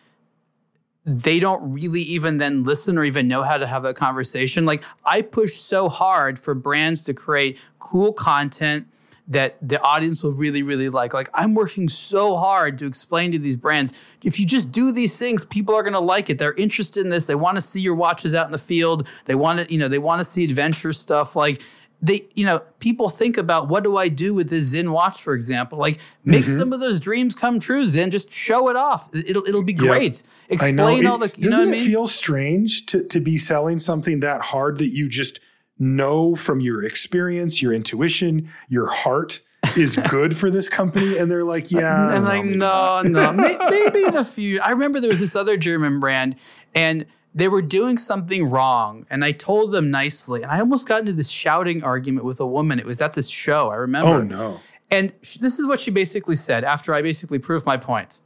they 1.05 1.39
don't 1.39 1.71
really 1.71 2.01
even 2.01 2.37
then 2.37 2.63
listen 2.63 2.97
or 2.97 3.03
even 3.03 3.27
know 3.27 3.41
how 3.41 3.57
to 3.57 3.65
have 3.65 3.85
a 3.85 3.93
conversation. 3.93 4.65
Like 4.65 4.83
I 5.05 5.21
push 5.21 5.55
so 5.55 5.89
hard 5.89 6.39
for 6.39 6.53
brands 6.53 7.03
to 7.05 7.13
create 7.13 7.57
cool 7.79 8.13
content 8.13 8.87
that 9.29 9.55
the 9.61 9.79
audience 9.81 10.23
will 10.23 10.33
really, 10.33 10.63
really 10.63 10.89
like. 10.89 11.13
Like 11.13 11.29
I'm 11.35 11.53
working 11.53 11.87
so 11.87 12.35
hard 12.35 12.79
to 12.79 12.87
explain 12.87 13.31
to 13.31 13.39
these 13.39 13.55
brands, 13.55 13.93
if 14.23 14.39
you 14.39 14.45
just 14.45 14.71
do 14.71 14.91
these 14.91 15.17
things, 15.17 15.45
people 15.45 15.75
are 15.75 15.83
gonna 15.83 15.99
like 15.99 16.29
it. 16.29 16.39
They're 16.39 16.53
interested 16.53 17.05
in 17.05 17.11
this. 17.11 17.25
They 17.25 17.35
want 17.35 17.55
to 17.55 17.61
see 17.61 17.79
your 17.79 17.93
watches 17.93 18.33
out 18.33 18.47
in 18.47 18.51
the 18.51 18.57
field. 18.57 19.07
They 19.25 19.35
want 19.35 19.59
to, 19.59 19.71
you 19.71 19.79
know, 19.79 19.87
they 19.87 19.99
want 19.99 20.19
to 20.19 20.25
see 20.25 20.43
adventure 20.43 20.93
stuff. 20.93 21.35
Like 21.35 21.61
they, 22.01 22.27
you 22.33 22.45
know, 22.45 22.59
people 22.79 23.09
think 23.09 23.37
about 23.37 23.67
what 23.67 23.83
do 23.83 23.97
I 23.97 24.07
do 24.07 24.33
with 24.33 24.49
this 24.49 24.71
Sinn 24.71 24.91
watch, 24.91 25.21
for 25.21 25.33
example. 25.33 25.77
Like 25.77 25.99
make 26.23 26.45
mm-hmm. 26.45 26.57
some 26.57 26.71
of 26.71 26.79
those 26.79 26.99
dreams 26.99 27.35
come 27.35 27.59
true, 27.59 27.85
Sinn. 27.85 28.09
Just 28.11 28.31
show 28.31 28.69
it 28.69 28.75
off. 28.75 29.13
It'll 29.13 29.45
it'll 29.45 29.63
be 29.63 29.73
Yep. 29.73 29.81
great. 29.81 30.23
I 30.49 30.53
Explain 30.53 30.75
know. 30.75 30.87
It- 30.89 31.05
all 31.05 31.17
the 31.17 31.31
you 31.35 31.49
doesn't 31.49 31.59
what 31.59 31.67
I 31.67 31.71
it 31.71 31.71
mean? 31.71 31.85
feel 31.85 32.07
strange 32.07 32.85
to, 32.87 33.03
to 33.03 33.19
be 33.19 33.37
selling 33.37 33.79
something 33.79 34.21
that 34.21 34.41
hard 34.41 34.77
that 34.77 34.89
you 34.89 35.09
just 35.09 35.39
know 35.77 36.35
from 36.35 36.59
your 36.61 36.83
experience, 36.83 37.61
your 37.61 37.73
intuition, 37.73 38.49
your 38.67 38.87
heart 38.87 39.41
is 39.75 39.95
good 40.09 40.35
for 40.35 40.49
this 40.49 40.69
company? 40.69 41.17
And 41.17 41.29
they're 41.29 41.43
like, 41.43 41.65
uh, 41.65 41.79
yeah. 41.79 42.15
And 42.15 42.25
like, 42.25 42.45
no, 42.45 43.01
no, 43.03 43.33
maybe 43.69 44.05
in 44.05 44.15
a 44.15 44.25
few. 44.25 44.61
I 44.61 44.71
remember 44.71 44.99
there 44.99 45.09
was 45.09 45.19
this 45.19 45.35
other 45.35 45.57
German 45.57 45.99
brand, 45.99 46.35
and 46.73 47.05
they 47.33 47.47
were 47.47 47.61
doing 47.61 47.97
something 47.97 48.49
wrong, 48.49 49.05
and 49.09 49.23
I 49.23 49.31
told 49.31 49.71
them 49.71 49.91
nicely, 49.91 50.41
and 50.41 50.51
I 50.51 50.59
almost 50.59 50.87
got 50.87 51.01
into 51.01 51.13
this 51.13 51.29
shouting 51.29 51.83
argument 51.83 52.25
with 52.25 52.39
a 52.39 52.47
woman. 52.47 52.79
It 52.79 52.85
was 52.85 53.01
at 53.01 53.13
this 53.13 53.29
show. 53.29 53.69
I 53.69 53.75
remember. 53.75 54.09
Oh, 54.09 54.21
no. 54.21 54.59
And 54.91 55.13
this 55.21 55.59
is 55.59 55.67
what 55.67 55.79
she 55.79 55.91
basically 55.91 56.35
said 56.35 56.63
after 56.63 56.93
I 56.93 57.01
basically 57.03 57.37
proved 57.37 57.65
my 57.65 57.77
point. 57.77 58.19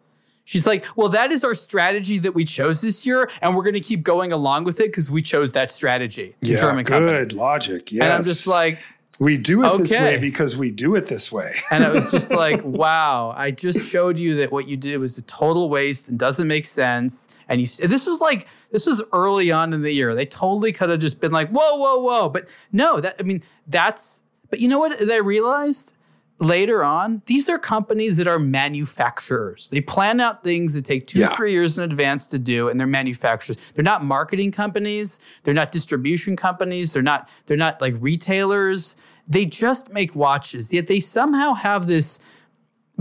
She's 0.46 0.66
like, 0.66 0.86
"Well, 0.96 1.10
that 1.10 1.32
is 1.32 1.44
our 1.44 1.54
strategy 1.54 2.18
that 2.20 2.34
we 2.34 2.46
chose 2.46 2.82
this 2.82 3.06
year, 3.06 3.30
and 3.42 3.56
we're 3.56 3.64
going 3.64 3.74
to 3.76 3.82
keep 3.82 4.04
going 4.04 4.32
along 4.32 4.66
with 4.66 4.80
it 4.80 4.88
because 4.88 5.12
we 5.12 5.22
chose 5.22 5.54
that 5.54 5.72
strategy." 5.72 6.36
Yeah, 6.42 6.58
German 6.58 6.84
good 6.84 7.30
company. 7.30 7.40
logic. 7.40 7.92
Yes. 7.92 8.04
And 8.04 8.14
I'm 8.14 8.24
just 8.24 8.48
like, 8.48 8.80
we 9.20 9.38
do 9.38 9.64
it 9.64 9.78
this 9.78 9.92
way 9.92 10.18
because 10.18 10.58
we 10.58 10.72
do 10.72 10.96
it 10.96 11.06
this 11.08 11.32
way. 11.32 11.56
And 11.70 11.84
it 11.84 11.92
was 11.92 12.10
just 12.10 12.32
like, 12.36 12.64
wow, 12.64 13.34
I 13.36 13.52
just 13.52 13.88
showed 13.88 14.18
you 14.18 14.36
that 14.38 14.52
what 14.52 14.68
you 14.68 14.76
did 14.76 14.98
was 14.98 15.18
a 15.18 15.22
total 15.24 15.70
waste 15.70 16.10
and 16.10 16.18
doesn't 16.18 16.48
make 16.48 16.66
sense. 16.66 17.28
And 17.48 17.62
you, 17.62 17.68
and 17.82 17.92
this 17.92 18.06
was 18.06 18.20
like, 18.20 18.48
this 18.74 18.88
was 18.88 19.04
early 19.14 19.52
on 19.52 19.72
in 19.72 19.84
the 19.84 19.92
year. 19.92 20.16
They 20.16 20.26
totally 20.26 20.72
could 20.74 20.90
have 20.90 21.00
just 21.00 21.22
been 21.22 21.32
like, 21.32 21.50
whoa, 21.50 21.76
whoa, 21.78 22.00
whoa. 22.00 22.28
But 22.28 22.48
no, 22.72 23.00
that, 23.00 23.16
I 23.20 23.24
mean, 23.24 23.44
that's, 23.68 24.24
but 24.50 24.60
you 24.60 24.68
know 24.68 24.80
what 24.80 25.00
they 25.00 25.22
realized 25.22 25.94
later 26.40 26.84
on? 26.84 27.22
These 27.28 27.48
are 27.50 27.60
companies 27.60 28.18
that 28.18 28.28
are 28.28 28.40
manufacturers. 28.40 29.70
They 29.70 29.80
plan 29.80 30.20
out 30.20 30.44
things 30.44 30.74
that 30.74 30.86
take 30.86 31.06
two, 31.06 31.20
Yeah. 31.20 31.36
three 31.36 31.52
years 31.52 31.78
in 31.78 31.84
advance 31.84 32.26
to 32.28 32.40
do, 32.40 32.68
and 32.68 32.80
they're 32.80 32.88
manufacturers. 32.88 33.58
They're 33.76 33.84
not 33.84 34.04
marketing 34.04 34.52
companies. 34.52 35.20
They're 35.44 35.54
not 35.54 35.72
distribution 35.72 36.36
companies. 36.36 36.94
They're 36.94 37.04
not, 37.04 37.30
they're 37.46 37.56
not 37.56 37.80
like 37.80 37.94
retailers. 38.00 38.96
They 39.28 39.46
just 39.46 39.92
make 39.94 40.16
watches, 40.16 40.74
yet 40.74 40.88
they 40.88 41.00
somehow 41.00 41.54
have 41.54 41.88
this 41.88 42.20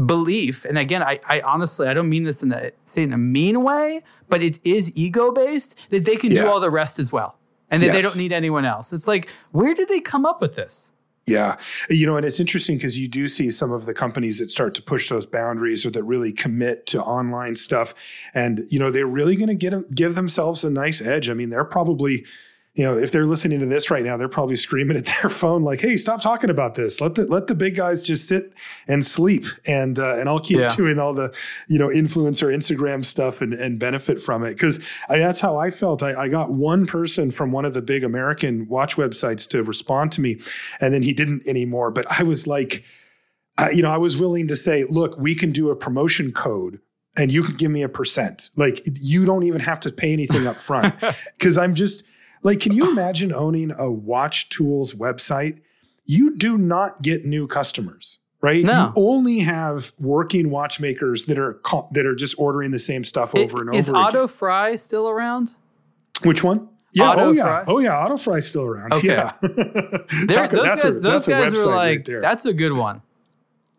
belief. 0.06 0.64
And 0.64 0.78
again, 0.78 1.02
I, 1.02 1.20
I 1.28 1.40
honestly, 1.42 1.86
I 1.88 1.94
don't 1.94 2.08
mean 2.08 2.24
this 2.24 2.42
in 2.42 2.52
a, 2.52 2.72
say 2.84 3.02
in 3.02 3.12
a 3.12 3.18
mean 3.18 3.62
way, 3.62 4.00
but 4.28 4.42
it 4.42 4.58
is 4.64 4.90
ego 4.96 5.30
based 5.30 5.76
that 5.90 6.04
they 6.04 6.16
can 6.16 6.32
Yeah. 6.32 6.42
do 6.42 6.48
all 6.48 6.60
the 6.60 6.70
rest 6.70 6.98
as 6.98 7.12
well. 7.12 7.38
And 7.70 7.82
that 7.82 7.92
they 7.92 8.02
don't 8.02 8.16
need 8.18 8.34
anyone 8.34 8.66
else. 8.66 8.92
It's 8.92 9.08
like, 9.08 9.30
where 9.52 9.74
did 9.74 9.88
they 9.88 10.00
come 10.00 10.26
up 10.26 10.42
with 10.42 10.56
this? 10.56 10.92
Yeah. 11.26 11.56
You 11.88 12.06
know, 12.06 12.16
and 12.18 12.26
it's 12.26 12.38
interesting 12.38 12.76
because 12.76 12.98
you 12.98 13.08
do 13.08 13.28
see 13.28 13.50
some 13.50 13.72
of 13.72 13.86
the 13.86 13.94
companies 13.94 14.40
that 14.40 14.50
start 14.50 14.74
to 14.74 14.82
push 14.82 15.08
those 15.08 15.24
boundaries 15.24 15.86
or 15.86 15.90
that 15.92 16.02
really 16.02 16.32
commit 16.32 16.84
to 16.86 17.02
online 17.02 17.56
stuff. 17.56 17.94
And, 18.34 18.66
you 18.68 18.78
know, 18.78 18.90
they're 18.90 19.06
really 19.06 19.36
going 19.36 19.48
to 19.48 19.54
get 19.54 19.94
give 19.94 20.16
themselves 20.16 20.64
a 20.64 20.70
nice 20.70 21.00
edge. 21.00 21.30
I 21.30 21.34
mean, 21.34 21.48
they're 21.48 21.64
probably, 21.64 22.26
you 22.74 22.86
know, 22.86 22.96
if 22.96 23.12
they're 23.12 23.26
listening 23.26 23.60
to 23.60 23.66
this 23.66 23.90
right 23.90 24.02
now, 24.02 24.16
they're 24.16 24.28
probably 24.30 24.56
screaming 24.56 24.96
at 24.96 25.04
their 25.20 25.28
phone 25.28 25.62
like, 25.62 25.80
"Hey, 25.82 25.96
stop 25.96 26.22
talking 26.22 26.48
about 26.48 26.74
this. 26.74 27.02
Let 27.02 27.16
the 27.16 27.26
let 27.26 27.46
the 27.46 27.54
big 27.54 27.76
guys 27.76 28.02
just 28.02 28.26
sit 28.26 28.54
and 28.88 29.04
sleep, 29.04 29.44
and 29.66 29.98
uh, 29.98 30.16
and 30.16 30.26
I'll 30.28 30.40
keep 30.40 30.58
Yeah. 30.58 30.70
doing 30.74 30.98
all 30.98 31.12
the 31.12 31.34
you 31.68 31.78
know 31.78 31.88
influencer 31.88 32.48
Instagram 32.54 33.04
stuff 33.04 33.42
and 33.42 33.52
and 33.52 33.78
benefit 33.78 34.22
from 34.22 34.42
it." 34.42 34.54
Because 34.54 34.82
that's 35.08 35.40
how 35.40 35.58
I 35.58 35.70
felt. 35.70 36.02
I, 36.02 36.14
I 36.22 36.28
got 36.28 36.50
one 36.52 36.86
person 36.86 37.30
from 37.30 37.52
one 37.52 37.66
of 37.66 37.74
the 37.74 37.82
big 37.82 38.04
American 38.04 38.66
watch 38.68 38.96
websites 38.96 39.46
to 39.50 39.62
respond 39.62 40.10
to 40.12 40.22
me, 40.22 40.40
and 40.80 40.94
then 40.94 41.02
he 41.02 41.12
didn't 41.12 41.46
anymore. 41.46 41.90
But 41.90 42.06
I 42.10 42.22
was 42.22 42.46
like, 42.46 42.84
I, 43.58 43.70
you 43.72 43.82
know, 43.82 43.90
I 43.90 43.98
was 43.98 44.16
willing 44.18 44.46
to 44.48 44.56
say, 44.56 44.84
"Look, 44.84 45.18
we 45.18 45.34
can 45.34 45.52
do 45.52 45.68
a 45.68 45.76
promotion 45.76 46.32
code." 46.32 46.80
And 47.14 47.30
you 47.30 47.42
can 47.42 47.56
give 47.56 47.70
me 47.70 47.82
a 47.82 47.90
percent. 47.90 48.48
Like 48.56 48.80
you 48.98 49.26
don't 49.26 49.42
even 49.42 49.60
have 49.60 49.78
to 49.80 49.90
pay 49.92 50.14
anything 50.14 50.46
up 50.46 50.56
front. 50.58 50.94
Cause 51.38 51.58
I'm 51.58 51.74
just 51.74 52.04
like, 52.42 52.60
can 52.60 52.72
you 52.72 52.90
imagine 52.90 53.32
owning 53.32 53.72
a 53.76 53.90
watch 53.90 54.48
tools 54.48 54.94
website? 54.94 55.60
You 56.04 56.36
do 56.36 56.58
not 56.58 57.02
get 57.02 57.24
new 57.24 57.46
customers, 57.46 58.18
right? 58.40 58.64
No. 58.64 58.86
You 58.86 58.92
only 58.96 59.38
have 59.40 59.92
working 59.98 60.50
watchmakers 60.50 61.26
that 61.26 61.38
are 61.38 61.54
co- 61.62 61.88
that 61.92 62.06
are 62.06 62.14
just 62.16 62.34
ordering 62.38 62.72
the 62.72 62.78
same 62.78 63.04
stuff 63.04 63.34
over 63.36 63.62
and 63.62 63.74
Is 63.74 63.88
over 63.88 63.98
Otto 63.98 64.18
again. 64.24 64.28
Frei 64.28 64.76
still 64.76 65.08
around? 65.08 65.54
Which 66.24 66.42
one? 66.42 66.68
Yeah. 66.92 67.10
Otto 67.10 67.20
oh 67.26 67.32
yeah. 67.32 67.64
Frei? 67.64 67.74
Oh 67.74 67.78
yeah. 67.78 67.96
Otto 67.96 68.16
Frei's 68.16 68.46
still 68.46 68.64
around. 68.64 68.92
Okay. 68.94 69.08
Yeah. 69.08 69.32
Those 69.40 70.48
guys, 70.50 70.84
a, 70.84 70.90
those 71.00 71.26
guys 71.26 71.52
were 71.52 71.74
like, 71.74 72.04
there. 72.04 72.20
that's 72.20 72.44
a 72.44 72.52
good 72.52 72.72
one. 72.72 73.02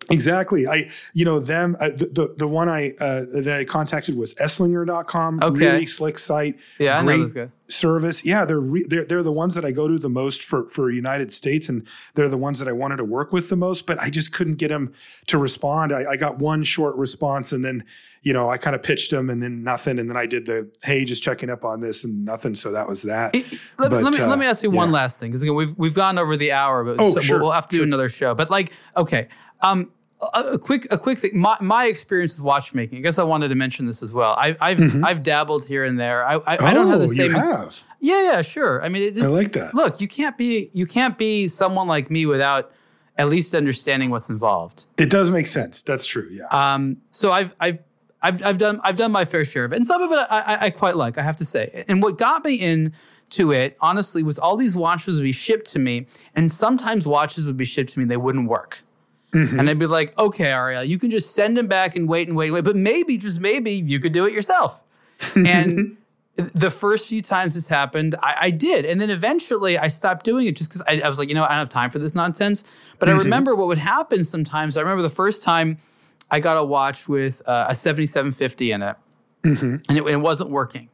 Exactly. 0.09 0.67
I, 0.67 0.89
you 1.13 1.25
know, 1.25 1.39
them, 1.39 1.75
uh, 1.79 1.89
the, 1.89 2.05
the, 2.05 2.35
the 2.37 2.47
one 2.47 2.69
I, 2.69 2.91
uh, 2.99 3.25
that 3.33 3.57
I 3.59 3.65
contacted 3.65 4.15
was 4.17 4.33
Esslinger.com. 4.35 5.39
Okay. 5.43 5.59
Really 5.59 5.85
slick 5.85 6.17
site. 6.17 6.57
Yeah, 6.79 6.99
I 6.99 7.03
know 7.03 7.25
those 7.25 7.49
service. 7.67 8.23
Yeah. 8.25 8.45
They're, 8.45 8.59
re- 8.59 8.85
they're, 8.87 9.05
they're 9.05 9.23
the 9.23 9.31
ones 9.31 9.55
that 9.55 9.65
I 9.65 9.71
go 9.71 9.87
to 9.87 9.97
the 9.97 10.09
most 10.09 10.43
for, 10.43 10.69
for 10.69 10.89
United 10.91 11.31
States. 11.31 11.69
And 11.69 11.87
they're 12.15 12.29
the 12.29 12.37
ones 12.37 12.59
that 12.59 12.67
I 12.67 12.71
wanted 12.73 12.97
to 12.97 13.05
work 13.05 13.31
with 13.33 13.49
the 13.49 13.55
most, 13.55 13.87
but 13.87 13.99
I 14.01 14.09
just 14.09 14.33
couldn't 14.33 14.55
get 14.55 14.69
them 14.69 14.93
to 15.27 15.37
respond. 15.37 15.91
I, 15.93 16.11
I 16.11 16.17
got 16.17 16.37
one 16.39 16.63
short 16.63 16.95
response 16.97 17.51
and 17.51 17.63
then, 17.63 17.83
you 18.21 18.31
know, 18.31 18.49
I 18.49 18.57
kind 18.57 18.73
of 18.75 18.83
pitched 18.83 19.11
them 19.11 19.29
and 19.29 19.41
then 19.43 19.63
nothing. 19.63 19.99
And 19.99 20.09
then 20.09 20.15
I 20.15 20.25
did 20.25 20.45
the, 20.45 20.71
Hey, 20.83 21.03
just 21.03 21.23
checking 21.23 21.49
up 21.49 21.65
on 21.65 21.81
this 21.81 22.03
and 22.03 22.23
nothing. 22.23 22.55
So 22.55 22.71
that 22.71 22.87
was 22.87 23.01
that. 23.03 23.33
It- 23.35 23.45
let, 23.79 23.91
me- 23.91 23.97
But, 23.97 24.03
let 24.03 24.13
me 24.13 24.19
uh, 24.21 24.27
let 24.29 24.39
me 24.39 24.45
ask 24.45 24.61
you 24.63 24.69
one 24.69 24.91
last 24.91 25.19
thing 25.19 25.31
because 25.31 25.41
again, 25.41 25.55
we've 25.55 25.77
we've 25.77 25.93
gone 25.93 26.17
over 26.17 26.37
the 26.37 26.51
hour, 26.51 26.83
but 26.83 26.97
Oh, 26.99 27.13
so 27.15 27.19
sure, 27.21 27.37
we'll, 27.37 27.45
we'll 27.47 27.53
have 27.53 27.67
to 27.69 27.77
do 27.77 27.83
another 27.83 28.07
show. 28.09 28.33
But 28.35 28.49
like, 28.49 28.71
okay, 28.95 29.27
um, 29.63 29.89
a, 30.33 30.41
a 30.53 30.59
quick 30.59 30.87
a 30.91 30.97
quick 30.97 31.17
thing. 31.17 31.31
My, 31.37 31.57
my 31.59 31.85
experience 31.85 32.33
with 32.35 32.41
watchmaking. 32.43 32.99
I 32.99 33.01
guess 33.01 33.17
I 33.17 33.23
wanted 33.23 33.47
to 33.49 33.55
mention 33.55 33.85
this 33.87 34.03
as 34.03 34.13
well. 34.13 34.35
I, 34.37 34.55
I've 34.61 35.03
I've 35.03 35.23
dabbled 35.23 35.65
here 35.65 35.83
and 35.83 35.99
there. 35.99 36.25
I 36.25 36.35
I, 36.35 36.69
I 36.69 36.73
don't 36.73 36.87
have 36.87 36.99
the 36.99 37.05
Mm-hmm. 37.07 37.19
Oh, 37.21 37.25
you 37.25 37.31
same. 37.31 37.41
have. 37.41 37.83
Yeah, 37.99 38.21
yeah, 38.31 38.41
sure. 38.41 38.83
I 38.83 38.89
mean, 38.89 39.01
it 39.03 39.15
just, 39.15 39.27
I 39.27 39.29
like 39.29 39.53
that. 39.53 39.73
Look, 39.73 39.99
you 40.01 40.07
can't 40.07 40.37
be 40.37 40.69
you 40.73 40.85
can't 40.85 41.17
be 41.17 41.47
someone 41.47 41.87
like 41.87 42.11
me 42.11 42.25
without 42.25 42.71
at 43.17 43.29
least 43.29 43.53
understanding 43.53 44.09
what's 44.09 44.29
involved. 44.29 44.85
It 44.97 45.09
does 45.09 45.29
make 45.29 45.47
sense. 45.47 45.81
That's 45.81 46.05
true. 46.05 46.27
Yeah. 46.31 46.45
Um, 46.51 46.97
so 47.11 47.31
I've 47.31 47.53
I've 47.59 47.79
I've 48.21 48.43
I've 48.43 48.57
done 48.57 48.79
I've 48.83 48.97
done 48.97 49.11
my 49.11 49.25
fair 49.25 49.43
share 49.45 49.65
of 49.65 49.73
it, 49.73 49.77
and 49.77 49.85
some 49.87 50.01
of 50.01 50.11
it 50.11 50.15
I, 50.29 50.39
I, 50.39 50.65
I 50.65 50.69
quite 50.69 50.95
like. 50.97 51.17
I 51.17 51.21
have 51.21 51.35
to 51.37 51.45
say, 51.45 51.85
and 51.87 52.01
what 52.01 52.17
got 52.17 52.43
me 52.45 52.55
in 52.55 52.93
to 53.31 53.51
it, 53.51 53.75
honestly, 53.81 54.21
was 54.23 54.37
all 54.39 54.55
these 54.57 54.75
watches 54.75 55.15
would 55.17 55.23
be 55.23 55.31
shipped 55.31 55.67
to 55.71 55.79
me, 55.79 56.05
and 56.35 56.51
sometimes 56.51 57.07
watches 57.07 57.45
would 57.47 57.57
be 57.57 57.65
shipped 57.65 57.91
to 57.93 57.99
me 57.99 58.03
and 58.03 58.11
they 58.11 58.17
wouldn't 58.17 58.47
work. 58.47 58.83
Mm-hmm. 59.33 59.59
And 59.59 59.67
they'd 59.67 59.79
be 59.79 59.87
like, 59.87 60.17
okay, 60.17 60.45
Ariel, 60.45 60.83
you 60.83 60.99
can 60.99 61.09
just 61.09 61.33
send 61.33 61.57
them 61.57 61.67
back 61.67 61.95
and 61.95 62.07
wait 62.07 62.27
and 62.27 62.37
wait 62.37 62.47
and 62.47 62.53
wait, 62.53 62.63
but 62.63 62.75
maybe, 62.75 63.17
just 63.17 63.39
maybe, 63.39 63.71
you 63.71 63.99
could 63.99 64.13
do 64.13 64.25
it 64.25 64.33
yourself. 64.33 64.79
and 65.35 65.97
the 66.35 66.69
first 66.69 67.07
few 67.07 67.21
times 67.21 67.53
this 67.53 67.67
happened, 67.67 68.15
I, 68.21 68.35
I, 68.41 68.49
did. 68.51 68.85
And 68.85 68.99
then 68.99 69.09
eventually 69.09 69.77
I 69.77 69.87
stopped 69.87 70.25
doing 70.25 70.47
it 70.47 70.55
just 70.55 70.69
because 70.69 70.81
I, 70.87 71.01
I, 71.01 71.07
was 71.07 71.19
like, 71.19 71.29
you 71.29 71.35
know, 71.35 71.43
I 71.43 71.49
don't 71.49 71.59
have 71.59 71.69
time 71.69 71.91
for 71.91 71.99
this 71.99 72.15
nonsense. 72.15 72.63
But 72.99 73.07
mm-hmm. 73.07 73.19
I 73.19 73.23
remember 73.23 73.55
what 73.55 73.67
would 73.67 73.77
happen 73.77 74.23
sometimes. 74.23 74.75
I 74.75 74.81
remember 74.81 75.03
the 75.03 75.09
first 75.09 75.43
time 75.43 75.77
I 76.31 76.39
got 76.39 76.57
a 76.57 76.63
watch 76.63 77.07
with 77.07 77.47
uh, 77.47 77.67
a 77.69 77.75
7750 77.75 78.71
in 78.71 78.81
it, 78.81 78.95
mm-hmm. 79.43 79.75
and 79.87 79.97
it, 79.97 80.03
it 80.05 80.17
wasn't 80.17 80.49
working. 80.49 80.89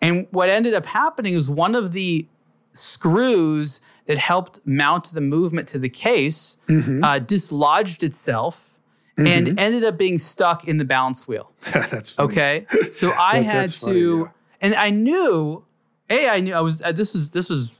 And 0.00 0.26
what 0.30 0.48
ended 0.48 0.74
up 0.74 0.86
happening 0.86 1.34
is 1.34 1.50
one 1.50 1.74
of 1.74 1.92
the 1.92 2.26
screws 2.72 3.80
that 4.08 4.18
helped 4.18 4.58
mount 4.64 5.12
the 5.12 5.20
movement 5.20 5.68
to 5.68 5.78
the 5.78 5.88
case 5.88 6.56
mm-hmm. 6.66 7.04
uh, 7.04 7.18
dislodged 7.18 8.02
itself 8.02 8.74
mm-hmm. 9.18 9.26
and 9.26 9.60
ended 9.60 9.84
up 9.84 9.98
being 9.98 10.18
stuck 10.18 10.66
in 10.66 10.78
the 10.78 10.84
balance 10.84 11.28
wheel. 11.28 11.52
that's 11.72 12.10
funny. 12.10 12.28
okay. 12.30 12.66
So 12.90 13.12
I 13.18 13.40
had 13.40 13.70
to, 13.70 13.78
funny, 13.78 14.00
yeah. 14.00 14.24
and 14.62 14.74
I 14.74 14.90
knew, 14.90 15.64
a 16.08 16.28
I 16.28 16.40
knew 16.40 16.54
I 16.54 16.60
was. 16.60 16.80
Uh, 16.80 16.90
this 16.90 17.12
was 17.12 17.30
this 17.30 17.50
was 17.50 17.74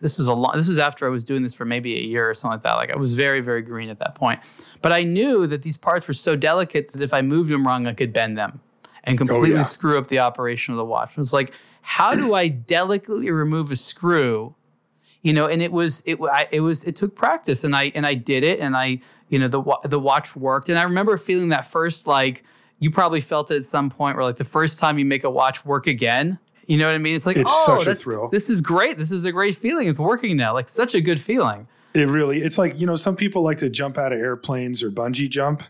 this 0.00 0.18
was 0.18 0.26
a 0.26 0.32
lot. 0.32 0.56
This 0.56 0.68
was 0.68 0.78
after 0.78 1.06
I 1.06 1.10
was 1.10 1.22
doing 1.22 1.42
this 1.42 1.52
for 1.52 1.66
maybe 1.66 1.96
a 1.98 2.02
year 2.02 2.28
or 2.28 2.32
something 2.32 2.54
like 2.54 2.62
that. 2.62 2.74
Like 2.74 2.90
I 2.90 2.96
was 2.96 3.12
very 3.14 3.42
very 3.42 3.60
green 3.60 3.90
at 3.90 3.98
that 3.98 4.14
point, 4.14 4.40
but 4.80 4.90
I 4.90 5.02
knew 5.02 5.46
that 5.46 5.62
these 5.62 5.76
parts 5.76 6.08
were 6.08 6.14
so 6.14 6.34
delicate 6.34 6.92
that 6.92 7.02
if 7.02 7.12
I 7.12 7.20
moved 7.20 7.50
them 7.50 7.66
wrong, 7.66 7.86
I 7.86 7.92
could 7.92 8.14
bend 8.14 8.38
them 8.38 8.60
and 9.04 9.18
completely 9.18 9.52
oh, 9.52 9.56
yeah. 9.56 9.62
screw 9.64 9.98
up 9.98 10.08
the 10.08 10.20
operation 10.20 10.72
of 10.72 10.78
the 10.78 10.84
watch. 10.84 11.18
It 11.18 11.20
was 11.20 11.34
like, 11.34 11.52
how 11.82 12.14
do 12.14 12.32
I 12.32 12.48
delicately 12.48 13.30
remove 13.30 13.70
a 13.70 13.76
screw 13.76 14.54
you 15.24 15.32
know, 15.32 15.46
and 15.46 15.62
it 15.62 15.72
was 15.72 16.02
it 16.04 16.20
I, 16.20 16.46
it 16.52 16.60
was 16.60 16.84
it 16.84 16.96
took 16.96 17.16
practice, 17.16 17.64
and 17.64 17.74
I 17.74 17.90
and 17.94 18.06
I 18.06 18.12
did 18.12 18.44
it, 18.44 18.60
and 18.60 18.76
I 18.76 19.00
you 19.30 19.38
know 19.38 19.48
the 19.48 19.62
the 19.84 19.98
watch 19.98 20.36
worked, 20.36 20.68
and 20.68 20.78
I 20.78 20.82
remember 20.82 21.16
feeling 21.16 21.48
that 21.48 21.70
first 21.70 22.06
like 22.06 22.44
you 22.78 22.90
probably 22.90 23.22
felt 23.22 23.50
it 23.50 23.56
at 23.56 23.64
some 23.64 23.88
point 23.88 24.16
where 24.16 24.24
like 24.24 24.36
the 24.36 24.44
first 24.44 24.78
time 24.78 24.98
you 24.98 25.06
make 25.06 25.24
a 25.24 25.30
watch 25.30 25.64
work 25.64 25.86
again. 25.86 26.38
You 26.66 26.76
know 26.76 26.86
what 26.86 26.94
I 26.94 26.98
mean? 26.98 27.14
It's 27.14 27.26
like, 27.26 27.36
it's 27.36 27.50
oh, 27.52 27.78
such 27.78 27.86
a 27.86 27.94
thrill. 27.94 28.28
This 28.28 28.48
is 28.48 28.62
great. 28.62 28.96
This 28.96 29.10
is 29.10 29.24
a 29.26 29.32
great 29.32 29.56
feeling. 29.56 29.86
It's 29.86 29.98
working 29.98 30.36
now. 30.36 30.54
Like 30.54 30.68
such 30.68 30.94
a 30.94 31.00
good 31.00 31.20
feeling. 31.20 31.68
It 31.94 32.08
really. 32.08 32.38
It's 32.38 32.58
like 32.58 32.78
you 32.78 32.86
know, 32.86 32.96
some 32.96 33.16
people 33.16 33.42
like 33.42 33.58
to 33.58 33.70
jump 33.70 33.96
out 33.96 34.12
of 34.12 34.18
airplanes 34.18 34.82
or 34.82 34.90
bungee 34.90 35.28
jump. 35.28 35.62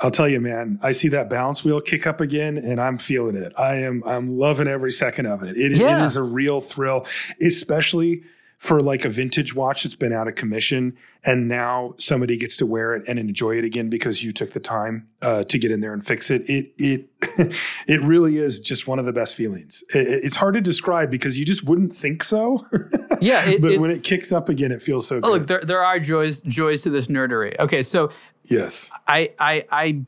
I'll 0.00 0.10
tell 0.10 0.28
you, 0.28 0.40
man, 0.40 0.80
I 0.82 0.92
see 0.92 1.08
that 1.08 1.30
balance 1.30 1.64
wheel 1.64 1.80
kick 1.80 2.08
up 2.08 2.20
again 2.20 2.56
and 2.56 2.80
I'm 2.80 2.98
feeling 2.98 3.36
it. 3.36 3.52
I 3.56 3.74
am, 3.74 4.02
I'm 4.06 4.30
loving 4.30 4.66
every 4.66 4.92
second 4.92 5.26
of 5.26 5.42
it. 5.42 5.58
It, 5.58 5.72
yeah. 5.72 6.02
it 6.02 6.06
is 6.06 6.16
a 6.16 6.22
real 6.22 6.62
thrill, 6.62 7.06
especially 7.42 8.22
for 8.60 8.78
like 8.78 9.06
a 9.06 9.08
vintage 9.08 9.54
watch 9.54 9.84
that's 9.84 9.96
been 9.96 10.12
out 10.12 10.28
of 10.28 10.34
commission 10.34 10.94
and 11.24 11.48
now 11.48 11.94
somebody 11.96 12.36
gets 12.36 12.58
to 12.58 12.66
wear 12.66 12.92
it 12.94 13.02
and 13.08 13.18
enjoy 13.18 13.56
it 13.56 13.64
again 13.64 13.88
because 13.88 14.22
you 14.22 14.32
took 14.32 14.50
the 14.50 14.60
time 14.60 15.08
uh, 15.22 15.42
to 15.44 15.58
get 15.58 15.70
in 15.70 15.80
there 15.80 15.94
and 15.94 16.06
fix 16.06 16.30
it. 16.30 16.42
It 16.46 16.70
it 16.76 17.08
it 17.88 18.02
really 18.02 18.36
is 18.36 18.60
just 18.60 18.86
one 18.86 18.98
of 18.98 19.06
the 19.06 19.14
best 19.14 19.34
feelings. 19.34 19.82
It, 19.94 20.24
it's 20.24 20.36
hard 20.36 20.52
to 20.54 20.60
describe 20.60 21.10
because 21.10 21.38
you 21.38 21.46
just 21.46 21.64
wouldn't 21.64 21.96
think 21.96 22.22
so 22.22 22.66
yeah 23.22 23.48
it, 23.48 23.62
but 23.62 23.78
when 23.78 23.90
it 23.90 24.02
kicks 24.04 24.30
up 24.30 24.50
again 24.50 24.72
it 24.72 24.82
feels 24.82 25.06
so 25.06 25.22
good. 25.22 25.26
oh, 25.26 25.30
good. 25.30 25.38
look 25.38 25.48
there, 25.48 25.60
there 25.62 25.82
are 25.82 25.98
joys 25.98 26.42
joys 26.42 26.82
to 26.82 26.90
this 26.90 27.06
nerdery. 27.06 27.58
Okay 27.58 27.82
so 27.82 28.10
yes. 28.44 28.90
I 29.08 29.32
i 29.38 29.64
i 29.72 30.04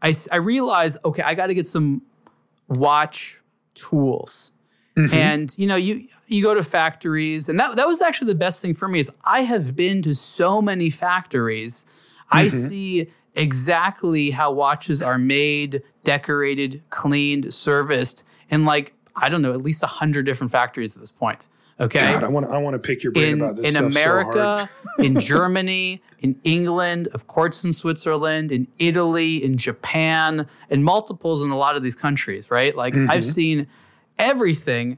i, 0.00 0.14
I 0.30 0.36
realize 0.36 0.96
okay 1.04 1.22
i 1.22 1.34
got 1.34 1.48
to 1.48 1.54
get 1.54 1.66
some 1.66 2.02
watch 2.68 3.42
tools. 3.74 4.52
Mm-hmm. 4.96 5.12
and 5.12 5.58
you 5.58 5.66
know 5.66 5.76
you 5.76 6.08
you 6.26 6.42
go 6.42 6.54
to 6.54 6.62
factories, 6.62 7.48
and 7.48 7.58
that 7.58 7.76
that 7.76 7.86
was 7.86 8.00
actually 8.00 8.28
the 8.28 8.34
best 8.34 8.60
thing 8.60 8.74
for 8.74 8.88
me 8.88 9.00
is 9.00 9.12
I 9.24 9.40
have 9.42 9.76
been 9.76 10.02
to 10.02 10.14
so 10.14 10.60
many 10.60 10.90
factories. 10.90 11.84
Mm-hmm. 11.84 12.38
I 12.38 12.48
see 12.48 13.10
exactly 13.34 14.30
how 14.30 14.50
watches 14.50 15.02
are 15.02 15.18
made, 15.18 15.82
decorated, 16.04 16.82
cleaned, 16.90 17.52
serviced, 17.52 18.24
and 18.50 18.64
like 18.64 18.94
I 19.14 19.28
don't 19.28 19.42
know, 19.42 19.52
at 19.52 19.62
least 19.62 19.82
a 19.82 19.86
hundred 19.88 20.26
different 20.26 20.52
factories 20.52 20.96
at 20.96 21.00
this 21.00 21.12
point. 21.12 21.48
Okay, 21.78 21.98
God, 21.98 22.24
I 22.24 22.28
want 22.28 22.46
to 22.46 22.52
I 22.52 22.58
want 22.58 22.74
to 22.74 22.78
pick 22.78 23.02
your 23.02 23.12
brain 23.12 23.34
in, 23.34 23.40
about 23.40 23.56
this 23.56 23.68
in 23.68 23.76
America, 23.76 24.68
so 24.96 25.02
in 25.04 25.20
Germany, 25.20 26.02
in 26.20 26.40
England, 26.42 27.08
of 27.08 27.26
course, 27.26 27.64
in 27.64 27.72
Switzerland, 27.74 28.50
in 28.50 28.66
Italy, 28.78 29.44
in 29.44 29.58
Japan, 29.58 30.48
and 30.70 30.84
multiples 30.84 31.42
in 31.42 31.50
a 31.50 31.56
lot 31.56 31.76
of 31.76 31.82
these 31.82 31.94
countries. 31.94 32.50
Right, 32.50 32.74
like 32.74 32.94
mm-hmm. 32.94 33.10
I've 33.10 33.24
seen 33.24 33.66
everything, 34.18 34.96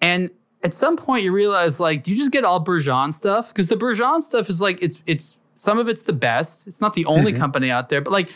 and 0.00 0.30
at 0.62 0.74
some 0.74 0.96
point 0.96 1.24
you 1.24 1.32
realize 1.32 1.80
like 1.80 2.06
you 2.06 2.16
just 2.16 2.32
get 2.32 2.44
all 2.44 2.62
Bergeon 2.62 3.12
stuff 3.12 3.48
because 3.48 3.68
the 3.68 3.76
Bergeon 3.76 4.22
stuff 4.22 4.48
is 4.48 4.60
like 4.60 4.78
it's 4.82 5.02
it's 5.06 5.38
some 5.54 5.78
of 5.78 5.88
it's 5.88 6.02
the 6.02 6.12
best. 6.12 6.66
It's 6.66 6.80
not 6.80 6.94
the 6.94 7.06
only 7.06 7.32
mm-hmm. 7.32 7.40
company 7.40 7.70
out 7.70 7.88
there, 7.88 8.00
but 8.00 8.12
like 8.12 8.30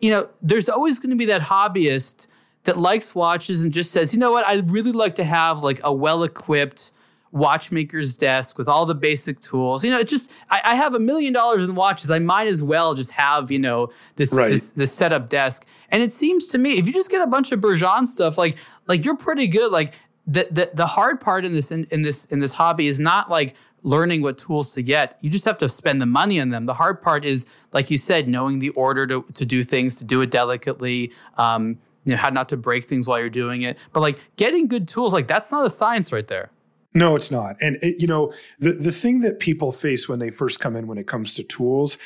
you 0.00 0.10
know, 0.10 0.28
there's 0.42 0.68
always 0.68 0.98
going 0.98 1.10
to 1.10 1.16
be 1.16 1.26
that 1.26 1.42
hobbyist 1.42 2.26
that 2.64 2.76
likes 2.76 3.14
watches 3.14 3.62
and 3.62 3.72
just 3.72 3.92
says, 3.92 4.12
you 4.12 4.18
know 4.18 4.32
what, 4.32 4.46
I'd 4.46 4.70
really 4.70 4.92
like 4.92 5.14
to 5.16 5.24
have 5.24 5.62
like 5.62 5.80
a 5.84 5.92
well 5.92 6.22
equipped 6.22 6.92
watchmaker's 7.30 8.16
desk 8.16 8.56
with 8.56 8.68
all 8.68 8.86
the 8.86 8.94
basic 8.94 9.40
tools. 9.40 9.84
You 9.84 9.90
know, 9.90 9.98
it 9.98 10.08
just 10.08 10.32
I, 10.50 10.60
I, 10.64 10.74
have 10.74 10.94
a 10.94 10.98
million 10.98 11.32
dollars 11.32 11.68
in 11.68 11.74
watches. 11.74 12.10
I 12.10 12.18
might 12.18 12.46
as 12.46 12.62
well 12.62 12.94
just 12.94 13.10
have 13.12 13.50
you 13.50 13.58
know 13.58 13.90
this, 14.16 14.32
right. 14.32 14.50
this 14.50 14.70
this 14.72 14.92
setup 14.92 15.28
desk. 15.28 15.66
And 15.90 16.02
it 16.02 16.12
seems 16.12 16.46
to 16.48 16.58
me 16.58 16.78
if 16.78 16.86
you 16.86 16.92
just 16.92 17.10
get 17.10 17.20
a 17.20 17.26
bunch 17.26 17.52
of 17.52 17.60
Bergeon 17.60 18.06
stuff, 18.06 18.38
like 18.38 18.56
like 18.86 19.04
you're 19.04 19.16
pretty 19.16 19.46
good. 19.46 19.70
Like 19.70 19.92
the, 20.28 20.46
the, 20.50 20.70
the 20.74 20.86
hard 20.86 21.20
part 21.20 21.44
in 21.44 21.54
this 21.54 21.72
in, 21.72 21.84
in 21.90 22.02
this 22.02 22.26
in 22.26 22.38
this 22.38 22.52
hobby 22.52 22.86
is 22.86 23.00
not 23.00 23.30
like 23.30 23.54
learning 23.82 24.22
what 24.22 24.36
tools 24.36 24.74
to 24.74 24.82
get. 24.82 25.16
You 25.22 25.30
just 25.30 25.44
have 25.46 25.56
to 25.58 25.68
spend 25.68 26.02
the 26.02 26.06
money 26.06 26.40
on 26.40 26.50
them. 26.50 26.66
The 26.66 26.74
hard 26.74 27.00
part 27.00 27.24
is, 27.24 27.46
like 27.72 27.90
you 27.90 27.96
said, 27.96 28.28
knowing 28.28 28.58
the 28.58 28.70
order 28.70 29.06
to, 29.06 29.24
to 29.34 29.46
do 29.46 29.64
things, 29.64 29.96
to 29.98 30.04
do 30.04 30.20
it 30.20 30.30
delicately, 30.30 31.12
um, 31.38 31.78
you 32.04 32.12
know, 32.12 32.16
how 32.18 32.28
not 32.28 32.48
to 32.50 32.56
break 32.56 32.84
things 32.84 33.06
while 33.06 33.18
you're 33.18 33.30
doing 33.30 33.62
it. 33.62 33.78
But 33.92 34.00
like 34.00 34.18
getting 34.36 34.68
good 34.68 34.86
tools, 34.86 35.12
like 35.12 35.28
that's 35.28 35.50
not 35.50 35.64
a 35.64 35.70
science 35.70 36.12
right 36.12 36.26
there. 36.26 36.50
No, 36.94 37.16
it's 37.16 37.30
not. 37.30 37.56
And 37.60 37.78
it, 37.80 38.00
you 38.00 38.06
know, 38.06 38.32
the 38.58 38.72
the 38.72 38.92
thing 38.92 39.20
that 39.20 39.40
people 39.40 39.72
face 39.72 40.08
when 40.08 40.18
they 40.18 40.30
first 40.30 40.60
come 40.60 40.76
in 40.76 40.86
when 40.86 40.98
it 40.98 41.06
comes 41.06 41.34
to 41.34 41.42
tools 41.42 41.96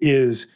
is 0.00 0.46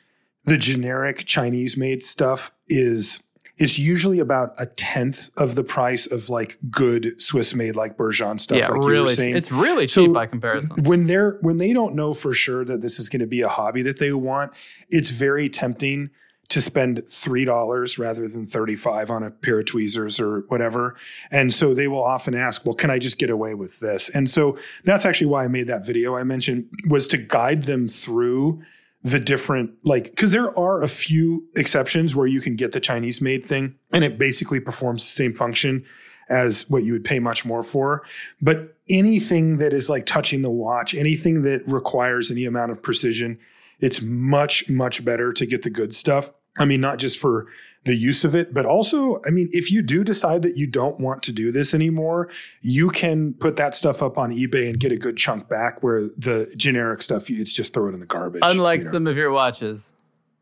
the 0.44 0.56
generic 0.56 1.24
Chinese 1.24 1.76
made 1.76 2.02
stuff 2.02 2.50
is 2.68 3.20
it's 3.62 3.78
usually 3.78 4.18
about 4.18 4.54
a 4.58 4.66
tenth 4.66 5.30
of 5.36 5.54
the 5.54 5.62
price 5.62 6.06
of 6.06 6.28
like 6.28 6.58
good 6.68 7.22
Swiss 7.22 7.54
made 7.54 7.76
like 7.76 7.96
Bergeon 7.96 8.40
stuff. 8.40 8.58
Yeah, 8.58 8.68
like 8.68 8.82
really, 8.82 9.14
it's 9.32 9.52
really 9.52 9.86
so 9.86 10.06
cheap 10.06 10.14
by 10.14 10.26
comparison. 10.26 10.82
When 10.82 11.06
they're 11.06 11.38
when 11.42 11.58
they 11.58 11.72
don't 11.72 11.94
know 11.94 12.12
for 12.12 12.34
sure 12.34 12.64
that 12.64 12.82
this 12.82 12.98
is 12.98 13.08
going 13.08 13.20
to 13.20 13.26
be 13.26 13.40
a 13.40 13.48
hobby 13.48 13.82
that 13.82 14.00
they 14.00 14.12
want, 14.12 14.52
it's 14.90 15.10
very 15.10 15.48
tempting 15.48 16.10
to 16.48 16.60
spend 16.60 17.08
three 17.08 17.44
dollars 17.44 18.00
rather 18.00 18.26
than 18.26 18.46
thirty 18.46 18.74
five 18.74 19.12
on 19.12 19.22
a 19.22 19.30
pair 19.30 19.60
of 19.60 19.66
tweezers 19.66 20.18
or 20.18 20.40
whatever. 20.48 20.96
And 21.30 21.54
so 21.54 21.72
they 21.72 21.86
will 21.86 22.02
often 22.02 22.34
ask, 22.34 22.66
"Well, 22.66 22.74
can 22.74 22.90
I 22.90 22.98
just 22.98 23.16
get 23.16 23.30
away 23.30 23.54
with 23.54 23.78
this?" 23.78 24.08
And 24.08 24.28
so 24.28 24.58
that's 24.82 25.04
actually 25.04 25.28
why 25.28 25.44
I 25.44 25.48
made 25.48 25.68
that 25.68 25.86
video 25.86 26.16
I 26.16 26.24
mentioned 26.24 26.68
was 26.88 27.06
to 27.08 27.16
guide 27.16 27.66
them 27.66 27.86
through 27.86 28.60
the 29.02 29.18
different 29.18 29.72
like 29.82 30.04
because 30.04 30.30
there 30.30 30.56
are 30.56 30.82
a 30.82 30.88
few 30.88 31.48
exceptions 31.56 32.14
where 32.14 32.26
you 32.26 32.40
can 32.40 32.54
get 32.54 32.72
the 32.72 32.80
Chinese 32.80 33.20
made 33.20 33.44
thing 33.44 33.74
and 33.92 34.04
it 34.04 34.16
basically 34.16 34.60
performs 34.60 35.02
the 35.04 35.10
same 35.10 35.34
function 35.34 35.84
as 36.28 36.68
what 36.70 36.84
you 36.84 36.92
would 36.92 37.04
pay 37.04 37.18
much 37.18 37.44
more 37.44 37.62
for. 37.62 38.02
But 38.40 38.76
anything 38.88 39.58
that 39.58 39.72
is 39.72 39.90
like 39.90 40.06
touching 40.06 40.42
the 40.42 40.50
watch, 40.50 40.94
anything 40.94 41.42
that 41.42 41.66
requires 41.66 42.30
any 42.30 42.44
amount 42.44 42.72
of 42.72 42.82
precision, 42.82 43.38
it's 43.80 44.00
much, 44.00 44.68
much 44.68 45.04
better 45.04 45.32
to 45.32 45.46
get 45.46 45.62
the 45.62 45.70
good 45.70 45.94
stuff. 45.94 46.32
I 46.56 46.64
mean, 46.64 46.80
not 46.80 46.98
just 46.98 47.18
for 47.18 47.48
the 47.84 47.94
use 47.94 48.24
of 48.24 48.34
it. 48.34 48.54
But 48.54 48.66
also, 48.66 49.20
I 49.26 49.30
mean, 49.30 49.48
if 49.52 49.70
you 49.70 49.82
do 49.82 50.04
decide 50.04 50.42
that 50.42 50.56
you 50.56 50.66
don't 50.66 51.00
want 51.00 51.22
to 51.24 51.32
do 51.32 51.50
this 51.50 51.74
anymore, 51.74 52.28
you 52.60 52.90
can 52.90 53.34
put 53.34 53.56
that 53.56 53.74
stuff 53.74 54.02
up 54.02 54.18
on 54.18 54.32
eBay 54.32 54.68
and 54.68 54.78
get 54.78 54.92
a 54.92 54.96
good 54.96 55.16
chunk 55.16 55.48
back 55.48 55.82
where 55.82 56.02
the 56.16 56.52
generic 56.56 57.02
stuff, 57.02 57.28
it's 57.30 57.52
just 57.52 57.72
throw 57.72 57.88
it 57.88 57.94
in 57.94 58.00
the 58.00 58.06
garbage. 58.06 58.42
Unlike 58.44 58.80
you 58.80 58.84
know? 58.86 58.92
some 58.92 59.06
of 59.06 59.16
your 59.16 59.30
watches. 59.30 59.94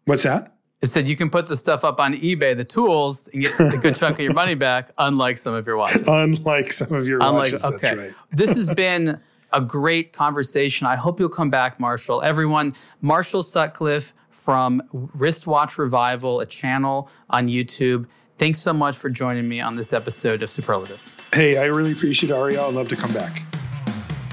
What's 0.05 0.25
that? 0.25 0.55
It 0.83 0.89
said 0.89 1.07
you 1.07 1.17
can 1.17 1.29
put 1.29 1.47
the 1.47 1.57
stuff 1.57 1.85
up 1.85 2.01
on 2.01 2.15
eBay, 2.15 2.57
the 2.57 2.65
tools, 2.65 3.29
and 3.29 3.43
get 3.43 3.61
a 3.61 3.77
good 3.77 3.97
chunk 3.97 4.15
of 4.15 4.21
your 4.21 4.33
money 4.33 4.55
back, 4.55 4.93
unlike 4.99 5.37
some 5.37 5.53
of 5.53 5.67
your 5.67 5.77
watches. 5.77 6.05
Unlike 6.07 6.73
some 6.73 6.95
of 6.95 7.07
your 7.07 7.19
unlike, 7.19 7.53
watches. 7.53 7.65
Okay. 7.65 7.97
Right. 7.97 8.13
this 8.31 8.57
has 8.57 8.73
been 8.73 9.21
a 9.53 9.61
great 9.61 10.15
conversation. 10.15 10.87
I 10.87 10.97
hope 10.97 11.21
you'll 11.21 11.29
come 11.29 11.51
back, 11.51 11.79
Marshall. 11.79 12.23
Everyone, 12.23 12.73
Marshall 13.03 13.43
Sutcliffe 13.43 14.15
from 14.31 14.83
Wristwatch 14.93 15.79
Revival, 15.79 16.41
a 16.41 16.47
channel 16.47 17.09
on 17.29 17.49
YouTube. 17.49 18.07
Thanks 18.39 18.59
so 18.61 18.73
much 18.73 18.97
for 18.97 19.11
joining 19.11 19.49
me 19.49 19.61
on 19.61 19.77
this 19.77 19.93
episode 19.93 20.43
of 20.43 20.51
Superlative. 20.51 21.01
Hey, 21.33 21.59
I 21.59 21.65
really 21.67 21.93
appreciate 21.93 22.31
it, 22.31 22.35
Ariel. 22.35 22.67
I'd 22.67 22.75
love 22.75 22.89
to 22.89 22.97
come 22.97 23.13
back. 23.13 23.45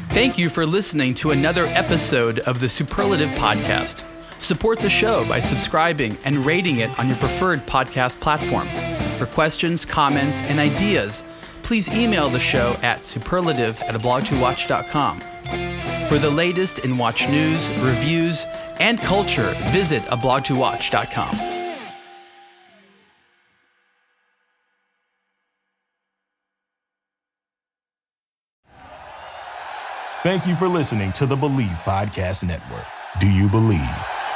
Thank 0.09 0.37
you 0.37 0.49
for 0.49 0.65
listening 0.65 1.13
to 1.15 1.31
another 1.31 1.65
episode 1.65 2.39
of 2.39 2.59
the 2.59 2.69
Superlative 2.69 3.29
Podcast. 3.31 4.03
Support 4.39 4.79
the 4.79 4.89
show 4.89 5.27
by 5.27 5.39
subscribing 5.39 6.17
and 6.23 6.45
rating 6.45 6.77
it 6.77 6.97
on 6.97 7.07
your 7.07 7.17
preferred 7.17 7.65
podcast 7.65 8.19
platform. 8.19 8.67
For 9.17 9.25
questions, 9.25 9.83
comments, 9.83 10.41
and 10.43 10.59
ideas, 10.59 11.23
please 11.63 11.89
email 11.89 12.29
the 12.29 12.39
show 12.39 12.77
at 12.81 13.03
superlative 13.03 13.81
at 13.81 13.95
ablogtowatch.com. 13.95 15.19
For 16.07 16.17
the 16.17 16.29
latest 16.29 16.79
in 16.79 16.97
watch 16.97 17.27
news, 17.27 17.67
reviews, 17.79 18.45
and 18.79 18.99
culture, 18.99 19.53
visit 19.71 20.03
ablogtowatch.com. 20.03 21.57
Thank 30.23 30.45
you 30.45 30.55
for 30.55 30.67
listening 30.67 31.13
to 31.13 31.25
the 31.25 31.37
Believe 31.37 31.79
Podcast 31.85 32.45
Network. 32.45 32.85
Do 33.19 33.31
you 33.31 33.47
believe? 33.47 34.26